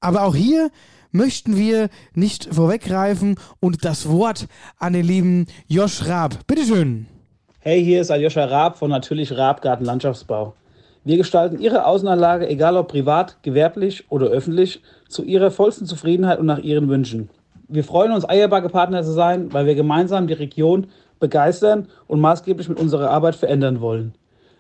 Aber 0.02 0.24
auch 0.24 0.36
hier 0.36 0.72
möchten 1.12 1.56
wir 1.56 1.90
nicht 2.14 2.54
vorweggreifen 2.54 3.36
und 3.60 3.86
das 3.86 4.10
Wort 4.10 4.48
an 4.78 4.94
den 4.94 5.06
lieben 5.06 5.46
Josh 5.68 6.06
Raab. 6.06 6.46
Bitteschön. 6.48 7.08
Hey, 7.60 7.84
hier 7.84 8.02
ist 8.02 8.12
Aljoscha 8.12 8.44
Raab 8.46 8.78
von 8.78 8.90
Natürlich 8.90 9.32
Raab 9.38 9.62
Garten 9.62 9.86
Landschaftsbau. 9.86 10.56
Wir 11.04 11.18
gestalten 11.18 11.60
Ihre 11.60 11.86
Außenanlage, 11.86 12.48
egal 12.48 12.78
ob 12.78 12.90
privat, 12.90 13.42
gewerblich 13.42 14.06
oder 14.10 14.28
öffentlich, 14.28 14.84
zu 15.10 15.24
Ihrer 15.24 15.50
vollsten 15.50 15.88
Zufriedenheit 15.88 16.38
und 16.40 16.46
nach 16.46 16.60
Ihren 16.60 16.90
Wünschen. 16.90 17.30
Wir 17.68 17.84
freuen 17.84 18.12
uns, 18.12 18.24
Eierbacke-Partner 18.28 19.02
zu 19.04 19.12
sein, 19.12 19.52
weil 19.52 19.66
wir 19.66 19.74
gemeinsam 19.76 20.28
die 20.28 20.34
Region 20.34 20.88
begeistern 21.20 21.88
und 22.08 22.20
maßgeblich 22.20 22.70
mit 22.70 22.80
unserer 22.80 23.10
Arbeit 23.10 23.36
verändern 23.36 23.82
wollen. 23.82 24.14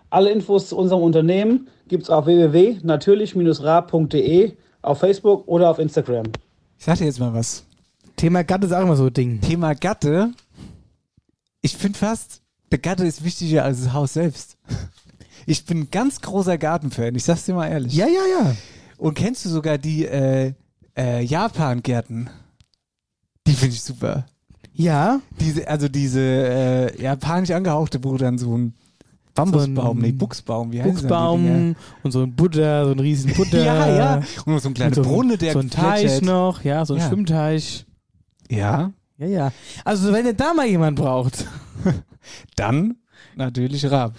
Alle 0.09 0.31
Infos 0.31 0.69
zu 0.69 0.77
unserem 0.77 1.03
Unternehmen 1.03 1.67
gibt 1.87 2.01
es 2.03 2.09
auf 2.09 2.25
www.natürlich-raab.de, 2.25 4.53
auf 4.81 4.99
Facebook 4.99 5.47
oder 5.47 5.69
auf 5.69 5.77
Instagram. 5.77 6.25
Ich 6.77 6.85
sag 6.85 6.97
dir 6.97 7.05
jetzt 7.05 7.19
mal 7.19 7.33
was. 7.33 7.65
Thema 8.15 8.43
Gatte 8.43 8.65
ist 8.65 8.73
auch 8.73 8.81
immer 8.81 8.95
so 8.95 9.05
ein 9.05 9.13
Ding. 9.13 9.41
Thema 9.41 9.75
Gatte. 9.75 10.31
Ich 11.61 11.77
finde 11.77 11.99
fast, 11.99 12.41
der 12.71 12.79
Gatte 12.79 13.05
ist 13.05 13.23
wichtiger 13.23 13.63
als 13.63 13.83
das 13.83 13.93
Haus 13.93 14.13
selbst. 14.13 14.57
Ich 15.45 15.65
bin 15.65 15.81
ein 15.81 15.91
ganz 15.91 16.21
großer 16.21 16.57
Gartenfan, 16.57 17.15
ich 17.15 17.23
sag's 17.23 17.45
dir 17.45 17.55
mal 17.55 17.67
ehrlich. 17.67 17.93
Ja, 17.93 18.07
ja, 18.07 18.21
ja. 18.43 18.55
Und 18.97 19.15
kennst 19.15 19.45
du 19.45 19.49
sogar 19.49 19.77
die 19.77 20.05
äh, 20.05 20.53
äh, 20.97 21.23
Japan-Gärten? 21.23 22.29
Die 23.47 23.53
finde 23.53 23.75
ich 23.75 23.81
super. 23.81 24.25
Ja. 24.73 25.19
Diese, 25.39 25.67
also 25.67 25.87
diese 25.87 26.19
äh, 26.21 27.01
japanisch 27.01 27.51
angehauchte, 27.51 28.03
wo 28.03 28.17
dann 28.17 28.37
so 28.37 28.57
ein 28.57 28.73
Bambusbaum, 29.33 29.99
nee, 29.99 30.11
Buchsbaum, 30.11 30.71
wie 30.71 30.81
heißt 30.81 30.89
das? 30.93 31.01
Buchsbaum 31.01 31.75
und 32.03 32.11
so 32.11 32.21
ein 32.21 32.35
Butter, 32.35 32.85
so 32.85 32.91
ein 32.91 32.99
riesen 32.99 33.33
Butter. 33.33 33.63
Ja, 33.65 33.87
ja. 33.87 34.21
Und 34.45 34.59
so 34.61 34.69
ein 34.69 34.73
kleiner 34.73 34.95
so, 34.95 35.03
Brunnen, 35.03 35.37
der 35.37 35.53
So 35.53 35.59
ein 35.59 35.69
Teich 35.69 36.01
plätschert. 36.01 36.23
noch, 36.23 36.63
ja, 36.63 36.85
so 36.85 36.95
ein 36.95 36.99
Ja. 36.99 37.07
Schwimmteich. 37.07 37.85
Ja. 38.49 38.91
Ja, 39.17 39.27
ja. 39.27 39.51
Also, 39.85 40.11
wenn 40.11 40.25
ihr 40.25 40.33
da 40.33 40.53
mal 40.53 40.67
jemand 40.67 40.97
braucht. 40.97 41.45
Dann 42.55 42.97
natürlich 43.35 43.89
Raab. 43.89 44.13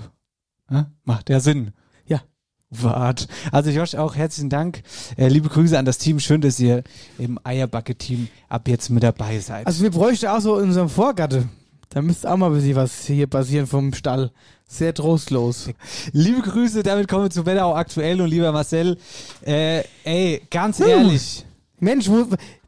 Ja, 0.73 0.91
macht 1.05 1.29
ja 1.31 1.39
Sinn. 1.41 1.73
Ja. 2.07 2.23
Wart. 2.71 3.29
Also 3.51 3.71
Josh, 3.71 3.95
auch 3.95 4.15
herzlichen 4.17 4.49
Dank. 4.49 4.83
Äh, 5.17 5.29
liebe 5.29 5.49
Grüße 5.51 5.79
an 5.79 5.85
das 5.85 5.99
Team. 5.99 6.19
Schön, 6.21 6.41
dass 6.41 6.59
ihr 6.59 6.83
im 7.19 7.39
Eierbacke-Team 7.45 8.29
ab 8.49 8.67
jetzt 8.69 8.89
mit 8.89 9.03
dabei 9.03 9.39
seid. 9.41 9.67
Also 9.67 9.83
wir 9.83 9.91
bräuchten 9.91 10.27
auch 10.29 10.41
so 10.41 10.59
in 10.59 10.69
unserem 10.69 10.89
Vorgatte. 10.89 11.49
Da 11.91 12.01
müsste 12.01 12.33
auch 12.33 12.39
mal 12.39 12.47
ein 12.47 12.55
bisschen 12.55 12.75
was 12.77 13.05
hier 13.05 13.27
passieren 13.27 13.67
vom 13.67 13.93
Stall. 13.93 14.31
Sehr 14.67 14.95
trostlos. 14.95 15.69
Liebe 16.13 16.41
Grüße, 16.41 16.83
damit 16.83 17.07
kommen 17.09 17.25
wir 17.25 17.31
zu 17.31 17.45
Wetterau 17.45 17.75
aktuell 17.75 18.19
und 18.23 18.31
lieber 18.31 18.51
Marcel. 18.53 18.97
Äh, 19.45 19.83
ey, 20.05 20.41
ganz 20.51 20.81
ehrlich. 20.81 21.45
Mensch, 21.79 22.09
wo, 22.09 22.25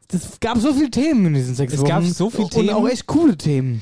das 0.09 0.39
gab 0.39 0.59
so 0.59 0.71
viele 0.71 0.91
Themen 0.91 1.25
in 1.25 1.33
diesen 1.33 1.55
sechs 1.55 1.73
Es 1.73 1.79
Wochen. 1.79 1.89
gab 1.89 2.03
so 2.03 2.29
viele 2.29 2.43
Und 2.43 2.51
Themen. 2.51 2.69
auch 2.69 2.87
echt 2.87 3.07
coole 3.07 3.35
Themen. 3.35 3.81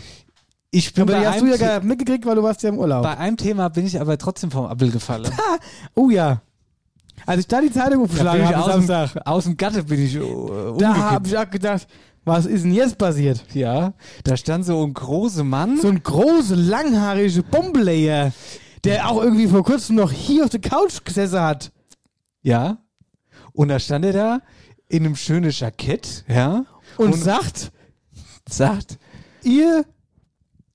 Ich 0.76 0.92
bin 0.92 1.04
Aber 1.04 1.20
die 1.20 1.28
hast 1.28 1.40
du 1.40 1.46
ja 1.46 1.58
gar 1.58 1.84
mitgekriegt, 1.84 2.26
weil 2.26 2.36
du 2.36 2.42
warst 2.42 2.64
ja 2.64 2.70
im 2.70 2.80
Urlaub. 2.80 3.04
Bei 3.04 3.16
einem 3.16 3.38
Thema 3.38 3.70
bin 3.70 3.86
ich 3.86 4.02
aber 4.02 4.18
trotzdem 4.18 4.50
vom 4.50 4.66
Appel 4.66 4.90
gefallen. 4.90 5.32
oh 5.94 6.10
ja. 6.10 6.42
Als 7.28 7.42
ich 7.42 7.48
da 7.48 7.62
die 7.62 7.72
Zeitung 7.72 8.04
aufgeschlagen 8.04 8.48
habe 8.48 8.74
aus, 8.74 8.88
dem, 8.88 9.22
aus 9.24 9.44
dem 9.44 9.56
Gatte 9.56 9.84
bin 9.84 10.04
ich 10.04 10.16
äh, 10.16 10.22
da 10.80 11.12
habe 11.12 11.28
ich 11.28 11.38
auch 11.38 11.48
gedacht, 11.48 11.88
was 12.26 12.48
ist 12.48 12.64
denn 12.64 12.74
jetzt 12.74 12.98
passiert? 12.98 13.46
Ja, 13.54 13.94
da 14.24 14.36
stand 14.36 14.66
so 14.66 14.84
ein 14.84 14.96
großer 14.96 15.44
Mann. 15.44 15.80
So 15.80 15.90
ein 15.90 16.02
großer, 16.02 16.56
langhaariger 16.56 17.44
Bombelayer, 17.44 18.32
der 18.84 19.10
auch 19.12 19.22
irgendwie 19.22 19.48
vor 19.48 19.64
kurzem 19.64 19.98
noch 19.98 20.12
hier 20.12 20.44
auf 20.44 20.50
der 20.50 20.62
Couch 20.62 21.06
gesessen 21.06 21.40
hat. 21.40 21.72
Ja. 22.42 22.80
Und 23.52 23.68
da 23.68 23.78
stand 23.78 24.06
er 24.06 24.14
da 24.14 24.42
in 24.88 25.06
einem 25.06 25.16
schönen 25.16 25.52
Jackett, 25.52 26.26
ja. 26.28 26.66
Und, 26.98 27.14
sagt, 27.14 27.72
sagt, 28.50 28.98
ihr 29.44 29.86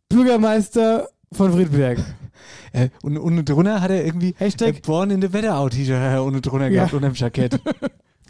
Bürgermeister 0.09 1.09
von 1.33 1.53
Friedberg. 1.53 1.99
äh, 2.73 2.89
und 3.03 3.19
unten 3.19 3.45
drunter 3.45 3.81
hat 3.81 3.91
er 3.91 4.05
irgendwie 4.05 4.35
Hashtag- 4.39 4.79
äh, 4.79 4.81
Born 4.81 5.11
in 5.11 5.21
the 5.23 5.33
Wetterau 5.33 5.69
T-Shirt 5.69 6.19
unten 6.21 6.43
drunter 6.43 6.67
Ja. 6.69 6.85
gehabt, 6.87 6.95
unter 6.95 7.09
dem 7.11 7.15
Jackett. 7.15 7.61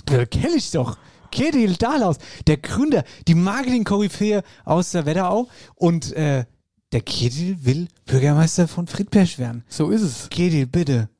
da 0.06 0.24
kenn 0.30 0.50
ich 0.56 0.70
doch. 0.70 0.96
Kedil 1.30 1.74
Dahlaus, 1.76 2.16
der 2.46 2.56
Gründer, 2.56 3.04
die 3.28 3.34
Marketing-Koryphäe 3.34 4.42
aus 4.64 4.92
der 4.92 5.04
Wetterau. 5.06 5.48
Und 5.74 6.12
äh, 6.14 6.44
der 6.92 7.00
Kedil 7.02 7.58
will 7.62 7.88
Bürgermeister 8.06 8.66
von 8.66 8.86
Friedberg 8.86 9.38
werden. 9.38 9.62
So 9.68 9.90
ist 9.90 10.00
es. 10.02 10.28
Kedil, 10.30 10.66
bitte. 10.66 11.10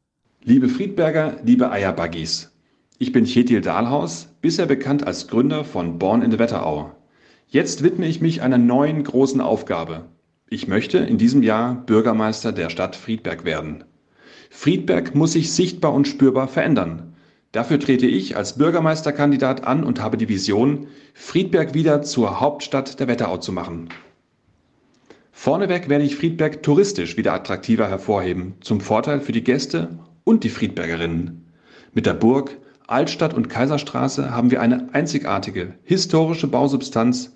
Liebe 0.43 0.69
Friedberger, 0.71 1.37
liebe 1.45 1.71
Eierbuggies. 1.71 2.51
Ich 2.97 3.13
bin 3.13 3.27
Chetil 3.27 3.61
Dahlhaus, 3.61 4.29
bisher 4.41 4.65
bekannt 4.67 5.07
als 5.07 5.29
Gründer 5.29 5.63
von 5.65 5.99
Born 5.99 6.23
in 6.23 6.31
the 6.33 6.39
Wetterau. 6.39 6.91
Jetzt 7.47 7.83
widme 7.83 8.07
ich 8.07 8.21
mich 8.23 8.41
einer 8.43 8.59
neuen 8.59 9.05
großen 9.05 9.41
Aufgabe. 9.43 10.07
Ich 10.51 10.66
möchte 10.66 10.99
in 10.99 11.18
diesem 11.18 11.42
Jahr 11.42 11.74
Bürgermeister 11.74 12.53
der 12.53 12.70
Stadt 12.70 12.96
Friedberg 12.96 13.44
werden. 13.44 13.84
Friedberg 14.49 15.14
muss 15.14 15.32
sich 15.32 15.53
sichtbar 15.53 15.92
und 15.92 16.09
spürbar 16.09 16.49
verändern. 16.49 17.14
Dafür 17.53 17.78
trete 17.78 18.07
ich 18.07 18.34
als 18.34 18.57
Bürgermeisterkandidat 18.57 19.64
an 19.64 19.84
und 19.84 20.01
habe 20.01 20.16
die 20.16 20.28
Vision, 20.30 20.86
Friedberg 21.12 21.74
wieder 21.74 22.01
zur 22.01 22.40
Hauptstadt 22.40 22.99
der 22.99 23.09
Wetterau 23.09 23.36
zu 23.36 23.53
machen. 23.53 23.90
Vorneweg 25.32 25.90
werde 25.90 26.05
ich 26.05 26.16
Friedberg 26.16 26.62
touristisch 26.62 27.18
wieder 27.18 27.34
attraktiver 27.34 27.88
hervorheben, 27.88 28.55
zum 28.61 28.80
Vorteil 28.80 29.20
für 29.20 29.32
die 29.32 29.44
Gäste 29.44 29.99
und 30.24 30.44
die 30.44 30.51
Friedbergerinnen. 30.51 31.44
Mit 31.92 32.07
der 32.07 32.14
Burg, 32.14 32.57
Altstadt 32.86 33.34
und 33.34 33.51
Kaiserstraße 33.51 34.30
haben 34.34 34.51
wir 34.51 34.62
eine 34.62 34.88
einzigartige, 34.94 35.74
historische 35.84 36.49
Bausubstanz, 36.49 37.34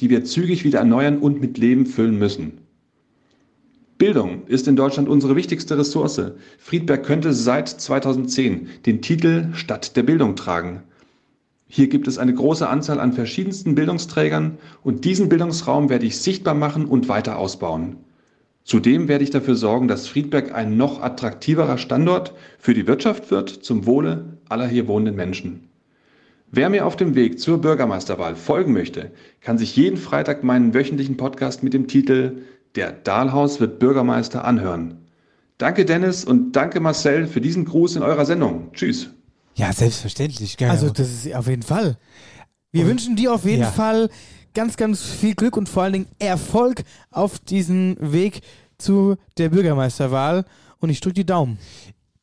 die 0.00 0.10
wir 0.10 0.24
zügig 0.24 0.64
wieder 0.64 0.80
erneuern 0.80 1.18
und 1.18 1.40
mit 1.40 1.58
Leben 1.58 1.86
füllen 1.86 2.18
müssen. 2.18 2.58
Bildung 3.98 4.46
ist 4.48 4.66
in 4.66 4.74
Deutschland 4.74 5.08
unsere 5.08 5.36
wichtigste 5.36 5.78
Ressource. 5.78 6.32
Friedberg 6.58 7.04
könnte 7.04 7.32
seit 7.32 7.68
2010 7.68 8.68
den 8.84 9.00
Titel 9.00 9.50
Stadt 9.54 9.96
der 9.96 10.02
Bildung 10.02 10.34
tragen. 10.34 10.82
Hier 11.68 11.88
gibt 11.88 12.08
es 12.08 12.18
eine 12.18 12.34
große 12.34 12.68
Anzahl 12.68 13.00
an 13.00 13.12
verschiedensten 13.12 13.74
Bildungsträgern 13.74 14.58
und 14.82 15.04
diesen 15.04 15.28
Bildungsraum 15.28 15.88
werde 15.88 16.04
ich 16.04 16.18
sichtbar 16.18 16.54
machen 16.54 16.84
und 16.84 17.08
weiter 17.08 17.38
ausbauen. 17.38 17.96
Zudem 18.64 19.08
werde 19.08 19.24
ich 19.24 19.30
dafür 19.30 19.54
sorgen, 19.54 19.88
dass 19.88 20.06
Friedberg 20.06 20.54
ein 20.54 20.76
noch 20.76 21.00
attraktiverer 21.00 21.78
Standort 21.78 22.34
für 22.58 22.74
die 22.74 22.86
Wirtschaft 22.86 23.30
wird, 23.30 23.48
zum 23.48 23.86
Wohle 23.86 24.36
aller 24.48 24.66
hier 24.66 24.86
wohnenden 24.86 25.16
Menschen. 25.16 25.68
Wer 26.54 26.68
mir 26.68 26.84
auf 26.86 26.96
dem 26.96 27.14
Weg 27.14 27.40
zur 27.40 27.62
Bürgermeisterwahl 27.62 28.36
folgen 28.36 28.74
möchte, 28.74 29.10
kann 29.40 29.56
sich 29.56 29.74
jeden 29.74 29.96
Freitag 29.96 30.44
meinen 30.44 30.74
wöchentlichen 30.74 31.16
Podcast 31.16 31.62
mit 31.62 31.72
dem 31.72 31.88
Titel 31.88 32.42
Der 32.74 32.92
Dahlhaus 32.92 33.58
wird 33.58 33.78
Bürgermeister 33.78 34.44
anhören. 34.44 34.98
Danke 35.56 35.86
Dennis 35.86 36.26
und 36.26 36.52
danke 36.52 36.80
Marcel 36.80 37.26
für 37.26 37.40
diesen 37.40 37.64
Gruß 37.64 37.96
in 37.96 38.02
eurer 38.02 38.26
Sendung. 38.26 38.70
Tschüss. 38.74 39.08
Ja, 39.54 39.72
selbstverständlich. 39.72 40.58
Geil. 40.58 40.68
Also 40.68 40.90
das 40.90 41.10
ist 41.10 41.34
auf 41.34 41.46
jeden 41.48 41.62
Fall. 41.62 41.96
Wir 42.70 42.82
Und- 42.82 42.90
wünschen 42.90 43.16
dir 43.16 43.32
auf 43.32 43.46
jeden 43.46 43.62
ja. 43.62 43.70
Fall 43.70 44.10
ganz, 44.52 44.76
ganz 44.76 45.02
viel 45.02 45.34
Glück 45.34 45.56
und 45.56 45.70
vor 45.70 45.84
allen 45.84 45.92
Dingen 45.94 46.06
Erfolg 46.18 46.82
auf 47.10 47.38
diesem 47.38 47.96
Weg 47.98 48.42
zu 48.76 49.16
der 49.38 49.48
Bürgermeisterwahl. 49.48 50.44
Und 50.80 50.90
ich 50.90 51.00
drücke 51.00 51.14
die 51.14 51.24
Daumen. 51.26 51.58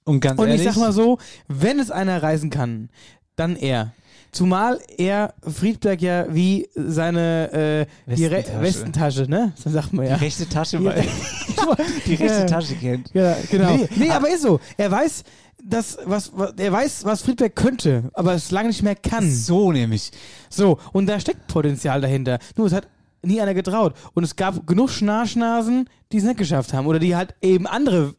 und 0.03 0.19
ganz 0.19 0.39
Und 0.39 0.49
ehrlich, 0.49 0.65
ich 0.67 0.73
sag 0.73 0.79
mal 0.79 0.91
so, 0.91 1.17
wenn 1.47 1.79
es 1.79 1.89
einer 1.89 2.21
reisen 2.21 2.51
kann, 2.51 2.89
dann 3.35 3.55
er. 3.55 3.93
Zumal 4.31 4.79
er 4.97 5.33
Friedberg 5.41 6.01
ja 6.01 6.25
wie 6.33 6.67
seine 6.75 7.87
äh, 8.07 8.13
die 8.15 8.25
Re 8.25 8.37
Westentasche. 8.37 8.61
Westentasche, 8.61 9.21
ne? 9.29 9.53
So 9.55 9.69
sagt 9.69 9.93
man 9.93 10.05
ja. 10.05 10.17
die 10.17 10.23
rechte 10.25 10.47
Tasche, 10.47 10.77
Ja. 10.77 10.83
weil 10.85 11.03
die 12.05 12.13
rechte. 12.15 12.45
Tasche 12.45 12.75
kennt. 12.75 13.09
Ja, 13.13 13.35
genau. 13.49 13.75
Nee, 13.75 13.89
Nee, 13.95 14.09
ah- 14.11 14.17
aber 14.17 14.29
ist 14.29 14.43
so. 14.43 14.59
Er 14.77 14.91
weiß, 14.91 15.23
dass, 15.63 15.97
was, 16.05 16.31
was, 16.35 16.53
er 16.57 16.71
weiß, 16.71 17.05
was 17.05 17.21
Friedberg 17.21 17.55
könnte, 17.55 18.09
aber 18.13 18.33
es 18.33 18.51
lange 18.51 18.67
nicht 18.69 18.83
mehr 18.83 18.95
kann. 18.95 19.29
So 19.31 19.71
nämlich. 19.71 20.11
So, 20.49 20.79
und 20.93 21.07
da 21.07 21.19
steckt 21.19 21.47
Potenzial 21.47 21.99
dahinter. 22.01 22.39
Nur 22.55 22.67
es 22.67 22.73
hat 22.73 22.87
nie 23.21 23.41
einer 23.41 23.53
getraut. 23.53 23.95
Und 24.13 24.23
es 24.23 24.35
gab 24.35 24.65
genug 24.67 24.89
Schnarschnasen, 24.91 25.89
die 26.11 26.17
es 26.17 26.23
nicht 26.23 26.37
geschafft 26.37 26.71
haben. 26.73 26.87
Oder 26.87 26.99
die 26.99 27.15
halt 27.15 27.35
eben 27.41 27.67
andere 27.67 28.15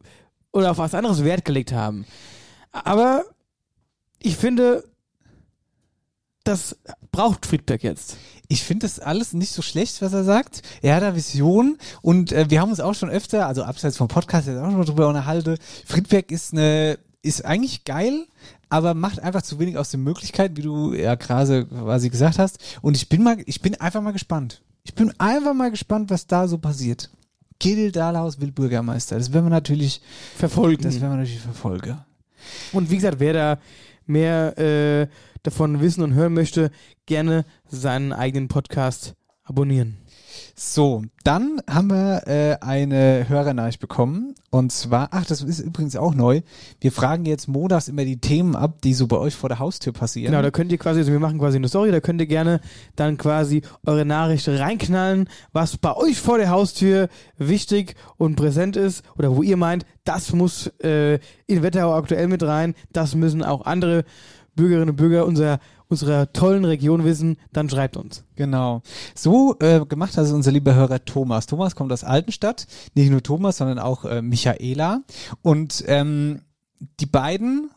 oder 0.51 0.71
auf 0.71 0.77
was 0.77 0.93
anderes 0.93 1.23
Wert 1.23 1.45
gelegt 1.45 1.71
haben. 1.71 2.05
Aber 2.71 3.23
ich 4.19 4.35
finde, 4.37 4.83
das 6.51 6.75
braucht 7.11 7.45
Friedberg 7.45 7.83
jetzt. 7.83 8.17
Ich 8.47 8.63
finde 8.63 8.85
das 8.85 8.99
alles 8.99 9.33
nicht 9.33 9.53
so 9.53 9.61
schlecht, 9.61 10.01
was 10.01 10.13
er 10.13 10.23
sagt. 10.23 10.61
Er 10.81 10.95
hat 10.95 11.03
da 11.03 11.15
Vision 11.15 11.77
und 12.01 12.31
äh, 12.31 12.49
wir 12.49 12.61
haben 12.61 12.69
uns 12.69 12.79
auch 12.81 12.93
schon 12.93 13.09
öfter, 13.09 13.47
also 13.47 13.63
abseits 13.63 13.97
vom 13.97 14.07
Podcast, 14.07 14.47
jetzt 14.47 14.57
auch 14.57 14.65
schon 14.65 14.77
mal 14.77 14.85
drüber 14.85 15.07
unterhalten. 15.07 15.57
Friedberg 15.85 16.31
ist 16.31 16.53
eine, 16.53 16.99
ist 17.21 17.45
eigentlich 17.45 17.85
geil, 17.85 18.25
aber 18.69 18.93
macht 18.93 19.19
einfach 19.21 19.41
zu 19.41 19.59
wenig 19.59 19.77
aus 19.77 19.91
den 19.91 20.03
Möglichkeiten, 20.03 20.57
wie 20.57 20.61
du 20.61 20.93
ja 20.93 21.15
gerade 21.15 21.65
quasi 21.65 22.09
gesagt 22.09 22.39
hast. 22.39 22.59
Und 22.81 22.97
ich 22.97 23.07
bin 23.07 23.23
mal, 23.23 23.37
ich 23.45 23.61
bin 23.61 23.79
einfach 23.79 24.01
mal 24.01 24.11
gespannt. 24.11 24.61
Ich 24.83 24.95
bin 24.95 25.13
einfach 25.19 25.53
mal 25.53 25.71
gespannt, 25.71 26.09
was 26.09 26.27
da 26.27 26.47
so 26.47 26.57
passiert. 26.57 27.09
Kedil 27.59 27.91
Dahlhaus 27.91 28.41
will 28.41 28.51
Bürgermeister. 28.51 29.17
Das 29.17 29.31
werden 29.31 29.45
wir 29.45 29.51
natürlich 29.51 30.01
Verfolgen. 30.35 30.83
Das 30.83 30.99
werden 30.99 31.13
wir 31.13 31.17
natürlich 31.17 31.39
verfolgen. 31.39 31.99
Und 32.73 32.89
wie 32.89 32.95
gesagt, 32.95 33.19
wer 33.19 33.33
da 33.33 33.59
mehr 34.07 34.57
äh, 34.57 35.07
davon 35.43 35.81
wissen 35.81 36.03
und 36.03 36.13
hören 36.13 36.33
möchte, 36.33 36.71
gerne 37.05 37.45
seinen 37.67 38.13
eigenen 38.13 38.47
Podcast 38.47 39.15
abonnieren. 39.43 39.97
So, 40.55 41.03
dann 41.23 41.61
haben 41.69 41.89
wir 41.89 42.27
äh, 42.27 42.57
eine 42.61 43.27
Hörernachricht 43.27 43.79
bekommen. 43.79 44.35
Und 44.49 44.71
zwar, 44.71 45.09
ach, 45.11 45.25
das 45.25 45.41
ist 45.41 45.59
übrigens 45.59 45.95
auch 45.95 46.13
neu. 46.13 46.41
Wir 46.79 46.91
fragen 46.91 47.25
jetzt 47.25 47.47
montags 47.47 47.87
immer 47.87 48.05
die 48.05 48.19
Themen 48.19 48.55
ab, 48.55 48.81
die 48.81 48.93
so 48.93 49.07
bei 49.07 49.17
euch 49.17 49.35
vor 49.35 49.49
der 49.49 49.59
Haustür 49.59 49.93
passieren. 49.93 50.31
Genau, 50.31 50.41
da 50.41 50.51
könnt 50.51 50.71
ihr 50.71 50.77
quasi, 50.77 50.99
also 50.99 51.11
wir 51.11 51.19
machen 51.19 51.39
quasi 51.39 51.57
eine 51.57 51.67
Story, 51.67 51.91
da 51.91 51.99
könnt 51.99 52.21
ihr 52.21 52.27
gerne 52.27 52.61
dann 52.95 53.17
quasi 53.17 53.61
eure 53.85 54.05
Nachricht 54.05 54.47
reinknallen, 54.47 55.27
was 55.51 55.77
bei 55.77 55.95
euch 55.95 56.19
vor 56.19 56.37
der 56.37 56.49
Haustür 56.49 57.09
wichtig 57.37 57.95
und 58.17 58.35
präsent 58.35 58.75
ist 58.75 59.03
oder 59.17 59.35
wo 59.35 59.41
ihr 59.41 59.57
meint, 59.57 59.85
das 60.03 60.33
muss 60.33 60.67
äh, 60.83 61.19
in 61.47 61.63
Wetterau 61.63 61.93
aktuell 61.93 62.27
mit 62.27 62.43
rein, 62.43 62.75
das 62.91 63.15
müssen 63.15 63.43
auch 63.43 63.65
andere 63.65 64.03
Bürgerinnen 64.55 64.89
und 64.89 64.95
Bürger 64.95 65.25
unserer, 65.25 65.59
unserer 65.87 66.31
tollen 66.33 66.65
Region 66.65 67.03
wissen, 67.05 67.37
dann 67.53 67.69
schreibt 67.69 67.97
uns. 67.97 68.23
Genau. 68.35 68.81
So 69.15 69.55
äh, 69.59 69.85
gemacht 69.85 70.17
hat 70.17 70.25
es 70.25 70.31
unser 70.31 70.51
lieber 70.51 70.75
Hörer 70.75 71.05
Thomas. 71.05 71.45
Thomas 71.45 71.75
kommt 71.75 71.91
aus 71.91 72.03
Altenstadt. 72.03 72.67
Nicht 72.93 73.11
nur 73.11 73.23
Thomas, 73.23 73.57
sondern 73.57 73.79
auch 73.79 74.05
äh, 74.05 74.21
Michaela. 74.21 75.01
Und 75.41 75.83
ähm, 75.87 76.41
die 76.99 77.05
beiden 77.05 77.69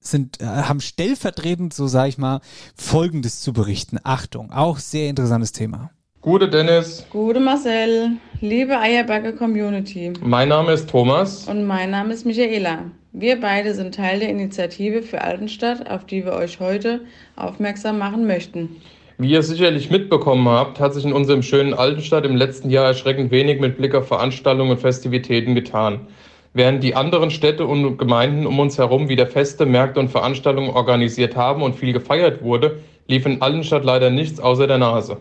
sind, 0.00 0.40
äh, 0.40 0.46
haben 0.46 0.80
stellvertretend, 0.80 1.74
so 1.74 1.86
sage 1.86 2.10
ich 2.10 2.18
mal, 2.18 2.40
Folgendes 2.74 3.40
zu 3.40 3.52
berichten. 3.52 3.98
Achtung, 4.04 4.52
auch 4.52 4.78
sehr 4.78 5.08
interessantes 5.08 5.52
Thema. 5.52 5.90
Gute 6.20 6.48
Dennis, 6.50 7.06
Gute 7.10 7.38
Marcel, 7.40 8.16
liebe 8.40 8.78
Eierbacke 8.78 9.34
Community. 9.34 10.12
mein 10.20 10.48
Name 10.48 10.72
ist 10.72 10.90
Thomas. 10.90 11.44
Und 11.44 11.64
mein 11.64 11.90
Name 11.90 12.12
ist 12.12 12.26
Michaela. 12.26 12.90
Wir 13.12 13.40
beide 13.40 13.72
sind 13.72 13.94
Teil 13.94 14.20
der 14.20 14.28
Initiative 14.28 15.02
für 15.02 15.22
Altenstadt, 15.22 15.90
auf 15.90 16.04
die 16.04 16.26
wir 16.26 16.34
euch 16.34 16.60
heute 16.60 17.00
aufmerksam 17.36 17.98
machen 17.98 18.26
möchten. 18.26 18.76
Wie 19.16 19.30
ihr 19.30 19.42
sicherlich 19.42 19.90
mitbekommen 19.90 20.46
habt, 20.46 20.78
hat 20.78 20.92
sich 20.92 21.06
in 21.06 21.14
unserem 21.14 21.42
schönen 21.42 21.72
Altenstadt 21.72 22.26
im 22.26 22.36
letzten 22.36 22.68
Jahr 22.68 22.84
erschreckend 22.84 23.30
wenig 23.30 23.60
mit 23.60 23.78
Blick 23.78 23.94
auf 23.94 24.08
Veranstaltungen 24.08 24.72
und 24.72 24.80
Festivitäten 24.80 25.54
getan. 25.54 26.06
Während 26.52 26.84
die 26.84 26.94
anderen 26.94 27.30
Städte 27.30 27.66
und 27.66 27.96
Gemeinden 27.96 28.46
um 28.46 28.60
uns 28.60 28.76
herum 28.76 29.08
wieder 29.08 29.26
Feste, 29.26 29.64
Märkte 29.64 30.00
und 30.00 30.10
Veranstaltungen 30.10 30.70
organisiert 30.70 31.34
haben 31.34 31.62
und 31.62 31.76
viel 31.76 31.94
gefeiert 31.94 32.42
wurde, 32.42 32.80
lief 33.06 33.24
in 33.24 33.40
Altenstadt 33.40 33.84
leider 33.84 34.10
nichts 34.10 34.38
außer 34.38 34.66
der 34.66 34.78
Nase. 34.78 35.16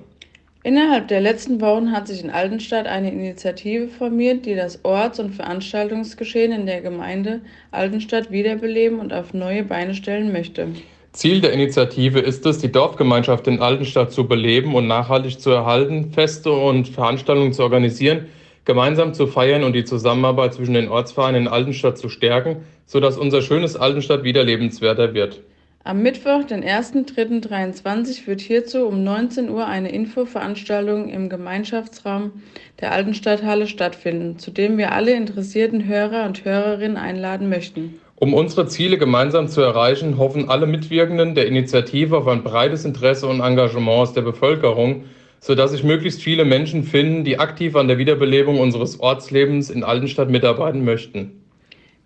Innerhalb 0.67 1.07
der 1.07 1.21
letzten 1.21 1.61
Wochen 1.61 1.93
hat 1.93 2.09
sich 2.09 2.21
in 2.21 2.29
Altenstadt 2.29 2.87
eine 2.87 3.09
Initiative 3.09 3.87
formiert, 3.87 4.45
die 4.45 4.53
das 4.53 4.83
Orts- 4.83 5.17
und 5.17 5.33
Veranstaltungsgeschehen 5.33 6.51
in 6.51 6.65
der 6.65 6.81
Gemeinde 6.81 7.39
Altenstadt 7.71 8.31
wiederbeleben 8.31 8.99
und 8.99 9.13
auf 9.13 9.33
neue 9.33 9.63
Beine 9.63 9.95
stellen 9.95 10.33
möchte. 10.33 10.67
Ziel 11.13 11.39
der 11.39 11.53
Initiative 11.53 12.19
ist 12.19 12.45
es, 12.45 12.57
die 12.57 12.69
Dorfgemeinschaft 12.69 13.47
in 13.47 13.61
Altenstadt 13.61 14.11
zu 14.11 14.27
beleben 14.27 14.75
und 14.75 14.87
nachhaltig 14.87 15.39
zu 15.39 15.51
erhalten, 15.51 16.11
Feste 16.11 16.51
und 16.51 16.89
Veranstaltungen 16.89 17.53
zu 17.53 17.63
organisieren, 17.63 18.25
gemeinsam 18.65 19.13
zu 19.13 19.25
feiern 19.25 19.63
und 19.63 19.71
die 19.71 19.85
Zusammenarbeit 19.85 20.53
zwischen 20.55 20.73
den 20.73 20.89
Ortsvereinen 20.89 21.43
in 21.43 21.47
Altenstadt 21.47 21.97
zu 21.97 22.09
stärken, 22.09 22.57
sodass 22.85 23.17
unser 23.17 23.41
schönes 23.41 23.77
Altenstadt 23.77 24.25
wieder 24.25 24.43
lebenswerter 24.43 25.13
wird. 25.13 25.39
Am 25.87 26.01
Mittwoch, 26.01 26.43
den 26.43 26.65
1.3.23, 26.65 28.27
wird 28.27 28.41
hierzu 28.41 28.85
um 28.85 29.05
19 29.05 29.49
Uhr 29.49 29.67
eine 29.67 29.89
Infoveranstaltung 29.89 31.07
im 31.07 31.29
Gemeinschaftsraum 31.29 32.33
der 32.81 32.91
Altenstadthalle 32.91 33.67
stattfinden, 33.67 34.37
zu 34.37 34.51
dem 34.51 34.77
wir 34.77 34.91
alle 34.91 35.13
interessierten 35.13 35.87
Hörer 35.87 36.25
und 36.25 36.43
Hörerinnen 36.43 36.97
einladen 36.97 37.47
möchten. 37.47 38.01
Um 38.17 38.33
unsere 38.33 38.67
Ziele 38.67 38.97
gemeinsam 38.97 39.47
zu 39.47 39.61
erreichen, 39.61 40.17
hoffen 40.17 40.49
alle 40.49 40.67
Mitwirkenden 40.67 41.35
der 41.35 41.47
Initiative 41.47 42.17
auf 42.17 42.27
ein 42.27 42.43
breites 42.43 42.83
Interesse 42.83 43.25
und 43.27 43.39
Engagement 43.39 43.87
aus 43.87 44.11
der 44.11 44.23
Bevölkerung, 44.23 45.05
sodass 45.39 45.71
sich 45.71 45.85
möglichst 45.85 46.21
viele 46.21 46.43
Menschen 46.43 46.83
finden, 46.83 47.23
die 47.23 47.39
aktiv 47.39 47.77
an 47.77 47.87
der 47.87 47.97
Wiederbelebung 47.97 48.59
unseres 48.59 48.99
Ortslebens 48.99 49.69
in 49.69 49.85
Altenstadt 49.85 50.29
mitarbeiten 50.29 50.83
möchten. 50.83 51.45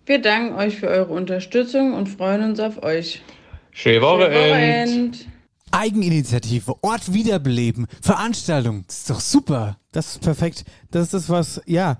Wir 0.06 0.20
danken 0.20 0.54
euch 0.54 0.76
für 0.76 0.86
eure 0.86 1.12
Unterstützung 1.12 1.94
und 1.94 2.06
freuen 2.08 2.44
uns 2.44 2.60
auf 2.60 2.84
euch. 2.84 3.22
Schöne 3.72 4.02
Wochenend. 4.02 5.26
Eigeninitiative, 5.70 6.74
Ort 6.82 7.14
wiederbeleben, 7.14 7.86
Veranstaltung. 8.02 8.84
Das 8.86 8.98
ist 8.98 9.10
doch 9.10 9.20
super. 9.20 9.78
Das 9.90 10.12
ist 10.12 10.20
perfekt. 10.20 10.64
Das 10.90 11.04
ist 11.04 11.14
das, 11.14 11.28
was, 11.30 11.62
ja, 11.64 11.98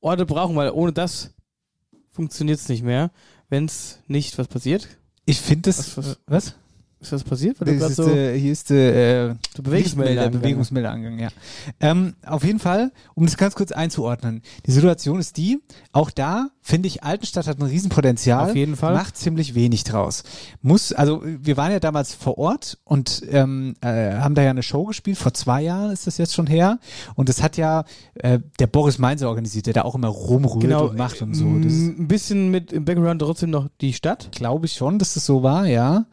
Orte 0.00 0.24
brauchen, 0.24 0.56
weil 0.56 0.70
ohne 0.70 0.92
das 0.92 1.34
funktioniert 2.10 2.58
es 2.58 2.68
nicht 2.70 2.82
mehr. 2.82 3.10
Wenn 3.50 3.66
es 3.66 4.00
nicht, 4.06 4.38
was 4.38 4.48
passiert? 4.48 4.88
Ich 5.26 5.40
finde 5.40 5.62
das. 5.70 5.96
Was, 5.96 6.06
was, 6.06 6.18
was? 6.26 6.54
Ist 7.00 7.12
was 7.12 7.24
passiert? 7.24 7.60
Weil 7.60 7.78
Das 7.78 7.90
ist, 7.90 7.96
so 7.96 8.08
äh, 8.08 8.38
hier 8.38 8.52
ist 8.52 8.70
der 8.70 8.78
äh, 8.78 8.94
Der 9.56 9.62
Bewegungsmelder 9.62 9.76
Lichtmelder, 9.76 10.22
angegangen. 10.22 10.40
Bewegungsmelder 10.40 10.90
angegangen, 10.92 11.18
ja. 11.18 11.28
Ähm, 11.80 12.14
auf 12.24 12.44
jeden 12.44 12.60
Fall, 12.60 12.92
um 13.14 13.26
das 13.26 13.36
ganz 13.36 13.56
kurz 13.56 13.72
einzuordnen. 13.72 14.40
Die 14.66 14.70
Situation 14.70 15.18
ist 15.18 15.36
die, 15.36 15.60
auch 15.90 16.12
da 16.12 16.50
finde 16.62 16.86
ich, 16.86 17.02
Altenstadt 17.02 17.48
hat 17.48 17.58
ein 17.58 17.66
Riesenpotenzial. 17.66 18.50
Auf 18.50 18.56
jeden 18.56 18.76
Fall. 18.76 18.94
Macht 18.94 19.16
ziemlich 19.16 19.54
wenig 19.56 19.82
draus. 19.82 20.22
Muss, 20.62 20.92
also 20.92 21.20
wir 21.24 21.56
waren 21.56 21.72
ja 21.72 21.80
damals 21.80 22.14
vor 22.14 22.38
Ort 22.38 22.78
und 22.84 23.22
ähm, 23.28 23.74
äh, 23.80 24.12
haben 24.14 24.36
da 24.36 24.42
ja 24.42 24.50
eine 24.50 24.62
Show 24.62 24.84
gespielt, 24.84 25.18
vor 25.18 25.34
zwei 25.34 25.62
Jahren 25.62 25.90
ist 25.90 26.06
das 26.06 26.18
jetzt 26.18 26.34
schon 26.34 26.46
her. 26.46 26.78
Und 27.16 27.28
das 27.28 27.42
hat 27.42 27.56
ja 27.56 27.84
äh, 28.14 28.38
der 28.60 28.68
Boris 28.68 28.98
Meinzer 28.98 29.28
organisiert, 29.28 29.66
der 29.66 29.74
da 29.74 29.82
auch 29.82 29.96
immer 29.96 30.08
rumrührt 30.08 30.62
Genau, 30.62 30.86
und 30.86 30.96
macht 30.96 31.20
und 31.20 31.34
so. 31.34 31.44
Das 31.58 31.72
ein 31.72 32.06
bisschen 32.06 32.50
mit 32.50 32.72
im 32.72 32.84
Background 32.84 33.20
trotzdem 33.20 33.50
noch 33.50 33.68
die 33.80 33.92
Stadt. 33.92 34.30
Glaube 34.32 34.66
ich 34.66 34.74
schon, 34.74 35.00
dass 35.00 35.14
das 35.14 35.26
so 35.26 35.42
war, 35.42 35.66
ja. 35.66 36.06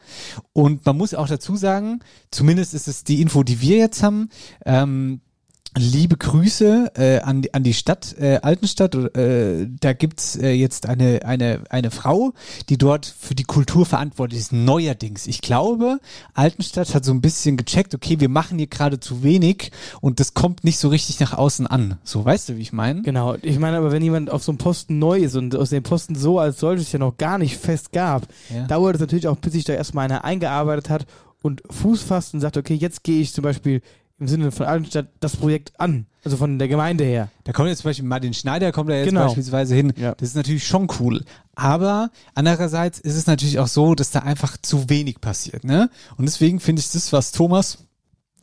Und 0.54 0.84
man 0.84 0.97
muss 0.97 1.14
auch 1.14 1.28
dazu 1.28 1.56
sagen, 1.56 2.00
zumindest 2.32 2.74
ist 2.74 2.88
es 2.88 3.04
die 3.04 3.22
Info, 3.22 3.43
die 3.43 3.62
wir 3.62 3.78
jetzt 3.78 4.02
haben. 4.02 4.30
Ähm, 4.66 5.22
liebe 5.78 6.18
Grüße 6.18 6.92
äh, 6.96 7.20
an, 7.20 7.42
die- 7.44 7.54
an 7.54 7.64
die 7.64 7.74
Stadt 7.74 8.16
äh, 8.20 8.40
Altenstadt. 8.42 8.96
Äh, 8.96 9.68
da 9.80 9.94
gibt's 9.94 10.36
äh, 10.36 10.52
jetzt 10.52 10.88
eine, 10.88 11.26
eine, 11.26 11.62
eine 11.70 11.92
Frau, 11.92 12.34
die 12.70 12.78
dort 12.78 13.06
für 13.06 13.36
die 13.36 13.44
Kultur 13.44 13.86
verantwortlich 13.86 14.40
ist, 14.40 14.52
neuerdings. 14.54 15.28
Ich 15.28 15.42
glaube, 15.42 16.00
Altenstadt 16.34 16.94
hat 16.96 17.06
so 17.06 17.12
ein 17.12 17.22
bisschen 17.22 17.56
gecheckt, 17.58 17.94
okay, 17.94 18.20
wir 18.20 18.30
machen 18.30 18.58
hier 18.58 18.68
gerade 18.68 19.00
zu 19.00 19.24
wenig 19.24 19.72
und 20.02 20.20
das 20.20 20.34
kommt 20.34 20.64
nicht 20.64 20.80
so 20.80 20.90
richtig 20.90 21.20
nach 21.20 21.34
außen 21.34 21.68
an. 21.68 21.98
So, 22.04 22.26
weißt 22.26 22.50
du, 22.50 22.58
wie 22.58 22.62
ich 22.62 22.74
meine? 22.74 23.02
Genau. 23.04 23.36
Ich 23.42 23.60
meine 23.60 23.78
aber, 23.78 23.92
wenn 23.92 24.02
jemand 24.04 24.30
auf 24.32 24.44
so 24.44 24.52
einem 24.52 24.58
Posten 24.58 25.00
neu 25.00 25.20
ist 25.20 25.36
und 25.36 25.56
aus 25.56 25.70
dem 25.70 25.84
Posten 25.84 26.16
so 26.16 26.40
als 26.40 26.60
solches 26.60 26.92
ja 26.92 27.00
noch 27.00 27.18
gar 27.18 27.38
nicht 27.38 27.58
fest 27.58 27.92
gab, 27.92 28.28
Ja. 28.54 28.66
dauert 28.68 28.96
es 28.96 29.02
natürlich 29.02 29.28
auch, 29.28 29.38
bis 29.38 29.54
sich 29.54 29.64
da 29.66 29.74
erstmal 29.74 30.06
einer 30.06 30.24
eingearbeitet 30.24 30.90
hat 30.90 31.06
und 31.42 31.62
Fuß 31.70 32.02
fasst 32.02 32.34
und 32.34 32.42
sagt, 32.42 32.58
okay, 32.58 32.74
jetzt 32.74 33.04
gehe 33.04 33.22
ich 33.22 33.34
zum 33.34 33.44
Beispiel 33.44 33.82
im 34.20 34.28
Sinne 34.28 34.52
von 34.52 34.66
Altenstadt 34.66 35.08
das 35.20 35.36
Projekt 35.38 35.72
an. 35.80 36.06
Also 36.26 36.36
von 36.36 36.60
der 36.60 36.68
Gemeinde 36.68 37.06
her. 37.06 37.30
Da 37.46 37.54
kommt 37.54 37.70
jetzt 37.70 37.80
zum 37.80 37.90
Beispiel 37.90 38.06
Martin 38.06 38.34
Schneider, 38.34 38.72
kommt 38.74 38.90
da 38.90 38.96
jetzt 38.96 39.08
Genau. 39.08 39.26
beispielsweise 39.26 39.74
hin. 39.74 39.94
Das 40.18 40.30
ist 40.30 40.36
natürlich 40.36 40.68
schon 40.68 40.88
cool. 41.00 41.24
Aber 41.56 42.12
andererseits 42.36 43.00
ist 43.00 43.16
es 43.16 43.26
natürlich 43.28 43.60
auch 43.60 43.68
so, 43.68 43.96
dass 43.96 44.12
da 44.12 44.20
einfach 44.20 44.58
zu 44.62 44.90
wenig 44.90 45.22
passiert. 45.22 45.64
Ne? 45.64 45.90
Und 46.18 46.26
deswegen 46.26 46.60
finde 46.60 46.82
ich 46.82 46.92
das, 46.92 47.14
was 47.14 47.32
Thomas 47.32 47.86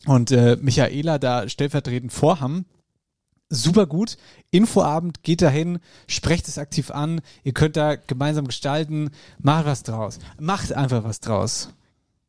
und 0.06 0.30
äh, 0.30 0.56
Michaela 0.60 1.18
da 1.18 1.48
stellvertretend 1.48 2.12
vorhaben, 2.12 2.64
super 3.50 3.86
gut. 3.86 4.16
Infoabend, 4.50 5.22
geht 5.22 5.42
dahin, 5.42 5.78
sprecht 6.08 6.48
es 6.48 6.56
aktiv 6.58 6.90
an. 6.90 7.20
Ihr 7.44 7.52
könnt 7.52 7.76
da 7.76 7.96
gemeinsam 7.96 8.46
gestalten. 8.46 9.10
Macht 9.38 9.66
was 9.66 9.82
draus. 9.82 10.18
Macht 10.40 10.72
einfach 10.72 11.04
was 11.04 11.20
draus. 11.20 11.70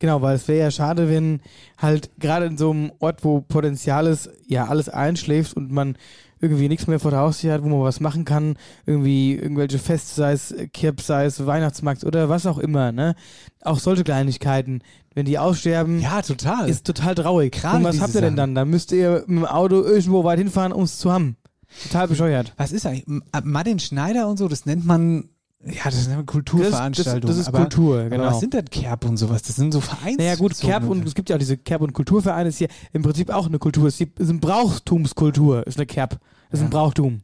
Genau, 0.00 0.22
weil 0.22 0.36
es 0.36 0.46
wäre 0.46 0.60
ja 0.60 0.70
schade, 0.70 1.08
wenn 1.08 1.40
halt 1.76 2.10
gerade 2.20 2.46
in 2.46 2.56
so 2.56 2.70
einem 2.70 2.92
Ort, 3.00 3.24
wo 3.24 3.40
Potenzial 3.40 4.06
ist, 4.06 4.30
ja 4.46 4.66
alles 4.66 4.88
einschläft 4.88 5.56
und 5.56 5.72
man 5.72 5.96
irgendwie 6.40 6.68
nichts 6.68 6.86
mehr 6.86 7.00
vor 7.00 7.10
der 7.10 7.20
Haustür 7.20 7.52
hat, 7.52 7.64
wo 7.64 7.68
man 7.68 7.82
was 7.82 7.98
machen 7.98 8.24
kann, 8.24 8.56
irgendwie 8.86 9.34
irgendwelche 9.34 9.78
Feste, 9.78 10.14
sei 10.14 10.32
es 10.32 10.54
Kirb, 10.72 11.00
sei 11.00 11.24
es 11.24 11.44
Weihnachtsmarkt 11.44 12.04
oder 12.04 12.28
was 12.28 12.46
auch 12.46 12.58
immer, 12.58 12.92
ne? 12.92 13.16
Auch 13.62 13.80
solche 13.80 14.04
Kleinigkeiten, 14.04 14.82
wenn 15.14 15.26
die 15.26 15.38
aussterben, 15.38 16.00
ja, 16.00 16.22
total. 16.22 16.68
ist 16.68 16.86
total 16.86 17.16
traurig. 17.16 17.52
Gerade 17.52 17.78
und 17.78 17.84
was 17.84 18.00
habt 18.00 18.14
ihr 18.14 18.20
denn 18.20 18.36
dann? 18.36 18.54
Dann 18.54 18.70
müsst 18.70 18.92
ihr 18.92 19.24
mit 19.26 19.38
dem 19.38 19.46
Auto 19.46 19.82
irgendwo 19.82 20.22
weit 20.22 20.38
hinfahren, 20.38 20.72
um 20.72 20.84
es 20.84 20.98
zu 20.98 21.10
haben. 21.10 21.36
Total 21.82 22.08
bescheuert. 22.08 22.54
Was 22.56 22.72
ist 22.72 22.86
eigentlich? 22.86 23.06
Äh, 23.32 23.40
Martin 23.42 23.78
Schneider 23.78 24.28
und 24.28 24.36
so, 24.36 24.48
das 24.48 24.64
nennt 24.64 24.86
man, 24.86 25.28
ja, 25.64 25.84
das 25.84 26.06
nennt 26.06 26.16
man 26.18 26.26
Kulturveranstaltungen. 26.26 27.20
Das- 27.22 27.30
das 27.36 27.38
ist 27.38 27.48
aber, 27.48 27.58
Kultur, 27.60 28.00
Aber 28.00 28.10
genau. 28.10 28.24
was 28.26 28.40
sind 28.40 28.54
denn 28.54 28.64
Kerb 28.66 29.04
und 29.04 29.16
sowas? 29.16 29.42
Das 29.42 29.56
sind 29.56 29.72
so 29.72 29.80
Vereins. 29.80 30.16
Naja 30.18 30.36
gut, 30.36 30.58
Kerb 30.58 30.88
und 30.88 31.06
es 31.06 31.14
gibt 31.14 31.28
ja 31.30 31.36
auch 31.36 31.40
diese 31.40 31.56
Kerb- 31.56 31.82
und 31.82 31.92
Kulturvereine, 31.92 32.48
ist 32.48 32.58
hier 32.58 32.68
im 32.92 33.02
Prinzip 33.02 33.30
auch 33.30 33.46
eine 33.46 33.58
Kultur. 33.58 33.88
Es 33.88 34.00
ist 34.00 34.10
eine 34.20 34.38
Brauchtumskultur, 34.38 35.66
ist 35.66 35.76
eine 35.78 35.86
Kerb. 35.86 36.20
Das 36.50 36.60
ist 36.60 36.64
ein 36.66 36.70
Brauchtum. 36.70 37.20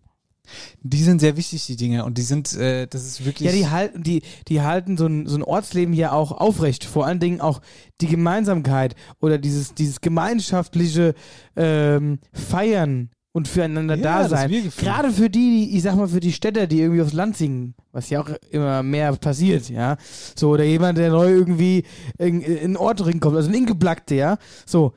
Die 0.83 1.03
sind 1.03 1.21
sehr 1.21 1.39
wichtig, 1.39 1.65
die 1.65 1.77
Dinge. 1.77 2.05
Und 2.05 2.19
die 2.19 2.23
sind, 2.23 2.53
äh, 2.55 2.87
das 2.87 3.07
ist 3.07 3.25
wirklich. 3.25 3.47
Ja, 3.51 3.57
die 3.57 3.69
halten, 3.71 4.03
die, 4.03 4.21
die 4.49 4.61
halten 4.61 4.99
so 4.99 5.07
ein, 5.07 5.27
so 5.27 5.37
ein 5.37 5.43
Ortsleben 5.43 5.95
ja 5.95 6.13
auch 6.13 6.33
aufrecht. 6.33 6.85
Vor 6.85 7.07
allen 7.07 7.19
Dingen 7.19 7.41
auch 7.41 7.63
die 8.03 8.09
Gemeinsamkeit 8.09 8.95
oder 9.21 9.39
dieses, 9.39 9.73
dieses 9.73 10.03
gemeinschaftliche 10.03 11.15
ähm, 11.57 12.19
Feiern 12.35 13.09
und 13.35 13.49
füreinander 13.49 13.97
Ja, 13.97 14.23
da 14.23 14.29
sein. 14.29 14.73
Gerade 14.79 15.11
für 15.11 15.29
die, 15.29 15.67
die, 15.67 15.77
ich 15.77 15.83
sag 15.83 15.97
mal, 15.97 16.07
für 16.07 16.21
die 16.21 16.33
Städter, 16.33 16.69
die 16.69 16.81
irgendwie 16.81 17.03
aufs 17.03 17.13
Land 17.13 17.37
singen, 17.37 17.75
was 17.91 18.09
ja 18.09 18.23
auch 18.23 18.31
immer 18.51 18.83
mehr 18.85 19.13
passiert, 19.17 19.69
ja. 19.69 19.97
So, 20.37 20.51
oder 20.51 20.63
jemand, 20.63 20.99
der 20.99 21.11
neu 21.11 21.31
irgendwie 21.31 21.83
in, 22.17 22.41
in 22.41 22.77
Ortring 22.77 23.19
kommt, 23.19 23.37
also 23.37 23.51
ein 23.51 23.55
Ingeplackte, 23.55 24.15
ja. 24.15 24.39
So, 24.65 24.95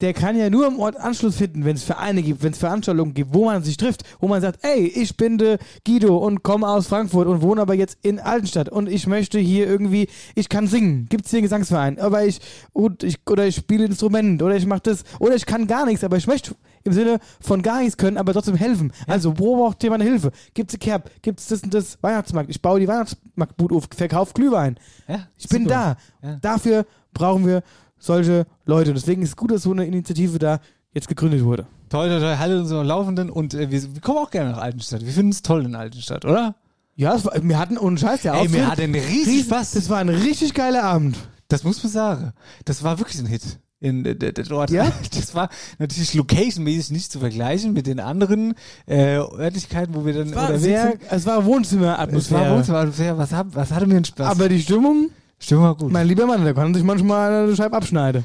der 0.00 0.12
kann 0.14 0.36
ja 0.36 0.48
nur 0.48 0.66
im 0.68 0.78
Ort 0.78 0.96
Anschluss 0.96 1.36
finden, 1.36 1.64
wenn 1.64 1.74
es 1.74 1.82
Vereine 1.82 2.22
gibt, 2.22 2.44
wenn 2.44 2.52
es 2.52 2.58
Veranstaltungen 2.58 3.14
gibt, 3.14 3.34
wo 3.34 3.46
man 3.46 3.64
sich 3.64 3.78
trifft, 3.78 4.02
wo 4.20 4.28
man 4.28 4.40
sagt, 4.40 4.60
ey, 4.62 4.86
ich 4.86 5.16
bin 5.16 5.38
der 5.38 5.58
Guido 5.84 6.16
und 6.18 6.44
komme 6.44 6.68
aus 6.68 6.86
Frankfurt 6.86 7.26
und 7.26 7.42
wohne 7.42 7.62
aber 7.62 7.74
jetzt 7.74 7.98
in 8.02 8.20
Altenstadt 8.20 8.68
und 8.68 8.88
ich 8.88 9.08
möchte 9.08 9.40
hier 9.40 9.66
irgendwie, 9.66 10.08
ich 10.36 10.48
kann 10.48 10.68
singen, 10.68 11.06
gibt's 11.08 11.30
hier 11.30 11.38
einen 11.38 11.44
Gesangsverein, 11.44 11.98
aber 11.98 12.24
ich, 12.24 12.40
und 12.72 13.02
ich 13.02 13.18
oder 13.28 13.46
ich 13.46 13.56
spiele 13.56 13.86
Instrument 13.86 14.40
oder 14.40 14.54
ich 14.54 14.66
mache 14.66 14.82
das 14.84 15.02
oder 15.18 15.34
ich 15.34 15.46
kann 15.46 15.66
gar 15.66 15.84
nichts, 15.86 16.04
aber 16.04 16.16
ich 16.16 16.28
möchte 16.28 16.54
im 16.84 16.92
Sinne 16.92 17.18
von 17.40 17.62
gar 17.62 17.80
nichts 17.80 17.96
können, 17.96 18.18
aber 18.18 18.32
trotzdem 18.32 18.56
helfen. 18.56 18.92
Also, 19.06 19.38
wo 19.38 19.56
braucht 19.56 19.82
jemand 19.82 20.02
Hilfe? 20.02 20.30
Gibt's 20.52 20.74
eine 20.74 20.78
Kerb? 20.78 21.10
Gibt's 21.22 21.48
das 21.48 21.62
und 21.62 21.72
das 21.74 21.98
Weihnachtsmarkt? 22.02 22.50
Ich 22.50 22.60
baue 22.62 22.78
die 22.80 22.88
Weihnachtsmarktbude 22.88 23.74
auf, 23.74 23.88
verkaufe 23.94 24.34
Glühwein. 24.34 24.78
Ja, 25.08 25.26
ich 25.36 25.48
bin 25.48 25.64
super. 25.64 25.96
da. 26.22 26.28
Ja. 26.28 26.36
Dafür 26.40 26.86
brauchen 27.12 27.46
wir 27.46 27.62
solche 27.98 28.46
Leute. 28.66 28.90
Und 28.90 28.96
deswegen 28.96 29.22
ist 29.22 29.30
es 29.30 29.36
gut, 29.36 29.50
dass 29.50 29.62
so 29.62 29.72
eine 29.72 29.86
Initiative 29.86 30.38
da 30.38 30.60
jetzt 30.92 31.08
gegründet 31.08 31.42
wurde. 31.42 31.66
Toll, 31.88 32.08
toll, 32.08 32.20
toll. 32.20 32.38
Hallo 32.38 32.60
unsere 32.60 32.82
Laufenden. 32.84 33.30
Und 33.30 33.54
äh, 33.54 33.70
wir, 33.70 33.94
wir 33.94 34.00
kommen 34.00 34.18
auch 34.18 34.30
gerne 34.30 34.50
nach 34.50 34.58
Altenstadt. 34.58 35.04
Wir 35.04 35.12
finden 35.12 35.32
es 35.32 35.42
toll 35.42 35.64
in 35.64 35.74
Altenstadt, 35.74 36.24
oder? 36.24 36.54
Ja, 36.96 37.22
war, 37.24 37.32
wir 37.42 37.58
hatten 37.58 37.78
ohne 37.78 37.98
Scheiß 37.98 38.22
der 38.22 38.34
Ey, 38.34 38.40
Auftritt. 38.40 38.52
mir 38.60 38.70
hat 38.70 38.80
einen 38.80 38.94
riesen 38.94 39.44
Spaß. 39.44 39.72
Das 39.72 39.88
war 39.88 39.98
ein 39.98 40.08
richtig 40.10 40.54
geiler 40.54 40.84
Abend. 40.84 41.16
Das 41.48 41.64
muss 41.64 41.82
man 41.82 41.90
sagen. 41.92 42.32
Das 42.64 42.82
war 42.84 42.98
wirklich 42.98 43.18
ein 43.18 43.26
Hit. 43.26 43.58
In, 43.84 44.02
d- 44.02 44.14
d- 44.14 44.32
dort. 44.32 44.70
Ja? 44.70 44.90
Das 45.14 45.34
war 45.34 45.50
natürlich 45.78 46.14
locationmäßig 46.14 46.90
nicht 46.90 47.12
zu 47.12 47.18
vergleichen 47.20 47.72
mit 47.74 47.86
den 47.86 48.00
anderen 48.00 48.54
äh, 48.86 49.16
Örtlichkeiten, 49.16 49.94
wo 49.94 50.06
wir 50.06 50.14
dann 50.14 50.28
Es 50.28 50.34
war, 50.34 50.58
sehr, 50.58 50.94
es 50.94 51.10
war 51.10 51.16
Es 51.18 51.26
war 51.26 51.44
Wohnzimmeratmosphäre. 51.44 52.56
Wohnzimmeratmosphäre. 52.56 53.18
Was, 53.18 53.32
hab, 53.32 53.54
was 53.54 53.70
hatte 53.72 53.86
mir 53.86 53.96
einen 53.96 54.04
Spaß? 54.06 54.26
Aber 54.26 54.48
die 54.48 54.62
Stimmung, 54.62 55.10
Stimmung 55.38 55.64
war 55.64 55.76
gut. 55.76 55.92
mein 55.92 56.06
lieber 56.08 56.26
Mann, 56.26 56.44
da 56.44 56.52
kann 56.54 56.72
sich 56.72 56.82
manchmal 56.82 57.44
eine 57.44 57.56
Scheibe 57.56 57.76
abschneiden. 57.76 58.24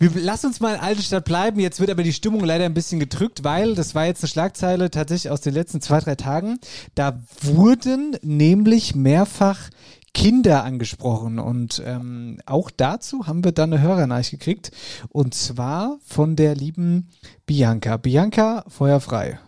Wir, 0.00 0.10
lass 0.14 0.44
uns 0.44 0.60
mal 0.60 0.74
in 0.74 0.80
Altenstadt 0.80 1.24
bleiben. 1.24 1.58
Jetzt 1.60 1.80
wird 1.80 1.90
aber 1.90 2.02
die 2.04 2.12
Stimmung 2.12 2.44
leider 2.44 2.64
ein 2.64 2.74
bisschen 2.74 3.00
gedrückt, 3.00 3.42
weil 3.42 3.74
das 3.74 3.94
war 3.96 4.06
jetzt 4.06 4.22
eine 4.22 4.28
Schlagzeile 4.28 4.90
tatsächlich 4.90 5.30
aus 5.30 5.40
den 5.40 5.54
letzten 5.54 5.80
zwei, 5.80 5.98
drei 6.00 6.14
Tagen. 6.14 6.58
Da 6.94 7.18
wurden 7.42 8.16
nämlich 8.22 8.94
mehrfach 8.94 9.58
Kinder 10.18 10.64
angesprochen. 10.64 11.38
Und 11.38 11.80
ähm, 11.86 12.38
auch 12.44 12.72
dazu 12.72 13.28
haben 13.28 13.44
wir 13.44 13.52
dann 13.52 13.72
eine 13.72 13.80
Hörernachricht 13.80 14.32
gekriegt. 14.32 14.72
Und 15.10 15.32
zwar 15.32 16.00
von 16.04 16.34
der 16.34 16.56
lieben 16.56 17.08
Bianca. 17.46 17.96
Bianca, 17.98 18.64
Feuer 18.66 18.98
frei. 18.98 19.38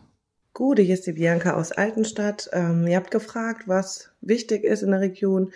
Gute, 0.55 0.83
hier 0.83 0.95
ist 0.95 1.09
die 1.09 1.15
Bianca 1.15 1.55
aus 1.55 1.73
Altenstadt. 1.73 2.51
Ähm, 2.53 2.87
ihr 2.87 2.97
habt 2.97 3.11
gefragt, 3.11 3.67
was 3.67 4.11
wichtig 4.21 4.63
ist 4.63 4.83
in 4.83 4.93
der 4.93 5.01
Region. 5.01 5.51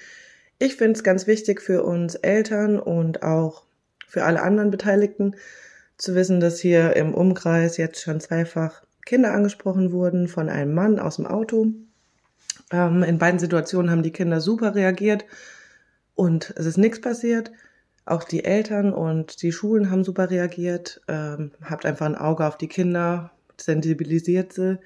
Ich 0.59 0.75
finde 0.75 0.95
es 0.95 1.05
ganz 1.05 1.29
wichtig 1.29 1.63
für 1.63 1.85
uns 1.85 2.17
Eltern 2.17 2.81
und 2.81 3.23
auch 3.23 3.63
für 4.09 4.25
alle 4.25 4.43
anderen 4.43 4.73
Beteiligten 4.73 5.37
zu 5.97 6.17
wissen, 6.17 6.41
dass 6.41 6.59
hier 6.59 6.97
im 6.97 7.15
Umkreis 7.15 7.77
jetzt 7.77 8.01
schon 8.01 8.19
zweifach 8.19 8.83
Kinder 9.07 9.33
angesprochen 9.33 9.93
wurden 9.93 10.27
von 10.27 10.49
einem 10.49 10.75
Mann 10.75 10.99
aus 10.99 11.17
dem 11.17 11.27
Auto. 11.27 11.69
Ähm, 12.71 13.03
in 13.03 13.19
beiden 13.19 13.39
Situationen 13.39 13.91
haben 13.91 14.03
die 14.03 14.13
Kinder 14.13 14.41
super 14.41 14.75
reagiert 14.75 15.25
und 16.15 16.53
es 16.57 16.67
ist 16.67 16.79
nichts 16.79 17.01
passiert. 17.01 17.53
Auch 18.07 18.25
die 18.25 18.45
Eltern 18.45 18.93
und 18.93 19.43
die 19.43 19.53
Schulen 19.53 19.91
haben 19.91 20.05
super 20.05 20.31
reagiert. 20.31 21.01
Ähm, 21.09 21.53
habt 21.63 21.87
einfach 21.87 22.07
ein 22.07 22.17
Auge 22.17 22.47
auf 22.47 22.59
die 22.59 22.69
Kinder, 22.69 23.31
sensibilisiert 23.59 24.53
sie, 24.53 24.79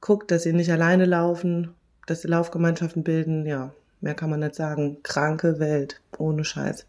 guckt, 0.00 0.30
dass 0.30 0.44
sie 0.44 0.52
nicht 0.52 0.70
alleine 0.70 1.06
laufen, 1.06 1.74
dass 2.06 2.22
sie 2.22 2.28
Laufgemeinschaften 2.28 3.02
bilden. 3.02 3.46
Ja, 3.46 3.72
mehr 4.00 4.14
kann 4.14 4.30
man 4.30 4.40
nicht 4.40 4.54
sagen. 4.54 4.98
Kranke 5.02 5.58
Welt, 5.58 6.00
ohne 6.18 6.44
Scheiß. 6.44 6.86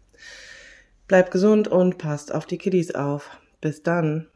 Bleibt 1.08 1.30
gesund 1.30 1.68
und 1.68 1.98
passt 1.98 2.32
auf 2.32 2.46
die 2.46 2.58
Kiddies 2.58 2.94
auf. 2.94 3.30
Bis 3.60 3.82
dann. 3.82 4.28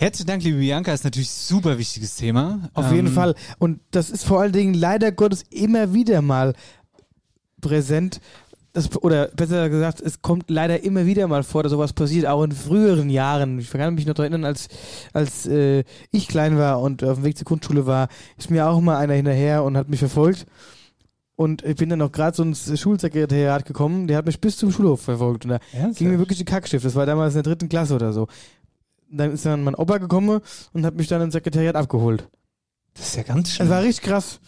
Herzlichen 0.00 0.28
Dank, 0.28 0.42
liebe 0.42 0.56
Bianca, 0.56 0.94
ist 0.94 1.04
natürlich 1.04 1.28
ein 1.28 1.44
super 1.58 1.76
wichtiges 1.76 2.16
Thema. 2.16 2.70
Auf 2.72 2.90
jeden 2.90 3.08
Ähm, 3.08 3.12
Fall. 3.12 3.34
Und 3.58 3.80
das 3.90 4.08
ist 4.08 4.24
vor 4.24 4.40
allen 4.40 4.52
Dingen 4.52 4.72
leider 4.72 5.12
Gottes 5.12 5.44
immer 5.50 5.92
wieder 5.92 6.22
mal 6.22 6.54
präsent. 7.60 8.22
Das, 8.72 8.90
oder 9.02 9.26
besser 9.26 9.68
gesagt, 9.68 10.00
es 10.00 10.22
kommt 10.22 10.48
leider 10.48 10.82
immer 10.84 11.04
wieder 11.04 11.28
mal 11.28 11.42
vor, 11.42 11.64
dass 11.64 11.72
sowas 11.72 11.92
passiert, 11.92 12.24
auch 12.24 12.42
in 12.42 12.52
früheren 12.52 13.10
Jahren. 13.10 13.58
Ich 13.58 13.70
kann 13.70 13.94
mich 13.94 14.06
noch 14.06 14.14
daran 14.14 14.32
erinnern, 14.32 14.48
als, 14.48 14.68
als 15.12 15.44
äh, 15.44 15.84
ich 16.10 16.28
klein 16.28 16.56
war 16.56 16.80
und 16.80 17.04
auf 17.04 17.16
dem 17.18 17.24
Weg 17.24 17.36
zur 17.36 17.44
Grundschule 17.44 17.84
war, 17.84 18.08
ist 18.38 18.50
mir 18.50 18.66
auch 18.70 18.80
mal 18.80 18.96
einer 18.96 19.12
hinterher 19.12 19.64
und 19.64 19.76
hat 19.76 19.90
mich 19.90 19.98
verfolgt. 19.98 20.46
Und 21.36 21.62
ich 21.62 21.76
bin 21.76 21.90
dann 21.90 22.00
auch 22.00 22.12
gerade 22.12 22.36
so 22.36 22.42
ins 22.42 22.78
Schulsekretariat 22.78 23.66
gekommen, 23.66 24.06
der 24.06 24.16
hat 24.16 24.26
mich 24.26 24.40
bis 24.40 24.56
zum 24.56 24.72
Schulhof 24.72 25.02
verfolgt. 25.02 25.44
Und 25.44 25.50
da 25.50 25.58
ging 25.94 26.08
mir 26.08 26.18
wirklich 26.18 26.38
die 26.38 26.44
Kackstift. 26.46 26.84
Das 26.86 26.94
war 26.94 27.04
damals 27.06 27.34
in 27.34 27.42
der 27.42 27.52
dritten 27.52 27.68
Klasse 27.68 27.94
oder 27.94 28.12
so. 28.12 28.28
Dann 29.10 29.32
ist 29.32 29.44
dann 29.44 29.64
mein 29.64 29.74
Opa 29.74 29.98
gekommen 29.98 30.40
und 30.72 30.86
hat 30.86 30.94
mich 30.94 31.08
dann 31.08 31.22
ins 31.22 31.32
Sekretariat 31.32 31.74
abgeholt. 31.74 32.28
Das 32.94 33.08
ist 33.08 33.16
ja 33.16 33.22
ganz 33.22 33.50
schön. 33.50 33.66
Das 33.66 33.74
war 33.74 33.82
richtig 33.82 34.04
krass. 34.04 34.40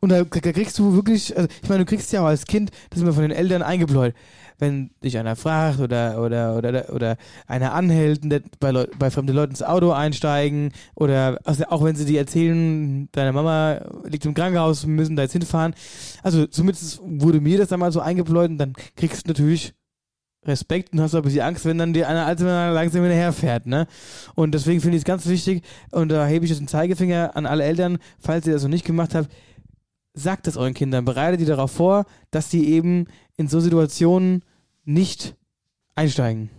Und 0.00 0.10
da, 0.10 0.22
da 0.24 0.52
kriegst 0.52 0.78
du 0.78 0.94
wirklich, 0.94 1.36
also 1.36 1.48
ich 1.62 1.68
meine, 1.68 1.84
du 1.84 1.88
kriegst 1.88 2.12
ja 2.12 2.20
auch 2.20 2.26
als 2.26 2.44
Kind, 2.44 2.70
das 2.90 2.98
ist 2.98 3.02
immer 3.02 3.14
von 3.14 3.22
den 3.22 3.30
Eltern 3.30 3.62
eingebläut. 3.62 4.14
Wenn 4.58 4.90
dich 5.02 5.18
einer 5.18 5.36
fragt 5.36 5.80
oder, 5.80 6.22
oder, 6.22 6.56
oder, 6.56 6.92
oder 6.92 7.16
einer 7.46 7.74
anhält, 7.74 8.22
und 8.22 8.58
bei, 8.58 8.70
Leu 8.70 8.86
bei 8.98 9.10
fremden 9.10 9.34
Leuten 9.34 9.52
ins 9.52 9.62
Auto 9.62 9.92
einsteigen 9.92 10.72
oder 10.94 11.38
also 11.44 11.64
auch 11.66 11.84
wenn 11.84 11.96
sie 11.96 12.06
dir 12.06 12.20
erzählen, 12.20 13.08
deine 13.12 13.32
Mama 13.32 13.80
liegt 14.04 14.24
im 14.24 14.34
Krankenhaus, 14.34 14.86
wir 14.86 14.94
müssen 14.94 15.16
da 15.16 15.22
jetzt 15.22 15.32
hinfahren. 15.32 15.74
Also 16.22 16.46
zumindest 16.46 17.00
wurde 17.02 17.40
mir 17.40 17.58
das 17.58 17.68
dann 17.68 17.80
mal 17.80 17.92
so 17.92 18.00
eingebläut 18.00 18.50
und 18.50 18.58
dann 18.58 18.72
kriegst 18.96 19.26
du 19.26 19.30
natürlich 19.30 19.74
Respekt 20.46 20.92
und 20.92 21.00
hast 21.00 21.14
auch 21.14 21.18
ein 21.18 21.24
bisschen 21.24 21.42
Angst, 21.42 21.64
wenn 21.64 21.78
dann 21.78 21.92
dir 21.92 22.08
einer 22.08 22.26
alte 22.26 22.44
Mann 22.44 22.72
langsam 22.74 23.02
hinterherfährt, 23.02 23.66
ne? 23.66 23.86
Und 24.34 24.52
deswegen 24.54 24.80
finde 24.80 24.96
ich 24.96 25.02
es 25.02 25.06
ganz 25.06 25.26
wichtig, 25.26 25.62
und 25.90 26.08
da 26.08 26.26
hebe 26.26 26.44
ich 26.44 26.50
jetzt 26.50 26.58
einen 26.58 26.68
Zeigefinger 26.68 27.36
an 27.36 27.46
alle 27.46 27.64
Eltern, 27.64 27.98
falls 28.18 28.46
ihr 28.46 28.52
das 28.52 28.62
noch 28.62 28.70
nicht 28.70 28.84
gemacht 28.84 29.14
habt, 29.14 29.30
sagt 30.14 30.46
es 30.48 30.56
euren 30.56 30.74
Kindern, 30.74 31.04
bereitet 31.04 31.40
die 31.40 31.44
darauf 31.44 31.70
vor, 31.70 32.06
dass 32.30 32.48
die 32.48 32.70
eben 32.70 33.06
in 33.36 33.48
so 33.48 33.60
Situationen 33.60 34.42
nicht 34.84 35.34
einsteigen. 35.94 36.50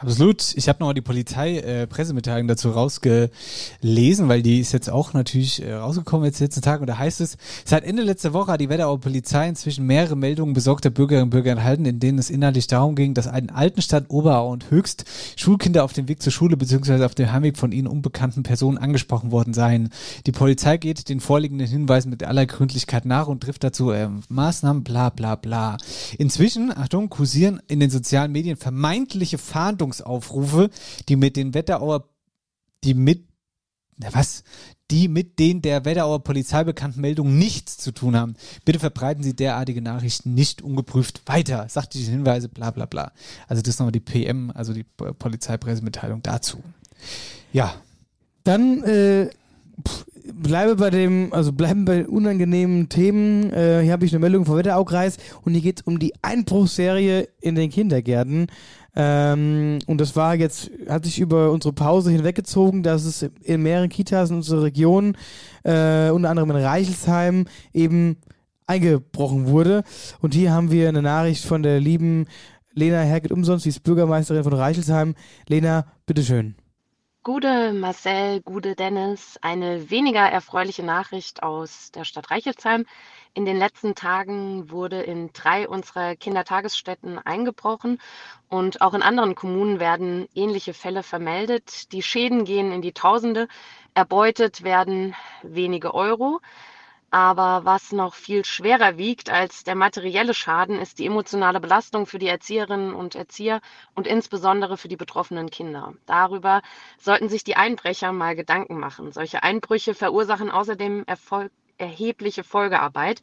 Absolut. 0.00 0.54
Ich 0.54 0.68
habe 0.68 0.78
nochmal 0.78 0.94
die 0.94 1.00
Polizei-Pressemitteilung 1.00 2.46
dazu 2.46 2.70
rausgelesen, 2.70 4.28
weil 4.28 4.42
die 4.42 4.60
ist 4.60 4.70
jetzt 4.70 4.88
auch 4.88 5.12
natürlich 5.12 5.60
äh, 5.60 5.74
rausgekommen 5.74 6.24
jetzt 6.24 6.38
letzten 6.38 6.62
Tag. 6.62 6.80
Und 6.80 6.86
da 6.86 6.98
heißt 6.98 7.20
es, 7.20 7.36
seit 7.64 7.82
Ende 7.82 8.04
letzter 8.04 8.32
Woche 8.32 8.52
hat 8.52 8.60
die 8.60 8.68
Wetterauer 8.68 9.00
Polizei 9.00 9.48
inzwischen 9.48 9.86
mehrere 9.86 10.14
Meldungen 10.14 10.54
besorgter 10.54 10.90
Bürgerinnen 10.90 11.24
und 11.24 11.30
Bürger 11.30 11.50
erhalten, 11.56 11.84
in 11.84 11.98
denen 11.98 12.20
es 12.20 12.30
inhaltlich 12.30 12.68
darum 12.68 12.94
ging, 12.94 13.12
dass 13.12 13.26
in 13.26 13.50
Altenstadt, 13.50 14.04
Oberau 14.06 14.52
und 14.52 14.70
Höchst 14.70 15.04
Schulkinder 15.34 15.82
auf 15.82 15.94
dem 15.94 16.06
Weg 16.06 16.22
zur 16.22 16.30
Schule 16.30 16.56
bzw. 16.56 17.04
auf 17.04 17.16
dem 17.16 17.32
Heimweg 17.32 17.58
von 17.58 17.72
ihnen 17.72 17.88
unbekannten 17.88 18.44
Personen 18.44 18.78
angesprochen 18.78 19.32
worden 19.32 19.52
seien. 19.52 19.88
Die 20.26 20.32
Polizei 20.32 20.76
geht 20.76 21.08
den 21.08 21.18
vorliegenden 21.18 21.66
Hinweisen 21.66 22.10
mit 22.10 22.22
aller 22.22 22.46
Gründlichkeit 22.46 23.04
nach 23.04 23.26
und 23.26 23.42
trifft 23.42 23.64
dazu 23.64 23.90
ähm, 23.90 24.20
Maßnahmen, 24.28 24.84
bla 24.84 25.10
bla 25.10 25.34
bla. 25.34 25.76
Inzwischen, 26.18 26.70
Achtung, 26.70 27.08
kursieren 27.08 27.60
in 27.66 27.80
den 27.80 27.90
sozialen 27.90 28.30
Medien 28.30 28.56
vermeintliche 28.56 29.38
Fahndungsaufrufe, 29.88 30.70
die 31.08 31.16
mit 31.16 31.36
den 31.36 31.54
Wetterauer, 31.54 32.08
die 32.84 32.94
mit, 32.94 33.26
na 33.96 34.08
was, 34.12 34.44
die 34.90 35.08
mit 35.08 35.38
den 35.38 35.60
der 35.62 35.84
Wetterauer 35.84 36.22
Polizei 36.22 36.64
bekannten 36.64 37.00
Meldungen 37.00 37.38
nichts 37.38 37.76
zu 37.78 37.92
tun 37.92 38.16
haben. 38.16 38.34
Bitte 38.64 38.78
verbreiten 38.78 39.22
Sie 39.22 39.34
derartige 39.34 39.82
Nachrichten 39.82 40.34
nicht 40.34 40.62
ungeprüft 40.62 41.22
weiter. 41.26 41.66
Sachliche 41.68 42.10
Hinweise, 42.10 42.48
bla 42.48 42.70
bla 42.70 42.86
bla. 42.86 43.12
Also 43.48 43.62
das 43.62 43.74
ist 43.74 43.80
nochmal 43.80 43.92
die 43.92 44.00
PM, 44.00 44.50
also 44.54 44.72
die 44.72 44.84
Polizeipressemitteilung 44.84 46.22
dazu. 46.22 46.62
Ja. 47.52 47.74
Dann 48.44 48.82
äh, 48.84 49.30
pff, 49.86 50.06
bleibe 50.34 50.76
bei 50.76 50.90
dem, 50.90 51.32
also 51.32 51.52
bleiben 51.52 51.84
bei 51.84 52.06
unangenehmen 52.06 52.88
Themen. 52.88 53.52
Äh, 53.52 53.82
hier 53.82 53.92
habe 53.92 54.04
ich 54.04 54.12
eine 54.12 54.20
Meldung 54.20 54.44
vom 54.44 54.56
Wetteraukreis 54.56 55.16
und 55.42 55.52
hier 55.52 55.62
geht 55.62 55.80
es 55.80 55.86
um 55.86 55.98
die 55.98 56.12
Einbruchsserie 56.22 57.28
in 57.40 57.54
den 57.54 57.70
Kindergärten. 57.70 58.46
Ähm, 58.94 59.78
und 59.86 60.00
das 60.00 60.16
war 60.16 60.34
jetzt, 60.34 60.70
hat 60.88 61.04
sich 61.04 61.20
über 61.20 61.52
unsere 61.52 61.72
Pause 61.72 62.10
hinweggezogen, 62.10 62.82
dass 62.82 63.04
es 63.04 63.28
in 63.42 63.62
mehreren 63.62 63.88
Kitas 63.88 64.30
in 64.30 64.36
unserer 64.36 64.64
Region, 64.64 65.16
äh, 65.62 66.10
unter 66.10 66.30
anderem 66.30 66.50
in 66.50 66.56
Reichelsheim, 66.56 67.46
eben 67.72 68.16
eingebrochen 68.66 69.46
wurde. 69.46 69.82
Und 70.20 70.34
hier 70.34 70.52
haben 70.52 70.70
wir 70.70 70.88
eine 70.88 71.02
Nachricht 71.02 71.44
von 71.44 71.62
der 71.62 71.80
lieben 71.80 72.26
Lena 72.74 73.00
Herget 73.00 73.32
Umsonst, 73.32 73.64
die 73.64 73.70
ist 73.70 73.82
Bürgermeisterin 73.82 74.44
von 74.44 74.52
Reichelsheim. 74.52 75.14
Lena, 75.48 75.86
bitteschön. 76.06 76.54
Gute 77.24 77.72
Marcel, 77.72 78.40
gute 78.42 78.74
Dennis, 78.74 79.38
eine 79.42 79.90
weniger 79.90 80.20
erfreuliche 80.20 80.82
Nachricht 80.82 81.42
aus 81.42 81.90
der 81.90 82.04
Stadt 82.04 82.30
Reichelsheim. 82.30 82.86
In 83.34 83.44
den 83.44 83.58
letzten 83.58 83.94
Tagen 83.94 84.70
wurde 84.70 85.02
in 85.02 85.30
drei 85.32 85.68
unserer 85.68 86.16
Kindertagesstätten 86.16 87.18
eingebrochen 87.18 88.00
und 88.48 88.80
auch 88.80 88.94
in 88.94 89.02
anderen 89.02 89.34
Kommunen 89.34 89.80
werden 89.80 90.28
ähnliche 90.34 90.72
Fälle 90.72 91.02
vermeldet. 91.02 91.92
Die 91.92 92.02
Schäden 92.02 92.44
gehen 92.44 92.72
in 92.72 92.82
die 92.82 92.94
Tausende, 92.94 93.48
erbeutet 93.94 94.62
werden 94.62 95.14
wenige 95.42 95.94
Euro. 95.94 96.40
Aber 97.10 97.64
was 97.64 97.92
noch 97.92 98.14
viel 98.14 98.44
schwerer 98.44 98.98
wiegt 98.98 99.30
als 99.30 99.64
der 99.64 99.74
materielle 99.74 100.34
Schaden, 100.34 100.78
ist 100.78 100.98
die 100.98 101.06
emotionale 101.06 101.58
Belastung 101.58 102.04
für 102.04 102.18
die 102.18 102.28
Erzieherinnen 102.28 102.94
und 102.94 103.14
Erzieher 103.14 103.62
und 103.94 104.06
insbesondere 104.06 104.76
für 104.76 104.88
die 104.88 104.96
betroffenen 104.96 105.48
Kinder. 105.48 105.94
Darüber 106.04 106.60
sollten 106.98 107.30
sich 107.30 107.44
die 107.44 107.56
Einbrecher 107.56 108.12
mal 108.12 108.36
Gedanken 108.36 108.78
machen. 108.78 109.10
Solche 109.12 109.42
Einbrüche 109.42 109.94
verursachen 109.94 110.50
außerdem 110.50 111.04
Erfolg 111.06 111.50
erhebliche 111.78 112.44
Folgearbeit. 112.44 113.22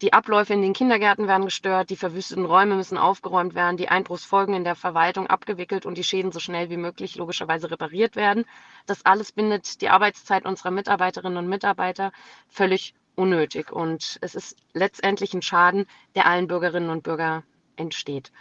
Die 0.00 0.12
Abläufe 0.12 0.54
in 0.54 0.62
den 0.62 0.72
Kindergärten 0.72 1.28
werden 1.28 1.44
gestört, 1.44 1.90
die 1.90 1.96
verwüsteten 1.96 2.44
Räume 2.44 2.76
müssen 2.76 2.96
aufgeräumt 2.96 3.54
werden, 3.54 3.76
die 3.76 3.88
Einbruchsfolgen 3.88 4.54
in 4.54 4.64
der 4.64 4.76
Verwaltung 4.76 5.26
abgewickelt 5.26 5.86
und 5.86 5.98
die 5.98 6.04
Schäden 6.04 6.32
so 6.32 6.38
schnell 6.38 6.70
wie 6.70 6.76
möglich 6.76 7.16
logischerweise 7.16 7.70
repariert 7.70 8.16
werden. 8.16 8.44
Das 8.86 9.04
alles 9.04 9.32
bindet 9.32 9.80
die 9.80 9.88
Arbeitszeit 9.88 10.46
unserer 10.46 10.70
Mitarbeiterinnen 10.70 11.36
und 11.36 11.48
Mitarbeiter 11.48 12.12
völlig 12.48 12.94
unnötig 13.16 13.72
und 13.72 14.18
es 14.20 14.34
ist 14.34 14.56
letztendlich 14.72 15.34
ein 15.34 15.42
Schaden, 15.42 15.86
der 16.14 16.26
allen 16.26 16.46
Bürgerinnen 16.46 16.90
und 16.90 17.02
Bürgern 17.02 17.42
entsteht. 17.76 18.32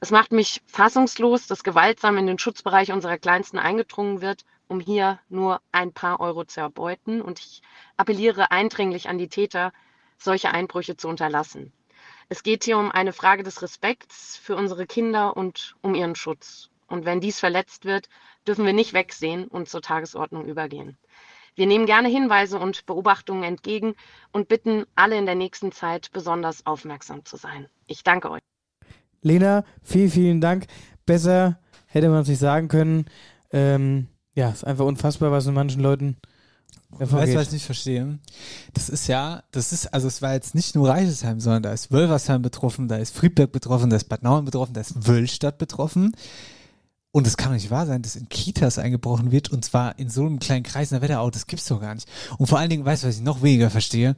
Es 0.00 0.10
macht 0.10 0.32
mich 0.32 0.62
fassungslos, 0.66 1.46
dass 1.46 1.64
gewaltsam 1.64 2.18
in 2.18 2.26
den 2.26 2.38
Schutzbereich 2.38 2.92
unserer 2.92 3.18
Kleinsten 3.18 3.58
eingedrungen 3.58 4.20
wird, 4.20 4.44
um 4.68 4.80
hier 4.80 5.18
nur 5.28 5.60
ein 5.72 5.92
paar 5.92 6.20
Euro 6.20 6.44
zu 6.44 6.60
erbeuten. 6.60 7.20
Und 7.20 7.38
ich 7.40 7.62
appelliere 7.96 8.50
eindringlich 8.50 9.08
an 9.08 9.18
die 9.18 9.28
Täter, 9.28 9.72
solche 10.18 10.52
Einbrüche 10.52 10.96
zu 10.96 11.08
unterlassen. 11.08 11.72
Es 12.28 12.42
geht 12.42 12.64
hier 12.64 12.78
um 12.78 12.90
eine 12.90 13.12
Frage 13.12 13.42
des 13.42 13.62
Respekts 13.62 14.36
für 14.36 14.56
unsere 14.56 14.86
Kinder 14.86 15.36
und 15.36 15.76
um 15.82 15.94
ihren 15.94 16.14
Schutz. 16.14 16.70
Und 16.86 17.04
wenn 17.04 17.20
dies 17.20 17.40
verletzt 17.40 17.84
wird, 17.84 18.08
dürfen 18.46 18.64
wir 18.64 18.72
nicht 18.72 18.92
wegsehen 18.92 19.46
und 19.46 19.68
zur 19.68 19.82
Tagesordnung 19.82 20.46
übergehen. 20.46 20.96
Wir 21.54 21.66
nehmen 21.66 21.86
gerne 21.86 22.08
Hinweise 22.08 22.58
und 22.58 22.86
Beobachtungen 22.86 23.44
entgegen 23.44 23.94
und 24.32 24.48
bitten 24.48 24.84
alle 24.94 25.16
in 25.16 25.26
der 25.26 25.34
nächsten 25.34 25.72
Zeit 25.72 26.10
besonders 26.12 26.66
aufmerksam 26.66 27.24
zu 27.24 27.36
sein. 27.36 27.68
Ich 27.86 28.02
danke 28.02 28.30
euch. 28.30 28.42
Lena, 29.22 29.64
vielen, 29.82 30.10
vielen 30.10 30.40
Dank. 30.40 30.66
Besser 31.06 31.58
hätte 31.86 32.08
man 32.08 32.24
sich 32.24 32.38
sagen 32.38 32.68
können. 32.68 33.06
Ähm, 33.52 34.08
ja, 34.34 34.50
ist 34.50 34.64
einfach 34.64 34.84
unfassbar, 34.84 35.30
was 35.30 35.46
in 35.46 35.54
manchen 35.54 35.80
Leuten 35.80 36.16
Weißt 36.98 37.12
du, 37.32 37.36
was 37.36 37.46
ich 37.48 37.52
nicht 37.52 37.66
verstehe? 37.66 38.18
Das 38.72 38.88
ist 38.88 39.08
ja, 39.08 39.42
das 39.50 39.72
ist, 39.72 39.92
also 39.92 40.06
es 40.06 40.22
war 40.22 40.34
jetzt 40.34 40.54
nicht 40.54 40.74
nur 40.74 40.88
Reichelsheim, 40.88 41.40
sondern 41.40 41.62
da 41.62 41.72
ist 41.72 41.90
Wölversheim 41.90 42.42
betroffen, 42.42 42.88
da 42.88 42.96
ist 42.96 43.14
Friedberg 43.14 43.52
betroffen, 43.52 43.90
da 43.90 43.96
ist 43.96 44.08
Bad 44.08 44.22
Nauheim 44.22 44.44
betroffen, 44.44 44.74
da 44.74 44.80
ist 44.80 45.06
Wöllstadt 45.06 45.58
betroffen. 45.58 46.14
Und 47.14 47.28
es 47.28 47.36
kann 47.36 47.50
doch 47.50 47.54
nicht 47.54 47.70
wahr 47.70 47.86
sein, 47.86 48.02
dass 48.02 48.16
in 48.16 48.28
Kitas 48.28 48.76
eingebrochen 48.76 49.30
wird 49.30 49.48
und 49.48 49.64
zwar 49.64 49.96
in 50.00 50.10
so 50.10 50.26
einem 50.26 50.40
kleinen 50.40 50.64
Kreis 50.64 50.90
in 50.90 50.96
der 50.96 51.02
Wetterau, 51.02 51.30
das 51.30 51.46
gibt's 51.46 51.68
doch 51.68 51.80
gar 51.80 51.94
nicht. 51.94 52.08
Und 52.38 52.48
vor 52.48 52.58
allen 52.58 52.70
Dingen, 52.70 52.84
weißt 52.84 53.04
du, 53.04 53.06
was 53.06 53.18
ich 53.18 53.22
noch 53.22 53.40
weniger 53.40 53.70
verstehe? 53.70 54.16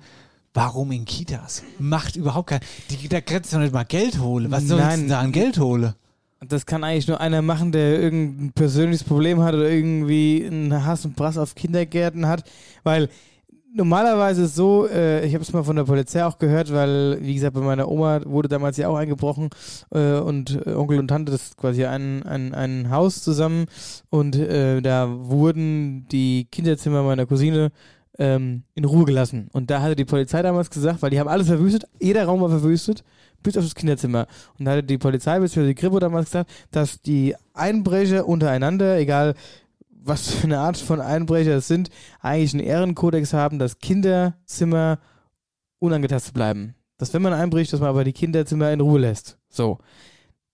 Warum 0.54 0.90
in 0.92 1.04
Kitas? 1.04 1.62
Macht 1.78 2.16
überhaupt 2.16 2.48
kein, 2.48 2.60
die, 2.88 3.06
da 3.06 3.20
kannst 3.20 3.52
du 3.52 3.56
doch 3.56 3.62
nicht 3.64 3.74
mal 3.74 3.84
Geld 3.84 4.18
holen. 4.18 4.50
Was 4.50 4.64
soll 4.64 4.80
ich 4.80 4.86
denn 4.86 5.08
da 5.10 5.20
an 5.20 5.30
Geld 5.30 5.58
holen? 5.58 5.92
Das 6.40 6.64
kann 6.64 6.84
eigentlich 6.84 7.06
nur 7.06 7.20
einer 7.20 7.42
machen, 7.42 7.70
der 7.70 8.00
irgendein 8.00 8.52
persönliches 8.52 9.04
Problem 9.04 9.42
hat 9.42 9.52
oder 9.52 9.68
irgendwie 9.68 10.46
einen 10.46 10.86
Hass 10.86 11.04
und 11.04 11.16
Brass 11.16 11.36
auf 11.36 11.54
Kindergärten 11.54 12.26
hat, 12.26 12.48
weil 12.82 13.10
normalerweise 13.76 14.44
ist 14.44 14.56
so, 14.56 14.88
äh, 14.88 15.24
ich 15.24 15.34
habe 15.34 15.42
es 15.42 15.52
mal 15.52 15.62
von 15.62 15.76
der 15.76 15.84
Polizei 15.84 16.24
auch 16.24 16.38
gehört, 16.38 16.72
weil, 16.72 17.18
wie 17.20 17.34
gesagt, 17.34 17.54
bei 17.54 17.60
meiner 17.60 17.88
Oma 17.88 18.20
wurde 18.24 18.48
damals 18.48 18.76
ja 18.76 18.88
auch 18.88 18.96
eingebrochen 18.96 19.50
äh, 19.90 20.14
und 20.14 20.66
äh, 20.66 20.72
Onkel 20.72 20.98
und 20.98 21.08
Tante, 21.08 21.32
das 21.32 21.42
ist 21.42 21.56
quasi 21.56 21.84
ein, 21.84 22.22
ein, 22.24 22.54
ein 22.54 22.90
Haus 22.90 23.22
zusammen 23.22 23.66
und 24.10 24.34
äh, 24.36 24.80
da 24.80 25.08
wurden 25.08 26.06
die 26.08 26.48
Kinderzimmer 26.50 27.02
meiner 27.02 27.26
Cousine 27.26 27.70
ähm, 28.18 28.62
in 28.74 28.84
Ruhe 28.84 29.04
gelassen. 29.04 29.48
Und 29.52 29.70
da 29.70 29.82
hatte 29.82 29.94
die 29.94 30.04
Polizei 30.06 30.40
damals 30.42 30.70
gesagt, 30.70 31.02
weil 31.02 31.10
die 31.10 31.20
haben 31.20 31.28
alles 31.28 31.48
verwüstet, 31.48 31.86
jeder 32.00 32.24
Raum 32.24 32.40
war 32.40 32.48
verwüstet, 32.48 33.04
bis 33.42 33.56
auf 33.56 33.64
das 33.64 33.74
Kinderzimmer. 33.74 34.26
Und 34.58 34.64
da 34.64 34.72
hatte 34.72 34.82
die 34.82 34.98
Polizei 34.98 35.38
bzw. 35.38 35.66
die 35.66 35.74
Kripo 35.74 35.98
damals 35.98 36.26
gesagt, 36.26 36.50
dass 36.70 37.02
die 37.02 37.34
Einbrecher 37.52 38.26
untereinander, 38.26 38.98
egal 38.98 39.34
was 40.06 40.30
für 40.30 40.44
eine 40.44 40.58
Art 40.58 40.76
von 40.76 41.00
Einbrecher 41.00 41.56
es 41.56 41.68
sind, 41.68 41.90
eigentlich 42.20 42.54
einen 42.54 42.64
Ehrenkodex 42.64 43.32
haben, 43.32 43.58
dass 43.58 43.78
Kinderzimmer 43.78 44.98
unangetastet 45.78 46.34
bleiben. 46.34 46.74
Dass 46.98 47.12
wenn 47.12 47.22
man 47.22 47.32
einbricht, 47.32 47.72
dass 47.72 47.80
man 47.80 47.90
aber 47.90 48.04
die 48.04 48.12
Kinderzimmer 48.12 48.72
in 48.72 48.80
Ruhe 48.80 49.00
lässt. 49.00 49.38
So. 49.48 49.78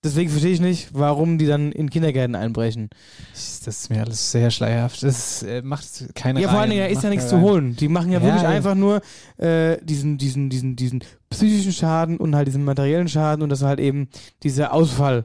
Deswegen 0.05 0.31
verstehe 0.31 0.51
ich 0.53 0.61
nicht, 0.61 0.89
warum 0.95 1.39
die 1.39 1.47
dann 1.47 1.71
in 1.71 1.89
Kindergärten 1.89 2.35
einbrechen. 2.35 2.91
Das 3.33 3.69
ist 3.69 3.89
mir 3.89 4.01
alles 4.01 4.33
sehr 4.33 4.51
schleierhaft. 4.51 5.05
Das 5.05 5.45
äh, 5.45 5.63
macht 5.63 5.87
keine 6.17 6.41
Ja, 6.41 6.49
vor 6.49 6.59
allen 6.59 6.71
Dingen, 6.71 6.83
da 6.83 6.89
ist 6.89 7.05
ja 7.05 7.11
nichts 7.11 7.29
zu 7.29 7.41
holen. 7.41 7.77
Die 7.77 7.87
machen 7.87 8.11
ja, 8.11 8.19
Ja, 8.19 8.25
wirklich 8.25 8.43
ja. 8.43 8.49
einfach 8.49 8.75
nur 8.75 9.01
äh, 9.37 9.77
diesen, 9.81 10.19
diesen, 10.19 10.51
diesen, 10.51 10.75
diesen 10.75 11.05
psychischen 11.31 11.73
Schaden 11.73 12.17
und 12.17 12.35
halt 12.35 12.49
diesen 12.49 12.65
materiellen 12.65 13.07
Schaden 13.07 13.45
und 13.45 13.49
dass 13.51 13.63
halt 13.63 13.79
eben 13.79 14.09
dieser 14.43 14.73
Ausfall 14.73 15.25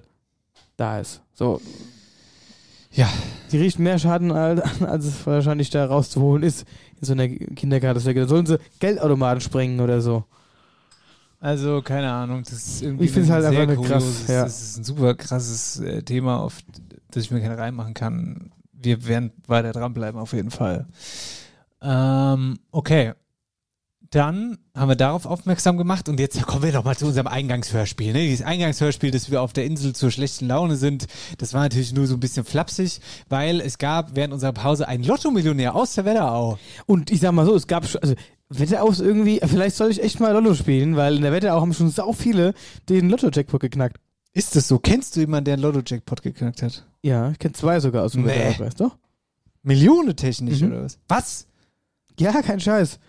da 0.75 0.99
ist. 0.99 1.21
So. 1.33 1.59
Ja. 2.97 3.07
Die 3.51 3.57
riechen 3.57 3.83
mehr 3.83 3.97
Schaden, 3.99 4.31
als, 4.31 4.81
als 4.81 5.05
es 5.05 5.25
wahrscheinlich 5.25 5.69
da 5.69 5.85
rauszuholen 5.85 6.43
ist 6.43 6.65
in 6.99 7.05
so 7.05 7.13
einer 7.13 7.29
Kindergartenstrecke. 7.29 8.21
Da 8.21 8.27
sollen 8.27 8.45
sie 8.45 8.59
Geldautomaten 8.79 9.39
sprengen 9.39 9.79
oder 9.79 10.01
so. 10.01 10.25
Also, 11.39 11.81
keine 11.83 12.11
Ahnung, 12.11 12.41
das 12.43 12.53
ist 12.53 12.81
irgendwie 12.81 13.05
Ich 13.05 13.11
find's 13.11 13.29
halt 13.29 13.45
sehr 13.45 13.61
einfach 13.61 13.75
nur 13.75 13.85
krass, 13.85 14.03
kurioses- 14.03 14.31
ja. 14.31 14.43
Das 14.43 14.61
ist 14.61 14.77
ein 14.79 14.83
super 14.83 15.13
krasses 15.13 15.79
äh, 15.79 16.01
Thema, 16.01 16.39
auf 16.39 16.57
das 17.11 17.23
ich 17.23 17.31
mir 17.31 17.39
keine 17.41 17.57
reinmachen 17.57 17.93
kann. 17.93 18.51
Wir 18.73 19.07
werden 19.07 19.31
weiter 19.45 19.71
dranbleiben, 19.71 20.19
auf 20.19 20.33
jeden 20.33 20.49
Fall. 20.51 20.87
Ähm, 21.81 22.57
okay. 22.71 23.13
Dann 24.11 24.57
haben 24.73 24.87
wir 24.89 24.95
darauf 24.95 25.25
aufmerksam 25.25 25.77
gemacht 25.77 26.07
und 26.07 26.19
jetzt 26.19 26.41
kommen 26.47 26.63
wir 26.63 26.71
doch 26.71 26.85
mal 26.85 26.95
zu 26.95 27.05
unserem 27.07 27.27
Eingangshörspiel. 27.27 28.13
Ne? 28.13 28.19
Dieses 28.27 28.45
Eingangshörspiel, 28.45 29.11
dass 29.11 29.29
wir 29.31 29.41
auf 29.41 29.51
der 29.51 29.65
Insel 29.65 29.93
zur 29.93 30.11
schlechten 30.11 30.47
Laune 30.47 30.77
sind, 30.77 31.07
das 31.39 31.53
war 31.53 31.61
natürlich 31.63 31.91
nur 31.93 32.07
so 32.07 32.13
ein 32.15 32.19
bisschen 32.21 32.45
flapsig, 32.45 32.99
weil 33.27 33.59
es 33.59 33.77
gab 33.77 34.15
während 34.15 34.33
unserer 34.33 34.53
Pause 34.53 34.87
einen 34.87 35.03
Lotto-Millionär 35.03 35.75
aus 35.75 35.93
der 35.95 36.05
Wetterau. 36.05 36.57
Und 36.85 37.11
ich 37.11 37.19
sag 37.19 37.33
mal 37.33 37.45
so, 37.45 37.53
es 37.55 37.67
gab 37.67 37.85
schon, 37.85 38.01
also 38.01 38.15
Wetterau 38.49 38.87
ist 38.89 39.01
irgendwie, 39.01 39.41
vielleicht 39.45 39.75
soll 39.75 39.91
ich 39.91 40.01
echt 40.01 40.21
mal 40.21 40.31
Lotto 40.31 40.53
spielen, 40.55 40.95
weil 40.95 41.17
in 41.17 41.21
der 41.23 41.33
Wetterau 41.33 41.59
haben 41.59 41.73
schon 41.73 41.89
sau 41.89 42.13
viele 42.13 42.53
den 42.87 43.09
Lotto-Jackpot 43.09 43.59
geknackt. 43.59 43.97
Ist 44.31 44.55
das 44.55 44.69
so? 44.69 44.79
Kennst 44.79 45.15
du 45.17 45.19
jemanden, 45.19 45.45
der 45.45 45.53
einen 45.55 45.63
Lotto-Jackpot 45.63 46.21
geknackt 46.21 46.61
hat? 46.61 46.85
Ja, 47.01 47.31
ich 47.31 47.39
kenne 47.39 47.53
zwei 47.55 47.81
sogar 47.81 48.05
aus 48.05 48.13
dem 48.13 48.21
Nee. 48.23 48.29
Wetterau, 48.29 48.65
weißt 48.65 48.79
du? 48.79 48.91
Millionentechnisch 49.63 50.61
Mhm. 50.61 50.71
oder 50.71 50.83
was? 50.83 50.97
Was? 51.09 51.47
Ja, 52.19 52.41
kein 52.41 52.59
Scheiß. 52.59 52.99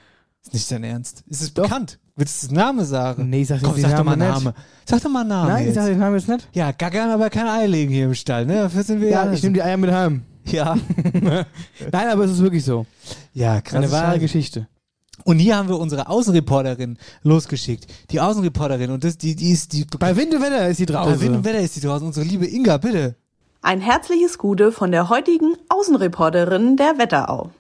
Ist 0.45 0.55
nicht 0.55 0.70
dein 0.70 0.84
Ernst. 0.84 1.24
Ist 1.26 1.43
es 1.43 1.51
bekannt? 1.51 1.99
Willst 2.16 2.43
du 2.43 2.49
den 2.49 2.57
Namen 2.57 2.84
sagen? 2.84 3.30
Nee, 3.30 3.43
ich 3.43 3.49
sag 3.49 3.62
Komm, 3.62 3.76
sag 3.76 3.91
den 3.91 3.97
doch 3.99 4.05
mal 4.05 4.16
Namen 4.16 4.45
Name. 4.45 4.55
Sag 4.84 5.03
doch 5.03 5.11
mal 5.11 5.24
Namen. 5.24 5.49
Nein, 5.51 5.61
ich 5.61 5.66
jetzt. 5.66 5.74
sag 5.76 5.86
den 5.86 5.99
Namen 5.99 6.16
jetzt 6.16 6.28
nicht. 6.28 6.49
Ja, 6.53 6.72
gackern 6.72 7.11
aber 7.11 7.30
kein 7.30 7.47
Ei 7.47 7.66
legen 7.66 7.93
hier 7.93 8.07
im 8.07 8.14
Stall, 8.14 8.47
ne? 8.47 8.55
Dafür 8.55 8.82
sind 8.82 9.01
wir 9.01 9.09
Ja, 9.09 9.30
ich 9.30 9.43
nehme 9.43 9.55
die 9.55 9.62
Eier 9.62 9.76
mit 9.76 9.93
heim. 9.93 10.22
Ja. 10.45 10.76
Nein, 11.12 12.09
aber 12.11 12.24
es 12.24 12.32
ist 12.32 12.43
wirklich 12.43 12.64
so. 12.64 12.86
Ja, 13.34 13.61
krass. 13.61 13.76
Eine 13.76 13.93
wahre 13.93 14.18
Geschichte. 14.18 14.66
Und 15.24 15.39
hier 15.39 15.57
haben 15.57 15.68
wir 15.68 15.78
unsere 15.78 16.09
Außenreporterin 16.09 16.97
losgeschickt. 17.22 17.86
Die 18.11 18.20
Außenreporterin 18.20 18.91
und 18.91 19.05
das, 19.05 19.18
die, 19.18 19.36
die 19.36 19.51
ist 19.51 19.72
die. 19.72 19.84
Bei 19.99 20.16
Wind 20.16 20.34
und 20.34 20.43
Wetter 20.43 20.68
ist 20.68 20.80
die 20.80 20.86
draußen. 20.86 21.12
Bei 21.12 21.20
Wind 21.20 21.36
und 21.36 21.45
Wetter 21.45 21.61
ist 21.61 21.76
die 21.76 21.80
draußen. 21.80 22.07
Unsere 22.07 22.24
liebe 22.24 22.47
Inga, 22.47 22.78
bitte. 22.78 23.16
Ein 23.61 23.80
herzliches 23.80 24.39
Gute 24.39 24.72
von 24.72 24.93
der 24.93 25.09
heutigen 25.09 25.55
Außenreporterin 25.68 26.76
der 26.76 26.99
Wetterau. 26.99 27.51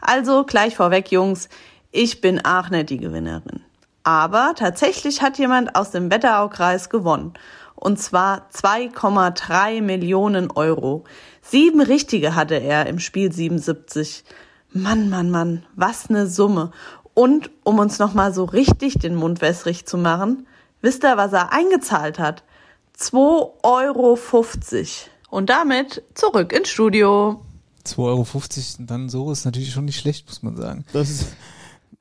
Also 0.00 0.44
gleich 0.44 0.74
vorweg, 0.74 1.12
Jungs, 1.12 1.48
ich 1.92 2.20
bin 2.20 2.44
auch 2.44 2.70
nicht 2.70 2.90
die 2.90 2.96
Gewinnerin. 2.96 3.60
Aber 4.02 4.54
tatsächlich 4.56 5.22
hat 5.22 5.38
jemand 5.38 5.76
aus 5.76 5.92
dem 5.92 6.10
Wetteraukreis 6.10 6.90
gewonnen. 6.90 7.34
Und 7.76 7.98
zwar 7.98 8.48
2,3 8.52 9.82
Millionen 9.82 10.50
Euro. 10.50 11.04
Sieben 11.42 11.80
Richtige 11.80 12.34
hatte 12.34 12.54
er 12.54 12.86
im 12.86 12.98
Spiel 12.98 13.32
77. 13.32 14.24
Mann, 14.72 15.08
Mann, 15.10 15.30
Mann, 15.30 15.64
was 15.76 16.08
ne 16.08 16.26
Summe. 16.26 16.70
Und 17.14 17.50
um 17.62 17.78
uns 17.78 17.98
nochmal 17.98 18.32
so 18.32 18.44
richtig 18.44 18.94
den 18.94 19.14
Mund 19.14 19.40
wässrig 19.40 19.84
zu 19.84 19.98
machen, 19.98 20.46
wisst 20.80 21.04
ihr, 21.04 21.16
was 21.16 21.32
er 21.32 21.52
eingezahlt 21.52 22.18
hat? 22.18 22.42
2,50 22.98 23.50
Euro. 23.62 24.18
Und 25.30 25.50
damit 25.50 26.02
zurück 26.14 26.52
ins 26.52 26.68
Studio. 26.68 27.42
2,50 27.84 27.98
Euro 27.98 28.26
dann 28.86 29.08
so 29.08 29.30
ist 29.30 29.44
natürlich 29.44 29.72
schon 29.72 29.84
nicht 29.84 29.98
schlecht, 29.98 30.26
muss 30.28 30.42
man 30.42 30.56
sagen. 30.56 30.84
Das 30.92 31.10
ist 31.10 31.26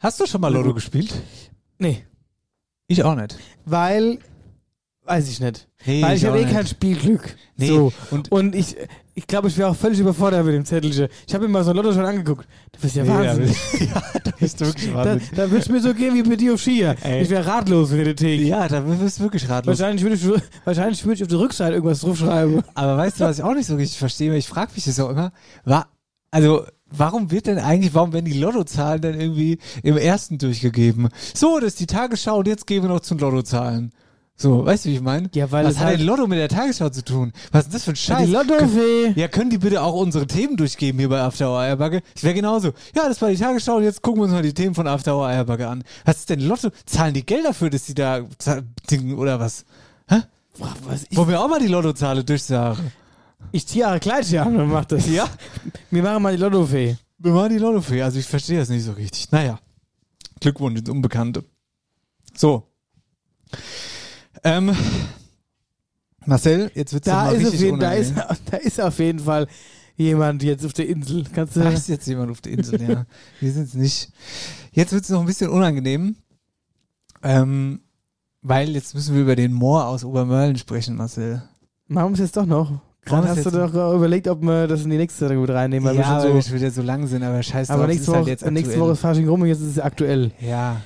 Hast 0.02 0.20
du 0.20 0.26
schon 0.26 0.42
mal 0.42 0.52
Lotto 0.54 0.74
gespielt? 0.74 1.14
Nee. 1.78 2.04
Ich 2.88 3.04
auch 3.04 3.16
nicht. 3.16 3.38
Weil, 3.66 4.18
weiß 5.06 5.30
ich 5.30 5.40
nicht. 5.40 5.68
Nee, 5.86 6.02
Weil 6.02 6.16
ich 6.18 6.24
ich 6.24 6.28
habe 6.28 6.40
eh 6.40 6.44
nicht. 6.44 6.54
kein 6.54 6.68
Spielglück. 6.68 7.36
Nee, 7.56 7.68
So. 7.68 7.94
und- 8.12 8.32
Und, 8.32 8.56
ich, 8.56 8.76
ich 9.14 9.28
glaube, 9.28 9.48
ich 9.48 9.58
wäre 9.58 9.70
auch 9.70 9.76
völlig 9.76 10.00
überfordert 10.00 10.44
mit 10.46 10.56
dem 10.56 10.66
Zettelchen. 10.66 11.08
Ich 11.28 11.34
habe 11.34 11.46
mir 11.48 11.52
mal 11.54 11.64
so 11.64 11.70
ein 11.70 11.76
Lotto 11.76 11.94
schon 11.94 12.04
angeguckt. 12.06 12.48
Du 12.72 12.80
bist 12.82 12.96
ja 12.96 13.04
Nee, 13.04 13.10
wahnsinnig. 13.10 13.56
ja, 13.80 14.04
da 14.24 14.32
bist 14.40 14.60
du 14.60 14.66
wirklich 14.66 14.88
Da, 14.90 14.96
wahnsinnig. 14.96 15.30
da 15.36 15.50
würde 15.52 15.58
es 15.64 15.70
mir 15.70 15.80
so 15.82 15.94
gehen 15.94 16.14
wie 16.16 16.24
bei 16.24 16.36
dir 16.36 16.54
auf 16.56 16.62
Skier. 16.62 16.96
Ey. 17.04 17.22
Ich 17.22 17.30
wäre 17.30 17.46
ratlos 17.46 17.92
in 17.92 18.04
der 18.04 18.16
Theke. 18.16 18.44
Ja, 18.44 18.68
da 18.68 18.80
bist 18.82 19.20
du 19.20 19.24
wirklich 19.24 19.48
ratlos. 19.48 19.80
Wahrscheinlich 19.80 20.04
würde 20.04 20.16
ich, 20.16 20.42
wahrscheinlich 20.66 21.04
würde 21.06 21.16
ich 21.16 21.22
auf 21.22 21.30
der 21.30 21.40
Rückseite 21.40 21.74
irgendwas 21.76 22.02
draufschreiben. 22.02 22.64
Aber 22.74 22.98
weißt 22.98 23.20
du, 23.20 23.26
was 23.26 23.38
ich 23.38 23.44
auch 23.44 23.54
nicht 23.54 23.68
so 23.68 23.76
richtig 23.76 23.98
verstehe? 24.00 24.36
Ich 24.36 24.48
frage 24.48 24.72
mich 24.76 24.84
das 24.86 25.00
auch 25.00 25.10
immer. 25.10 25.32
War, 25.64 25.88
also, 26.32 26.66
warum 26.92 27.32
wird 27.32 27.48
denn 27.48 27.58
eigentlich, 27.60 27.94
warum 27.94 28.14
werden 28.14 28.26
die 28.26 28.40
Lottozahlen 28.40 29.02
dann 29.02 29.20
irgendwie 29.20 29.58
im 29.84 29.98
ersten 29.98 30.38
durchgegeben? 30.38 31.10
So, 31.34 31.60
das 31.60 31.70
ist 31.74 31.80
die 31.80 31.88
Tagesschau 31.88 32.38
und 32.40 32.48
jetzt 32.48 32.68
gehen 32.68 32.84
wir 32.84 32.90
noch 32.90 33.00
zu 33.02 33.16
den 33.16 33.22
Lottozahlen. 33.22 33.92
So, 34.38 34.66
weißt 34.66 34.86
du, 34.86 34.90
wie 34.90 34.96
ich 34.96 35.02
meine? 35.02 35.30
Ja, 35.36 35.52
weil 35.52 35.66
Was 35.66 35.78
hat 35.78 35.86
halt- 35.86 36.00
denn 36.00 36.08
Lotto 36.08 36.26
mit 36.26 36.40
der 36.40 36.50
Tagesschau 36.50 36.90
zu 36.90 37.04
tun? 37.06 37.32
Was 37.52 37.66
ist 37.66 37.76
das 37.76 37.84
für 37.84 37.92
ein 37.92 37.96
Scheiß? 37.96 38.26
die 38.26 38.32
Lottofee. 38.32 39.14
Ja, 39.16 39.28
können 39.28 39.52
die 39.52 39.60
bitte 39.60 39.84
auch 39.84 39.94
unsere 39.94 40.26
Themen 40.26 40.58
durchgeben 40.58 40.98
hier 40.98 41.10
bei 41.10 41.22
After 41.22 41.50
Hour 41.52 41.60
Eierbacke? 41.60 42.02
Das 42.16 42.24
wäre 42.24 42.34
genauso. 42.34 42.70
Ja, 42.96 43.08
das 43.08 43.22
war 43.22 43.30
die 43.30 43.36
Tagesschau 43.38 43.76
und 43.76 43.84
jetzt 43.84 44.02
gucken 44.02 44.22
wir 44.22 44.24
uns 44.24 44.34
mal 44.34 44.42
die 44.42 44.54
Themen 44.56 44.74
von 44.74 44.88
After 44.88 45.16
Hour 45.16 45.28
Eierbacke 45.28 45.68
an. 45.68 45.84
Was 46.06 46.18
ist 46.18 46.30
denn 46.32 46.40
Lotto? 46.40 46.70
Zahlen 46.88 47.14
die 47.14 47.24
Geld 47.26 47.46
dafür, 47.46 47.70
dass 47.70 47.84
die 47.84 47.94
da 47.94 48.22
za- 48.40 48.62
dingen 48.90 49.16
oder 49.20 49.40
was? 49.40 49.64
Hä? 50.10 50.22
Was 50.58 51.06
Wollen 51.16 51.30
wir 51.30 51.40
auch 51.40 51.48
mal 51.48 51.60
die 51.60 51.68
Lottozahlen 51.68 52.26
durchsagen? 52.26 52.92
Ich 53.52 53.68
ziehe 53.68 53.86
ihre 53.86 54.00
Kleidchen 54.00 54.40
an 54.40 54.56
und 54.56 54.70
mach 54.70 54.86
das. 54.86 55.08
Ja? 55.08 55.28
Wir 55.90 56.04
machen 56.04 56.24
mal 56.24 56.36
die 56.36 56.42
Lottofee. 56.42 56.98
Wir 57.18 57.32
machen 57.32 57.50
die 57.50 57.58
Lottofee. 57.58 58.02
Also 58.02 58.20
ich 58.20 58.26
verstehe 58.26 58.60
das 58.60 58.70
nicht 58.70 58.84
so 58.84 58.94
richtig. 58.94 59.32
Naja. 59.32 59.60
Glückwunsch 60.40 60.80
ins 60.80 60.90
Unbekannte. 60.90 61.44
So. 62.36 62.64
Ähm, 64.44 64.76
Marcel, 66.26 66.72
jetzt 66.74 66.94
wird's 66.94 67.06
Da 67.06 67.26
mal 67.26 67.36
ist, 67.36 67.46
richtig 67.46 67.62
jeden, 67.62 67.80
da, 67.80 67.94
ist, 67.94 68.12
unangenehm. 68.12 68.38
da 68.52 68.58
ist 68.58 68.82
auf 68.82 69.00
jeden 69.00 69.20
Fall 69.20 69.48
jemand 69.98 70.44
jetzt 70.44 70.66
auf 70.66 70.74
der 70.74 70.88
Insel. 70.88 71.26
Kannst 71.34 71.56
du. 71.56 71.60
Da 71.60 71.70
ist 71.70 71.90
jetzt 71.90 72.08
jemand 72.08 72.32
auf 72.32 72.42
der 72.42 72.54
Insel, 72.54 72.82
ja. 72.82 73.06
Wir 73.40 73.52
sind's 73.52 73.74
nicht. 73.74 74.12
Jetzt 74.72 74.94
wird's 74.94 75.10
noch 75.10 75.20
ein 75.20 75.26
bisschen 75.26 75.50
unangenehm. 75.50 76.16
Ähm, 77.24 77.82
weil 78.42 78.70
jetzt 78.70 78.96
müssen 78.96 79.14
wir 79.14 79.22
über 79.22 79.36
den 79.36 79.54
Moor 79.54 79.86
aus 79.86 80.04
Obermörlen 80.04 80.58
sprechen, 80.58 80.96
Marcel. 80.96 81.44
Machen 81.88 82.10
wir 82.10 82.14
es 82.14 82.20
jetzt 82.20 82.38
doch 82.38 82.46
noch. 82.46 82.82
Wir's 83.06 83.26
hast 83.26 83.46
du 83.46 83.52
doch 83.52 83.96
überlegt, 83.96 84.28
ob 84.28 84.42
wir 84.42 84.68
das 84.68 84.84
in 84.84 84.92
die 84.92 84.98
nächste 84.98 85.26
Sendung 85.26 85.42
mit 85.42 85.50
reinnehmen. 85.50 85.90
Weil 85.90 85.96
ja, 85.96 86.02
wir 86.02 86.08
weil 86.08 86.22
schon 86.22 86.36
wir 86.36 86.42
so, 86.42 86.50
schon 86.50 86.60
wieder 86.60 86.72
so 86.72 86.82
lang 86.82 87.08
sind, 87.08 87.24
aber 87.24 87.42
scheiß 87.42 87.70
aber 87.70 87.84
drauf, 87.84 87.90
nächste 87.90 88.12
halt 88.12 88.22
Woche, 88.22 88.30
jetzt 88.30 88.52
nächste. 88.52 88.80
Woche 88.80 88.92
ist 88.92 89.00
Fasching 89.00 89.28
rum 89.28 89.42
und 89.42 89.48
jetzt 89.48 89.62
ist 89.62 89.72
es 89.72 89.80
aktuell. 89.80 90.32
Ja. 90.40 90.82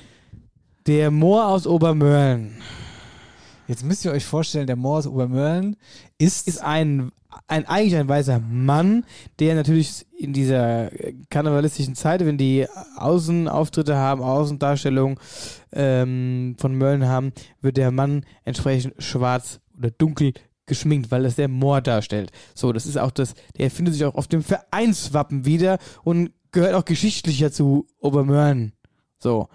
Der 0.86 1.10
Moor 1.10 1.46
aus 1.46 1.66
Obermörlen. 1.66 2.56
Jetzt 3.68 3.84
müsst 3.84 4.04
ihr 4.04 4.12
euch 4.12 4.24
vorstellen, 4.24 4.66
der 4.66 4.76
Moor 4.76 4.98
aus 4.98 5.06
Obermörlen 5.06 5.76
ist, 6.18 6.46
ist 6.46 6.62
ein, 6.62 7.10
ein 7.48 7.66
eigentlich 7.66 7.96
ein 7.96 8.08
weißer 8.08 8.38
Mann, 8.38 9.04
der 9.40 9.56
natürlich 9.56 10.06
in 10.16 10.32
dieser 10.32 10.90
karnevalistischen 11.28 11.96
Zeit, 11.96 12.24
wenn 12.24 12.38
die 12.38 12.66
Außenauftritte 12.96 13.96
haben, 13.96 14.22
Außendarstellungen 14.22 15.18
ähm, 15.72 16.54
von 16.58 16.76
Möllen 16.76 17.06
haben, 17.06 17.32
wird 17.60 17.76
der 17.76 17.90
Mann 17.90 18.24
entsprechend 18.44 18.94
schwarz 19.02 19.60
oder 19.76 19.90
dunkel 19.90 20.32
geschminkt, 20.66 21.10
weil 21.10 21.22
das 21.22 21.36
der 21.36 21.48
Moor 21.48 21.80
darstellt. 21.80 22.32
So, 22.54 22.72
das 22.72 22.86
ist 22.86 22.98
auch 22.98 23.10
das, 23.10 23.34
der 23.56 23.70
findet 23.70 23.94
sich 23.94 24.04
auch 24.04 24.14
auf 24.14 24.28
dem 24.28 24.42
Vereinswappen 24.42 25.44
wieder 25.44 25.78
und 26.04 26.30
gehört 26.52 26.74
auch 26.74 26.84
geschichtlicher 26.84 27.52
zu 27.52 27.86
Obermörlen. 28.00 28.72
So. 29.18 29.48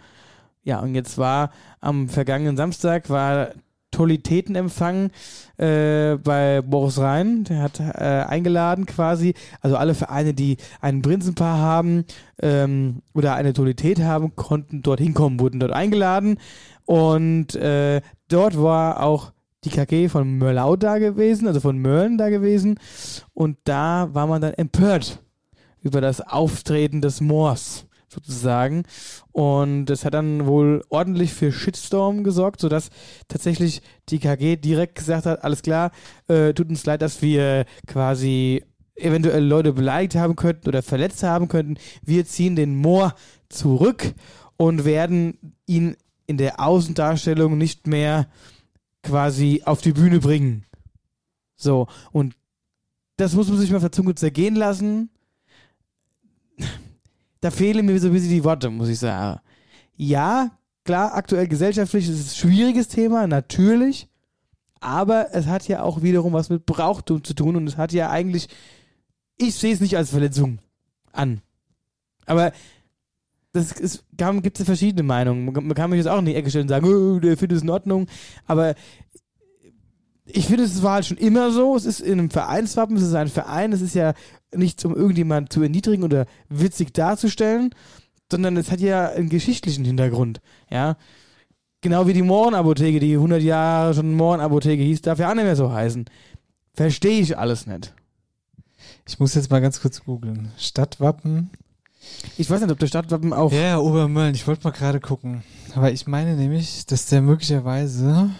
Ja, 0.63 0.79
und 0.79 0.93
jetzt 0.93 1.17
war 1.17 1.51
am 1.79 2.07
vergangenen 2.07 2.55
Samstag 2.55 3.09
war 3.09 3.49
Tolitätenempfang 3.91 5.11
äh, 5.57 6.15
bei 6.15 6.61
Boris 6.61 6.97
Rhein. 6.97 7.43
Der 7.43 7.61
hat 7.61 7.79
äh, 7.79 8.25
eingeladen 8.27 8.85
quasi, 8.85 9.33
also 9.59 9.75
alle 9.75 9.93
Vereine, 9.93 10.33
die 10.33 10.57
ein 10.79 11.01
Prinzenpaar 11.01 11.57
haben 11.57 12.05
ähm, 12.41 13.01
oder 13.13 13.35
eine 13.35 13.53
Tolität 13.53 13.99
haben, 13.99 14.35
konnten 14.35 14.81
dort 14.81 14.99
hinkommen, 14.99 15.39
wurden 15.39 15.59
dort 15.59 15.73
eingeladen. 15.73 16.37
Und 16.85 17.55
äh, 17.55 18.01
dort 18.29 18.61
war 18.61 19.03
auch 19.03 19.33
die 19.63 19.69
KG 19.69 20.09
von 20.09 20.37
Mörlau 20.37 20.75
da 20.75 20.97
gewesen, 20.97 21.47
also 21.47 21.59
von 21.59 21.79
Mörlen 21.79 22.17
da 22.17 22.29
gewesen. 22.29 22.79
Und 23.33 23.57
da 23.63 24.09
war 24.13 24.27
man 24.27 24.41
dann 24.41 24.53
empört 24.53 25.21
über 25.81 26.01
das 26.01 26.21
Auftreten 26.21 27.01
des 27.01 27.21
Moors 27.21 27.85
sozusagen. 28.07 28.83
Und 29.31 29.85
das 29.85 30.03
hat 30.03 30.13
dann 30.13 30.45
wohl 30.45 30.83
ordentlich 30.89 31.33
für 31.33 31.51
Shitstorm 31.51 32.23
gesorgt, 32.23 32.59
sodass 32.59 32.89
tatsächlich 33.27 33.81
die 34.09 34.19
KG 34.19 34.57
direkt 34.57 34.95
gesagt 34.95 35.25
hat, 35.25 35.43
alles 35.43 35.61
klar, 35.61 35.91
äh, 36.27 36.53
tut 36.53 36.69
uns 36.69 36.85
leid, 36.85 37.01
dass 37.01 37.21
wir 37.21 37.65
quasi 37.87 38.63
eventuell 38.95 39.43
Leute 39.43 39.73
beleidigt 39.73 40.15
haben 40.15 40.35
könnten 40.35 40.67
oder 40.67 40.81
verletzt 40.81 41.23
haben 41.23 41.47
könnten. 41.47 41.77
Wir 42.03 42.25
ziehen 42.25 42.55
den 42.55 42.75
Moor 42.75 43.15
zurück 43.49 44.13
und 44.57 44.85
werden 44.85 45.55
ihn 45.65 45.95
in 46.27 46.37
der 46.37 46.59
Außendarstellung 46.59 47.57
nicht 47.57 47.87
mehr 47.87 48.27
quasi 49.03 49.61
auf 49.65 49.81
die 49.81 49.93
Bühne 49.93 50.19
bringen. 50.19 50.65
So, 51.55 51.87
und 52.11 52.35
das 53.17 53.33
muss 53.33 53.49
man 53.49 53.57
sich 53.57 53.71
mal 53.71 53.79
auf 53.79 54.15
zergehen 54.15 54.55
lassen. 54.55 55.09
Da 57.39 57.51
fehlen 57.51 57.85
mir 57.85 57.99
so 57.99 58.07
ein 58.07 58.13
bisschen 58.13 58.29
die 58.29 58.43
Worte, 58.43 58.69
muss 58.69 58.89
ich 58.89 58.99
sagen. 58.99 59.39
Ja, 59.95 60.57
klar, 60.83 61.13
aktuell 61.13 61.47
gesellschaftlich 61.47 62.07
ist 62.07 62.19
es 62.19 62.31
ein 62.31 62.35
schwieriges 62.35 62.87
Thema, 62.87 63.27
natürlich. 63.27 64.07
Aber 64.79 65.33
es 65.33 65.45
hat 65.45 65.67
ja 65.67 65.83
auch 65.83 66.01
wiederum 66.01 66.33
was 66.33 66.49
mit 66.49 66.65
Brauchtum 66.65 67.23
zu 67.23 67.35
tun 67.35 67.55
und 67.55 67.67
es 67.67 67.77
hat 67.77 67.93
ja 67.93 68.09
eigentlich, 68.09 68.47
ich 69.37 69.53
sehe 69.53 69.73
es 69.73 69.79
nicht 69.79 69.95
als 69.95 70.09
Verletzung 70.09 70.59
an. 71.11 71.41
Aber 72.25 72.51
das 73.53 73.71
ist, 73.73 74.05
gibt 74.17 74.59
es 74.59 74.65
verschiedene 74.65 75.03
Meinungen. 75.03 75.45
Man, 75.45 75.73
kann 75.73 75.89
mich 75.89 75.97
jetzt 75.97 76.07
auch 76.07 76.19
in 76.19 76.25
die 76.25 76.35
Ecke 76.35 76.49
stellen 76.49 76.63
und 76.63 76.69
sagen, 76.69 76.85
oh, 76.85 77.19
der 77.19 77.37
findet 77.37 77.57
es 77.57 77.63
in 77.63 77.69
Ordnung. 77.69 78.07
Aber 78.47 78.75
ich 80.25 80.47
finde, 80.47 80.63
es 80.63 80.81
war 80.83 80.95
halt 80.95 81.05
schon 81.05 81.17
immer 81.17 81.51
so. 81.51 81.75
Es 81.75 81.85
ist 81.85 81.99
in 81.99 82.19
einem 82.19 82.29
Vereinswappen, 82.29 82.95
es 82.95 83.03
ist 83.03 83.13
ein 83.13 83.27
Verein, 83.27 83.73
es 83.73 83.81
ist 83.81 83.95
ja 83.95 84.13
nichts, 84.53 84.85
um 84.85 84.95
irgendjemanden 84.95 85.49
zu 85.49 85.61
erniedrigen 85.61 86.03
oder 86.03 86.25
witzig 86.49 86.93
darzustellen, 86.93 87.75
sondern 88.31 88.55
es 88.57 88.71
hat 88.71 88.79
ja 88.79 89.09
einen 89.09 89.29
geschichtlichen 89.29 89.83
Hintergrund. 89.85 90.41
Ja. 90.69 90.97
Genau 91.81 92.05
wie 92.07 92.13
die 92.13 92.21
Mohrenapotheke, 92.21 92.99
die 92.99 93.15
100 93.15 93.41
Jahre 93.41 93.93
schon 93.93 94.15
Mohrenapotheke 94.15 94.83
hieß, 94.83 95.01
darf 95.01 95.19
ja 95.19 95.29
auch 95.29 95.35
nicht 95.35 95.43
mehr 95.43 95.55
so 95.55 95.71
heißen. 95.71 96.05
Verstehe 96.73 97.19
ich 97.19 97.37
alles 97.37 97.65
nicht. 97.65 97.93
Ich 99.07 99.19
muss 99.19 99.35
jetzt 99.35 99.49
mal 99.49 99.61
ganz 99.61 99.81
kurz 99.81 100.03
googeln. 100.03 100.51
Stadtwappen. 100.57 101.49
Ich 102.37 102.49
weiß 102.49 102.61
nicht, 102.61 102.71
ob 102.71 102.79
der 102.79 102.87
Stadtwappen 102.87 103.33
auch. 103.33 103.51
Ja, 103.51 103.79
Obermölln. 103.79 104.35
Ich 104.35 104.47
wollte 104.47 104.63
mal 104.63 104.71
gerade 104.71 104.99
gucken. 104.99 105.43
Aber 105.75 105.91
ich 105.91 106.07
meine 106.07 106.35
nämlich, 106.35 106.85
dass 106.85 107.05
der 107.07 107.21
möglicherweise 107.21 108.31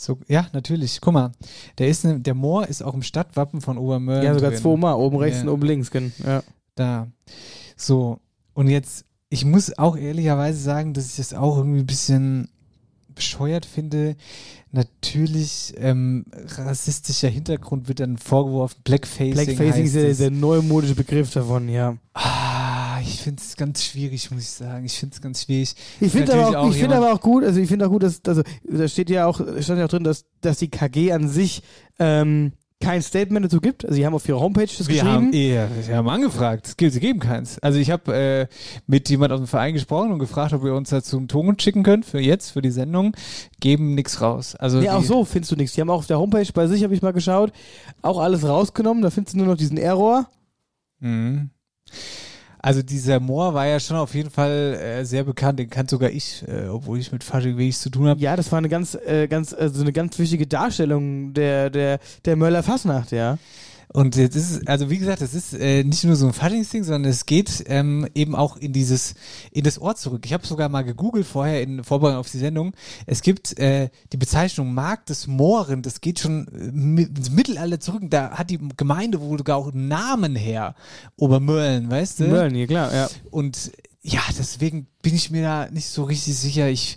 so, 0.00 0.18
ja, 0.28 0.46
natürlich. 0.54 0.98
Guck 1.02 1.12
mal, 1.12 1.32
der 1.76 1.88
ist 1.88 2.06
ne, 2.06 2.18
der 2.18 2.34
Moor 2.34 2.66
ist 2.66 2.82
auch 2.82 2.94
im 2.94 3.02
Stadtwappen 3.02 3.60
von 3.60 3.76
Obermölln. 3.76 4.24
Ja, 4.24 4.32
sogar 4.32 4.54
zweimal, 4.54 4.94
oben 4.94 5.18
rechts 5.18 5.38
ja. 5.38 5.42
und 5.42 5.50
oben 5.50 5.66
links, 5.66 5.90
ja. 6.24 6.42
Da. 6.74 7.08
So, 7.76 8.18
und 8.54 8.68
jetzt, 8.68 9.04
ich 9.28 9.44
muss 9.44 9.76
auch 9.76 9.98
ehrlicherweise 9.98 10.58
sagen, 10.58 10.94
dass 10.94 11.10
ich 11.10 11.16
das 11.16 11.34
auch 11.34 11.58
irgendwie 11.58 11.80
ein 11.80 11.86
bisschen 11.86 12.48
bescheuert 13.14 13.66
finde. 13.66 14.16
Natürlich, 14.72 15.74
ähm, 15.76 16.24
rassistischer 16.56 17.28
Hintergrund 17.28 17.86
wird 17.86 18.00
dann 18.00 18.16
vorgeworfen. 18.16 18.80
Blackfacing. 18.84 19.34
Blackfacing 19.34 19.84
ist 19.84 19.94
der, 19.94 20.14
der 20.14 20.30
neumodische 20.30 20.94
Begriff 20.94 21.30
davon, 21.30 21.68
ja. 21.68 21.98
Ah, 22.14 22.49
ich 23.00 23.20
finde 23.20 23.42
es 23.42 23.56
ganz 23.56 23.84
schwierig, 23.84 24.30
muss 24.30 24.42
ich 24.42 24.50
sagen. 24.50 24.84
Ich 24.84 24.98
finde 24.98 25.14
es 25.14 25.20
ganz 25.20 25.42
schwierig. 25.42 25.74
Ich 26.00 26.12
finde 26.12 26.32
aber, 26.34 26.60
auch, 26.60 26.70
ich 26.70 26.76
find 26.76 26.92
aber 26.92 27.12
auch 27.12 27.20
gut, 27.20 27.44
also 27.44 27.60
ich 27.60 27.68
finde 27.68 27.86
auch 27.86 27.90
gut, 27.90 28.02
dass, 28.02 28.20
also, 28.26 28.42
da 28.64 28.88
steht 28.88 29.10
ja 29.10 29.26
auch, 29.26 29.40
stand 29.60 29.78
ja 29.78 29.84
auch 29.84 29.90
drin, 29.90 30.04
dass, 30.04 30.24
dass 30.40 30.58
die 30.58 30.68
KG 30.68 31.12
an 31.12 31.28
sich, 31.28 31.62
ähm, 31.98 32.52
kein 32.82 33.02
Statement 33.02 33.44
dazu 33.44 33.60
gibt. 33.60 33.84
Also 33.84 33.94
sie 33.94 34.06
haben 34.06 34.14
auf 34.14 34.26
ihrer 34.26 34.40
Homepage 34.40 34.64
das 34.64 34.88
wir 34.88 34.94
geschrieben. 34.94 35.26
Haben, 35.26 35.32
ja, 35.34 35.68
wir 35.86 35.96
haben 35.96 36.08
angefragt. 36.08 36.66
Es 36.66 36.76
gibt, 36.76 36.92
sie 36.94 37.00
geben 37.00 37.20
keins. 37.20 37.58
Also 37.58 37.78
ich 37.78 37.90
habe 37.90 38.14
äh, 38.14 38.46
mit 38.86 39.10
jemand 39.10 39.32
aus 39.32 39.40
dem 39.40 39.46
Verein 39.46 39.74
gesprochen 39.74 40.12
und 40.12 40.18
gefragt, 40.18 40.54
ob 40.54 40.64
wir 40.64 40.74
uns 40.74 40.88
dazu 40.88 41.18
einen 41.18 41.28
Ton 41.28 41.58
schicken 41.58 41.82
können 41.82 42.02
für 42.02 42.20
jetzt, 42.20 42.50
für 42.50 42.62
die 42.62 42.70
Sendung. 42.70 43.14
Geben 43.60 43.94
nichts 43.94 44.22
raus. 44.22 44.56
Also 44.56 44.78
nee, 44.78 44.88
auch 44.88 45.02
so 45.02 45.26
findest 45.26 45.52
du 45.52 45.56
nichts. 45.56 45.74
Die 45.74 45.82
haben 45.82 45.90
auch 45.90 45.98
auf 45.98 46.06
der 46.06 46.18
Homepage 46.18 46.50
bei 46.54 46.66
sich, 46.66 46.82
habe 46.82 46.94
ich 46.94 47.02
mal 47.02 47.12
geschaut, 47.12 47.52
auch 48.00 48.18
alles 48.18 48.48
rausgenommen. 48.48 49.02
Da 49.02 49.10
findest 49.10 49.34
du 49.34 49.38
nur 49.38 49.48
noch 49.48 49.56
diesen 49.56 49.76
Error. 49.76 50.30
Mhm. 51.00 51.50
Also 52.62 52.82
dieser 52.82 53.20
Moor 53.20 53.54
war 53.54 53.66
ja 53.66 53.80
schon 53.80 53.96
auf 53.96 54.14
jeden 54.14 54.30
Fall 54.30 54.74
äh, 54.74 55.04
sehr 55.04 55.24
bekannt, 55.24 55.58
den 55.58 55.70
kann 55.70 55.88
sogar 55.88 56.10
ich, 56.10 56.44
äh, 56.46 56.68
obwohl 56.68 56.98
ich 56.98 57.10
mit 57.10 57.24
Fasching 57.24 57.56
wenig 57.56 57.78
zu 57.78 57.88
tun 57.88 58.06
habe. 58.06 58.20
Ja, 58.20 58.36
das 58.36 58.52
war 58.52 58.58
eine 58.58 58.68
ganz, 58.68 58.94
äh, 58.94 59.28
ganz, 59.28 59.54
also 59.54 59.80
eine 59.80 59.92
ganz 59.92 60.18
wichtige 60.18 60.46
Darstellung 60.46 61.32
der, 61.32 61.70
der, 61.70 62.00
der 62.26 62.36
Möller 62.36 62.62
Fassnacht, 62.62 63.12
ja. 63.12 63.38
Und 63.92 64.14
jetzt 64.14 64.36
ist 64.36 64.50
es, 64.50 64.66
also 64.68 64.88
wie 64.88 64.98
gesagt, 64.98 65.20
es 65.20 65.34
ist 65.34 65.52
äh, 65.52 65.82
nicht 65.82 66.04
nur 66.04 66.14
so 66.14 66.26
ein 66.26 66.32
Faschingsding, 66.32 66.84
sondern 66.84 67.10
es 67.10 67.26
geht 67.26 67.64
ähm, 67.66 68.06
eben 68.14 68.36
auch 68.36 68.56
in 68.56 68.72
dieses, 68.72 69.14
in 69.50 69.64
das 69.64 69.78
Ort 69.78 69.98
zurück. 69.98 70.22
Ich 70.24 70.32
habe 70.32 70.46
sogar 70.46 70.68
mal 70.68 70.82
gegoogelt 70.82 71.26
vorher 71.26 71.60
in 71.62 71.82
Vorbereitung 71.82 72.20
auf 72.20 72.30
die 72.30 72.38
Sendung. 72.38 72.72
Es 73.06 73.20
gibt 73.20 73.58
äh, 73.58 73.88
die 74.12 74.16
Bezeichnung 74.16 74.74
Markt 74.74 75.08
des 75.08 75.26
Mooren, 75.26 75.82
das 75.82 76.00
geht 76.00 76.20
schon 76.20 76.46
äh, 76.48 77.02
ins 77.02 77.30
Mittelalter 77.30 77.80
zurück. 77.80 78.02
Da 78.08 78.30
hat 78.30 78.50
die 78.50 78.60
Gemeinde 78.76 79.20
wohl 79.20 79.38
sogar 79.38 79.56
auch 79.56 79.72
einen 79.72 79.88
Namen 79.88 80.36
her. 80.36 80.76
Obermörlen, 81.16 81.90
weißt 81.90 82.20
du? 82.20 82.24
Mörlen, 82.28 82.54
ja 82.54 82.66
klar, 82.66 82.94
ja. 82.94 83.08
Und 83.30 83.72
ja, 84.02 84.22
deswegen 84.38 84.86
bin 85.02 85.16
ich 85.16 85.32
mir 85.32 85.42
da 85.42 85.68
nicht 85.70 85.88
so 85.88 86.04
richtig 86.04 86.36
sicher. 86.36 86.68
Ich 86.68 86.96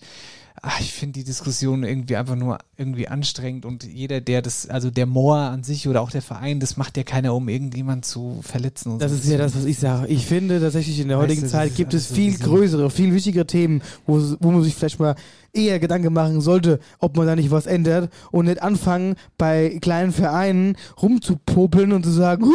ach, 0.62 0.80
ich 0.80 0.94
finde 0.94 1.20
die 1.20 1.24
Diskussion 1.24 1.84
irgendwie 1.84 2.16
einfach 2.16 2.36
nur 2.36 2.60
irgendwie 2.78 3.08
anstrengend 3.08 3.66
und 3.66 3.84
jeder, 3.84 4.22
der 4.22 4.42
das, 4.42 4.68
also 4.68 4.90
der 4.90 5.06
Moor 5.06 5.38
an 5.38 5.64
sich 5.64 5.88
oder 5.88 6.02
auch 6.02 6.12
der 6.12 6.22
Verein, 6.22 6.60
das 6.60 6.78
macht 6.78 6.96
ja 6.98 7.04
keiner, 7.04 7.34
um 7.34 7.50
irgendjemand 7.50 8.06
zu 8.06 8.40
verletzen. 8.42 9.00
das 9.00 9.12
so. 9.12 9.18
ist 9.18 9.28
ja 9.28 9.38
das, 9.38 9.56
was 9.56 9.66
ich 9.66 9.80
sage. 9.80 10.08
Ich 10.08 10.26
finde 10.26 10.60
tatsächlich 10.60 11.00
in 11.00 11.08
der 11.08 11.18
heutigen 11.18 11.42
weißt 11.42 11.54
du, 11.54 11.58
Zeit 11.58 11.76
gibt 11.76 11.94
es 11.94 12.08
viel 12.08 12.38
so 12.38 12.46
größere, 12.46 12.90
viel 12.90 13.14
wichtigere 13.14 13.48
Themen, 13.48 13.82
wo, 14.06 14.22
wo 14.40 14.52
man 14.52 14.64
sich 14.64 14.76
vielleicht 14.76 15.00
mal 15.00 15.16
eher 15.54 15.80
Gedanken 15.80 16.14
machen 16.14 16.42
sollte, 16.42 16.80
ob 17.00 17.16
man 17.18 17.28
da 17.28 17.36
nicht 17.36 17.52
was 17.52 17.66
ändert 17.66 18.12
und 18.32 18.46
nicht 18.46 18.62
anfangen, 18.62 19.16
bei 19.38 19.78
kleinen 19.82 20.12
Vereinen 20.12 20.78
rumzupopeln 21.02 21.92
und 21.94 22.04
zu 22.04 22.12
sagen, 22.12 22.46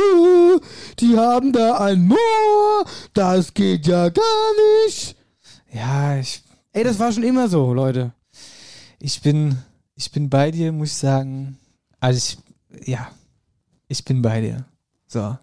die 0.99 1.17
haben 1.17 1.53
da 1.53 1.79
ein 1.79 2.07
Moor, 2.07 2.85
das 3.15 3.55
geht 3.55 3.87
ja 3.87 4.09
gar 4.09 4.25
nicht. 4.87 5.17
Ja, 5.73 6.19
ich 6.19 6.43
Ey, 6.79 6.85
das 6.85 7.01
war 7.01 7.11
schon 7.11 7.25
immer 7.25 7.49
so, 7.49 7.75
Leute. 7.75 8.13
Ich 9.01 9.21
bin, 9.21 9.59
ich 9.97 10.13
bin 10.13 10.31
bei 10.31 10.53
dir, 10.53 10.71
muss 10.71 10.91
ich 10.91 10.97
sagen. 10.97 11.59
Also 11.99 12.37
ich, 12.71 12.89
ja, 12.89 13.09
ich 13.89 14.05
bin 14.05 14.23
bei 14.23 14.41
dir. 14.41 14.65
So. 15.09 15.37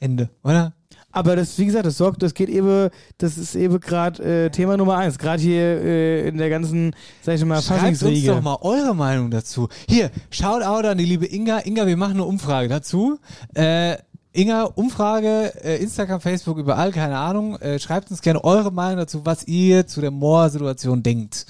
Ende, 0.00 0.30
oder? 0.42 0.72
Aber 1.12 1.36
das, 1.36 1.56
wie 1.60 1.66
gesagt, 1.66 1.86
das 1.86 1.96
sorgt, 1.96 2.24
das 2.24 2.34
geht 2.34 2.48
eben, 2.48 2.90
das 3.18 3.38
ist 3.38 3.54
eben 3.54 3.78
gerade 3.78 4.46
äh, 4.46 4.50
Thema 4.50 4.76
Nummer 4.76 4.96
eins. 4.96 5.16
Gerade 5.16 5.40
hier 5.40 5.62
äh, 5.62 6.26
in 6.26 6.38
der 6.38 6.50
ganzen, 6.50 6.96
sag 7.22 7.36
ich 7.36 7.44
mal, 7.44 7.62
Schreibt 7.62 8.02
uns 8.02 8.24
doch 8.24 8.42
mal 8.42 8.58
eure 8.62 8.96
Meinung 8.96 9.30
dazu. 9.30 9.68
Hier, 9.88 10.10
Shoutout 10.28 10.88
an 10.88 10.98
die 10.98 11.04
liebe 11.04 11.32
Inga. 11.32 11.60
Inga, 11.60 11.86
wir 11.86 11.96
machen 11.96 12.14
eine 12.14 12.24
Umfrage 12.24 12.66
dazu. 12.66 13.20
Äh, 13.54 13.98
Inga, 14.36 14.64
Umfrage, 14.64 15.52
äh, 15.62 15.80
Instagram, 15.80 16.20
Facebook, 16.20 16.58
überall, 16.58 16.90
keine 16.90 17.18
Ahnung. 17.18 17.54
Äh, 17.60 17.78
schreibt 17.78 18.10
uns 18.10 18.20
gerne 18.20 18.42
eure 18.42 18.72
Meinung 18.72 18.98
dazu, 18.98 19.24
was 19.24 19.46
ihr 19.46 19.86
zu 19.86 20.00
der 20.00 20.10
Moor-Situation 20.10 21.04
denkt. 21.04 21.46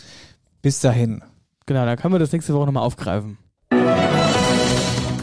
Bis 0.60 0.80
dahin. 0.80 1.22
Genau, 1.64 1.86
dann 1.86 1.96
können 1.96 2.12
wir 2.12 2.18
das 2.18 2.32
nächste 2.32 2.52
Woche 2.52 2.66
nochmal 2.66 2.82
aufgreifen. 2.82 3.38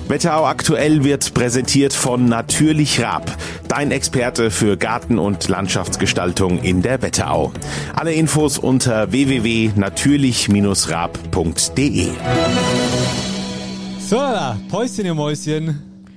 Wetterau 0.08 0.46
aktuell 0.46 1.04
wird 1.04 1.36
präsentiert 1.36 1.94
von 1.94 2.26
Natürlich 2.26 3.00
Raab, 3.00 3.30
dein 3.68 3.92
Experte 3.92 4.50
für 4.50 4.76
Garten- 4.76 5.20
und 5.20 5.48
Landschaftsgestaltung 5.48 6.58
in 6.64 6.82
der 6.82 7.04
Wetterau. 7.04 7.52
Alle 7.96 8.14
Infos 8.14 8.58
unter 8.58 9.12
www.natürlich-raab.de. 9.12 12.08
So, 14.00 14.16
da, 14.16 14.58
Päuschen, 14.68 15.06
ihr 15.06 15.14
Mäuschen. 15.14 16.08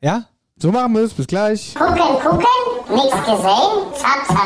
Ja? 0.00 0.24
So 0.64 0.72
machen 0.72 0.94
wir 0.94 1.02
es. 1.02 1.12
Bis 1.12 1.26
gleich. 1.26 1.74
Gucken, 1.74 1.98
gucken, 2.22 2.46
nichts 2.88 3.18
gesehen, 3.18 3.92
zap, 3.92 4.26
zap, 4.26 4.38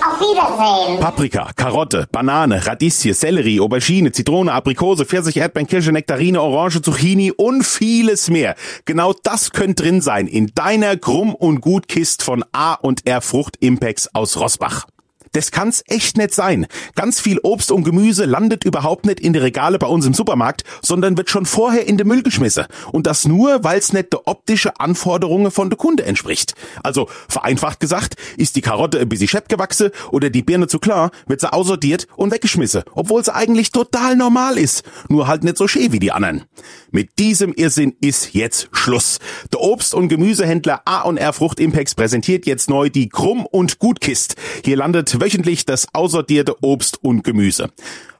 auf 0.00 0.18
Wiedersehen. 0.18 0.98
Paprika, 0.98 1.50
Karotte, 1.54 2.08
Banane, 2.10 2.66
Radieschen, 2.66 3.12
Sellerie, 3.12 3.60
Aubergine, 3.60 4.10
Zitrone, 4.10 4.50
Aprikose, 4.50 5.04
Pfirsich, 5.04 5.36
Erdbeeren, 5.36 5.66
Kirsche, 5.66 5.92
Nektarine, 5.92 6.40
Orange, 6.40 6.80
Zucchini 6.80 7.32
und 7.32 7.64
vieles 7.64 8.30
mehr. 8.30 8.54
Genau 8.86 9.12
das 9.22 9.50
könnte 9.50 9.82
drin 9.82 10.00
sein 10.00 10.26
in 10.26 10.46
deiner 10.54 10.96
Krumm- 10.96 11.34
und 11.34 11.60
Gutkist 11.60 12.22
von 12.22 12.46
A 12.52 12.72
und 12.72 13.06
R 13.06 13.20
Frucht 13.20 13.58
Impex 13.60 14.08
aus 14.14 14.40
Rossbach. 14.40 14.86
Das 15.32 15.50
kann's 15.50 15.82
echt 15.86 16.16
nicht 16.16 16.34
sein. 16.34 16.66
Ganz 16.94 17.20
viel 17.20 17.38
Obst 17.42 17.70
und 17.70 17.84
Gemüse 17.84 18.24
landet 18.24 18.64
überhaupt 18.64 19.06
nicht 19.06 19.20
in 19.20 19.32
die 19.32 19.38
Regale 19.38 19.78
bei 19.78 19.86
uns 19.86 20.06
im 20.06 20.14
Supermarkt, 20.14 20.64
sondern 20.82 21.16
wird 21.16 21.30
schon 21.30 21.46
vorher 21.46 21.86
in 21.86 21.98
den 21.98 22.06
Müll 22.06 22.22
geschmissen. 22.22 22.66
Und 22.92 23.06
das 23.06 23.26
nur, 23.26 23.64
weil's 23.64 23.92
nicht 23.92 24.12
der 24.12 24.26
optische 24.26 24.78
Anforderungen 24.80 25.50
von 25.50 25.70
der 25.70 25.76
Kunde 25.76 26.04
entspricht. 26.04 26.54
Also, 26.82 27.08
vereinfacht 27.28 27.80
gesagt, 27.80 28.16
ist 28.36 28.56
die 28.56 28.60
Karotte 28.60 29.00
ein 29.00 29.08
bisschen 29.08 29.28
schepp 29.28 29.48
gewachsen 29.48 29.90
oder 30.10 30.30
die 30.30 30.42
Birne 30.42 30.66
zu 30.68 30.78
klar, 30.78 31.10
wird 31.26 31.40
sie 31.40 31.52
aussortiert 31.52 32.06
und 32.16 32.32
weggeschmissen, 32.32 32.82
obwohl 32.92 33.24
sie 33.24 33.34
eigentlich 33.34 33.72
total 33.72 34.16
normal 34.16 34.58
ist. 34.58 34.84
Nur 35.08 35.26
halt 35.26 35.44
nicht 35.44 35.56
so 35.56 35.68
schön 35.68 35.92
wie 35.92 35.98
die 35.98 36.12
anderen. 36.12 36.44
Mit 36.90 37.18
diesem 37.18 37.52
Irrsinn 37.52 37.94
ist 38.00 38.34
jetzt 38.34 38.68
Schluss. 38.72 39.18
Der 39.52 39.60
Obst- 39.60 39.94
und 39.94 40.08
Gemüsehändler 40.08 40.82
A&R 40.84 41.32
Frucht 41.32 41.60
Impex 41.60 41.94
präsentiert 41.94 42.46
jetzt 42.46 42.70
neu 42.70 42.88
die 42.88 43.08
Krumm- 43.08 43.46
und 43.46 43.78
Gutkist. 43.78 44.36
Hier 44.64 44.76
landet 44.76 45.17
wöchentlich 45.20 45.64
das 45.66 45.86
aussortierte 45.94 46.56
Obst 46.62 47.02
und 47.02 47.24
Gemüse. 47.24 47.70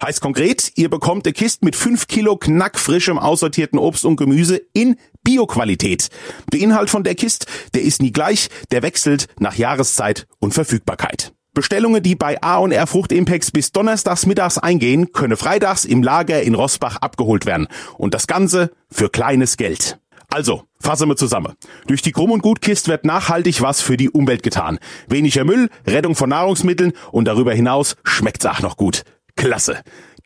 Heißt 0.03 0.21
konkret, 0.21 0.73
ihr 0.77 0.91
bekommt 0.91 1.27
eine 1.27 1.33
Kiste 1.33 1.65
mit 1.65 1.77
5 1.77 2.07
Kilo 2.07 2.37
knackfrischem 2.37 3.19
aussortierten 3.19 3.79
Obst 3.79 4.05
und 4.05 4.17
Gemüse 4.17 4.61
in 4.73 4.97
Bioqualität. 5.23 6.09
Der 6.53 6.61
Inhalt 6.61 6.91
von 6.91 7.05
der 7.05 7.15
Kiste, 7.15 7.47
der 7.75 7.83
ist 7.83 8.03
nie 8.03 8.13
gleich, 8.13 8.49
der 8.71 8.83
wechselt 8.83 9.29
nach 9.39 9.57
Jahreszeit 9.57 10.27
und 10.39 10.55
Verfügbarkeit. 10.55 11.33
Bestellungen, 11.55 12.03
die 12.03 12.15
bei 12.15 12.41
A&R 12.41 12.87
Frucht 12.87 13.11
Impex 13.11 13.51
bis 13.51 13.73
donnerstags 13.73 14.27
mittags 14.27 14.59
eingehen, 14.59 15.13
können 15.13 15.37
freitags 15.37 15.85
im 15.85 16.05
Lager 16.05 16.41
in 16.43 16.55
Rossbach 16.55 16.99
abgeholt 16.99 17.47
werden. 17.47 17.67
Und 17.97 18.15
das 18.15 18.29
Ganze 18.29 18.71
für 18.91 19.11
kleines 19.11 19.57
Geld. 19.57 19.99
Also, 20.31 20.65
fassen 20.79 21.09
wir 21.09 21.17
zusammen. 21.17 21.55
Durch 21.87 22.03
die 22.03 22.13
Krumm- 22.13 22.33
und 22.33 22.43
Gutkist 22.43 22.89
wird 22.89 23.07
nachhaltig 23.07 23.63
was 23.63 23.81
für 23.81 23.97
die 23.97 24.11
Umwelt 24.11 24.43
getan. 24.43 24.79
Weniger 25.09 25.45
Müll, 25.45 25.71
Rettung 25.87 26.15
von 26.15 26.29
Nahrungsmitteln 26.29 26.93
und 27.13 27.25
darüber 27.25 27.55
hinaus 27.55 27.97
schmeckt's 28.05 28.45
auch 28.45 28.61
noch 28.61 28.77
gut. 28.77 29.05
Klasse. 29.37 29.79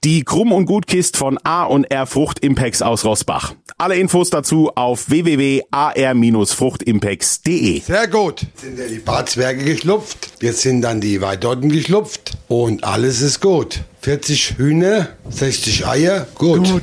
Die 0.05 0.25
Krumm- 0.25 0.51
und 0.51 0.67
Gutkist 0.67 1.17
von 1.17 1.39
A&R 1.45 2.07
Frucht 2.07 2.41
Impex 2.41 2.83
aus 2.83 3.05
Rossbach. 3.05 3.55
Alle 3.79 3.95
Infos 3.95 4.31
dazu 4.31 4.73
auf 4.75 5.09
www.ar-fruchtimpex.de. 5.09 7.83
Sehr 7.83 8.09
gut. 8.09 8.45
Sind 8.57 8.81
ja 8.81 8.89
die 8.89 8.99
Barzwerge 8.99 9.65
geschlupft. 9.65 10.33
Jetzt 10.41 10.63
sind 10.63 10.83
dann 10.83 11.01
die 11.01 11.21
Weidotten 11.21 11.69
geschlupft. 11.69 12.33
Und 12.49 12.83
alles 12.83 13.21
ist 13.21 13.41
gut. 13.41 13.83
40 14.01 14.59
Hühner, 14.59 15.11
60 15.31 15.87
Eier, 15.87 16.27
gut. 16.35 16.69
Gut. 16.69 16.83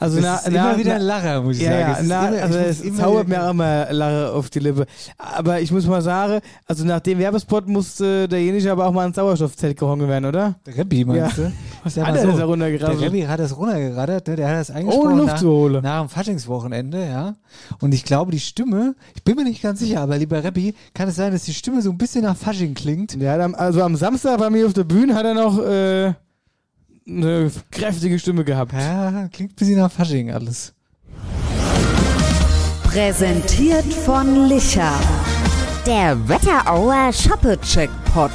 Also 0.00 0.16
Das 0.20 0.24
na, 0.24 0.36
ist 0.36 0.50
na, 0.50 0.70
immer 0.70 0.78
wieder 0.78 0.94
ein 0.94 1.02
Lacher, 1.02 1.42
muss 1.42 1.56
ich 1.56 1.62
ja, 1.62 1.70
sagen. 1.94 2.08
Ja, 2.08 2.20
na, 2.22 2.28
immer- 2.28 2.42
also 2.42 2.58
es 2.58 2.96
zaubert 2.96 3.28
mir 3.28 3.42
auch 3.44 3.50
immer 3.50 3.92
Lache 3.92 4.32
auf 4.32 4.48
die 4.50 4.60
Lippe. 4.60 4.86
Aber 5.16 5.60
ich 5.60 5.72
muss 5.72 5.86
mal 5.86 6.02
sagen, 6.02 6.40
also 6.66 6.84
nach 6.84 7.00
dem 7.00 7.18
Werbespot 7.18 7.66
musste 7.68 8.28
derjenige 8.28 8.70
aber 8.70 8.86
auch 8.86 8.92
mal 8.92 9.06
ins 9.06 9.16
Sauerstoffzelt 9.16 9.78
gehangen 9.78 10.08
werden, 10.08 10.24
oder? 10.26 10.54
Der 10.66 10.76
Rebbi, 10.78 11.04
meinst 11.04 11.38
ja. 11.38 11.44
du? 11.44 11.52
Was 11.84 11.94
Sag 11.94 12.06
hat 12.06 12.16
er 12.16 12.22
so, 12.22 12.28
denn 12.28 12.38
da 12.38 12.44
runtergerattert? 12.44 13.00
Der 13.00 13.06
Rebbi 13.08 13.22
hat 13.22 13.40
das 13.40 13.56
runtergerattert, 13.56 14.28
ne? 14.28 14.36
der 14.36 14.48
hat 14.48 14.56
das 14.56 14.70
eingesprochen 14.70 15.06
Ohne 15.08 15.16
Luft 15.16 15.32
nach, 15.32 15.40
zu 15.40 15.50
holen. 15.50 15.82
nach 15.82 16.00
dem 16.00 16.08
Faschingswochenende, 16.08 17.04
ja. 17.06 17.34
Und 17.80 17.92
ich 17.92 18.04
glaube, 18.04 18.30
die 18.32 18.40
Stimme, 18.40 18.94
ich 19.14 19.24
bin 19.24 19.36
mir 19.36 19.44
nicht 19.44 19.62
ganz 19.62 19.80
sicher, 19.80 20.00
aber 20.00 20.16
lieber 20.18 20.42
Rebbi, 20.44 20.74
kann 20.94 21.08
es 21.08 21.16
sein, 21.16 21.32
dass 21.32 21.44
die 21.44 21.54
Stimme 21.54 21.82
so 21.82 21.90
ein 21.90 21.98
bisschen 21.98 22.22
nach 22.24 22.36
Fasching 22.36 22.74
klingt? 22.74 23.14
Ja, 23.20 23.34
also 23.34 23.82
am 23.82 23.96
Samstag 23.96 24.38
bei 24.38 24.50
mir 24.50 24.66
auf 24.66 24.72
der 24.74 24.84
Bühne 24.84 25.14
hat 25.14 25.24
er 25.24 25.34
noch 25.34 25.58
äh, 25.64 26.12
eine 27.08 27.50
kräftige 27.70 28.18
Stimme 28.18 28.44
gehabt. 28.44 28.72
Ja, 28.72 29.28
klingt 29.32 29.52
ein 29.52 29.56
bisschen 29.56 29.78
nach 29.78 29.90
Fasching 29.90 30.30
alles. 30.30 30.74
Präsentiert 32.84 33.92
von 33.92 34.48
Licher. 34.48 34.92
Der 35.86 36.28
Wetterauer 36.28 37.12
Shoppe-Checkpot. 37.12 38.30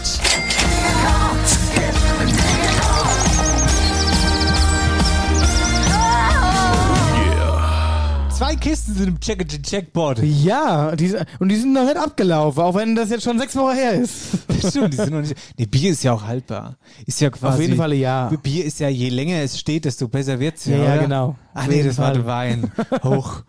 Kisten 8.63 8.95
sind 8.95 9.07
im 9.09 9.19
Check 9.19 9.45
Checkboard. 9.61 10.23
Ja, 10.23 10.95
die, 10.95 11.13
und 11.39 11.49
die 11.49 11.57
sind 11.57 11.73
noch 11.73 11.83
nicht 11.83 11.97
abgelaufen, 11.97 12.63
auch 12.63 12.75
wenn 12.75 12.95
das 12.95 13.09
jetzt 13.09 13.23
schon 13.25 13.37
sechs 13.37 13.57
Wochen 13.57 13.75
her 13.75 13.91
ist. 13.95 14.37
Stimmt, 14.69 14.93
die 14.93 14.97
sind 14.97 15.11
noch 15.11 15.19
nicht. 15.19 15.35
Nee, 15.57 15.65
Bier 15.65 15.91
ist 15.91 16.01
ja 16.01 16.13
auch 16.13 16.23
haltbar. 16.23 16.77
Ist 17.05 17.19
ja 17.19 17.29
quasi. 17.29 17.55
Auf 17.55 17.59
jeden 17.59 17.75
Fall 17.75 17.91
ja. 17.93 18.29
Bier 18.41 18.63
ist 18.63 18.79
ja, 18.79 18.87
je 18.87 19.09
länger 19.09 19.41
es 19.41 19.59
steht, 19.59 19.83
desto 19.83 20.07
besser 20.07 20.39
wird's 20.39 20.63
Ja, 20.63 20.77
ja. 20.77 20.95
ja, 20.95 21.01
genau. 21.01 21.35
Ach 21.53 21.67
nee, 21.67 21.83
das 21.83 21.97
war 21.97 22.05
Fall. 22.05 22.13
der 22.13 22.25
Wein. 22.25 22.71
Hoch. 23.03 23.43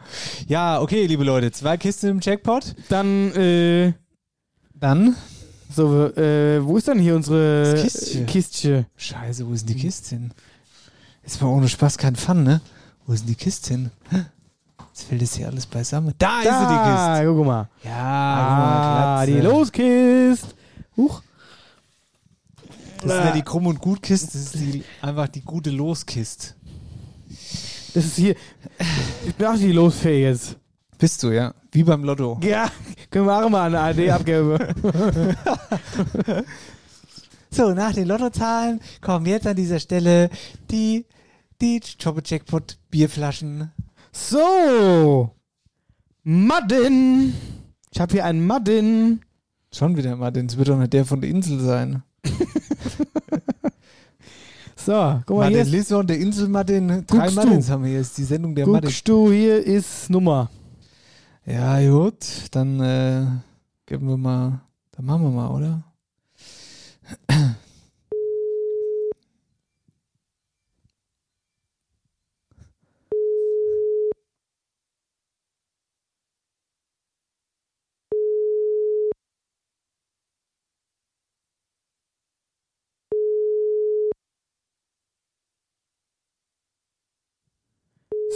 Ja, 0.49 0.81
okay, 0.81 1.07
liebe 1.07 1.23
Leute, 1.23 1.53
zwei 1.53 1.77
Kisten 1.77 2.09
im 2.09 2.21
Jackpot. 2.21 2.75
Dann, 2.89 3.31
äh. 3.37 3.93
Dann? 4.75 5.15
So, 5.73 6.07
äh, 6.09 6.59
wo 6.67 6.77
ist 6.77 6.89
dann 6.89 6.99
hier 6.99 7.15
unsere 7.15 7.81
Kistchen. 7.81 8.27
Kistchen? 8.27 8.87
Scheiße, 8.97 9.47
wo 9.47 9.53
ist 9.53 9.69
denn 9.69 9.77
die 9.77 9.81
Kiste 9.81 10.17
hin? 10.17 10.33
Jetzt 11.23 11.41
mal 11.41 11.51
ohne 11.51 11.69
Spaß 11.69 11.99
kein 11.99 12.17
Fun, 12.17 12.43
ne? 12.43 12.61
Wo 13.07 13.13
ist 13.13 13.21
denn 13.21 13.29
die 13.29 13.37
Kiste 13.37 13.75
hin? 13.75 13.91
Jetzt 14.95 15.09
fällt 15.09 15.23
das 15.23 15.35
hier 15.35 15.49
alles 15.49 15.67
beisammen. 15.67 16.15
Da, 16.19 16.39
ist 16.39 16.45
sie, 16.45 16.51
die 16.51 16.55
Da, 16.55 17.15
Kiste. 17.19 17.35
guck 17.35 17.47
mal. 17.47 17.69
Ja, 17.83 17.91
Ah, 17.97 19.17
mal, 19.17 19.27
die. 19.27 19.41
Loskist. 19.41 20.55
Huch. 20.97 21.21
Das 23.03 23.13
ist 23.19 23.25
ja 23.25 23.33
die 23.33 23.43
Krumm- 23.43 23.67
und 23.67 23.81
Gutkiste, 23.81 24.29
das 24.33 24.37
ist 24.37 24.55
die, 24.55 24.85
einfach 25.03 25.27
die 25.29 25.43
gute 25.43 25.71
Loskiste. 25.71 26.55
Das 27.93 28.05
ist 28.05 28.17
hier. 28.17 28.37
Ich 29.27 29.35
bin 29.35 29.47
auch 29.49 29.57
die 29.57 29.73
losfähig 29.73 30.23
jetzt. 30.23 30.57
Bist 30.97 31.23
du, 31.25 31.31
ja. 31.33 31.53
Wie 31.73 31.83
beim 31.83 32.05
Lotto. 32.05 32.39
Ja, 32.45 32.71
können 33.11 33.27
wir 33.27 33.45
auch 33.45 33.49
mal 33.51 33.67
eine 33.67 33.81
AD 33.81 34.11
abgeben. 34.13 34.57
So, 37.51 37.71
nach 37.73 37.93
den 37.93 38.09
Lottozahlen 38.09 38.81
kommen 39.01 39.27
jetzt 39.27 39.47
an 39.47 39.55
dieser 39.55 39.79
Stelle 39.79 40.29
die, 40.73 41.07
die 41.61 41.81
Choppe 42.03 42.21
Jackpot 42.25 42.79
Bierflaschen. 42.91 43.71
So. 44.15 45.31
Madden. 46.23 47.35
Ich 47.91 48.01
habe 48.01 48.13
hier 48.13 48.25
einen 48.25 48.47
Madden. 48.47 49.21
Schon 49.73 49.97
wieder 49.97 50.15
Martin, 50.17 50.47
es 50.47 50.57
wird 50.57 50.69
doch 50.69 50.79
nicht 50.79 50.93
der 50.93 51.05
von 51.05 51.21
der 51.21 51.31
Insel 51.31 51.61
sein. 51.61 52.03
So, 54.77 55.19
guck 55.25 55.39
mal. 55.39 55.51
Ist, 55.51 55.71
Lisson, 55.71 56.07
der 56.07 56.19
Insel 56.19 56.47
Martin. 56.47 56.89
Drei 56.89 57.21
Guckst 57.21 57.31
du? 57.31 57.35
Martins 57.37 57.71
haben 57.71 57.85
wir 57.85 57.91
hier. 57.91 58.01
Ist 58.01 58.19
die 58.19 58.25
Sendung 58.25 58.55
der 58.55 58.67
guckst 58.67 59.09
du, 59.09 59.31
hier 59.31 59.65
ist 59.65 60.11
Nummer. 60.11 60.51
Ja, 61.47 61.81
gut. 61.91 62.17
Dann 62.51 62.81
äh, 62.81 63.25
geben 63.87 64.09
wir 64.09 64.19
mal. 64.19 64.61
Dann 64.93 65.07
machen 65.07 65.23
wir 65.23 65.31
mal, 65.31 65.49
oder? 65.49 65.83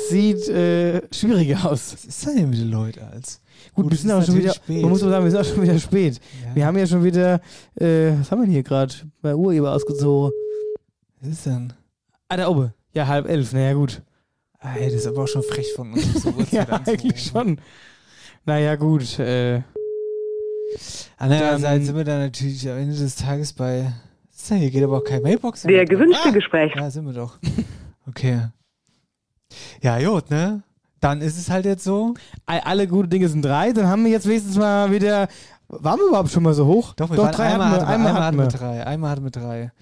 Sieht 0.09 0.49
äh, 0.49 1.03
schwieriger 1.13 1.71
aus. 1.71 1.93
Was 1.95 2.05
ist 2.05 2.27
denn 2.27 2.51
mit 2.51 2.59
den 2.59 2.71
Leuten 2.71 3.01
als? 3.01 3.41
Gut, 3.75 3.85
Gut, 3.85 3.93
wir 3.93 3.99
sind 3.99 4.11
aber 4.11 4.23
schon 4.23 4.37
wieder, 4.37 4.55
spät. 4.55 4.83
man 4.83 4.91
muss 4.91 5.03
aber 5.03 5.11
sagen, 5.13 5.25
wir 5.25 5.31
sind 5.31 5.41
auch 5.41 5.45
schon 5.45 5.63
wieder 5.63 5.79
spät. 5.79 6.21
Ja. 6.47 6.55
Wir 6.55 6.67
haben 6.67 6.79
ja 6.79 6.87
schon 6.87 7.05
wieder, 7.05 7.41
äh, 7.77 8.13
was 8.19 8.31
haben 8.31 8.41
wir 8.41 8.45
denn 8.47 8.53
hier 8.53 8.63
gerade? 8.63 8.95
Bei 9.21 9.35
Urheber 9.35 9.73
ausgezogen. 9.73 10.33
Was 11.21 11.29
ist 11.31 11.47
denn? 11.47 11.73
Ah, 12.29 12.37
da 12.37 12.49
oben. 12.49 12.73
Ja, 12.95 13.07
halb 13.07 13.29
elf, 13.29 13.53
naja, 13.53 13.73
gut. 13.75 14.03
Ey, 14.61 14.85
das 14.87 14.95
ist 14.95 15.07
aber 15.07 15.23
auch 15.25 15.29
schon 15.29 15.43
frech 15.43 15.73
von 15.75 15.93
uns. 15.93 16.23
So 16.23 16.33
ja, 16.51 16.67
eigentlich 16.87 17.23
schon. 17.25 17.61
Naja, 18.45 18.77
gut. 18.77 19.19
Äh, 19.19 19.63
Andererseits 21.17 21.63
Dann- 21.63 21.85
sind 21.85 21.97
wir 21.97 22.05
dann 22.05 22.21
natürlich 22.21 22.69
am 22.69 22.79
Ende 22.79 22.95
des 22.97 23.17
Tages 23.17 23.53
bei. 23.53 23.93
Was 24.31 24.43
ist 24.43 24.51
denn 24.51 24.59
hier? 24.59 24.71
Geht 24.71 24.85
aber 24.85 24.99
auch 24.99 25.05
kein 25.05 25.23
Mailbox. 25.23 25.63
Der 25.63 25.85
gewünschte 25.85 26.33
Gespräch. 26.33 26.73
Da 26.77 26.91
sind 26.91 27.07
wir 27.07 27.13
doch. 27.15 27.39
Okay. 28.07 28.49
Ja, 29.83 29.99
gut, 30.01 30.31
ne? 30.31 30.63
Dann 31.01 31.21
ist 31.21 31.39
es 31.39 31.49
halt 31.51 31.65
jetzt 31.65 31.85
so. 31.85 32.15
All- 32.47 32.61
Alle 32.61 32.89
gute 32.89 33.09
Dinge 33.09 33.29
sind 33.29 33.43
drei, 33.45 33.73
dann 33.73 33.87
haben 33.87 34.05
wir 34.05 34.11
jetzt 34.11 34.27
wenigstens 34.27 34.57
mal 34.57 34.91
wieder. 34.91 35.29
Waren 35.69 35.99
wir 36.01 36.09
überhaupt 36.09 36.31
schon 36.31 36.43
mal 36.43 36.55
so 36.55 36.67
hoch? 36.67 36.95
Doch, 36.95 37.11
wir 37.11 37.19
waren 37.19 37.33
drei 37.33 37.53
einmal, 37.53 37.71
hatten 37.71 37.81
wir. 37.83 37.89
Einmal 37.89 38.13
hatten 38.15 38.25
hatten 38.25 38.37
wir. 38.39 38.47
drei. 38.59 38.87
Einmal 38.87 39.11
hatten 39.11 39.25
wir 39.25 39.31
drei. 39.31 39.73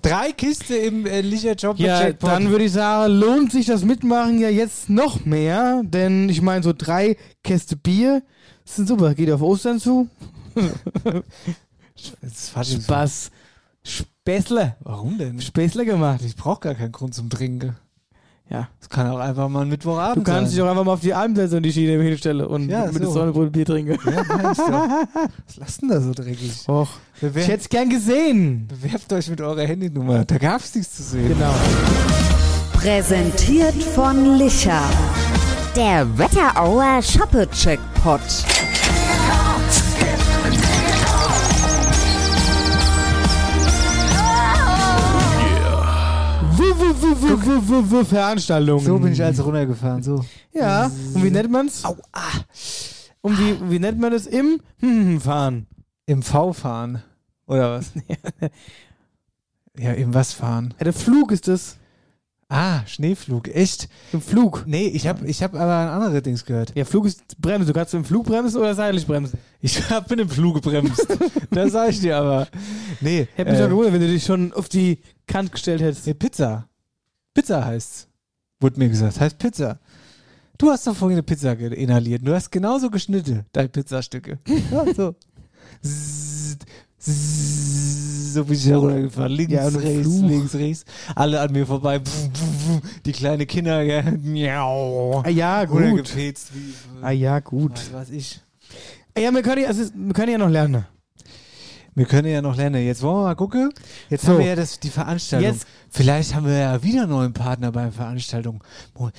Drei 0.00 0.32
Kiste 0.32 0.76
im 0.76 1.06
äh, 1.06 1.22
Licher 1.22 1.54
Job 1.54 1.78
mit 1.78 1.86
Ja, 1.86 2.02
Jackpot. 2.02 2.30
dann 2.30 2.50
würde 2.50 2.64
ich 2.66 2.72
sagen, 2.72 3.12
lohnt 3.14 3.52
sich 3.52 3.66
das 3.66 3.84
Mitmachen 3.84 4.38
ja 4.38 4.48
jetzt 4.50 4.90
noch 4.90 5.24
mehr, 5.24 5.80
denn 5.84 6.28
ich 6.28 6.40
meine, 6.42 6.62
so 6.62 6.72
drei 6.76 7.16
Käste 7.42 7.74
Bier 7.76 8.22
sind 8.64 8.86
super. 8.86 9.14
Geht 9.14 9.30
auf 9.30 9.40
Ostern 9.42 9.80
zu. 9.80 10.08
Spaß. 11.96 13.30
Späßle. 13.82 14.76
Warum 14.80 15.18
denn? 15.18 15.40
Späßle 15.40 15.84
gemacht. 15.84 16.20
Ich 16.24 16.36
brauche 16.36 16.60
gar 16.60 16.74
keinen 16.74 16.92
Grund 16.92 17.14
zum 17.14 17.28
Trinken. 17.28 17.76
Ja. 18.50 18.68
Das 18.78 18.90
kann 18.90 19.10
auch 19.10 19.18
einfach 19.18 19.48
mal 19.48 19.60
ein 19.60 19.64
Du 19.68 19.70
Mittwochabend 19.70 20.24
kannst 20.26 20.52
dich 20.52 20.58
sein. 20.58 20.66
auch 20.66 20.70
einfach 20.70 20.84
mal 20.84 20.92
auf 20.92 21.00
die 21.00 21.14
Alm 21.14 21.34
setzen 21.34 21.56
und 21.56 21.62
die 21.62 21.72
Schiene 21.72 22.00
hinstellen 22.02 22.46
und 22.46 22.68
Ja, 22.68 22.84
mit 22.86 22.92
so. 22.94 22.98
der 23.00 23.08
Sonnebrot 23.08 23.50
Bier 23.52 23.64
trinken. 23.64 23.98
Ja, 24.04 24.22
meinst 24.28 24.60
du. 24.60 24.64
Was 25.46 25.56
lasst 25.56 25.82
denn 25.82 25.88
da 25.88 26.00
so 26.00 26.12
dreckig? 26.12 26.68
Och, 26.68 26.88
ich 27.20 27.22
hätte 27.48 27.54
es 27.62 27.68
gern 27.70 27.88
gesehen. 27.88 28.68
Bewerbt 28.68 29.10
euch 29.14 29.30
mit 29.30 29.40
eurer 29.40 29.62
Handynummer. 29.66 30.24
Da 30.26 30.36
gab 30.38 30.60
es 30.60 30.74
nichts 30.74 30.94
zu 30.96 31.02
sehen. 31.02 31.28
Genau. 31.28 31.54
Präsentiert 32.74 33.82
von 33.82 34.36
Licher. 34.36 34.82
Der 35.74 36.06
Wetterauer 36.18 37.00
Shoppe-Checkpot. 37.02 38.20
Veranstaltungen. 48.04 48.84
So 48.84 48.98
bin 48.98 49.12
ich 49.12 49.22
also 49.22 49.42
runtergefahren. 49.44 50.02
So. 50.02 50.24
Ja, 50.52 50.86
und 50.86 51.22
wie 51.22 51.30
nennt 51.30 51.50
man's? 51.50 51.84
Au, 51.84 51.96
ah. 52.12 52.40
Und 53.20 53.38
wie, 53.38 53.70
wie 53.70 53.78
nennt 53.78 53.98
man 53.98 54.12
das 54.12 54.26
im 54.26 54.60
hm, 54.80 55.20
Fahren? 55.20 55.66
Im 56.06 56.22
V 56.22 56.52
fahren. 56.52 57.02
Oder 57.46 57.78
was? 57.78 57.92
ja, 59.78 59.92
im 59.92 60.12
was 60.12 60.32
fahren? 60.32 60.74
Ja, 60.78 60.84
der 60.84 60.92
Flug 60.92 61.32
ist 61.32 61.48
das. 61.48 61.78
Ah, 62.48 62.86
Schneeflug. 62.86 63.48
Echt? 63.48 63.88
Im 64.12 64.20
Flug. 64.20 64.64
Nee, 64.66 64.86
ich 64.88 65.06
habe 65.06 65.26
ich 65.26 65.42
hab 65.42 65.54
aber 65.54 65.76
ein 65.78 65.88
anderes 65.88 66.22
Dings 66.22 66.44
gehört. 66.44 66.72
Ja, 66.76 66.84
Flug 66.84 67.06
ist 67.06 67.40
Bremse. 67.40 67.72
Du 67.72 67.72
kannst 67.72 67.94
im 67.94 68.04
Flug 68.04 68.26
bremsen 68.26 68.60
oder 68.60 68.74
seitlich 68.74 69.06
bremsen. 69.06 69.38
Ich 69.60 69.78
hab 69.90 70.08
bin 70.08 70.18
im 70.18 70.28
Flug 70.28 70.56
gebremst. 70.56 71.06
das 71.50 71.72
sag 71.72 71.90
ich 71.90 72.00
dir 72.00 72.18
aber. 72.18 72.46
Nee. 73.00 73.26
Hätte 73.34 73.50
mich 73.50 73.58
äh, 73.58 73.62
doch 73.62 73.70
gewundert, 73.70 73.94
wenn 73.94 74.00
du 74.02 74.08
dich 74.08 74.24
schon 74.24 74.52
auf 74.52 74.68
die 74.68 74.98
Kant 75.26 75.50
gestellt 75.50 75.80
hättest. 75.80 76.06
Nee, 76.06 76.14
Pizza. 76.14 76.68
Pizza 77.34 77.64
heißt's. 77.64 78.08
Wurde 78.60 78.78
mir 78.78 78.88
gesagt. 78.88 79.20
Heißt 79.20 79.38
Pizza. 79.38 79.78
Du 80.56 80.70
hast 80.70 80.86
doch 80.86 80.94
vorhin 80.94 81.16
eine 81.16 81.22
Pizza 81.24 81.52
inhaliert. 81.52 82.26
Du 82.26 82.32
hast 82.32 82.50
genauso 82.50 82.88
geschnitten, 82.88 83.44
deine 83.52 83.68
Pizzastücke. 83.68 84.38
Ja, 84.70 84.94
so. 84.94 85.14
So 86.98 88.44
bin 88.44 88.54
ich 88.54 88.66
heruntergefahren. 88.66 89.32
Links, 89.32 89.52
Ja, 89.52 89.66
rechts, 89.68 90.08
Fluch. 90.08 90.22
links, 90.28 90.54
rechts. 90.54 90.84
Alle 91.14 91.40
an 91.40 91.52
mir 91.52 91.66
vorbei. 91.66 92.00
Pf, 92.00 92.30
pf, 92.32 92.80
pf. 92.82 93.02
Die 93.04 93.12
kleine 93.12 93.46
Kinder, 93.46 93.82
ja. 93.82 94.02
Miau. 94.02 95.22
Ah 95.24 95.28
ja, 95.28 95.64
gut. 95.64 96.16
Wie. 96.16 96.34
Ah 97.02 97.10
ja, 97.10 97.40
gut. 97.40 97.72
Was 97.72 97.92
weiß 97.92 98.10
ich. 98.10 98.40
Ja, 99.18 99.30
wir 99.32 99.42
können 99.42 99.62
ja, 99.62 99.68
also, 99.68 99.84
wir 99.94 100.12
können 100.14 100.32
ja 100.32 100.38
noch 100.38 100.48
lernen. 100.48 100.86
Wir 101.96 102.06
können 102.06 102.28
ja 102.28 102.42
noch 102.42 102.56
lernen. 102.56 102.84
Jetzt 102.84 103.02
wollen 103.02 103.18
wir 103.18 103.22
mal 103.24 103.34
gucken. 103.36 103.70
Jetzt 104.10 104.24
So. 104.24 104.32
haben 104.32 104.38
wir 104.38 104.46
ja 104.46 104.56
das, 104.56 104.80
die 104.80 104.90
Veranstaltung. 104.90 105.48
Jetzt- 105.52 105.66
Vielleicht 105.90 106.34
haben 106.34 106.46
wir 106.46 106.58
ja 106.58 106.82
wieder 106.82 107.02
einen 107.02 107.10
neuen 107.12 107.32
Partner 107.32 107.70
bei 107.70 107.82
der 107.84 107.92
Veranstaltung. 107.92 108.64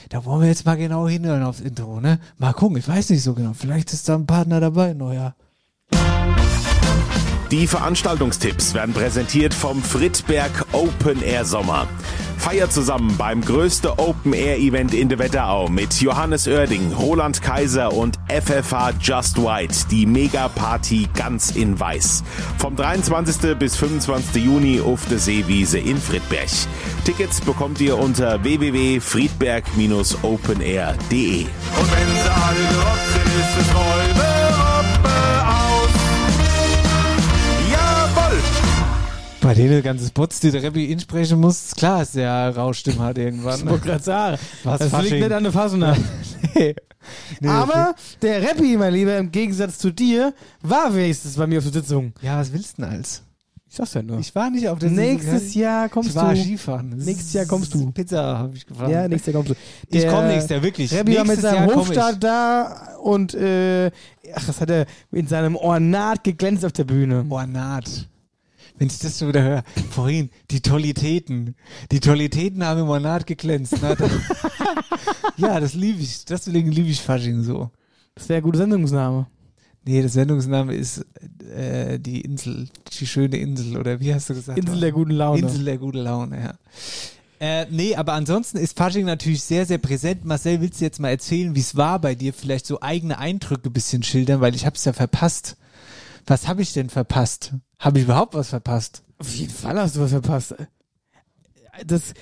Da 0.09 0.25
wollen 0.25 0.41
wir 0.41 0.49
jetzt 0.49 0.65
mal 0.65 0.75
genau 0.75 1.07
hinhören 1.07 1.43
aufs 1.43 1.61
Intro, 1.61 2.01
ne? 2.01 2.19
Mal 2.37 2.51
gucken, 2.51 2.75
ich 2.77 2.87
weiß 2.87 3.09
nicht 3.11 3.23
so 3.23 3.33
genau. 3.33 3.53
Vielleicht 3.53 3.93
ist 3.93 4.09
da 4.09 4.15
ein 4.15 4.25
Partner 4.25 4.59
dabei, 4.59 4.93
neuer. 4.93 5.35
Die 7.51 7.67
Veranstaltungstipps 7.67 8.73
werden 8.73 8.93
präsentiert 8.93 9.53
vom 9.53 9.81
Friedberg 9.81 10.65
Open 10.73 11.21
Air 11.23 11.45
Sommer. 11.45 11.87
Feiert 12.45 12.71
zusammen 12.71 13.17
beim 13.17 13.41
größten 13.41 13.89
Open 13.97 14.31
Air 14.33 14.59
Event 14.59 14.93
in 14.93 15.09
der 15.09 15.17
Wetterau 15.17 15.67
mit 15.67 15.99
Johannes 15.99 16.47
Oerding, 16.47 16.93
Roland 16.93 17.41
Kaiser 17.41 17.91
und 17.91 18.19
FFH 18.27 18.91
Just 19.01 19.41
White, 19.41 19.87
die 19.89 20.05
Mega 20.05 20.47
Party 20.49 21.07
ganz 21.15 21.55
in 21.55 21.79
weiß. 21.79 22.23
Vom 22.59 22.75
23. 22.75 23.57
bis 23.57 23.75
25. 23.77 24.45
Juni 24.45 24.79
auf 24.79 25.07
der 25.09 25.17
Seewiese 25.17 25.79
in 25.79 25.97
Friedberg. 25.97 26.51
Tickets 27.03 27.41
bekommt 27.41 27.81
ihr 27.81 27.97
unter 27.97 28.43
www.friedberg-openair.de. 28.43 31.41
Und 31.41 31.47
wenn 31.47 32.13
sie 32.13 32.29
alle 32.29 32.67
gerockt 32.69 33.11
sind, 33.11 33.25
ist 33.39 33.57
es 33.59 33.73
Räume, 33.73 34.34
Bei 39.45 39.53
denen 39.53 39.83
ganzen 39.83 40.07
Spots, 40.07 40.39
die 40.39 40.49
der 40.49 40.63
Rappi 40.63 40.85
insprechen 40.91 41.39
muss, 41.39 41.75
klar, 41.75 42.01
ist 42.01 42.15
der 42.15 42.55
Rauschstimme 42.55 43.03
hat 43.03 43.19
irgendwann. 43.19 43.59
Ich 43.59 43.65
wollte 43.69 43.85
gerade 43.85 44.03
sagen, 44.03 44.37
Was 44.63 44.79
das 44.79 44.87
liegt 44.91 44.95
Fasching? 45.03 45.19
nicht 45.19 45.31
an 45.31 45.43
der 45.43 45.51
Fasnacht. 45.51 46.01
nee. 46.55 46.75
Nee, 47.39 47.47
Aber 47.47 47.93
der 48.23 48.41
Rappi, 48.41 48.75
mein 48.75 48.91
Lieber, 48.91 49.15
im 49.19 49.31
Gegensatz 49.31 49.77
zu 49.77 49.91
dir, 49.91 50.33
war 50.63 50.95
wenigstens 50.95 51.35
bei 51.35 51.45
mir 51.45 51.59
auf 51.59 51.63
der 51.65 51.73
Sitzung. 51.73 52.13
Ja, 52.23 52.39
was 52.39 52.51
willst 52.51 52.79
du 52.79 52.81
denn 52.81 52.91
als? 52.91 53.21
Ich 53.69 53.75
sag's 53.75 53.93
ja 53.93 54.01
nur. 54.01 54.17
Ich 54.17 54.33
war 54.33 54.49
nicht 54.49 54.67
auf 54.67 54.79
der 54.79 54.89
Nächstes 54.89 55.43
Sitzung. 55.43 55.61
Jahr 55.61 55.89
kommst 55.89 56.09
ich 56.09 56.15
war 56.15 56.33
du. 56.33 56.41
Skifahren. 56.41 56.89
Nächstes 56.97 57.33
Jahr 57.33 57.45
kommst 57.45 57.71
du. 57.75 57.91
Pizza 57.91 58.39
habe 58.39 58.55
ich 58.57 58.65
gefahren. 58.65 58.89
Ja, 58.89 59.07
nächstes 59.07 59.31
Jahr 59.31 59.43
kommst 59.43 59.51
du. 59.51 59.95
Ich 59.95 60.07
komm 60.07 60.25
nächstes 60.25 60.49
Jahr, 60.49 60.63
wirklich. 60.63 60.91
Rebbi 60.91 61.17
war 61.17 61.23
mit 61.23 61.35
Nächstes 61.37 61.51
seinem 61.51 61.75
Hofstaat 61.75 62.23
da 62.23 62.95
und 63.03 63.35
äh, 63.35 63.91
ach, 64.33 64.45
das 64.47 64.59
hat 64.59 64.71
er 64.71 64.87
in 65.11 65.27
seinem 65.27 65.55
Ornat 65.55 66.23
geglänzt 66.23 66.65
auf 66.65 66.71
der 66.71 66.85
Bühne. 66.85 67.23
Ornat. 67.29 68.07
Wenn 68.77 68.87
ich 68.87 68.99
das 68.99 69.19
schon 69.19 69.29
wieder 69.29 69.41
höre. 69.43 69.63
Vorhin, 69.91 70.29
die 70.51 70.61
Tollitäten. 70.61 71.55
Die 71.91 71.99
Tollitäten 72.01 72.63
haben 72.65 72.81
im 72.81 72.89
Ornat 72.89 73.25
geglänzt. 73.25 73.75
Na, 73.81 73.95
da- 73.95 74.09
ja, 75.37 75.59
das 75.59 75.73
liebe 75.73 76.01
ich. 76.01 76.25
Deswegen 76.25 76.71
liebe 76.71 76.89
ich 76.89 77.01
Fasching 77.01 77.41
so. 77.43 77.71
Das 78.15 78.27
wäre 78.29 78.37
ein 78.37 78.43
guter 78.43 78.59
Sendungsname. 78.59 79.27
Nee, 79.85 80.01
der 80.01 80.09
Sendungsname 80.09 80.73
ist 80.73 81.05
äh, 81.55 81.99
die 81.99 82.21
Insel, 82.21 82.67
die 82.99 83.05
schöne 83.05 83.37
Insel, 83.37 83.77
oder 83.77 83.99
wie 83.99 84.13
hast 84.13 84.29
du 84.29 84.33
gesagt? 84.33 84.57
Insel 84.57 84.79
der 84.79 84.91
guten 84.91 85.11
Laune. 85.11 85.39
Insel 85.41 85.63
der 85.63 85.77
guten 85.77 85.99
Laune, 85.99 86.41
ja. 86.43 86.53
Äh, 87.39 87.67
nee, 87.69 87.95
aber 87.95 88.13
ansonsten 88.13 88.57
ist 88.57 88.75
Fasching 88.77 89.05
natürlich 89.05 89.43
sehr, 89.43 89.65
sehr 89.65 89.77
präsent. 89.77 90.25
Marcel, 90.25 90.59
willst 90.61 90.81
du 90.81 90.85
jetzt 90.85 90.99
mal 90.99 91.09
erzählen, 91.09 91.53
wie 91.55 91.59
es 91.59 91.75
war 91.75 91.99
bei 91.99 92.15
dir? 92.15 92.33
Vielleicht 92.33 92.65
so 92.65 92.81
eigene 92.81 93.19
Eindrücke 93.19 93.69
ein 93.69 93.73
bisschen 93.73 94.01
schildern, 94.03 94.41
weil 94.41 94.55
ich 94.55 94.65
hab's 94.65 94.85
ja 94.85 94.93
verpasst. 94.93 95.55
Was 96.25 96.47
habe 96.47 96.61
ich 96.61 96.73
denn 96.73 96.89
verpasst? 96.89 97.53
Habe 97.79 97.99
ich 97.99 98.05
überhaupt 98.05 98.33
was 98.33 98.49
verpasst? 98.49 99.03
Auf 99.17 99.33
jeden 99.35 99.53
Fall 99.53 99.79
hast 99.79 99.95
du 99.95 100.01
was 100.01 100.11
verpasst. 100.11 100.55
Das 101.85 102.13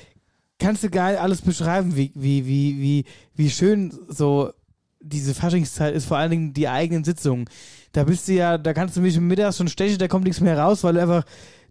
kannst 0.60 0.84
du 0.84 0.90
geil 0.90 1.18
alles 1.18 1.42
beschreiben, 1.42 1.96
wie, 1.96 2.12
wie, 2.16 2.46
wie, 2.46 2.80
wie, 2.80 3.06
wie 3.36 3.50
schön 3.50 3.94
so 4.10 4.52
diese 5.00 5.34
Faschingszeit 5.34 5.94
ist, 5.94 6.06
vor 6.06 6.18
allen 6.18 6.32
Dingen 6.32 6.54
die 6.54 6.68
eigenen 6.68 7.04
Sitzungen. 7.04 7.46
Da 7.92 8.06
bist 8.06 8.28
du 8.28 8.34
ja, 8.34 8.58
da 8.58 8.74
kannst 8.74 8.96
du 8.96 9.02
mich 9.02 9.20
mittags 9.20 9.58
schon 9.58 9.68
stechen, 9.68 9.98
da 10.00 10.08
kommt 10.08 10.24
nichts 10.24 10.42
mehr 10.42 10.58
raus, 10.58 10.84
weil 10.84 10.94
du 10.94 11.02
einfach 11.02 11.26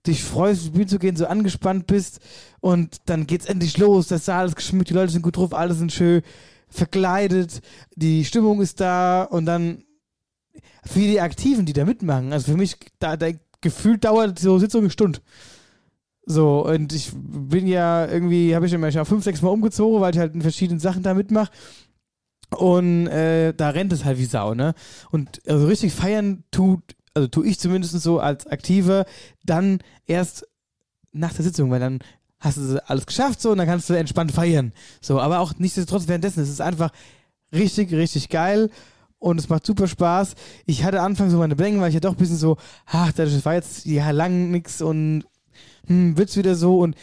dich 0.07 0.23
freust, 0.23 0.67
ins 0.67 0.75
Spiel 0.75 0.87
zu 0.87 0.99
gehen, 0.99 1.17
so 1.17 1.27
angespannt 1.27 1.87
bist 1.87 2.21
und 2.61 2.97
dann 3.07 3.27
geht's 3.27 3.47
endlich 3.47 3.79
los, 3.79 4.09
das 4.09 4.25
Saal 4.25 4.47
ist 4.47 4.57
geschmückt, 4.57 4.91
die 4.91 4.95
Leute 4.95 5.13
sind 5.13 5.23
gut 5.23 5.37
drauf, 5.37 5.55
alle 5.55 5.75
sind 5.75 5.93
schön 5.93 6.23
verkleidet, 6.69 7.61
die 7.95 8.25
Stimmung 8.25 8.61
ist 8.61 8.81
da 8.81 9.23
und 9.23 9.47
dann 9.47 9.85
für 10.85 11.01
die 11.01 11.21
Aktiven, 11.21 11.67
die 11.67 11.73
da 11.73 11.85
mitmachen, 11.85 12.33
also 12.33 12.53
für 12.53 12.59
mich, 12.59 12.77
da, 12.99 13.17
da 13.17 13.29
gefühlt 13.61 14.05
dauert 14.05 14.39
so 14.39 14.59
Sitzung 14.59 14.83
eine 14.83 14.91
Stunde. 14.91 15.21
So, 16.25 16.65
und 16.67 16.93
ich 16.93 17.11
bin 17.15 17.67
ja 17.67 18.07
irgendwie, 18.07 18.55
habe 18.55 18.67
ich 18.67 18.73
immer 18.73 18.93
schon 18.93 19.05
fünf, 19.05 19.25
sechs 19.25 19.43
Mal 19.43 19.49
umgezogen, 19.49 20.01
weil 20.01 20.13
ich 20.13 20.21
halt 20.21 20.35
in 20.35 20.43
verschiedenen 20.43 20.79
Sachen 20.79 21.03
da 21.03 21.15
mitmache. 21.15 21.51
Und 22.51 23.07
äh, 23.09 23.55
da 23.55 23.71
rennt 23.71 23.93
es 23.93 24.05
halt 24.05 24.19
wie 24.19 24.27
Sau, 24.27 24.55
ne? 24.55 24.75
Und 25.11 25.41
also 25.49 25.67
richtig 25.67 25.93
feiern 25.93 26.45
tut, 26.51 26.83
also 27.15 27.27
tue 27.27 27.47
ich 27.47 27.59
zumindest 27.59 27.99
so 28.01 28.21
als 28.21 28.47
Aktive, 28.47 29.07
dann 29.45 29.81
erst 30.07 30.47
nach 31.13 31.33
der 31.33 31.45
Sitzung, 31.45 31.71
weil 31.71 31.81
dann 31.81 32.01
hast 32.39 32.59
du 32.59 32.83
alles 32.89 33.07
geschafft 33.07 33.41
so 33.41 33.51
und 33.51 33.59
dann 33.59 33.67
kannst 33.67 33.89
du 33.89 33.95
entspannt 33.95 34.33
feiern. 34.33 34.73
So, 35.01 35.21
aber 35.21 35.41
auch 35.41 35.55
nichtsdestotrotz 35.59 36.09
währenddessen. 36.09 36.43
Es 36.43 36.51
ist 36.51 36.61
einfach 36.61 36.91
richtig, 37.53 37.93
richtig 37.93 38.29
geil 38.29 38.71
und 39.23 39.39
es 39.39 39.49
macht 39.49 39.65
super 39.65 39.87
Spaß. 39.87 40.35
Ich 40.67 40.85
hatte 40.85 41.01
anfangs 41.01 41.33
so 41.33 41.39
meine 41.39 41.55
Bedenken, 41.55 41.81
weil 41.81 41.89
ich 41.89 41.95
ja 41.95 42.01
doch 42.01 42.13
ein 42.13 42.17
bisschen 42.17 42.37
so, 42.37 42.57
ach, 42.87 43.13
das 43.13 43.45
war 43.45 43.55
jetzt 43.55 43.87
ja 43.87 44.11
lang 44.11 44.51
nix 44.51 44.83
und 44.83 45.25
hm, 45.87 46.17
wird's 46.19 46.37
wieder 46.37 46.57
so 46.57 46.81
und 46.81 46.97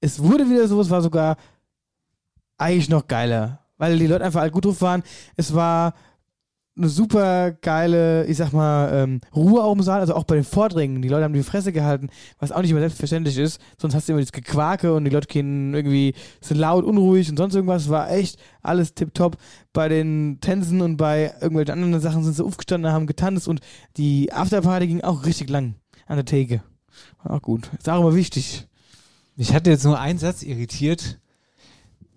es 0.00 0.20
wurde 0.22 0.50
wieder 0.50 0.66
so, 0.66 0.80
es 0.80 0.90
war 0.90 1.00
sogar 1.00 1.36
eigentlich 2.58 2.88
noch 2.88 3.06
geiler, 3.06 3.60
weil 3.78 3.98
die 3.98 4.06
Leute 4.06 4.24
einfach 4.24 4.40
alle 4.40 4.50
gut 4.50 4.64
drauf 4.64 4.80
waren. 4.82 5.02
Es 5.36 5.54
war 5.54 5.94
eine 6.80 6.88
super 6.88 7.52
geile, 7.52 8.26
ich 8.26 8.36
sag 8.36 8.52
mal, 8.52 8.90
ähm, 8.92 9.20
Ruhe 9.34 9.62
auch 9.62 9.72
im 9.72 9.82
Saal, 9.82 10.00
also 10.00 10.14
auch 10.14 10.24
bei 10.24 10.34
den 10.34 10.44
Vordringen. 10.44 11.02
Die 11.02 11.08
Leute 11.08 11.24
haben 11.24 11.34
die 11.34 11.42
Fresse 11.42 11.72
gehalten, 11.72 12.08
was 12.38 12.52
auch 12.52 12.62
nicht 12.62 12.70
immer 12.70 12.80
selbstverständlich 12.80 13.38
ist. 13.38 13.60
Sonst 13.78 13.94
hast 13.94 14.08
du 14.08 14.12
immer 14.12 14.20
das 14.20 14.32
Gequake 14.32 14.94
und 14.94 15.04
die 15.04 15.10
Leute 15.10 15.28
gehen 15.28 15.74
irgendwie, 15.74 16.14
sind 16.40 16.58
laut, 16.58 16.84
unruhig 16.84 17.30
und 17.30 17.36
sonst 17.36 17.54
irgendwas. 17.54 17.88
War 17.88 18.10
echt 18.10 18.38
alles 18.62 18.94
tipptopp. 18.94 19.36
Bei 19.72 19.88
den 19.88 20.38
Tänzen 20.40 20.80
und 20.80 20.96
bei 20.96 21.32
irgendwelchen 21.40 21.74
anderen 21.74 22.00
Sachen 22.00 22.24
sind 22.24 22.34
sie 22.34 22.44
aufgestanden, 22.44 22.92
haben 22.92 23.06
getanzt 23.06 23.46
und 23.46 23.60
die 23.96 24.32
Afterparty 24.32 24.86
ging 24.86 25.00
auch 25.02 25.24
richtig 25.24 25.48
lang 25.50 25.74
an 26.06 26.16
der 26.16 26.24
Theke. 26.24 26.62
War 27.22 27.36
auch 27.36 27.42
gut. 27.42 27.70
Ist 27.78 27.88
auch 27.88 28.00
immer 28.00 28.14
wichtig. 28.14 28.66
Mich 29.36 29.54
hat 29.54 29.66
jetzt 29.66 29.84
nur 29.84 29.98
ein 29.98 30.18
Satz 30.18 30.42
irritiert. 30.42 31.18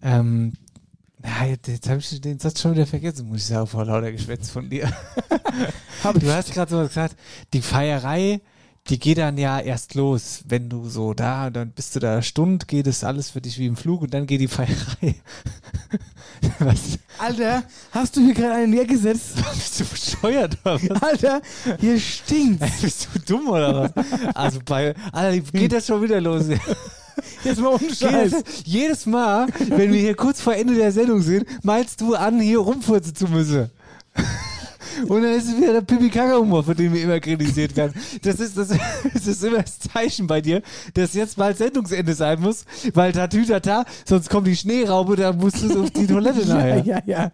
Ähm, 0.02 0.54
na, 1.24 1.46
jetzt, 1.46 1.68
jetzt 1.68 1.90
habe 1.90 2.00
ich 2.00 2.22
den 2.22 2.38
Satz 2.38 2.62
schon 2.62 2.74
wieder 2.74 2.86
vergessen, 2.86 3.28
muss 3.28 3.38
ich 3.38 3.46
sagen, 3.46 3.66
vor 3.66 3.86
lauter 3.86 4.12
Geschwätz 4.12 4.50
von 4.50 4.70
dir. 4.70 4.92
du 6.20 6.34
hast 6.34 6.54
gerade 6.54 6.70
so 6.70 6.80
gesagt, 6.80 7.16
die 7.54 7.62
Feierei, 7.62 8.42
die 8.90 9.00
geht 9.00 9.18
dann 9.18 9.38
ja 9.38 9.62
erst 9.62 9.96
los, 9.96 10.44
wenn 10.48 10.70
du 10.70 10.90
so 10.90 11.14
da, 11.14 11.50
dann 11.50 11.72
bist 11.72 11.96
du 11.96 12.02
da 12.02 12.14
eine 12.14 12.24
Stunde, 12.24 12.66
geht 12.66 12.88
es 12.88 13.06
alles 13.06 13.30
für 13.30 13.40
dich 13.40 13.58
wie 13.58 13.68
im 13.68 13.78
Flug 13.78 14.02
und 14.02 14.14
dann 14.14 14.28
geht 14.28 14.42
die 14.42 14.50
Feierei. 14.50 15.16
Was? 16.60 17.00
Alter, 17.20 17.64
hast 17.92 18.18
du 18.18 18.22
hier 18.22 18.34
gerade 18.34 18.56
einen 18.56 18.86
gesetzt? 18.86 19.36
Bist 19.54 19.80
du 19.80 19.86
bescheuert 19.86 20.58
oder 20.66 20.82
was? 20.82 21.02
Alter, 21.02 21.42
hier 21.80 21.98
stinkt. 21.98 22.62
Bist 22.82 23.08
du 23.14 23.20
dumm 23.20 23.48
oder 23.48 23.94
was? 23.96 24.36
Also 24.36 24.60
bei, 24.66 24.94
Alter, 25.14 25.40
geht 25.54 25.72
das 25.72 25.88
schon 25.88 26.02
wieder 26.02 26.20
los? 26.20 26.46
Jetzt 27.44 27.60
mal 27.60 27.70
ohne 27.70 27.94
Scheiß. 27.94 28.32
Jedes, 28.32 28.44
jedes 28.66 29.06
Mal, 29.06 29.48
wenn 29.70 29.92
wir 29.92 30.00
hier 30.00 30.16
kurz 30.16 30.42
vor 30.42 30.56
Ende 30.56 30.76
der 30.76 30.92
Sendung 30.92 31.22
sind, 31.22 31.46
meinst 31.64 32.02
du 32.02 32.16
an, 32.16 32.40
hier 32.40 32.60
rumfurzen 32.60 33.16
zu 33.16 33.28
müssen. 33.28 33.70
Und 35.08 35.24
dann 35.24 35.34
ist 35.34 35.48
es 35.48 35.58
wieder 35.58 35.74
der 35.74 35.82
pipi 35.82 36.10
humor 36.10 36.64
für 36.64 36.76
den 36.76 36.94
wir 36.94 37.02
immer 37.02 37.20
kritisiert 37.20 37.76
werden. 37.76 37.94
Das 38.22 38.40
ist, 38.40 38.58
das, 38.58 38.70
das 39.14 39.28
ist 39.28 39.44
immer 39.44 39.64
das 39.64 39.80
Zeichen 39.80 40.28
bei 40.28 40.42
dir, 40.42 40.62
dass 40.94 41.14
jetzt 41.14 41.38
bald 41.38 41.58
Sendungsende 41.58 42.14
sein 42.14 42.40
muss, 42.40 42.66
weil 42.94 43.12
da 43.12 43.28
Tütata, 43.28 43.86
sonst 44.06 44.30
kommt 44.30 44.48
die 44.48 44.56
Schneeraube, 44.56 45.16
da 45.16 45.34
musst 45.34 45.64
du 45.64 45.84
auf 45.84 45.92
die 45.92 46.08
Toilette 46.08 46.46
nachher. 46.48 46.78
Ja, 46.80 46.96
ja, 46.96 47.02
ja. 47.06 47.32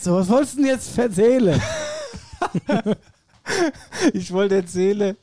So, 0.00 0.14
was 0.14 0.28
wolltest 0.28 0.54
du 0.54 0.62
denn 0.62 0.70
jetzt 0.70 0.98
erzählen? 0.98 1.60
Ich 4.12 4.32
wollte 4.32 4.56
erzählen, 4.56 5.16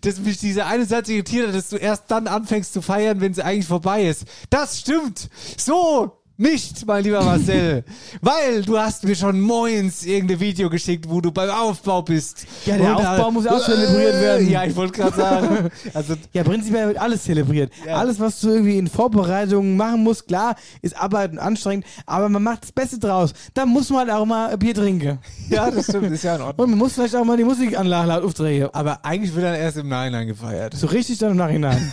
dass 0.00 0.18
mich 0.18 0.38
dieser 0.38 0.66
eine 0.66 0.84
Satz 0.84 1.08
irritiert 1.08 1.48
hat, 1.48 1.54
dass 1.54 1.68
du 1.68 1.76
erst 1.76 2.10
dann 2.10 2.26
anfängst 2.26 2.72
zu 2.72 2.82
feiern, 2.82 3.20
wenn 3.20 3.34
sie 3.34 3.44
eigentlich 3.44 3.66
vorbei 3.66 4.06
ist. 4.06 4.24
Das 4.50 4.80
stimmt! 4.80 5.28
So! 5.56 6.18
Nicht, 6.40 6.86
mein 6.86 7.02
lieber 7.02 7.20
Marcel. 7.24 7.82
weil 8.20 8.62
du 8.62 8.78
hast 8.78 9.02
mir 9.02 9.16
schon 9.16 9.40
moins 9.40 10.04
irgendein 10.04 10.38
Video 10.38 10.70
geschickt, 10.70 11.08
wo 11.08 11.20
du 11.20 11.32
beim 11.32 11.50
Aufbau 11.50 12.00
bist. 12.02 12.46
Ja, 12.64 12.76
der 12.76 12.96
Und, 12.96 13.04
Aufbau 13.04 13.28
äh, 13.28 13.32
muss 13.32 13.46
auch 13.48 13.64
zelebriert 13.64 14.14
werden. 14.20 14.48
Ja, 14.48 14.64
ich 14.64 14.76
wollte 14.76 14.92
gerade 14.92 15.16
sagen. 15.16 15.70
Also, 15.94 16.14
ja, 16.32 16.44
prinzipiell 16.44 16.86
wird 16.86 16.98
alles 16.98 17.24
zelebriert. 17.24 17.72
Alles, 17.88 18.20
was 18.20 18.40
du 18.40 18.50
irgendwie 18.50 18.78
in 18.78 18.86
Vorbereitungen 18.86 19.76
machen 19.76 20.04
musst, 20.04 20.28
klar, 20.28 20.54
ist 20.80 20.96
Arbeit 20.96 21.32
und 21.32 21.40
anstrengend, 21.40 21.86
aber 22.06 22.28
man 22.28 22.42
macht 22.44 22.62
das 22.62 22.72
Beste 22.72 23.00
draus. 23.00 23.32
Da 23.54 23.66
muss 23.66 23.90
man 23.90 24.00
halt 24.00 24.10
auch 24.10 24.24
mal 24.24 24.56
Bier 24.58 24.74
trinken. 24.74 25.18
ja, 25.50 25.70
das 25.72 25.86
stimmt, 25.86 26.12
ist 26.12 26.22
ja 26.22 26.36
in 26.36 26.42
Ordnung. 26.42 26.64
Und 26.64 26.70
man 26.70 26.78
muss 26.78 26.92
vielleicht 26.92 27.16
auch 27.16 27.24
mal 27.24 27.36
die 27.36 27.44
Musikanlage 27.44 28.08
laut 28.08 28.22
aufdrehen. 28.22 28.68
Aber 28.72 29.04
eigentlich 29.04 29.34
wird 29.34 29.44
dann 29.44 29.56
erst 29.56 29.78
im 29.78 29.88
Nachhinein 29.88 30.28
gefeiert. 30.28 30.74
So 30.74 30.86
richtig 30.86 31.18
dann 31.18 31.32
im 31.32 31.36
Nachhinein. 31.36 31.92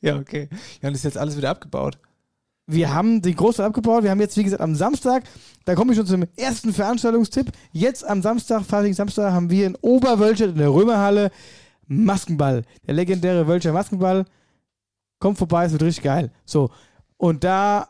Ja, 0.00 0.16
okay. 0.16 0.48
Ja, 0.80 0.88
und 0.88 0.94
ist 0.94 1.04
jetzt 1.04 1.18
alles 1.18 1.36
wieder 1.36 1.50
abgebaut. 1.50 1.98
Wir 2.66 2.94
haben 2.94 3.20
den 3.20 3.34
Großteil 3.34 3.66
abgebaut. 3.66 4.04
Wir 4.04 4.10
haben 4.10 4.20
jetzt, 4.20 4.36
wie 4.36 4.44
gesagt, 4.44 4.62
am 4.62 4.74
Samstag, 4.74 5.24
da 5.64 5.74
komme 5.74 5.92
ich 5.92 5.98
schon 5.98 6.06
zum 6.06 6.24
ersten 6.36 6.72
Veranstaltungstipp. 6.72 7.50
Jetzt 7.72 8.04
am 8.04 8.22
Samstag, 8.22 8.62
Fasching 8.64 8.94
Samstag, 8.94 9.32
haben 9.32 9.50
wir 9.50 9.66
in 9.66 9.76
Oberwölstadt 9.80 10.50
in 10.50 10.58
der 10.58 10.72
Römerhalle 10.72 11.30
Maskenball. 11.86 12.62
Der 12.86 12.94
legendäre 12.94 13.46
Wölscher 13.46 13.72
Maskenball. 13.72 14.24
Kommt 15.18 15.38
vorbei, 15.38 15.64
es 15.64 15.72
wird 15.72 15.82
richtig 15.82 16.04
geil. 16.04 16.30
So. 16.44 16.70
Und 17.16 17.44
da, 17.44 17.88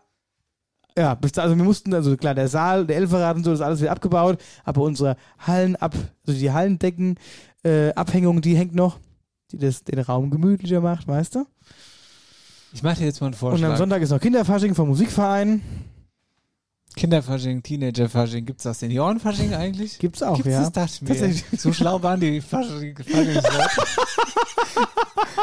ja, 0.96 1.14
bis 1.14 1.32
da, 1.32 1.42
also 1.42 1.56
wir 1.56 1.64
mussten, 1.64 1.94
also 1.94 2.16
klar, 2.16 2.34
der 2.34 2.48
Saal, 2.48 2.86
der 2.86 2.96
Elferrad 2.96 3.36
und 3.36 3.44
so, 3.44 3.50
das 3.50 3.60
ist 3.60 3.66
alles 3.66 3.80
wieder 3.80 3.92
abgebaut. 3.92 4.40
Aber 4.64 4.80
unsere 4.82 5.16
Hallen 5.38 5.76
ab, 5.76 5.94
also 6.26 6.40
die 6.40 6.50
Hallendecken, 6.50 7.16
äh, 7.62 7.92
Abhängung, 7.92 8.40
die 8.40 8.56
hängt 8.56 8.74
noch, 8.74 8.98
die 9.52 9.58
das, 9.58 9.84
den 9.84 9.98
Raum 9.98 10.30
gemütlicher 10.30 10.80
macht, 10.80 11.06
weißt 11.06 11.34
du? 11.36 11.46
Ich 12.72 12.82
mache 12.82 12.98
dir 12.98 13.06
jetzt 13.06 13.20
mal 13.20 13.28
einen 13.28 13.34
Und 13.34 13.38
Vorschlag. 13.38 13.70
am 13.70 13.76
Sonntag 13.76 14.02
ist 14.02 14.10
noch 14.10 14.20
Kinderfasching 14.20 14.74
vom 14.74 14.88
Musikverein. 14.88 15.62
Kinderfasching, 16.96 17.62
Teenagerfasching, 17.62 18.44
gibt's 18.44 18.64
das 18.64 18.80
Seniorenfasching 18.80 19.54
eigentlich? 19.54 19.98
Gibt's 19.98 20.22
auch, 20.22 20.36
Gibt's 20.36 20.52
ja. 20.52 20.68
das, 20.70 21.00
dachte 21.00 21.14
ich 21.14 21.44
mir. 21.52 21.58
So 21.58 21.72
schlau 21.72 22.02
waren 22.02 22.18
die 22.20 22.40
Fasching, 22.40 22.96
Faschingsleute. 22.96 23.42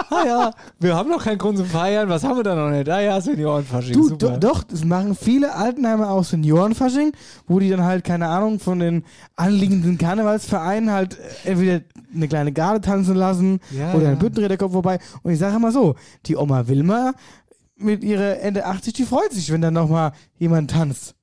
ah 0.10 0.24
ja, 0.26 0.52
wir 0.80 0.96
haben 0.96 1.10
noch 1.10 1.24
keinen 1.24 1.38
Grund 1.38 1.58
zum 1.58 1.68
Feiern, 1.68 2.10
was 2.10 2.24
haben 2.24 2.38
wir 2.38 2.44
da 2.44 2.54
noch 2.54 2.70
nicht? 2.70 2.90
Ah 2.90 3.00
ja, 3.00 3.20
Seniorenfasching, 3.22 3.94
Du, 3.94 4.10
super. 4.10 4.32
do, 4.32 4.38
doch, 4.50 4.64
das 4.64 4.84
machen 4.84 5.16
viele 5.16 5.56
Altenheime 5.56 6.10
auch 6.10 6.26
Seniorenfasching, 6.26 7.14
wo 7.48 7.60
die 7.60 7.70
dann 7.70 7.84
halt, 7.84 8.04
keine 8.04 8.28
Ahnung, 8.28 8.60
von 8.60 8.80
den 8.80 9.06
anliegenden 9.38 9.98
Karnevalsvereinen 9.98 10.92
halt 10.92 11.18
äh, 11.46 11.52
entweder 11.52 11.82
eine 12.18 12.28
kleine 12.28 12.52
Garde 12.52 12.82
tanzen 12.82 13.16
lassen 13.16 13.60
Ja, 13.72 13.94
oder 13.94 14.10
ein 14.10 14.20
Büttenräder 14.20 14.58
kommt 14.58 14.74
vorbei. 14.74 15.00
Und 15.24 15.32
ich 15.32 15.40
sage 15.40 15.58
mal 15.60 15.72
so, 15.72 15.96
die 16.26 16.36
Oma 16.36 16.68
Wilma 16.68 17.14
mit 17.78 18.04
ihrer 18.04 18.40
Ende 18.40 18.66
80, 18.66 18.94
die 18.94 19.04
freut 19.06 19.32
sich, 19.32 19.52
wenn 19.52 19.62
dann 19.62 19.74
nochmal 19.74 20.12
jemand 20.38 20.72
tanzt. 20.72 21.16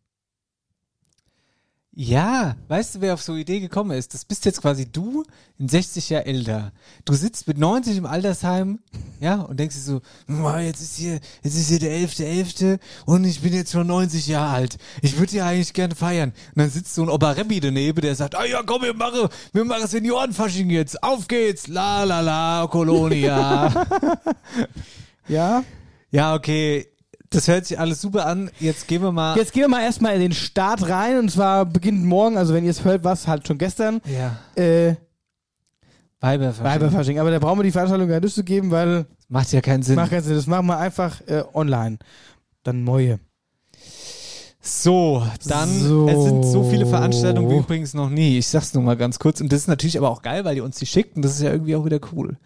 Ja, 1.96 2.56
weißt 2.66 2.96
du, 2.96 3.00
wer 3.02 3.14
auf 3.14 3.22
so 3.22 3.32
eine 3.32 3.42
Idee 3.42 3.60
gekommen 3.60 3.92
ist? 3.92 4.14
Das 4.14 4.24
bist 4.24 4.44
jetzt 4.46 4.60
quasi 4.60 4.84
du 4.90 5.22
in 5.58 5.68
60 5.68 6.10
Jahre 6.10 6.26
älter. 6.26 6.72
Du 7.04 7.14
sitzt 7.14 7.46
mit 7.46 7.56
90 7.56 7.98
im 7.98 8.06
Altersheim, 8.06 8.80
ja, 9.20 9.36
und 9.36 9.60
denkst 9.60 9.76
dir 9.76 9.82
so, 9.82 10.00
"Boah, 10.26 10.58
jetzt 10.58 10.80
ist 10.80 10.96
hier, 10.96 11.20
jetzt 11.44 11.54
ist 11.54 11.68
hier 11.68 11.78
der 11.78 11.92
11.11. 11.92 12.80
und 13.06 13.24
ich 13.24 13.42
bin 13.42 13.54
jetzt 13.54 13.70
schon 13.70 13.86
90 13.86 14.26
Jahre 14.26 14.54
alt. 14.54 14.78
Ich 15.02 15.18
würde 15.18 15.36
ja 15.36 15.46
eigentlich 15.46 15.72
gerne 15.72 15.94
feiern. 15.94 16.30
Und 16.30 16.62
dann 16.62 16.70
sitzt 16.70 16.96
so 16.96 17.02
ein 17.02 17.08
Oberreppi 17.08 17.60
daneben, 17.60 18.00
der 18.00 18.16
sagt, 18.16 18.34
ah 18.34 18.44
ja, 18.44 18.64
komm, 18.66 18.82
wir 18.82 18.94
machen, 18.94 19.28
wir 19.52 19.64
machen 19.64 19.86
Seniorenfasching 19.86 20.70
jetzt. 20.70 21.00
Auf 21.00 21.28
geht's. 21.28 21.68
La, 21.68 22.02
la, 22.02 22.20
la, 22.20 22.66
Kolonia. 22.66 23.86
ja? 25.28 25.62
Ja, 26.10 26.34
okay. 26.34 26.88
Das 27.34 27.48
hört 27.48 27.66
sich 27.66 27.78
alles 27.78 28.00
super 28.00 28.26
an. 28.26 28.50
Jetzt 28.60 28.86
gehen 28.88 29.02
wir 29.02 29.12
mal. 29.12 29.36
Jetzt 29.36 29.52
gehen 29.52 29.62
wir 29.62 29.68
mal 29.68 29.82
erstmal 29.82 30.14
in 30.14 30.20
den 30.20 30.32
Start 30.32 30.88
rein 30.88 31.18
und 31.18 31.30
zwar 31.30 31.66
beginnt 31.66 32.04
morgen, 32.04 32.36
also 32.36 32.54
wenn 32.54 32.64
ihr 32.64 32.70
es 32.70 32.84
hört, 32.84 33.04
was 33.04 33.26
halt 33.26 33.46
schon 33.46 33.58
gestern. 33.58 34.00
Ja. 34.06 34.38
Äh, 34.62 34.94
Weiberfasching. 36.20 36.64
Weiberfasching. 36.64 37.18
Aber 37.18 37.30
da 37.30 37.38
brauchen 37.38 37.58
wir 37.58 37.64
die 37.64 37.70
Veranstaltung 37.72 38.08
gar 38.08 38.20
nicht 38.20 38.34
zu 38.34 38.44
geben, 38.44 38.70
weil. 38.70 39.06
Macht 39.28 39.52
ja 39.52 39.60
keinen 39.60 39.82
Sinn. 39.82 39.96
Macht 39.96 40.10
keinen 40.10 40.22
Sinn. 40.22 40.36
Das 40.36 40.46
machen 40.46 40.66
wir 40.66 40.78
einfach 40.78 41.20
äh, 41.26 41.42
online. 41.52 41.98
Dann 42.62 42.84
neue. 42.84 43.18
So, 44.66 45.22
dann, 45.46 45.68
So. 45.68 46.08
es 46.08 46.24
sind 46.24 46.42
so 46.44 46.64
viele 46.64 46.86
Veranstaltungen 46.86 47.50
wie 47.50 47.58
übrigens 47.58 47.92
noch 47.92 48.08
nie. 48.08 48.38
Ich 48.38 48.48
sag's 48.48 48.72
nur 48.72 48.82
mal 48.82 48.96
ganz 48.96 49.18
kurz. 49.18 49.42
Und 49.42 49.52
das 49.52 49.60
ist 49.60 49.68
natürlich 49.68 49.98
aber 49.98 50.08
auch 50.08 50.22
geil, 50.22 50.46
weil 50.46 50.56
ihr 50.56 50.64
uns 50.64 50.78
die 50.78 50.86
schickt 50.86 51.16
und 51.16 51.22
das 51.22 51.32
ist 51.32 51.42
ja 51.42 51.50
irgendwie 51.50 51.76
auch 51.76 51.84
wieder 51.84 52.00
cool. 52.12 52.38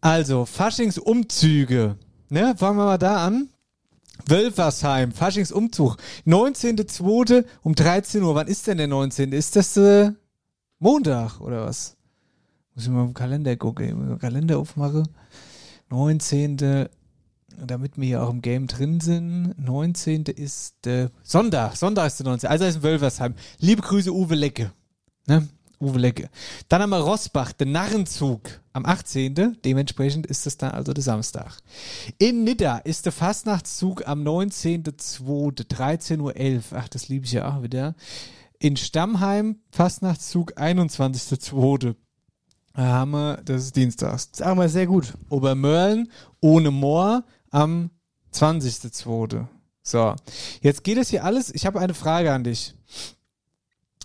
Also, 0.00 0.44
Faschingsumzüge. 0.44 1.96
Ne, 2.28 2.54
fangen 2.56 2.78
wir 2.78 2.84
mal 2.84 2.98
da 2.98 3.26
an. 3.26 3.48
Wölfersheim, 4.26 5.12
Faschingsumzug. 5.12 5.96
19.02. 6.26 7.44
um 7.62 7.74
13 7.74 8.22
Uhr. 8.22 8.34
Wann 8.34 8.46
ist 8.46 8.66
denn 8.66 8.78
der 8.78 8.88
19.? 8.88 9.32
Ist 9.32 9.56
das 9.56 9.76
äh, 9.76 10.12
Montag 10.78 11.40
oder 11.40 11.66
was? 11.66 11.96
Muss 12.74 12.84
ich 12.84 12.90
mal 12.90 13.04
im 13.04 13.14
Kalender 13.14 13.56
gucken. 13.56 14.08
Den 14.08 14.18
Kalender 14.18 14.58
aufmachen. 14.58 15.08
19 15.90 16.88
damit 17.58 17.96
wir 17.96 18.06
hier 18.06 18.22
auch 18.22 18.30
im 18.30 18.42
Game 18.42 18.66
drin 18.66 19.00
sind. 19.00 19.54
19. 19.58 20.24
ist 20.24 20.86
äh, 20.86 21.08
Sonntag. 21.22 21.76
Sonntag 21.76 22.06
ist 22.06 22.18
der 22.18 22.26
19. 22.26 22.50
Also 22.50 22.64
ist 22.64 22.76
in 22.76 22.82
Wölversheim. 22.82 23.34
Liebe 23.58 23.82
Grüße, 23.82 24.12
Uwe 24.12 24.34
Lecke. 24.34 24.72
Ne? 25.26 25.48
Uwe 25.80 25.98
Lecke. 25.98 26.30
Dann 26.68 26.82
haben 26.82 26.90
wir 26.90 26.98
Rossbach, 26.98 27.52
den 27.52 27.72
Narrenzug 27.72 28.60
am 28.72 28.86
18. 28.86 29.58
Dementsprechend 29.64 30.26
ist 30.26 30.46
es 30.46 30.56
dann 30.56 30.72
also 30.72 30.92
der 30.92 31.02
Samstag. 31.04 31.58
In 32.18 32.44
Nidda 32.44 32.78
ist 32.78 33.06
der 33.06 33.12
Fastnachtszug 33.12 34.06
am 34.06 34.22
19.02. 34.22 35.66
13.11 35.66 36.20
Uhr. 36.20 36.78
Ach, 36.78 36.88
das 36.88 37.08
liebe 37.08 37.26
ich 37.26 37.32
ja 37.32 37.48
auch 37.48 37.62
wieder. 37.62 37.94
In 38.58 38.76
Stammheim 38.76 39.60
Fastnachtszug 39.70 40.56
21.02. 40.58 41.94
Da 42.74 42.82
haben 42.82 43.10
wir, 43.12 43.36
das 43.44 43.64
ist 43.64 43.76
Dienstags. 43.76 44.30
Das 44.30 44.40
ist 44.40 44.46
auch 44.46 44.56
mal 44.56 44.68
sehr 44.68 44.86
gut. 44.86 45.14
Obermörlen 45.28 46.10
ohne 46.40 46.70
Moor 46.70 47.24
am 47.50 47.90
20.02. 48.32 49.46
So, 49.82 50.14
jetzt 50.60 50.82
geht 50.82 50.98
es 50.98 51.10
hier 51.10 51.24
alles. 51.24 51.54
Ich 51.54 51.66
habe 51.66 51.78
eine 51.78 51.94
Frage 51.94 52.32
an 52.32 52.42
dich. 52.42 52.74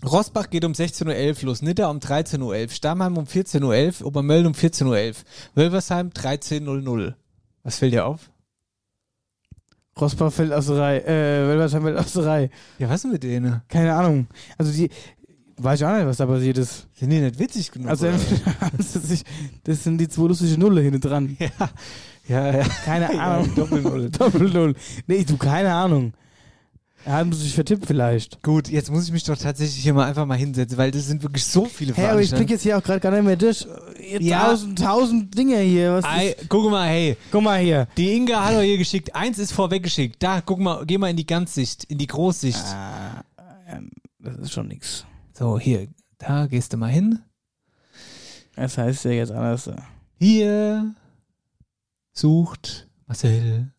Rossbach 0.05 0.49
geht 0.49 0.63
um 0.63 0.71
16.11 0.71 1.41
Uhr 1.41 1.49
los, 1.49 1.61
Nidda 1.61 1.89
um 1.89 1.99
13.11 1.99 2.41
Uhr, 2.41 2.69
Stammheim 2.69 3.17
um 3.17 3.25
14.11 3.25 4.01
Uhr, 4.01 4.07
Obermölln 4.07 4.45
um 4.45 4.53
14.11 4.53 4.85
Uhr, 5.09 5.13
Wölversheim 5.55 6.09
13.00 6.09 7.13
Was 7.63 7.77
fällt 7.79 7.93
dir 7.93 8.05
auf? 8.05 8.29
Rossbach 9.99 10.31
fällt 10.31 10.53
aus 10.53 10.67
der 10.67 10.77
Reihe. 10.77 11.05
Äh, 11.05 11.47
Wölversheim 11.47 11.83
fällt 11.83 11.97
aus 11.97 12.13
der 12.13 12.25
Reihe. 12.25 12.49
Ja, 12.77 12.89
was 12.89 13.03
ist 13.03 13.11
mit 13.11 13.23
denen? 13.23 13.61
Keine 13.67 13.93
Ahnung. 13.93 14.27
Also 14.57 14.71
die. 14.71 14.89
Weiß 15.61 15.81
ich 15.81 15.85
auch 15.85 15.93
nicht, 15.93 16.05
was 16.05 16.15
da 16.15 16.25
passiert 16.25 16.57
ist. 16.57 16.87
Sind 16.95 17.09
die 17.09 17.19
nicht 17.19 17.37
witzig 17.37 17.69
genug? 17.69 17.89
Also 17.89 18.07
sich, 18.79 19.25
das 19.65 19.83
sind 19.83 19.97
die 19.97 20.07
zwei 20.07 20.27
lustige 20.29 20.57
Nulle 20.57 20.79
hinten 20.79 21.01
dran. 21.01 21.35
Ja, 21.37 21.69
ja, 22.29 22.59
ja. 22.59 22.65
Keine 22.85 23.09
Ahnung. 23.19 23.53
Doppelnull. 23.55 24.09
Doppelnull. 24.17 24.75
Nee, 25.07 25.25
du, 25.25 25.35
keine 25.35 25.73
Ahnung. 25.73 26.13
Haben 27.05 27.31
sie 27.33 27.43
sich 27.43 27.55
vertippt 27.55 27.85
vielleicht. 27.85 28.43
Gut, 28.43 28.67
jetzt 28.67 28.91
muss 28.91 29.05
ich 29.05 29.11
mich 29.11 29.23
doch 29.23 29.37
tatsächlich 29.37 29.81
hier 29.81 29.93
mal 29.93 30.05
einfach 30.05 30.25
mal 30.25 30.37
hinsetzen, 30.37 30.77
weil 30.77 30.91
das 30.91 31.07
sind 31.07 31.23
wirklich 31.23 31.45
so 31.45 31.65
viele 31.65 31.93
Hey, 31.93 32.07
aber 32.07 32.21
ich 32.21 32.29
blick 32.29 32.49
Veranstaltungen. 32.49 32.49
jetzt 32.49 32.63
hier 32.63 32.77
auch 32.77 32.83
gerade 32.83 32.99
gar 32.99 33.11
nicht 33.11 33.23
mehr 33.23 33.35
durch. 33.35 33.65
Ja. 34.19 34.45
Tausend, 34.45 34.79
tausend 34.79 35.37
Dinge 35.37 35.59
hier. 35.59 35.93
Was 35.93 36.05
Ei, 36.05 36.35
guck 36.49 36.69
mal, 36.69 36.87
hey. 36.87 37.17
Guck 37.31 37.43
mal 37.43 37.59
hier. 37.59 37.87
Die 37.97 38.13
Inga 38.15 38.43
hat 38.43 38.55
doch 38.55 38.61
hier 38.61 38.77
geschickt. 38.77 39.15
Eins 39.15 39.39
ist 39.39 39.53
vorweggeschickt. 39.53 40.21
Da, 40.21 40.41
guck 40.41 40.59
mal, 40.59 40.85
geh 40.85 40.97
mal 40.97 41.09
in 41.09 41.17
die 41.17 41.25
Ganzsicht, 41.25 41.85
in 41.85 41.97
die 41.97 42.07
Großsicht. 42.07 42.59
Ah, 42.59 43.23
ähm, 43.67 43.91
das 44.19 44.37
ist 44.37 44.51
schon 44.51 44.67
nix. 44.67 45.05
So, 45.33 45.57
hier, 45.57 45.87
da 46.17 46.47
gehst 46.47 46.73
du 46.73 46.77
mal 46.77 46.91
hin. 46.91 47.19
Das 48.55 48.77
heißt 48.77 49.05
ja 49.05 49.11
jetzt 49.11 49.31
anders. 49.31 49.71
Hier 50.17 50.93
sucht 52.11 52.89
Marcel. 53.07 53.71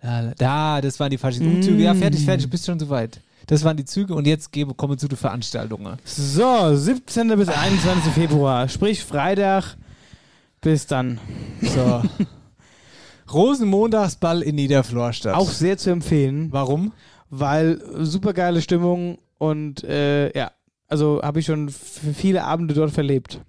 Da, 0.00 0.80
das 0.80 1.00
waren 1.00 1.10
die 1.10 1.18
falschen 1.18 1.46
Umzüge. 1.46 1.82
Ja, 1.82 1.94
fertig, 1.94 2.24
fertig, 2.24 2.44
du 2.44 2.50
bist 2.50 2.66
schon 2.66 2.78
soweit. 2.78 3.20
Das 3.46 3.62
waren 3.64 3.76
die 3.76 3.84
Züge 3.84 4.14
und 4.14 4.26
jetzt 4.26 4.52
gebe, 4.52 4.74
kommen 4.74 4.98
zu 4.98 5.08
den 5.08 5.16
Veranstaltungen. 5.16 5.98
So, 6.04 6.74
17. 6.74 7.28
bis 7.36 7.48
21. 7.48 8.12
Februar. 8.12 8.68
Sprich 8.68 9.04
Freitag. 9.04 9.76
Bis 10.60 10.86
dann. 10.86 11.20
So. 11.62 12.02
Rosenmontagsball 13.32 14.42
in 14.42 14.56
Niederflorstadt. 14.56 15.34
Auch 15.34 15.50
sehr 15.50 15.78
zu 15.78 15.90
empfehlen. 15.90 16.48
Warum? 16.52 16.92
Weil 17.30 17.80
super 18.04 18.32
geile 18.32 18.62
Stimmung 18.62 19.18
und 19.38 19.84
äh, 19.84 20.36
ja, 20.36 20.52
also 20.88 21.20
habe 21.22 21.40
ich 21.40 21.46
schon 21.46 21.68
viele 21.68 22.44
Abende 22.44 22.74
dort 22.74 22.92
verlebt. 22.92 23.40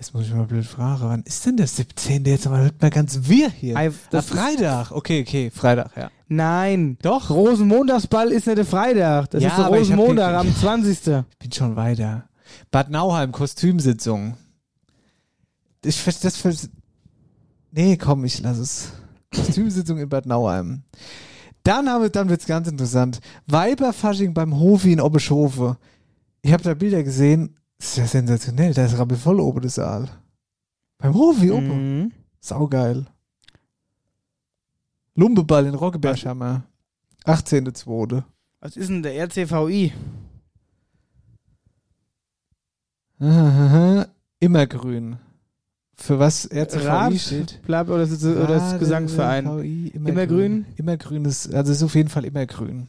Jetzt 0.00 0.14
muss 0.14 0.24
ich 0.26 0.32
mal 0.32 0.46
blöd 0.46 0.64
fragen, 0.64 1.02
wann 1.02 1.22
ist 1.24 1.44
denn 1.44 1.58
der 1.58 1.66
17. 1.66 2.24
Jetzt 2.24 2.48
mal, 2.48 2.64
wird 2.64 2.80
mal 2.80 2.88
ganz 2.90 3.18
wir 3.24 3.50
hier. 3.50 3.76
Ei, 3.76 3.88
Das 3.88 3.96
das 4.10 4.24
ist- 4.24 4.30
Freitag. 4.32 4.90
Okay, 4.92 5.20
okay, 5.20 5.50
Freitag, 5.50 5.94
ja. 5.94 6.10
Nein. 6.26 6.96
Doch. 7.02 7.28
Rosenmontagsball 7.28 8.32
ist 8.32 8.46
nicht 8.46 8.56
der 8.56 8.64
Freitag. 8.64 9.28
Das 9.30 9.42
Ja, 9.42 9.50
ist 9.50 9.58
der 9.58 9.66
Rosenmontag 9.66 10.34
am 10.36 10.54
20. 10.56 10.98
Ich 11.32 11.38
bin 11.38 11.52
schon 11.52 11.76
weiter. 11.76 12.24
Bad 12.70 12.88
Nauheim, 12.90 13.30
Kostümsitzung. 13.30 14.38
Ich 15.84 16.02
das 16.02 16.36
ver- 16.36 16.54
Nee, 17.72 17.96
komm, 17.98 18.24
ich 18.24 18.40
lass 18.40 18.56
es. 18.58 18.92
Kostümsitzung 19.34 19.98
in 19.98 20.08
Bad 20.08 20.24
Nauheim. 20.24 20.82
Dann, 21.62 21.88
haben 21.90 22.02
wir, 22.02 22.08
dann 22.10 22.30
wird's 22.30 22.46
ganz 22.46 22.66
interessant. 22.68 23.20
Weiberfasching 23.48 24.32
beim 24.32 24.58
Hofi 24.58 24.92
in 24.92 25.00
Obbeschofe. 25.00 25.76
Ich 26.40 26.54
habe 26.54 26.62
da 26.62 26.72
Bilder 26.72 27.02
gesehen. 27.02 27.54
Das 27.80 27.88
ist 27.88 27.96
ja 27.96 28.06
sensationell. 28.06 28.74
Da 28.74 28.84
ist 28.84 28.98
rappelvoll 28.98 29.40
oben 29.40 29.62
der 29.62 29.70
Saal. 29.70 30.08
Beim 30.98 31.14
Hofi 31.14 31.50
oben. 31.50 32.00
Mhm. 32.02 32.12
Saugeil. 32.38 33.06
Lumbeball 35.14 35.66
in 35.66 35.74
Roggeberghammer. 35.74 36.64
18.2. 37.24 38.22
Was 38.60 38.76
ist 38.76 38.90
denn 38.90 39.02
der 39.02 39.14
RCVI? 39.26 39.94
Immergrün. 44.40 45.16
Für 45.96 46.18
was 46.18 46.50
RCVI 46.50 46.86
Rat, 46.86 47.14
steht? 47.14 47.62
Blab, 47.62 47.88
oder 47.88 48.04
oder 48.04 48.56
es 48.56 48.78
Gesangsverein? 48.78 49.90
Immergrün? 49.94 50.66
Immergrün 50.76 51.24
ist, 51.24 51.52
also 51.54 51.72
ist 51.72 51.82
auf 51.82 51.94
jeden 51.94 52.10
Fall 52.10 52.26
immergrün. 52.26 52.88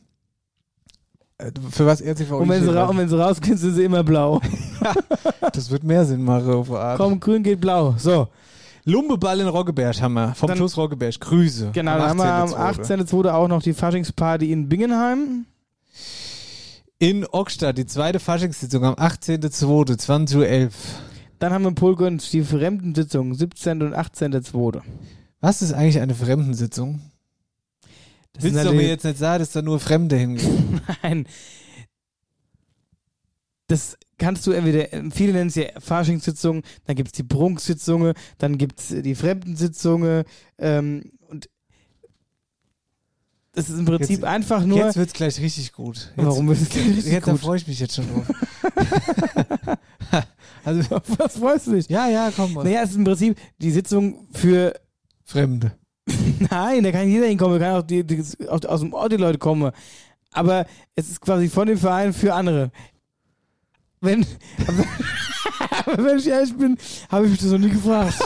Äh, 1.42 1.52
Für 1.72 1.86
was 1.86 2.02
RCVI 2.02 2.34
Und 2.34 2.50
wenn, 2.50 2.64
sie 2.64 2.74
ra 2.74 2.86
und 2.86 2.98
wenn 2.98 3.10
sie 3.10 3.20
rausgehen, 3.20 3.58
sind 3.58 3.76
sie 3.76 3.84
immer 3.84 4.04
blau. 4.04 4.40
Das 5.54 5.70
wird 5.70 5.84
mehr 5.84 6.06
Sinn 6.06 6.24
machen 6.24 6.52
auf 6.54 6.72
Art. 6.72 6.98
Komm, 6.98 7.20
grün 7.20 7.44
geht 7.44 7.60
blau. 7.60 7.96
So. 7.98 8.28
Lumbeball 8.86 9.40
in 9.40 9.48
Roggeberg 9.48 10.02
haben 10.02 10.14
wir. 10.14 10.34
Vom 10.34 10.48
Dann- 10.48 10.58
Schluss 10.58 10.78
Roggeberg. 10.78 11.20
Grüße. 11.20 11.70
Genau, 11.74 11.98
dann 11.98 12.10
haben 12.10 12.18
wir 12.20 12.34
am 12.34 12.50
18.2.. 12.54 13.06
18.02. 13.26 13.32
auch 13.32 13.48
noch 13.48 13.62
die 13.62 13.74
Faschingsparty 13.74 14.52
in 14.52 14.70
Bingenheim. 14.70 15.46
In 17.00 17.26
Ockstadt, 17.26 17.78
die 17.78 17.86
zweite 17.86 18.20
Faschingssitzung 18.20 18.86
am 18.86 18.94
18.2., 18.96 20.00
20.11 20.00 20.66
Uhr. 20.66 20.70
Dann 21.40 21.54
haben 21.54 21.64
wir 21.64 21.70
in 21.70 21.76
Polgönz 21.76 22.30
die 22.30 22.44
Fremdensitzung, 22.44 23.34
17. 23.34 23.82
und 23.82 23.96
18.02. 23.96 24.82
Was 25.42 25.62
ist 25.64 25.74
eigentlich 25.74 26.00
eine 26.00 26.14
Fremdensitzung? 26.14 27.02
Das 28.34 28.44
Willst 28.44 28.66
du 28.66 28.74
mir 28.74 28.88
jetzt 28.88 29.04
nicht 29.04 29.18
sagen, 29.18 29.40
dass 29.40 29.52
da 29.52 29.62
nur 29.62 29.80
Fremde 29.80 30.16
hingehen? 30.16 30.82
Nein. 31.04 31.28
Das 33.68 33.98
kannst 34.18 34.46
du 34.48 34.52
entweder, 34.52 34.88
viele 35.12 35.34
nennen 35.34 35.48
es 35.48 35.56
ja 35.56 35.66
Faschingssitzungen, 35.80 36.64
dann 36.86 36.96
gibt 36.96 37.08
es 37.08 37.14
die 37.14 37.24
Prunksitzungen, 37.24 38.14
dann 38.38 38.58
gibt 38.58 38.80
es 38.80 38.88
die 38.90 39.16
Fremdensitzungen 39.16 40.24
ähm, 40.58 41.12
und 41.28 41.50
das 43.54 43.70
ist 43.70 43.80
im 43.80 43.86
Prinzip 43.86 44.20
Jetzt- 44.20 44.24
einfach 44.24 44.66
nur. 44.66 44.78
Jetzt 44.78 44.96
wird's 44.96 45.14
gleich 45.14 45.40
richtig 45.42 45.74
gut. 45.74 46.14
Jetzt, 46.16 46.26
Warum 46.26 46.48
wird's 46.48 46.70
gleich 46.70 46.88
richtig 46.88 47.12
jetzt, 47.12 47.26
gut? 47.26 47.40
freue 47.40 47.58
ich 47.58 47.68
mich 47.68 47.80
jetzt 47.80 47.96
schon 47.96 48.06
drauf. 48.08 48.28
also, 50.64 51.02
was 51.18 51.38
freust 51.38 51.68
du 51.68 51.72
dich? 51.74 51.90
Ja, 51.90 52.08
ja, 52.08 52.32
komm 52.34 52.54
mal. 52.54 52.64
Naja, 52.64 52.84
es 52.84 52.92
ist 52.92 52.96
im 52.98 53.04
Prinzip 53.04 53.38
die 53.60 53.72
Sitzung 53.72 54.28
für. 54.32 54.74
Fremde. 55.24 55.78
Nein, 56.50 56.84
da 56.84 56.92
kann 56.92 57.08
jeder 57.08 57.28
hinkommen, 57.28 57.60
da 57.60 57.66
kann 57.66 57.76
auch 57.78 57.86
die, 57.86 58.04
die, 58.04 58.24
aus, 58.48 58.66
aus 58.66 58.80
dem 58.80 58.94
Ort 58.94 59.12
die 59.12 59.18
Leute 59.18 59.38
kommen. 59.38 59.72
Aber 60.32 60.66
es 60.96 61.10
ist 61.10 61.22
quasi 61.22 61.50
von 61.50 61.68
dem 61.68 61.78
Verein 61.78 62.14
für 62.14 62.34
andere. 62.34 62.72
Wenn, 64.00 64.26
aber 65.86 66.04
wenn 66.04 66.18
ich 66.18 66.28
ehrlich 66.28 66.58
bin, 66.58 66.78
habe 67.10 67.26
ich 67.26 67.32
mich 67.32 67.42
das 67.42 67.52
noch 67.52 67.60
nie 67.60 67.70
gefragt. 67.70 68.16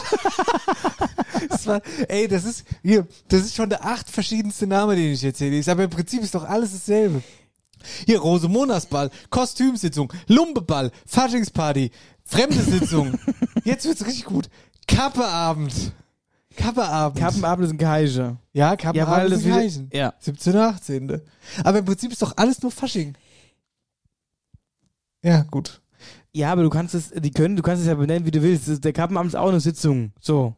Das 1.48 1.66
war, 1.66 1.80
ey, 2.08 2.28
das 2.28 2.44
ist, 2.44 2.64
hier, 2.82 3.06
das 3.28 3.42
ist 3.42 3.54
schon 3.54 3.68
der 3.68 3.84
acht 3.84 4.10
verschiedenste 4.10 4.66
Name, 4.66 4.96
den 4.96 5.12
ich 5.12 5.22
jetzt 5.22 5.38
hier 5.38 5.50
lese. 5.50 5.70
Aber 5.70 5.84
im 5.84 5.90
Prinzip 5.90 6.22
ist 6.22 6.34
doch 6.34 6.44
alles 6.44 6.72
dasselbe. 6.72 7.22
Hier, 8.06 8.18
Rosemontagsball, 8.18 9.10
Kostümsitzung, 9.30 10.12
Lumbeball, 10.26 10.90
Faschingsparty, 11.06 11.90
Fremde-Sitzung. 12.24 13.18
jetzt 13.64 13.86
wird's 13.86 14.04
richtig 14.04 14.24
gut. 14.24 14.48
Kappeabend. 14.86 15.92
Kappeabend. 16.56 17.18
Kappenabend 17.18 17.66
ist 17.66 17.72
ein 17.72 17.78
Geige. 17.78 18.36
Ja, 18.52 18.76
Kappenabend 18.76 19.30
Ja, 19.30 19.36
ist 19.36 19.44
ein 19.44 19.50
Gleichen. 19.52 19.90
ja. 19.92 20.14
17. 20.18 20.56
18. 20.56 21.20
Aber 21.64 21.78
im 21.78 21.84
Prinzip 21.84 22.12
ist 22.12 22.22
doch 22.22 22.32
alles 22.36 22.62
nur 22.62 22.70
Fasching. 22.70 23.14
Ja, 25.22 25.42
gut. 25.50 25.80
Ja, 26.32 26.52
aber 26.52 26.62
du 26.62 26.70
kannst 26.70 26.94
es, 26.94 27.10
die 27.10 27.30
können, 27.30 27.56
du 27.56 27.62
kannst 27.62 27.80
es 27.82 27.88
ja 27.88 27.94
benennen, 27.94 28.26
wie 28.26 28.30
du 28.30 28.42
willst. 28.42 28.84
Der 28.84 28.92
Kappenabend 28.92 29.28
ist 29.32 29.36
auch 29.36 29.48
eine 29.48 29.60
Sitzung. 29.60 30.12
So. 30.20 30.54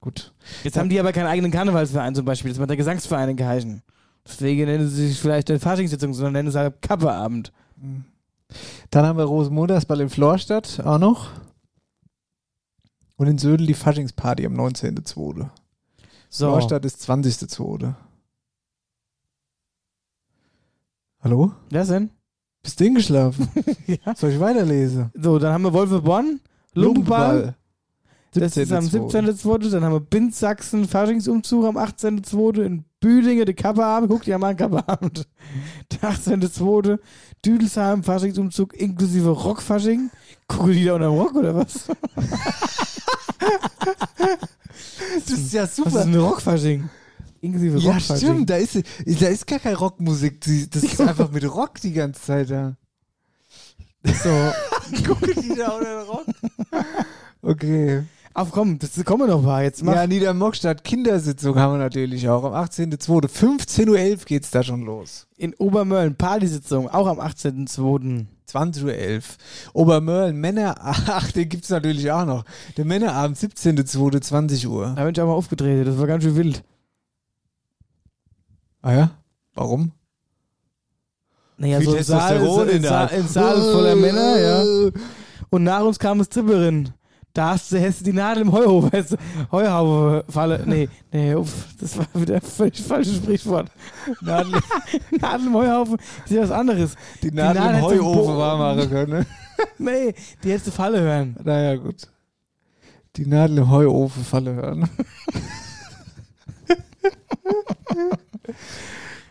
Gut. 0.00 0.34
Jetzt 0.62 0.76
haben 0.76 0.88
die 0.88 1.00
aber 1.00 1.12
keinen 1.12 1.26
eigenen 1.26 1.50
Karnevalsverein 1.50 2.14
zum 2.14 2.24
Beispiel. 2.24 2.50
Das 2.50 2.60
war 2.60 2.66
der 2.66 2.76
Gesangsverein 2.76 3.30
in 3.30 3.36
Geheichen. 3.36 3.82
Deswegen 4.26 4.66
nennen 4.66 4.88
sie 4.88 5.08
sich 5.08 5.18
vielleicht 5.18 5.48
nicht 5.48 5.62
Faschingssitzung, 5.62 6.12
sondern 6.14 6.34
nennen 6.34 6.48
es 6.48 6.54
halt 6.54 6.80
Kappeabend. 6.82 7.52
Dann 8.90 9.06
haben 9.06 9.18
wir 9.18 9.24
Rosenmontagsball 9.24 10.00
in 10.00 10.10
Florstadt 10.10 10.80
auch 10.84 10.98
noch. 10.98 11.30
Und 13.16 13.26
in 13.28 13.38
Södel 13.38 13.66
die 13.66 13.74
Faschingsparty 13.74 14.46
am 14.46 14.54
19.2. 14.54 15.48
So. 16.28 16.46
Florstadt 16.46 16.84
ist 16.84 17.08
20.2. 17.08 17.94
Hallo? 21.20 21.52
Wer 21.70 21.84
denn? 21.84 22.10
Bist 22.62 22.78
du 22.78 22.84
hingeschlafen? 22.84 23.48
ja. 23.86 24.14
Soll 24.14 24.32
ich 24.32 24.40
weiterlesen? 24.40 25.10
So, 25.14 25.38
dann 25.38 25.52
haben 25.52 25.62
wir 25.62 25.72
Wolfe 25.72 26.02
Bonn, 26.02 26.40
Lumpenball. 26.74 27.54
Das 28.32 28.56
ist 28.56 28.72
am 28.72 28.84
17.2.. 28.84 29.42
17.2. 29.42 29.70
Dann 29.70 29.84
haben 29.84 29.92
wir 29.92 30.00
Binz-Sachsen, 30.00 30.86
Faschingsumzug 30.86 31.64
am 31.64 31.78
18.2. 31.78 32.62
In 32.62 32.84
Büdinge, 33.06 33.44
der 33.44 33.54
Kappeabend. 33.54 34.10
Guck 34.10 34.22
dir 34.24 34.36
mal 34.36 34.48
an, 34.50 34.56
Kappeabend. 34.56 35.28
Der 35.92 36.10
18.2. 36.10 36.98
Düdelsheim, 37.44 38.02
Faschingsumzug 38.02 38.74
inklusive 38.74 39.28
Rockfasching. 39.30 40.10
Gucken 40.48 40.72
die 40.72 40.84
da 40.84 40.94
unter 40.94 41.06
dem 41.10 41.14
Rock 41.18 41.36
oder 41.36 41.54
was? 41.54 41.86
Das 45.28 45.38
ist 45.38 45.52
ja 45.52 45.66
super. 45.68 45.92
Was 45.94 46.00
ist 46.00 46.06
ein 46.06 46.14
Rockfasching? 46.16 46.88
Inklusive 47.42 47.78
Ja, 47.78 47.92
Rockfasching. 47.92 48.16
stimmt. 48.16 48.50
Da 48.50 48.56
ist, 48.56 48.74
da 48.74 49.26
ist 49.28 49.46
gar 49.46 49.60
keine 49.60 49.76
Rockmusik. 49.76 50.40
Das 50.72 50.82
ist 50.82 51.00
einfach 51.08 51.30
mit 51.30 51.44
Rock 51.44 51.80
die 51.80 51.92
ganze 51.92 52.20
Zeit 52.20 52.50
da. 52.50 52.76
So. 54.04 54.52
Gucken 55.06 55.32
die 55.42 55.54
da 55.54 55.68
unter 55.70 56.00
den 56.00 56.08
Rock? 56.08 56.26
Okay. 57.42 58.02
Ach 58.38 58.48
komm, 58.50 58.78
das 58.78 59.02
kommen 59.06 59.26
wir 59.26 59.34
noch 59.34 59.40
mal. 59.40 59.64
Jetzt 59.64 59.82
mach. 59.82 59.94
Ja, 59.94 60.06
Niedermockstadt 60.06 60.84
Kindersitzung 60.84 61.58
haben 61.58 61.72
wir 61.72 61.78
natürlich 61.78 62.28
auch. 62.28 62.44
Am 62.44 62.52
18.02. 62.52 63.28
15.11 63.30 63.88
Uhr 63.88 64.16
geht's 64.26 64.50
da 64.50 64.62
schon 64.62 64.82
los. 64.82 65.26
In 65.38 65.54
Obermörlen, 65.54 66.16
Partisitzung, 66.16 66.86
auch 66.90 67.06
am 67.06 67.18
18.2. 67.18 68.26
20.11 68.46 68.84
Uhr. 68.84 69.22
Obermörlen, 69.72 70.36
Männer, 70.36 70.74
ach, 70.82 71.32
den 71.32 71.48
gibt's 71.48 71.70
natürlich 71.70 72.10
auch 72.12 72.26
noch. 72.26 72.44
Der 72.76 72.84
Männerabend, 72.84 73.38
17.02. 73.38 74.20
20 74.20 74.68
Uhr. 74.68 74.92
Da 74.94 75.04
bin 75.04 75.14
ich 75.14 75.20
auch 75.22 75.26
mal 75.26 75.32
aufgedreht, 75.32 75.86
das 75.86 75.96
war 75.96 76.06
ganz 76.06 76.22
schön 76.22 76.36
wild. 76.36 76.62
Ah 78.82 78.92
ja? 78.92 79.10
Warum? 79.54 79.92
Naja, 81.56 81.78
Viel 81.78 81.88
so 81.88 81.96
ein 81.96 82.04
Saal, 82.04 82.68
in 82.68 82.82
Saal, 82.82 83.08
ein 83.08 83.28
Saal 83.28 83.62
voller 83.72 83.96
Männer, 83.96 84.38
ja. 84.38 84.90
Und 85.48 85.64
nach 85.64 85.84
uns 85.84 85.98
kam 85.98 86.20
es 86.20 86.28
Tripperin. 86.28 86.92
Da 87.36 87.50
hast 87.50 87.70
du, 87.70 87.78
die 88.02 88.12
Nadel 88.14 88.44
im 88.44 88.52
Heuhof, 88.52 88.90
weißt 88.90 89.12
du, 89.12 89.16
Heuhaufe 89.52 90.24
Falle. 90.26 90.62
Nee, 90.64 90.88
nee, 91.12 91.34
uff, 91.34 91.66
das 91.78 91.98
war 91.98 92.06
wieder 92.14 92.36
ein 92.36 92.40
völlig 92.40 92.82
falsches 92.82 93.16
Sprichwort. 93.16 93.70
Nadel, 94.22 94.54
Nadel 95.20 95.48
im 95.48 95.54
Heuhaufen 95.54 95.98
ist 96.24 96.30
ja 96.30 96.40
was 96.44 96.50
anderes. 96.50 96.94
Die 97.22 97.30
Nadel 97.30 97.60
im 97.62 97.68
hättest 97.74 97.82
du 97.82 97.88
Heuofen 98.04 98.22
Bo- 98.32 98.38
warm 98.38 98.58
machen 98.58 98.88
können. 98.88 99.10
ne? 99.12 99.26
nee, 99.76 100.14
die 100.42 100.50
hättest 100.50 100.68
du 100.68 100.70
Falle 100.70 100.98
hören. 101.00 101.36
Naja, 101.44 101.76
gut. 101.76 102.08
Die 103.16 103.26
Nadel 103.26 103.58
im 103.58 103.68
Heuofen 103.70 104.24
Falle 104.24 104.54
hören. 104.54 104.88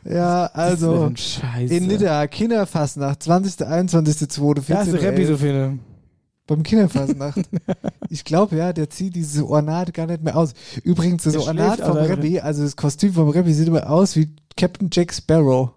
ja, 0.03 0.45
also 0.53 1.09
Das 1.09 1.39
ist 1.63 1.71
in 1.71 1.87
Nidda, 1.87 2.27
Kinderfastnacht, 2.27 3.23
20., 3.23 3.65
21., 3.65 4.29
2., 4.29 4.61
14. 4.61 4.63
Da 4.67 4.77
hast 4.81 4.93
du 4.93 4.97
Rappi 5.07 5.25
so 5.25 5.37
viele. 5.37 5.79
Beim 6.47 6.61
Kinderfastnacht. 6.61 7.41
ich 8.09 8.23
glaube 8.23 8.55
ja, 8.55 8.71
der 8.71 8.89
zieht 8.89 9.15
dieses 9.15 9.41
Ornat 9.41 9.93
gar 9.93 10.05
nicht 10.05 10.23
mehr 10.23 10.37
aus. 10.37 10.53
Übrigens, 10.83 11.23
das 11.23 11.33
Der 11.33 11.41
Ornat 11.41 11.79
vom 11.79 11.97
Rappi, 11.97 12.39
also 12.39 12.63
das 12.63 12.75
Kostüm 12.75 13.13
vom 13.13 13.29
Rappi 13.29 13.51
sieht 13.51 13.67
immer 13.67 13.89
aus 13.89 14.15
wie 14.15 14.35
Captain 14.55 14.89
Jack 14.91 15.11
Sparrow. 15.11 15.71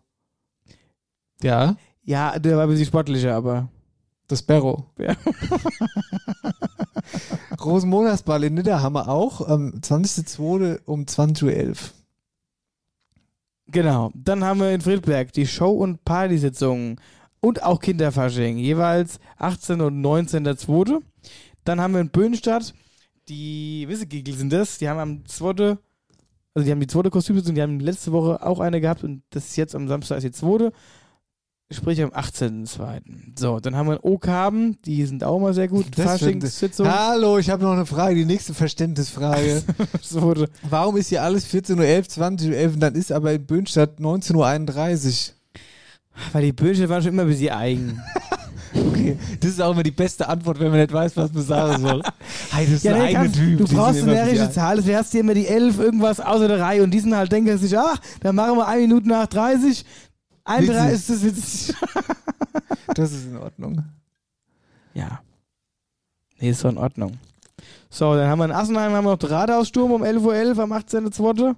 Ja. 1.42 1.76
Ja, 2.02 2.38
der 2.38 2.56
war 2.56 2.64
ein 2.64 2.68
bisschen 2.68 2.86
sportlicher, 2.86 3.34
aber. 3.34 3.68
Das 4.28 4.40
Sparrow. 4.40 4.84
Ja. 4.98 5.16
Rosenmontagsball 7.64 8.44
in 8.44 8.54
Nidda 8.54 8.82
haben 8.82 8.94
wir 8.94 9.08
auch. 9.08 9.46
Am 9.46 9.74
20.02. 9.80 10.80
um 10.84 11.04
20.11 11.04 11.68
Uhr. 11.68 11.74
Genau. 13.68 14.10
Dann 14.14 14.44
haben 14.44 14.60
wir 14.60 14.70
in 14.70 14.80
Friedberg 14.80 15.32
die 15.32 15.46
Show- 15.46 15.72
und 15.72 16.04
Partysitzungen 16.04 17.00
und 17.40 17.62
auch 17.62 17.80
Kinderfasching, 17.80 18.58
jeweils 18.58 19.20
18 19.36 19.80
und 19.80 20.00
19.2. 20.00 21.00
Dann 21.64 21.80
haben 21.80 21.94
wir 21.94 22.00
in 22.00 22.10
Böhnstadt 22.10 22.74
die 23.28 23.86
Wissegigel 23.88 24.34
sind 24.34 24.52
das, 24.52 24.78
die 24.78 24.88
haben 24.88 24.98
am 24.98 25.26
2. 25.26 25.76
Also 26.54 26.64
die 26.64 26.70
haben 26.70 26.80
die 26.80 26.86
zweite 26.86 27.10
Kostümsitzung, 27.10 27.54
die 27.54 27.62
haben 27.62 27.78
letzte 27.78 28.12
Woche 28.12 28.44
auch 28.44 28.60
eine 28.60 28.80
gehabt 28.80 29.04
und 29.04 29.22
das 29.30 29.46
ist 29.46 29.56
jetzt 29.56 29.74
am 29.74 29.86
Samstag 29.88 30.18
ist 30.18 30.24
die 30.24 30.32
zweite. 30.32 30.72
Sprich 31.70 32.02
am 32.02 32.08
18.2. 32.08 33.38
So, 33.38 33.60
dann 33.60 33.76
haben 33.76 33.88
wir 33.88 33.96
in 33.96 34.02
Oakhaben, 34.02 34.78
die 34.86 35.04
sind 35.04 35.22
auch 35.22 35.38
mal 35.38 35.52
sehr 35.52 35.68
gut. 35.68 35.94
Faschingssitzung. 35.94 36.88
Hallo, 36.88 37.36
ich 37.36 37.50
habe 37.50 37.62
noch 37.62 37.72
eine 37.72 37.84
Frage, 37.84 38.14
die 38.14 38.24
nächste 38.24 38.54
Verständnisfrage. 38.54 39.62
Warum 40.70 40.96
ist 40.96 41.10
hier 41.10 41.22
alles 41.22 41.46
14.11 41.46 41.76
Uhr, 41.76 42.26
20.11 42.26 42.66
Uhr 42.66 42.72
und 42.72 42.80
dann 42.80 42.94
ist 42.94 43.12
aber 43.12 43.34
in 43.34 43.44
Böhnstadt 43.44 44.00
19.31 44.00 45.32
Uhr? 45.32 45.34
Weil 46.32 46.42
die 46.44 46.52
Böhnstadt 46.52 46.88
waren 46.88 47.02
schon 47.02 47.12
immer 47.12 47.22
ein 47.22 47.28
bisschen 47.28 47.54
eigen. 47.54 48.00
Okay, 48.74 49.16
das 49.40 49.52
ist 49.52 49.62
auch 49.62 49.72
immer 49.72 49.82
die 49.82 49.90
beste 49.90 50.28
Antwort, 50.28 50.60
wenn 50.60 50.68
man 50.70 50.78
nicht 50.80 50.92
weiß, 50.92 51.16
was 51.16 51.32
man 51.32 51.42
sagen 51.42 51.82
soll. 51.86 52.02
Hey, 52.50 52.66
das 52.66 52.74
ist 52.74 52.84
Ja, 52.84 52.94
ein 52.96 53.00
eigener 53.00 53.22
kannst, 53.22 53.36
Typ. 53.36 53.58
du 53.58 53.74
brauchst 53.74 54.02
eine 54.02 54.12
näherische 54.12 54.50
Zahl, 54.52 54.82
du 54.82 54.94
hast 54.96 55.10
hier 55.10 55.20
immer 55.22 55.32
die 55.32 55.46
11 55.46 55.78
irgendwas 55.78 56.20
außer 56.20 56.48
der 56.48 56.60
Reihe 56.60 56.82
und 56.82 56.90
die 56.90 57.00
sind 57.00 57.16
halt, 57.16 57.32
denken 57.32 57.56
sich, 57.56 57.76
ach, 57.76 57.98
dann 58.20 58.36
machen 58.36 58.58
wir 58.58 58.68
eine 58.68 58.82
Minute 58.82 59.08
nach 59.08 59.26
30. 59.26 59.84
31 60.44 60.94
ist 60.94 61.10
das 61.10 61.24
witzig. 61.24 61.74
Das 62.94 63.10
ist 63.10 63.24
in 63.26 63.38
Ordnung. 63.38 63.82
Ja. 64.92 65.20
Nee, 66.38 66.50
ist 66.50 66.62
doch 66.62 66.70
in 66.70 66.78
Ordnung. 66.78 67.12
So, 67.88 68.14
dann 68.14 68.28
haben 68.28 68.38
wir 68.38 68.44
in 68.44 68.52
Assenheim 68.52 68.92
haben 68.92 69.04
wir 69.04 69.12
noch 69.12 69.18
den 69.18 69.30
Rathaussturm 69.30 69.92
um 69.92 70.02
11.11 70.02 70.56
Uhr 70.56 70.62
am 70.62 70.72
18.02. 70.72 71.54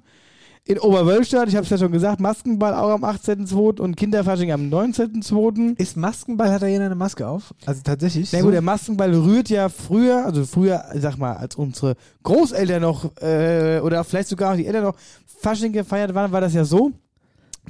In 0.64 0.78
Oberwölstadt, 0.78 1.48
ich 1.48 1.56
habe 1.56 1.64
es 1.64 1.70
ja 1.70 1.78
schon 1.78 1.90
gesagt, 1.90 2.20
Maskenball 2.20 2.74
auch 2.74 2.90
am 2.90 3.04
18.02. 3.04 3.80
und 3.80 3.96
Kinderfasching 3.96 4.52
am 4.52 4.62
19.02. 4.70 5.78
Ist 5.78 5.96
Maskenball, 5.96 6.52
hat 6.52 6.62
da 6.62 6.66
jeder 6.66 6.84
eine 6.86 6.94
Maske 6.94 7.26
auf? 7.26 7.54
Also 7.66 7.80
tatsächlich? 7.82 8.30
Na 8.32 8.38
so? 8.38 8.44
gut, 8.44 8.54
der 8.54 8.62
Maskenball 8.62 9.12
rührt 9.14 9.48
ja 9.48 9.68
früher, 9.68 10.24
also 10.24 10.44
früher, 10.44 10.84
sag 10.94 11.16
mal, 11.16 11.34
als 11.34 11.56
unsere 11.56 11.96
Großeltern 12.22 12.82
noch, 12.82 13.10
äh, 13.20 13.80
oder 13.80 14.04
vielleicht 14.04 14.28
sogar 14.28 14.52
auch 14.52 14.56
die 14.56 14.66
Eltern 14.66 14.84
noch 14.84 14.96
Fasching 15.40 15.72
gefeiert 15.72 16.14
waren, 16.14 16.30
war 16.30 16.40
das 16.40 16.52
ja 16.54 16.64
so. 16.64 16.92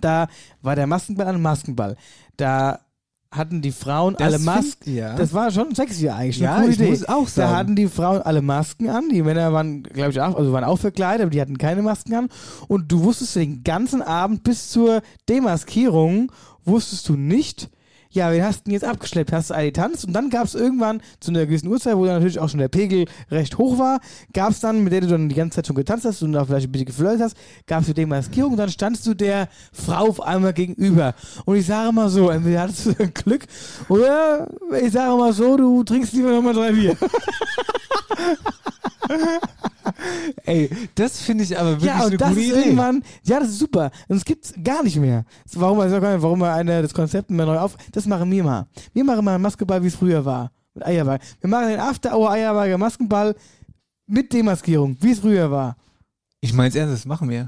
Da 0.00 0.26
war 0.60 0.74
der 0.76 0.86
Maskenball 0.86 1.28
ein 1.28 1.40
Maskenball. 1.40 1.96
Da 2.36 2.80
hatten 3.32 3.62
die 3.62 3.70
Frauen 3.70 4.14
Das 4.18 4.26
alle 4.26 4.34
find- 4.38 4.46
Masken. 4.46 4.94
ja. 4.96 5.14
Das 5.14 5.32
war 5.32 5.50
schon 5.52 5.74
sexy 5.74 6.08
eigentlich. 6.08 6.38
Ja, 6.40 6.64
ich 6.64 6.74
Idee. 6.74 6.90
muss 6.90 7.08
auch 7.08 7.28
sagen. 7.28 7.50
Da 7.52 7.56
hatten 7.56 7.76
die 7.76 7.86
Frauen 7.86 8.22
alle 8.22 8.42
Masken 8.42 8.88
an. 8.88 9.08
Die 9.08 9.22
Männer 9.22 9.52
waren, 9.52 9.84
glaube 9.84 10.10
ich, 10.10 10.20
auch, 10.20 10.34
also 10.36 10.52
waren 10.52 10.64
auch 10.64 10.78
verkleidet, 10.78 11.22
aber 11.22 11.30
die 11.30 11.40
hatten 11.40 11.56
keine 11.58 11.82
Masken 11.82 12.14
an. 12.14 12.28
Und 12.66 12.90
du 12.90 13.04
wusstest 13.04 13.36
den 13.36 13.62
ganzen 13.62 14.02
Abend 14.02 14.42
bis 14.42 14.68
zur 14.70 15.02
Demaskierung, 15.28 16.32
wusstest 16.64 17.08
du 17.08 17.14
nicht, 17.14 17.70
ja, 18.10 18.32
wen 18.32 18.42
hast 18.42 18.60
du 18.60 18.64
denn 18.64 18.72
jetzt 18.72 18.84
abgeschleppt? 18.84 19.32
Hast 19.32 19.50
du 19.50 19.54
alle 19.54 19.66
getanzt? 19.66 20.04
Und 20.04 20.12
dann 20.12 20.30
gab 20.30 20.44
es 20.44 20.54
irgendwann 20.54 21.00
zu 21.20 21.30
einer 21.30 21.46
gewissen 21.46 21.68
Uhrzeit, 21.68 21.96
wo 21.96 22.04
dann 22.04 22.14
natürlich 22.14 22.40
auch 22.40 22.48
schon 22.48 22.58
der 22.58 22.68
Pegel 22.68 23.06
recht 23.30 23.56
hoch 23.56 23.78
war, 23.78 24.00
gab 24.32 24.50
es 24.50 24.60
dann, 24.60 24.82
mit 24.82 24.92
der 24.92 25.02
du 25.02 25.06
dann 25.06 25.28
die 25.28 25.36
ganze 25.36 25.56
Zeit 25.56 25.68
schon 25.68 25.76
getanzt 25.76 26.04
hast 26.04 26.22
und 26.22 26.32
da 26.32 26.44
vielleicht 26.44 26.68
ein 26.68 26.72
bisschen 26.72 26.86
geflirtet 26.86 27.20
hast, 27.20 27.36
gab 27.66 27.82
es 27.82 27.86
die 27.86 27.94
Demaskierung 27.94 28.52
und 28.52 28.58
dann 28.58 28.70
standst 28.70 29.06
du 29.06 29.14
der 29.14 29.48
Frau 29.72 30.08
auf 30.08 30.20
einmal 30.20 30.52
gegenüber. 30.52 31.14
Und 31.44 31.56
ich 31.56 31.66
sage 31.66 31.92
mal 31.92 32.08
so, 32.08 32.30
entweder 32.30 32.62
hattest 32.62 32.86
du 32.86 32.94
Glück 32.94 33.46
oder 33.88 34.48
ich 34.80 34.92
sage 34.92 35.16
mal 35.16 35.32
so, 35.32 35.56
du 35.56 35.84
trinkst 35.84 36.12
lieber 36.12 36.32
nochmal 36.32 36.54
drei 36.54 36.72
Bier. 36.72 36.96
Ey, 40.44 40.70
das 40.94 41.20
finde 41.20 41.44
ich 41.44 41.58
aber 41.58 41.72
wirklich 41.72 41.86
ja, 41.86 42.00
und 42.00 42.06
eine 42.06 42.16
das 42.16 42.28
gute 42.28 42.40
ist 42.40 42.46
Idee. 42.48 42.60
irgendwann, 42.60 43.02
ja, 43.24 43.40
das 43.40 43.50
ist 43.50 43.58
super. 43.58 43.90
Und 44.08 44.16
es 44.16 44.24
gibt's 44.24 44.52
gar 44.62 44.82
nicht 44.82 44.96
mehr. 44.96 45.24
Warum, 45.54 45.78
warum 45.78 46.38
wir 46.40 46.52
eine, 46.52 46.82
das 46.82 46.94
Konzept 46.94 47.30
immer 47.30 47.46
neu 47.46 47.58
auf, 47.58 47.76
das 47.92 48.06
machen 48.06 48.30
wir 48.30 48.44
mal. 48.44 48.66
Wir 48.92 49.04
machen 49.04 49.24
mal 49.24 49.34
einen 49.34 49.42
Maskenball, 49.42 49.82
wie 49.82 49.88
es 49.88 49.96
früher 49.96 50.24
war. 50.24 50.50
Mit 50.74 50.86
Eierball. 50.86 51.18
Wir 51.40 51.50
machen 51.50 51.68
den 51.68 51.80
After-Hour 51.80 52.30
Eierberger 52.30 52.78
Maskenball 52.78 53.34
mit 54.06 54.32
Demaskierung, 54.32 54.96
wie 55.00 55.12
es 55.12 55.20
früher 55.20 55.50
war. 55.50 55.76
Ich 56.42 56.52
meine 56.54 56.74
ernst, 56.74 56.94
das 56.94 57.04
machen 57.04 57.28
wir. 57.28 57.46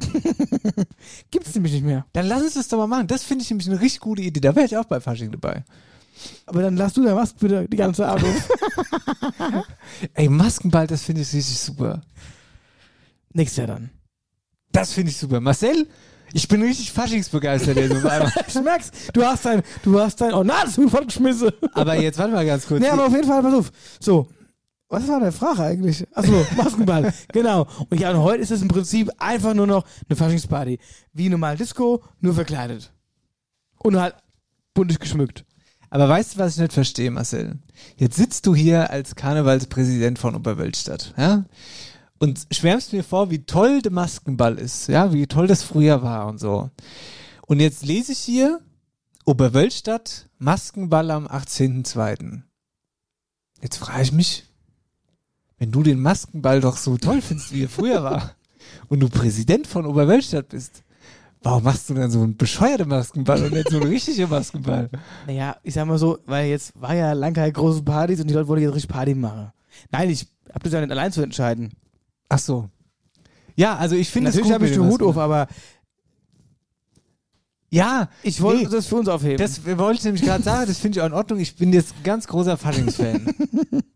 Gibt's 1.30 1.54
nämlich 1.54 1.72
nicht 1.72 1.84
mehr. 1.84 2.04
Dann 2.12 2.26
lass 2.26 2.42
uns 2.42 2.54
das 2.54 2.68
doch 2.68 2.78
mal 2.78 2.86
machen. 2.86 3.06
Das 3.06 3.22
finde 3.22 3.42
ich 3.42 3.50
nämlich 3.50 3.68
eine 3.68 3.80
richtig 3.80 4.00
gute 4.00 4.22
Idee. 4.22 4.40
Da 4.40 4.54
wäre 4.54 4.66
ich 4.66 4.76
auch 4.76 4.84
bei 4.84 5.00
Fasching 5.00 5.30
dabei. 5.32 5.64
Aber 6.46 6.62
dann 6.62 6.76
lass 6.76 6.92
du 6.92 7.02
der 7.02 7.14
Maske 7.14 7.36
bitte 7.40 7.66
die 7.68 7.76
ganze 7.76 8.06
Abend. 8.06 8.26
Ey, 10.14 10.28
Maskenball, 10.28 10.86
das 10.86 11.02
finde 11.02 11.22
ich 11.22 11.32
richtig 11.32 11.58
super. 11.58 12.02
Nächstes 13.32 13.58
Jahr 13.58 13.66
dann. 13.68 13.90
Das 14.70 14.92
finde 14.92 15.10
ich 15.10 15.16
super. 15.16 15.40
Marcel, 15.40 15.86
ich 16.32 16.48
bin 16.48 16.62
richtig 16.62 16.92
faschingsbegeistert 16.92 17.76
jetzt 17.76 17.94
auf 17.94 18.04
einmal. 18.04 18.32
ich 18.46 18.54
merk's, 18.54 18.90
du 19.12 19.24
hast 19.24 19.44
dein, 19.44 19.62
du 19.82 19.98
hast 20.00 20.20
dein, 20.20 20.32
oh 20.32 20.42
na, 20.42 20.64
das 20.64 20.78
ist 20.78 20.90
fortgeschmissen. 20.90 21.50
Aber 21.74 21.94
jetzt 21.96 22.18
warte 22.18 22.32
mal 22.32 22.46
ganz 22.46 22.66
kurz. 22.66 22.80
Nee, 22.80 22.88
aber 22.88 23.06
auf 23.06 23.12
jeden 23.12 23.26
Fall, 23.26 23.42
pass 23.42 23.54
auf. 23.54 23.72
So, 24.00 24.28
was 24.88 25.08
war 25.08 25.20
deine 25.20 25.32
Frage 25.32 25.62
eigentlich? 25.62 26.06
Achso, 26.12 26.46
Maskenball. 26.56 27.12
genau. 27.32 27.66
Und 27.88 27.98
ja, 27.98 28.10
und 28.10 28.18
heute 28.18 28.42
ist 28.42 28.50
es 28.50 28.62
im 28.62 28.68
Prinzip 28.68 29.10
einfach 29.18 29.54
nur 29.54 29.66
noch 29.66 29.84
eine 30.08 30.16
Faschingsparty. 30.16 30.78
Wie 31.12 31.28
normal 31.28 31.56
Disco, 31.56 32.02
nur 32.20 32.34
verkleidet. 32.34 32.92
Und 33.78 33.98
halt 33.98 34.16
buntig 34.74 35.00
geschmückt. 35.00 35.44
Aber 35.92 36.08
weißt 36.08 36.34
du, 36.34 36.38
was 36.38 36.54
ich 36.54 36.60
nicht 36.62 36.72
verstehe, 36.72 37.10
Marcel? 37.10 37.58
Jetzt 37.98 38.16
sitzt 38.16 38.46
du 38.46 38.54
hier 38.54 38.88
als 38.88 39.14
Karnevalspräsident 39.14 40.18
von 40.18 40.34
Oberwölstadt, 40.34 41.12
ja? 41.18 41.44
Und 42.18 42.46
schwärmst 42.50 42.94
mir 42.94 43.04
vor, 43.04 43.30
wie 43.30 43.44
toll 43.44 43.82
der 43.82 43.92
Maskenball 43.92 44.56
ist, 44.58 44.88
ja? 44.88 45.12
Wie 45.12 45.26
toll 45.26 45.46
das 45.46 45.62
früher 45.62 46.02
war 46.02 46.28
und 46.28 46.38
so. 46.38 46.70
Und 47.46 47.60
jetzt 47.60 47.84
lese 47.84 48.12
ich 48.12 48.20
hier 48.20 48.60
Oberwölstadt, 49.26 50.30
Maskenball 50.38 51.10
am 51.10 51.26
18.02. 51.26 52.40
Jetzt 53.60 53.76
frage 53.76 54.02
ich 54.02 54.12
mich, 54.12 54.44
wenn 55.58 55.72
du 55.72 55.82
den 55.82 56.00
Maskenball 56.00 56.62
doch 56.62 56.78
so 56.78 56.96
toll 56.96 57.20
findest, 57.20 57.52
wie 57.52 57.64
er 57.64 57.68
früher 57.68 58.02
war, 58.02 58.34
und 58.88 59.00
du 59.00 59.10
Präsident 59.10 59.66
von 59.66 59.84
Oberwölstadt 59.84 60.48
bist, 60.48 60.84
warum 61.42 61.64
machst 61.64 61.90
du 61.90 61.94
dann 61.94 62.10
so 62.10 62.22
einen 62.22 62.36
bescheuerten 62.36 62.88
Maskenball 62.88 63.44
und 63.44 63.52
nicht 63.52 63.70
so 63.70 63.80
einen 63.80 63.88
richtigen 63.88 64.28
Maskenball? 64.28 64.88
Naja, 65.26 65.56
ich 65.62 65.74
sag 65.74 65.86
mal 65.86 65.98
so, 65.98 66.18
weil 66.26 66.48
jetzt 66.48 66.80
war 66.80 66.94
ja 66.94 67.12
lange 67.12 67.34
keine 67.34 67.52
große 67.52 67.82
Partys 67.82 68.20
und 68.20 68.28
die 68.28 68.34
Leute 68.34 68.48
wollten 68.48 68.62
jetzt 68.62 68.74
richtig 68.74 68.90
Party 68.90 69.14
machen. 69.14 69.52
Nein, 69.90 70.10
ich 70.10 70.26
hab 70.52 70.62
das 70.62 70.72
ja 70.72 70.80
nicht 70.80 70.90
allein 70.90 71.12
zu 71.12 71.22
entscheiden. 71.22 71.72
Ach 72.28 72.38
so. 72.38 72.68
Ja, 73.56 73.76
also 73.76 73.96
ich 73.96 74.10
finde 74.10 74.30
es 74.30 74.36
Natürlich 74.36 74.52
habe 74.52 74.66
ich 74.66 74.72
den 74.72 74.84
Hut 74.84 75.02
auf, 75.02 75.18
aber 75.18 75.46
Ja, 77.70 78.08
ich 78.22 78.40
wollte 78.40 78.64
nee. 78.64 78.68
das 78.70 78.86
für 78.86 78.96
uns 78.96 79.08
aufheben. 79.08 79.38
Das 79.38 79.64
wollte 79.64 79.98
ich 79.98 80.04
nämlich 80.04 80.22
gerade 80.22 80.42
sagen, 80.42 80.66
das 80.66 80.78
finde 80.78 80.98
ich 80.98 81.02
auch 81.02 81.06
in 81.06 81.12
Ordnung. 81.12 81.38
Ich 81.38 81.56
bin 81.56 81.72
jetzt 81.72 81.94
ein 81.96 82.02
ganz 82.02 82.26
großer 82.26 82.56
Faschingsfan. 82.56 83.34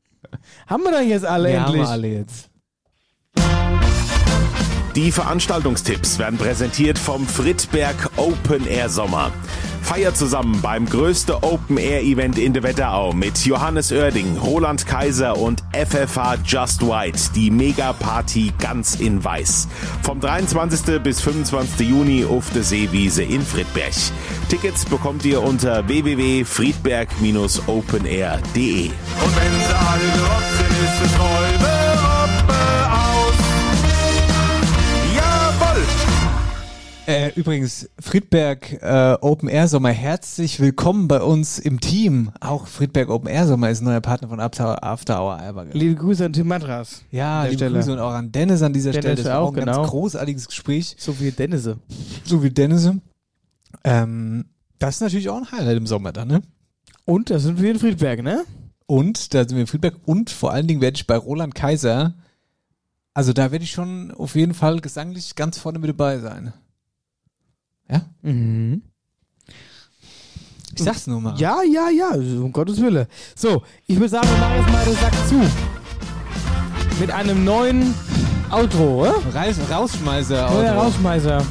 haben 0.67 0.83
wir 0.83 0.91
dann 0.91 1.09
jetzt 1.09 1.25
alle 1.25 1.53
ja, 1.53 1.65
endlich? 1.65 1.83
haben 1.83 1.89
wir 1.89 1.93
alle 1.93 2.09
jetzt. 2.09 2.51
Die 4.97 5.13
Veranstaltungstipps 5.13 6.19
werden 6.19 6.37
präsentiert 6.39 6.99
vom 6.99 7.29
Friedberg 7.29 8.11
Open 8.17 8.67
Air 8.67 8.89
Sommer. 8.89 9.31
Feier 9.83 10.15
zusammen 10.15 10.63
beim 10.63 10.89
größten 10.89 11.35
Open 11.43 11.77
Air 11.77 12.03
Event 12.03 12.39
in 12.39 12.55
der 12.55 12.63
Wetterau 12.63 13.13
mit 13.13 13.45
Johannes 13.45 13.93
Oerding, 13.93 14.39
Roland 14.39 14.87
Kaiser 14.87 15.37
und 15.37 15.63
FFH 15.75 16.37
Just 16.47 16.81
White, 16.81 17.19
die 17.35 17.51
Mega 17.51 17.93
Party 17.93 18.55
ganz 18.59 18.95
in 18.95 19.23
weiß. 19.23 19.69
Vom 20.03 20.19
23. 20.19 21.03
bis 21.03 21.21
25. 21.21 21.87
Juni 21.87 22.25
auf 22.25 22.49
der 22.55 22.63
Seewiese 22.63 23.23
in 23.23 23.43
Friedberg. 23.43 23.93
Tickets 24.49 24.87
bekommt 24.87 25.27
ihr 25.27 25.43
unter 25.43 25.87
www.friedberg-openair.de. 25.87 28.87
Und 28.87 29.37
wenn 29.37 29.53
sie 29.61 29.75
alle 29.75 30.11
gerockt 30.15 30.57
sind, 30.57 30.71
ist 30.71 31.03
es 31.05 31.13
Räume 31.21 31.76
Äh, 37.07 37.31
übrigens, 37.37 37.89
Friedberg 38.01 38.83
äh, 38.83 39.17
Open 39.21 39.49
Air 39.49 39.69
Sommer, 39.69 39.91
herzlich 39.91 40.59
willkommen 40.59 41.07
bei 41.07 41.21
uns 41.21 41.61
im 41.61 41.79
Team. 41.79 42.33
Auch 42.41 42.67
Friedberg 42.67 43.11
Open 43.11 43.29
Air 43.29 43.47
Sommer 43.47 43.71
ist 43.71 43.81
ein 43.81 43.85
neuer 43.85 44.01
Partner 44.01 44.27
von 44.27 44.41
After, 44.41 44.83
After 44.83 45.23
Hour 45.23 45.39
Eierberger. 45.39 45.71
Liebe 45.73 45.95
Grüße 45.95 46.25
an 46.25 46.33
Tim 46.33 46.49
Matras. 46.49 47.05
Ja, 47.13 47.45
liebe 47.45 47.59
Stelle. 47.59 47.75
Grüße 47.75 47.93
und 47.93 48.01
auch 48.01 48.11
an 48.11 48.33
Dennis 48.33 48.61
an 48.63 48.73
dieser 48.73 48.91
Dennis 48.91 49.05
Stelle. 49.05 49.17
Das 49.23 49.27
war 49.27 49.39
auch, 49.39 49.51
ein 49.51 49.55
genau. 49.55 49.77
ganz 49.77 49.91
großartiges 49.91 50.49
Gespräch. 50.49 50.97
So 50.99 51.21
wie 51.21 51.31
Dennisse. 51.31 51.79
So 52.25 52.43
wie 52.43 52.51
Dennisse. 52.51 52.99
Ähm, 53.85 54.47
das 54.81 54.97
ist 54.97 55.01
natürlich 55.03 55.29
auch 55.29 55.37
ein 55.37 55.53
Highlight 55.53 55.77
im 55.77 55.87
Sommer 55.87 56.13
dann, 56.13 56.27
ne? 56.27 56.43
Und 57.05 57.31
da 57.31 57.39
sind 57.39 57.63
wir 57.63 57.71
in 57.71 57.79
Friedberg, 57.79 58.25
ne? 58.25 58.45
Und 58.87 59.33
da 59.33 59.45
sind 59.45 59.53
wir 59.53 59.61
in 59.61 59.69
Friedberg 59.69 59.95
und 60.07 60.31
vor 60.31 60.51
allen 60.51 60.67
Dingen 60.67 60.81
werde 60.81 60.97
ich 60.97 61.07
bei 61.07 61.17
Roland 61.17 61.55
Kaiser, 61.55 62.15
also 63.15 63.33
da 63.33 63.53
werde 63.53 63.65
ich 63.65 63.71
schon 63.71 64.11
auf 64.11 64.35
jeden 64.35 64.55
Fall 64.55 64.81
gesanglich 64.81 65.37
ganz 65.37 65.57
vorne 65.57 65.79
mit 65.79 65.91
dabei 65.91 66.19
sein. 66.19 66.53
Ja? 67.91 68.03
Mhm. 68.23 68.83
Ich 70.75 70.83
sag's 70.83 71.07
nur 71.07 71.21
mal. 71.21 71.39
Ja, 71.39 71.63
ja, 71.63 71.89
ja, 71.89 72.11
um 72.11 72.53
Gottes 72.53 72.81
Wille. 72.81 73.09
So, 73.35 73.63
ich 73.87 73.97
würde 73.97 74.11
sagen, 74.11 74.29
wir 74.29 74.37
machen 74.39 74.57
jetzt 74.59 74.73
mal 74.73 74.85
den 74.85 74.95
Sack 74.95 75.29
zu. 75.29 77.01
Mit 77.01 77.11
einem 77.11 77.45
neuen 77.45 77.95
Outro, 78.51 79.03
oder? 79.03 79.15
Reis, 79.33 79.57
Rausschmeißer. 79.71 80.51
Outro. 80.51 80.81
Rausschmeißer. 80.81 81.43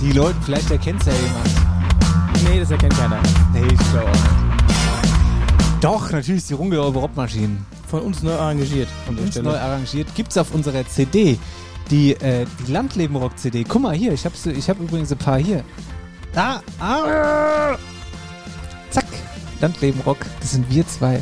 Die 0.00 0.12
Leute, 0.12 0.36
vielleicht 0.42 0.70
erkennt's 0.70 1.06
ja 1.06 1.12
jemand. 1.12 2.48
Nee, 2.48 2.60
das 2.60 2.70
erkennt 2.70 2.94
keiner. 2.96 3.20
Nee, 3.52 3.66
ich 3.70 3.90
glaube 3.90 4.06
auch 4.06 4.12
nicht. 4.12 5.84
Doch, 5.84 6.10
natürlich 6.10 6.42
ist 6.42 6.50
die 6.50 6.54
Rungeräube 6.54 6.98
Rockmaschinen. 6.98 7.64
Von 7.86 8.02
uns 8.02 8.22
neu 8.22 8.32
arrangiert. 8.34 8.88
An 9.08 9.16
der 9.16 9.24
Uns 9.24 9.34
Stelle. 9.34 9.48
neu 9.50 9.58
arrangiert. 9.58 10.14
Gibt's 10.14 10.36
auf 10.36 10.52
unserer 10.54 10.86
CD. 10.86 11.38
Die, 11.90 12.12
äh, 12.12 12.46
die 12.66 12.72
Landleben-Rock-CD. 12.72 13.64
Guck 13.68 13.82
mal 13.82 13.94
hier, 13.94 14.12
ich 14.12 14.24
hab, 14.24 14.32
ich 14.46 14.70
hab 14.70 14.78
übrigens 14.80 15.10
ein 15.10 15.18
paar 15.18 15.38
hier. 15.38 15.64
Ah, 16.34 16.60
ah. 16.78 17.76
Zack. 18.90 19.06
Landleben-Rock. 19.60 20.18
Das 20.40 20.52
sind 20.52 20.70
wir 20.70 20.86
zwei. 20.86 21.20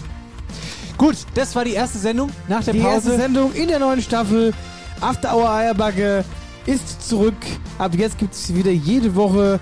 Gut, 0.99 1.17
das 1.35 1.55
war 1.55 1.65
die 1.65 1.73
erste 1.73 1.99
Sendung 1.99 2.31
nach 2.49 2.65
der 2.65 2.75
Die 2.75 2.81
Pause. 2.81 2.95
erste 3.13 3.17
Sendung 3.17 3.53
in 3.55 3.69
der 3.69 3.79
neuen 3.79 4.03
Staffel. 4.03 4.53
After 5.01 5.35
Hour 5.35 5.51
Eierbacke 5.51 6.25
ist 6.67 7.09
zurück. 7.09 7.37
Ab 7.79 7.93
jetzt 7.97 8.19
gibt 8.19 8.35
es 8.35 8.53
wieder 8.55 8.73
jede 8.73 9.15
Woche 9.15 9.61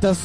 das 0.00 0.18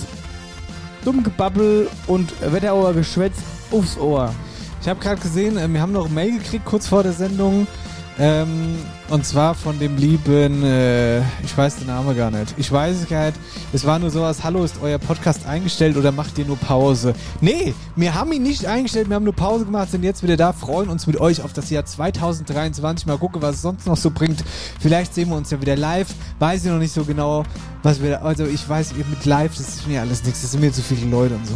Dummgebabbel 1.05 1.89
und 2.07 2.33
Wetterauer 2.51 2.93
Geschwätz 2.93 3.35
aufs 3.71 3.97
Ohr. 3.97 4.33
Ich 4.81 4.87
habe 4.87 4.99
gerade 4.99 5.21
gesehen, 5.21 5.57
äh, 5.57 5.67
wir 5.67 5.81
haben 5.81 5.93
noch 5.93 6.05
eine 6.05 6.13
Mail 6.13 6.37
gekriegt 6.37 6.65
kurz 6.65 6.87
vor 6.87 7.03
der 7.03 7.13
Sendung. 7.13 7.65
Ähm, 8.19 8.77
und 9.09 9.25
zwar 9.25 9.55
von 9.55 9.79
dem 9.79 9.97
lieben, 9.97 10.63
äh, 10.63 11.19
ich 11.43 11.57
weiß 11.57 11.77
den 11.77 11.87
Namen 11.87 12.15
gar 12.15 12.29
nicht. 12.29 12.53
Ich 12.57 12.71
weiß 12.71 12.97
es 12.97 13.09
gar 13.09 13.27
nicht. 13.27 13.39
Es 13.73 13.85
war 13.85 13.97
nur 13.97 14.11
sowas, 14.11 14.43
hallo, 14.43 14.63
ist 14.63 14.75
euer 14.81 14.99
Podcast 14.99 15.47
eingestellt 15.47 15.97
oder 15.97 16.11
macht 16.11 16.37
ihr 16.37 16.45
nur 16.45 16.57
Pause? 16.57 17.13
Nee, 17.41 17.73
wir 17.95 18.13
haben 18.13 18.31
ihn 18.31 18.43
nicht 18.43 18.65
eingestellt, 18.65 19.09
wir 19.09 19.15
haben 19.15 19.23
nur 19.23 19.35
Pause 19.35 19.65
gemacht, 19.65 19.89
sind 19.89 20.03
jetzt 20.03 20.21
wieder 20.21 20.37
da, 20.37 20.53
freuen 20.53 20.89
uns 20.89 21.07
mit 21.07 21.19
euch 21.19 21.41
auf 21.41 21.53
das 21.53 21.69
Jahr 21.69 21.85
2023. 21.85 23.07
Mal 23.07 23.17
gucken, 23.17 23.41
was 23.41 23.55
es 23.55 23.61
sonst 23.63 23.87
noch 23.87 23.97
so 23.97 24.11
bringt. 24.11 24.43
Vielleicht 24.79 25.15
sehen 25.15 25.29
wir 25.29 25.35
uns 25.35 25.49
ja 25.49 25.59
wieder 25.59 25.75
live. 25.75 26.13
Weiß 26.39 26.65
ich 26.65 26.71
noch 26.71 26.79
nicht 26.79 26.93
so 26.93 27.03
genau, 27.03 27.43
was 27.81 28.01
wir, 28.01 28.23
also 28.23 28.45
ich 28.45 28.67
weiß, 28.67 28.93
mit 28.95 29.25
live, 29.25 29.55
das 29.57 29.69
ist 29.69 29.87
mir 29.87 30.01
alles 30.01 30.23
nichts, 30.23 30.41
das 30.41 30.51
sind 30.51 30.61
mir 30.61 30.71
zu 30.71 30.81
viele 30.81 31.09
Leute 31.09 31.35
und 31.35 31.47
so. 31.47 31.55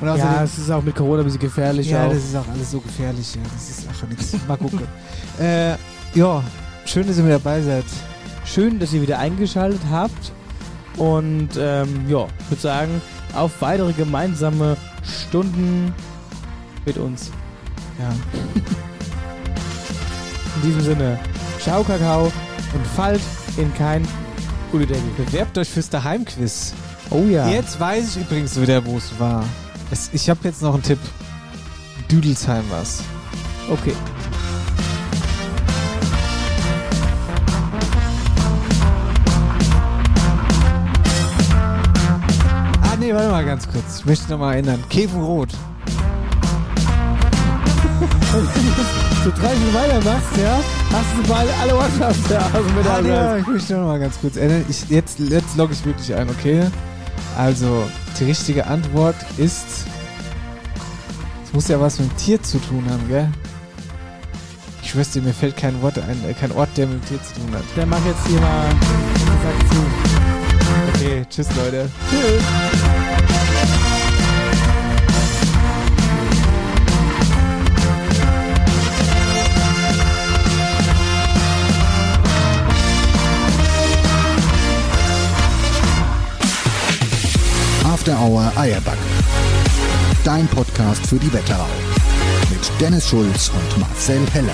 Und 0.00 0.08
Ja, 0.08 0.14
außerdem- 0.14 0.44
es 0.44 0.58
ist 0.58 0.70
auch 0.70 0.82
mit 0.82 0.94
Corona 0.94 1.20
ein 1.22 1.24
bisschen 1.24 1.40
gefährlich. 1.40 1.88
ja, 1.90 2.04
auch. 2.06 2.10
das 2.10 2.24
ist 2.24 2.36
auch 2.36 2.46
alles 2.52 2.70
so 2.70 2.80
gefährlich. 2.80 3.34
Ja, 3.34 3.40
das 3.54 3.70
ist 3.70 3.86
ach 3.90 4.08
nichts. 4.08 4.36
Mal 4.46 4.56
gucken. 4.58 4.80
äh, 5.40 5.74
ja, 6.14 6.42
schön, 6.84 7.06
dass 7.06 7.16
ihr 7.16 7.22
mit 7.24 7.32
dabei 7.32 7.62
seid. 7.62 7.84
Schön, 8.44 8.78
dass 8.78 8.92
ihr 8.92 9.00
wieder 9.02 9.18
eingeschaltet 9.18 9.80
habt. 9.90 10.32
Und 10.98 11.50
ähm, 11.58 12.04
ja, 12.08 12.26
ich 12.40 12.50
würde 12.50 12.62
sagen, 12.62 13.00
auf 13.34 13.52
weitere 13.60 13.92
gemeinsame 13.92 14.76
Stunden 15.02 15.92
mit 16.84 16.96
uns. 16.98 17.30
Ja. 17.98 18.10
In 20.56 20.62
diesem 20.62 20.80
Sinne, 20.80 21.18
ciao 21.60 21.82
Kakao 21.84 22.24
und 22.74 22.86
fallt 22.96 23.20
in 23.58 23.72
kein 23.74 24.06
Gullideckel. 24.72 25.02
Bewerbt 25.18 25.58
euch 25.58 25.68
fürs 25.68 25.90
Daheimquiz. 25.90 26.72
Oh 27.10 27.24
ja. 27.28 27.48
Jetzt 27.48 27.78
weiß 27.78 28.16
ich 28.16 28.22
übrigens 28.22 28.58
wieder, 28.60 28.84
wo 28.84 28.96
es 28.96 29.12
war. 29.18 29.44
Es, 29.90 30.10
ich 30.12 30.28
habe 30.28 30.40
jetzt 30.44 30.62
noch 30.62 30.74
einen 30.74 30.82
Tipp. 30.82 30.98
Düdelsheim 32.10 32.64
war's. 32.70 33.02
Okay. 33.70 33.92
Ah, 42.82 42.96
nee, 42.98 43.12
warte 43.12 43.30
mal 43.30 43.44
ganz 43.44 43.68
kurz. 43.68 44.00
Ich 44.00 44.06
möchte 44.06 44.30
noch 44.30 44.38
mal 44.38 44.54
erinnern. 44.54 44.82
Käfenrot. 44.88 45.50
so 49.24 49.30
drei 49.40 49.48
Stunden 49.48 49.74
weitermachst, 49.74 50.36
ja, 50.36 50.60
hast 50.92 51.06
du 51.16 51.32
bald 51.32 51.48
alle 51.60 51.74
Ortschaften 51.74 52.32
ja, 52.32 52.50
also 52.52 52.68
mit 52.70 52.86
Ah, 52.86 53.00
ja, 53.00 53.36
ich 53.38 53.46
möchte 53.46 53.74
noch 53.74 53.86
mal 53.86 53.98
ganz 53.98 54.20
kurz 54.20 54.36
erinnern. 54.36 54.64
Ich, 54.68 54.88
jetzt 54.90 55.18
jetzt 55.18 55.56
logge 55.56 55.72
ich 55.72 55.84
wirklich 55.84 56.14
ein, 56.14 56.28
okay? 56.28 56.66
Also, 57.36 57.88
die 58.18 58.24
richtige 58.24 58.66
Antwort 58.66 59.16
ist. 59.36 59.86
Es 61.44 61.52
muss 61.52 61.68
ja 61.68 61.80
was 61.80 61.98
mit 61.98 62.10
dem 62.10 62.16
Tier 62.16 62.42
zu 62.42 62.58
tun 62.58 62.84
haben, 62.90 63.06
gell? 63.08 63.30
Ich 64.82 64.92
dir, 65.12 65.20
mir 65.20 65.34
fällt 65.34 65.56
kein 65.56 65.80
Wort 65.82 65.98
ein, 65.98 66.24
äh, 66.28 66.32
kein 66.32 66.52
Ort, 66.52 66.70
der 66.76 66.86
mit 66.86 67.02
dem 67.02 67.08
Tier 67.08 67.22
zu 67.22 67.34
tun 67.34 67.52
hat. 67.52 67.64
Dann 67.74 67.88
mach 67.88 68.04
jetzt 68.06 68.26
hier 68.26 68.40
mal 68.40 68.68
Sack 69.42 69.68
zu. 69.70 69.84
Okay, 70.94 71.26
tschüss 71.28 71.48
Leute. 71.56 71.90
Tschüss. 72.08 73.35
After 88.06 88.24
Hour 88.24 88.52
Eierbacke. 88.54 88.98
Dein 90.22 90.46
Podcast 90.46 91.04
für 91.08 91.16
die 91.16 91.32
Wetterau. 91.32 91.66
Mit 92.50 92.70
Dennis 92.80 93.08
Schulz 93.08 93.50
und 93.50 93.80
Marcel 93.80 94.24
Heller. 94.32 94.52